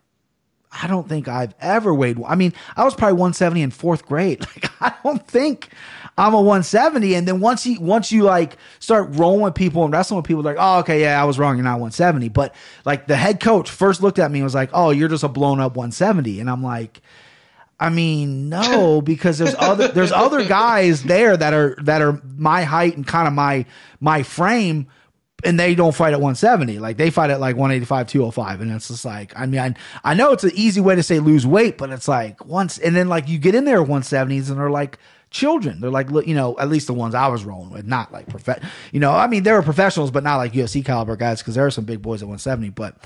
I 0.71 0.87
don't 0.87 1.09
think 1.09 1.29
I've 1.29 1.55
ever 1.61 1.95
weighed. 1.95 2.19
I 2.27 2.35
mean, 2.35 2.53
I 2.77 2.85
was 2.85 2.95
probably 2.95 3.15
170 3.15 3.63
in 3.63 3.71
fourth 3.71 4.05
grade. 4.05 4.45
Like, 4.57 4.68
I 4.81 4.95
don't 5.03 5.27
think 5.27 5.71
I'm 6.17 6.35
a 6.35 6.39
170. 6.39 7.15
And 7.15 7.29
then 7.29 7.41
once 7.41 7.65
you 7.67 7.81
once 7.81 8.11
you 8.11 8.25
like 8.25 8.57
start 8.81 9.09
rolling 9.13 9.43
with 9.43 9.55
people 9.55 9.85
and 9.85 9.93
wrestling 9.93 10.17
with 10.17 10.27
people, 10.27 10.43
like, 10.43 10.57
oh, 10.59 10.81
okay, 10.81 11.01
yeah, 11.01 11.21
I 11.21 11.25
was 11.25 11.39
wrong. 11.39 11.57
You're 11.57 11.65
not 11.65 11.81
170. 11.81 12.29
But 12.29 12.55
like 12.85 13.07
the 13.07 13.17
head 13.17 13.41
coach 13.41 13.71
first 13.71 14.03
looked 14.03 14.19
at 14.19 14.31
me 14.31 14.41
and 14.41 14.45
was 14.45 14.55
like, 14.55 14.71
oh, 14.73 14.91
you're 14.91 15.09
just 15.09 15.25
a 15.25 15.29
blown 15.29 15.61
up 15.61 15.77
170. 15.77 16.41
And 16.41 16.51
I'm 16.51 16.63
like, 16.63 17.01
I 17.81 17.91
mean, 17.91 18.49
no, 18.49 19.01
because 19.05 19.39
there's 19.39 19.55
other 19.55 19.89
there's 19.89 20.13
other 20.13 20.45
guys 20.45 21.05
there 21.05 21.37
that 21.37 21.55
are 21.55 21.77
that 21.83 22.03
are 22.03 22.21
my 22.37 22.65
height 22.65 22.97
and 22.97 23.07
kind 23.07 23.29
of 23.29 23.35
my 23.35 23.67
my 24.01 24.23
frame, 24.23 24.89
and 25.45 25.59
they 25.59 25.75
don't 25.75 25.95
fight 25.95 26.13
at 26.13 26.21
170. 26.21 26.79
Like 26.79 26.97
they 26.97 27.11
fight 27.11 27.31
at 27.31 27.41
like 27.41 27.57
185, 27.57 28.09
205, 28.09 28.61
and 28.61 28.73
it's 28.73 28.89
just 28.89 29.05
like 29.05 29.33
I 29.39 29.47
mean, 29.47 29.61
I, 29.61 29.75
I 30.05 30.15
know 30.15 30.33
it's 30.33 30.45
an 30.45 30.53
easy 30.55 30.81
way 30.81 30.95
to 30.95 31.03
say 31.03 31.21
lose 31.21 31.47
weight, 31.47 31.79
but 31.79 31.91
it's 31.91 32.09
like 32.09 32.45
once 32.45 32.79
and 32.79 32.97
then 32.97 33.09
like 33.09 33.29
you 33.29 33.39
get 33.39 33.55
in 33.55 33.65
there 33.65 33.83
at 33.83 33.89
170s 33.89 34.51
and 34.51 34.59
they're 34.59 34.71
like 34.71 34.99
children. 35.31 35.81
They're 35.81 35.91
like 35.91 36.11
you 36.27 36.35
know 36.35 36.57
at 36.59 36.69
least 36.69 36.87
the 36.87 36.95
ones 36.95 37.15
I 37.15 37.29
was 37.29 37.45
rolling 37.45 37.71
with, 37.71 37.87
not 37.87 38.13
like 38.13 38.29
prof. 38.29 38.59
You 38.93 39.01
know, 39.01 39.13
I 39.13 39.27
mean 39.27 39.45
they 39.45 39.53
were 39.53 39.63
professionals, 39.63 40.11
but 40.11 40.25
not 40.25 40.37
like 40.37 40.53
UFC 40.53 40.85
caliber 40.85 41.17
guys 41.17 41.41
because 41.41 41.55
there 41.55 41.67
are 41.67 41.71
some 41.71 41.85
big 41.85 42.03
boys 42.03 42.23
at 42.23 42.29
170. 42.29 42.71
But 42.71 42.97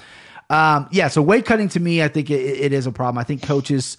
um, 0.48 0.88
yeah, 0.90 1.08
so 1.08 1.22
weight 1.22 1.44
cutting 1.44 1.68
to 1.70 1.80
me, 1.80 2.02
I 2.02 2.08
think 2.08 2.30
it, 2.30 2.40
it 2.40 2.72
is 2.72 2.86
a 2.86 2.92
problem. 2.92 3.18
I 3.18 3.24
think 3.24 3.42
coaches 3.42 3.98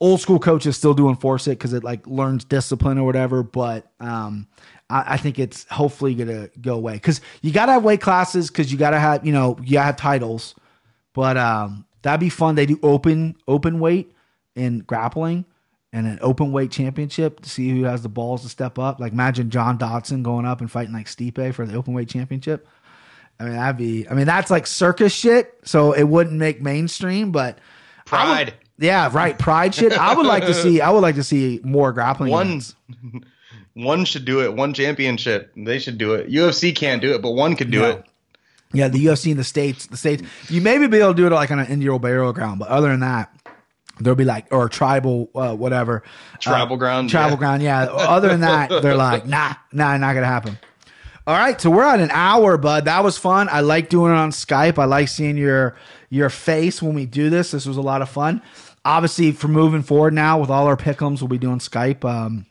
old 0.00 0.20
school 0.20 0.38
coaches 0.38 0.76
still 0.76 0.94
do 0.94 1.08
enforce 1.08 1.46
it 1.46 1.52
because 1.52 1.72
it 1.72 1.82
like 1.82 2.06
learns 2.06 2.44
discipline 2.44 2.98
or 2.98 3.04
whatever. 3.04 3.42
But 3.42 3.90
um, 4.00 4.46
I, 4.90 5.14
I 5.14 5.16
think 5.16 5.38
it's 5.38 5.66
hopefully 5.70 6.14
gonna 6.14 6.48
go 6.60 6.74
away 6.76 6.94
because 6.94 7.20
you 7.42 7.52
gotta 7.52 7.72
have 7.72 7.84
weight 7.84 8.00
classes 8.00 8.48
because 8.48 8.70
you 8.72 8.78
gotta 8.78 8.98
have 8.98 9.24
you 9.26 9.32
know 9.32 9.56
you 9.62 9.72
gotta 9.74 9.86
have 9.86 9.96
titles. 9.96 10.54
But 11.14 11.36
um, 11.36 11.84
that'd 12.02 12.20
be 12.20 12.28
fun. 12.30 12.54
They 12.54 12.66
do 12.66 12.78
open 12.82 13.36
open 13.46 13.80
weight 13.80 14.12
in 14.54 14.80
grappling 14.80 15.44
and 15.92 16.06
an 16.06 16.18
open 16.20 16.52
weight 16.52 16.70
championship 16.70 17.40
to 17.40 17.48
see 17.48 17.70
who 17.70 17.84
has 17.84 18.02
the 18.02 18.08
balls 18.08 18.42
to 18.42 18.48
step 18.48 18.78
up. 18.78 19.00
Like 19.00 19.12
imagine 19.12 19.50
John 19.50 19.78
Dodson 19.78 20.22
going 20.22 20.44
up 20.46 20.60
and 20.60 20.70
fighting 20.70 20.92
like 20.94 21.06
Stipe 21.06 21.54
for 21.54 21.66
the 21.66 21.74
open 21.76 21.94
weight 21.94 22.08
championship. 22.08 22.66
I 23.40 23.44
mean 23.44 23.52
that'd 23.54 23.76
be. 23.76 24.08
I 24.08 24.14
mean 24.14 24.26
that's 24.26 24.50
like 24.50 24.66
circus 24.66 25.12
shit. 25.12 25.58
So 25.64 25.92
it 25.92 26.04
wouldn't 26.04 26.36
make 26.36 26.60
mainstream, 26.62 27.30
but 27.32 27.58
I 28.10 28.28
would- 28.28 28.48
Pride. 28.48 28.54
yeah, 28.78 29.10
right. 29.12 29.38
Pride 29.38 29.74
shit. 29.74 29.92
I 29.92 30.14
would 30.14 30.26
like 30.26 30.46
to 30.46 30.54
see. 30.54 30.80
I 30.80 30.90
would 30.90 31.00
like 31.02 31.16
to 31.16 31.24
see 31.24 31.60
more 31.62 31.92
grappling. 31.92 32.30
One, 32.32 32.46
events. 32.46 32.74
one 33.84 34.04
should 34.04 34.24
do 34.24 34.42
it. 34.42 34.54
One 34.54 34.74
championship. 34.74 35.52
They 35.56 35.78
should 35.78 35.98
do 35.98 36.14
it. 36.14 36.28
UFC 36.30 36.74
can't 36.74 37.00
do 37.00 37.14
it, 37.14 37.22
but 37.22 37.30
one 37.32 37.56
could 37.56 37.70
do 37.70 37.80
No. 37.80 37.90
it. 37.90 38.04
Yeah, 38.72 38.88
the 38.88 38.98
UFC 39.06 39.30
in 39.30 39.36
the 39.38 39.44
states. 39.44 39.86
The 39.86 39.96
states. 39.96 40.22
You 40.50 40.60
maybe 40.60 40.86
be 40.88 40.98
able 40.98 41.14
to 41.14 41.16
do 41.16 41.26
it 41.26 41.30
like 41.32 41.50
on 41.50 41.58
an 41.58 41.68
Indio 41.68 41.98
burial 41.98 42.32
ground, 42.34 42.58
but 42.58 42.68
other 42.68 42.88
than 42.90 43.00
that, 43.00 43.30
there'll 44.00 44.14
be 44.16 44.24
like 44.24 44.46
or 44.50 44.68
tribal 44.68 45.30
uh, 45.34 45.54
whatever 45.54 46.02
Tribal 46.38 46.74
Uh, 46.74 46.78
ground, 46.78 47.08
Tribal 47.10 47.30
yeah. 47.32 47.36
ground. 47.36 47.62
Yeah. 47.62 47.82
Other 47.84 48.28
than 48.28 48.40
that, 48.40 48.68
they're 48.82 48.94
like 48.96 49.26
nah, 49.26 49.54
nah, 49.72 49.96
not 49.96 50.12
gonna 50.14 50.26
happen. 50.26 50.58
All 51.26 51.36
right, 51.36 51.60
so 51.60 51.68
we're 51.70 51.82
at 51.84 52.00
an 52.00 52.10
hour, 52.10 52.56
bud. 52.56 52.86
That 52.86 53.04
was 53.04 53.18
fun. 53.18 53.48
I 53.52 53.60
like 53.60 53.90
doing 53.90 54.12
it 54.12 54.16
on 54.16 54.30
Skype. 54.30 54.78
I 54.78 54.84
like 54.86 55.08
seeing 55.08 55.36
your 55.36 55.74
your 56.10 56.28
face 56.30 56.82
when 56.82 56.94
we 56.94 57.06
do 57.06 57.30
this. 57.30 57.50
This 57.52 57.64
was 57.66 57.76
a 57.76 57.82
lot 57.82 58.02
of 58.02 58.08
fun. 58.10 58.42
Obviously, 58.84 59.32
for 59.32 59.48
moving 59.48 59.82
forward 59.82 60.14
now 60.14 60.38
with 60.38 60.48
all 60.50 60.66
our 60.66 60.76
pickums, 60.76 61.20
we'll 61.20 61.28
be 61.28 61.36
doing 61.38 61.58
Skype. 61.58 62.04
Um, 62.04 62.46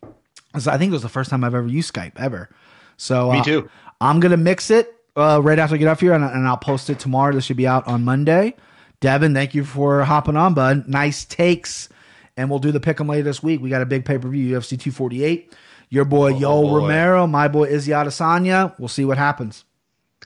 so 0.62 0.72
I 0.72 0.78
think 0.78 0.90
it 0.90 0.94
was 0.94 1.02
the 1.02 1.10
first 1.10 1.30
time 1.30 1.44
I've 1.44 1.56
ever 1.56 1.68
used 1.68 1.94
Skype 1.94 2.14
ever. 2.18 2.50
So 2.98 3.32
Me 3.32 3.40
uh, 3.40 3.44
too. 3.44 3.70
I'm 4.02 4.20
gonna 4.20 4.38
mix 4.38 4.70
it 4.72 4.94
uh, 5.16 5.40
right 5.44 5.58
after 5.60 5.76
I 5.76 5.78
get 5.78 5.88
off 5.88 6.00
here, 6.00 6.14
and, 6.14 6.24
and 6.24 6.48
I'll 6.48 6.58
post 6.58 6.90
it 6.90 7.00
tomorrow. 7.00 7.34
This 7.34 7.46
should 7.46 7.58
be 7.58 7.68
out 7.68 7.88
on 7.88 8.04
Monday. 8.04 8.56
Devin, 9.00 9.34
thank 9.34 9.54
you 9.54 9.64
for 9.64 10.04
hopping 10.04 10.36
on, 10.36 10.54
bud. 10.54 10.88
Nice 10.88 11.24
takes, 11.26 11.90
and 12.36 12.50
we'll 12.50 12.60
do 12.60 12.72
the 12.72 12.80
pick 12.80 13.00
'em 13.00 13.08
later 13.08 13.24
this 13.24 13.44
week. 13.44 13.62
We 13.62 13.70
got 13.70 13.82
a 13.82 13.86
big 13.86 14.06
pay 14.06 14.18
per 14.18 14.28
view, 14.28 14.58
UFC 14.58 14.78
248. 14.80 15.54
Your 15.90 16.04
boy 16.06 16.30
Yo 16.36 16.52
Oh, 16.52 16.62
boy. 16.64 16.78
Romero, 16.80 17.28
my 17.28 17.48
boy 17.48 17.66
Izzy 17.66 17.92
Adesanya. 17.92 18.74
We'll 18.80 18.88
see 18.90 19.06
what 19.06 19.18
happens. 19.18 19.64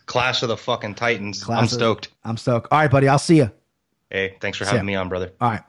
Clash 0.06 0.42
of 0.42 0.50
the 0.50 0.58
fucking 0.58 0.96
Titans. 0.96 1.48
I'm 1.48 1.66
of- 1.66 1.70
stoked. 1.70 2.10
I'm 2.24 2.38
stoked. 2.38 2.68
All 2.72 2.80
right, 2.80 2.90
buddy. 2.90 3.08
I'll 3.08 3.20
see 3.20 3.38
you. 3.38 3.52
Hey, 4.10 4.36
thanks 4.42 4.58
for 4.58 4.64
ya. 4.66 4.72
having 4.72 4.86
me 4.86 4.96
on, 4.96 5.08
brother. 5.10 5.32
All 5.40 5.50
right. 5.52 5.62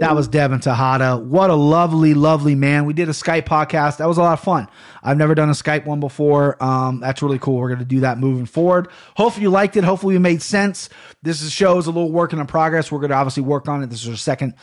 That 0.00 0.16
was 0.16 0.28
Devin 0.28 0.60
Tejada. 0.60 1.18
What 1.18 1.50
a 1.50 1.54
lovely, 1.54 2.14
lovely 2.14 2.54
man. 2.54 2.86
We 2.86 2.94
did 2.94 3.10
a 3.10 3.12
Skype 3.12 3.42
podcast. 3.42 3.98
That 3.98 4.08
was 4.08 4.16
a 4.16 4.22
lot 4.22 4.32
of 4.32 4.40
fun. 4.40 4.66
I've 5.02 5.18
never 5.18 5.34
done 5.34 5.50
a 5.50 5.52
Skype 5.52 5.84
one 5.84 6.00
before. 6.00 6.56
Um, 6.64 7.00
that's 7.00 7.20
really 7.22 7.38
cool. 7.38 7.58
We're 7.58 7.68
going 7.68 7.80
to 7.80 7.84
do 7.84 8.00
that 8.00 8.16
moving 8.16 8.46
forward. 8.46 8.88
Hopefully 9.16 9.42
you 9.42 9.50
liked 9.50 9.76
it. 9.76 9.84
Hopefully 9.84 10.16
it 10.16 10.20
made 10.20 10.40
sense. 10.40 10.88
This 11.22 11.42
is 11.42 11.52
show 11.52 11.76
is 11.76 11.86
a 11.86 11.90
little 11.90 12.10
work 12.10 12.32
in 12.32 12.46
progress. 12.46 12.90
We're 12.90 13.00
going 13.00 13.10
to 13.10 13.16
obviously 13.16 13.42
work 13.42 13.68
on 13.68 13.82
it. 13.82 13.90
This 13.90 14.02
is 14.02 14.08
our 14.08 14.16
second 14.16 14.54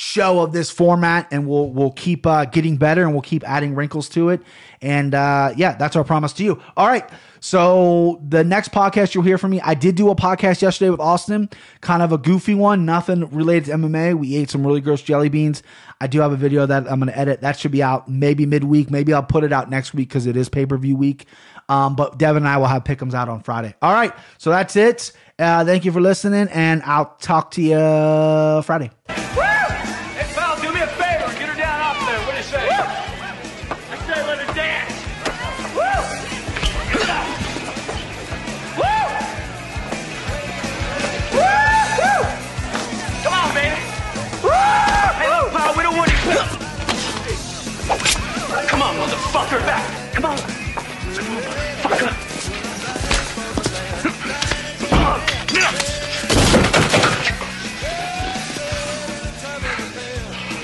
show 0.00 0.38
of 0.38 0.52
this 0.52 0.70
format 0.70 1.26
and 1.32 1.48
we'll 1.48 1.70
we'll 1.70 1.90
keep 1.90 2.24
uh, 2.24 2.44
getting 2.44 2.76
better 2.76 3.02
and 3.02 3.10
we'll 3.10 3.20
keep 3.20 3.42
adding 3.42 3.74
wrinkles 3.74 4.08
to 4.08 4.28
it. 4.28 4.40
And 4.80 5.12
uh, 5.12 5.52
yeah 5.56 5.74
that's 5.74 5.96
our 5.96 6.04
promise 6.04 6.32
to 6.34 6.44
you. 6.44 6.62
All 6.76 6.86
right. 6.86 7.04
So 7.40 8.22
the 8.28 8.44
next 8.44 8.70
podcast 8.70 9.16
you'll 9.16 9.24
hear 9.24 9.38
from 9.38 9.50
me 9.50 9.60
i 9.60 9.74
did 9.74 9.96
do 9.96 10.08
a 10.10 10.14
podcast 10.14 10.62
yesterday 10.62 10.90
with 10.90 11.00
austin. 11.00 11.50
Kind 11.80 12.04
of 12.04 12.12
a 12.12 12.18
goofy 12.18 12.54
one 12.54 12.86
nothing 12.86 13.28
related 13.30 13.64
to 13.66 13.72
mma 13.72 14.16
we 14.16 14.36
ate 14.36 14.50
some 14.50 14.64
really 14.64 14.80
gross 14.80 15.02
jelly 15.02 15.28
beans. 15.28 15.64
I 16.00 16.06
do 16.06 16.20
have 16.20 16.30
a 16.30 16.36
video 16.36 16.64
that 16.64 16.88
i'm 16.88 17.00
going 17.00 17.12
to 17.12 17.18
edit. 17.18 17.40
That 17.40 17.58
should 17.58 17.72
be 17.72 17.82
out 17.82 18.08
maybe 18.08 18.46
midweek. 18.46 18.92
Maybe 18.92 19.12
i'll 19.12 19.24
put 19.24 19.42
it 19.42 19.52
out 19.52 19.68
next 19.68 19.94
week 19.94 20.10
because 20.10 20.26
it 20.26 20.36
is 20.36 20.48
pay-per-view 20.48 20.94
week. 20.94 21.26
Um, 21.68 21.96
but 21.96 22.18
devin 22.18 22.44
and 22.44 22.48
i 22.48 22.56
will 22.56 22.66
have 22.66 22.84
pickums 22.84 23.14
out 23.14 23.28
on 23.28 23.42
friday. 23.42 23.74
All 23.82 23.92
right. 23.92 24.14
So 24.38 24.50
that's 24.50 24.76
it. 24.76 25.10
Uh, 25.40 25.64
thank 25.64 25.84
you 25.84 25.90
for 25.90 26.00
listening 26.00 26.46
and 26.52 26.84
i'll 26.84 27.16
talk 27.20 27.50
to 27.50 27.62
you 27.62 28.62
friday 28.62 28.92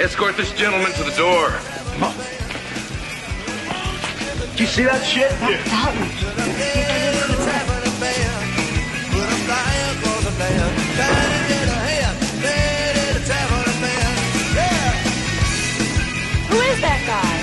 Escort 0.05 0.37
this 0.37 0.53
gentleman 0.53 0.93
to 0.93 1.03
the 1.03 1.17
door. 1.17 1.49
Do 4.55 4.63
you 4.63 4.69
see 4.69 4.85
that 4.85 5.03
shit? 5.03 5.33
Who 16.51 16.61
is 16.61 16.81
that 16.83 17.01
guy? 17.07 17.39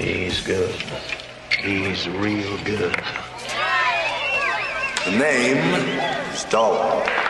He's 0.00 0.40
good. 0.40 0.74
He's 1.60 2.08
real 2.08 2.56
good. 2.64 2.96
The 5.04 5.10
name, 5.10 5.60
Stallone. 6.32 7.25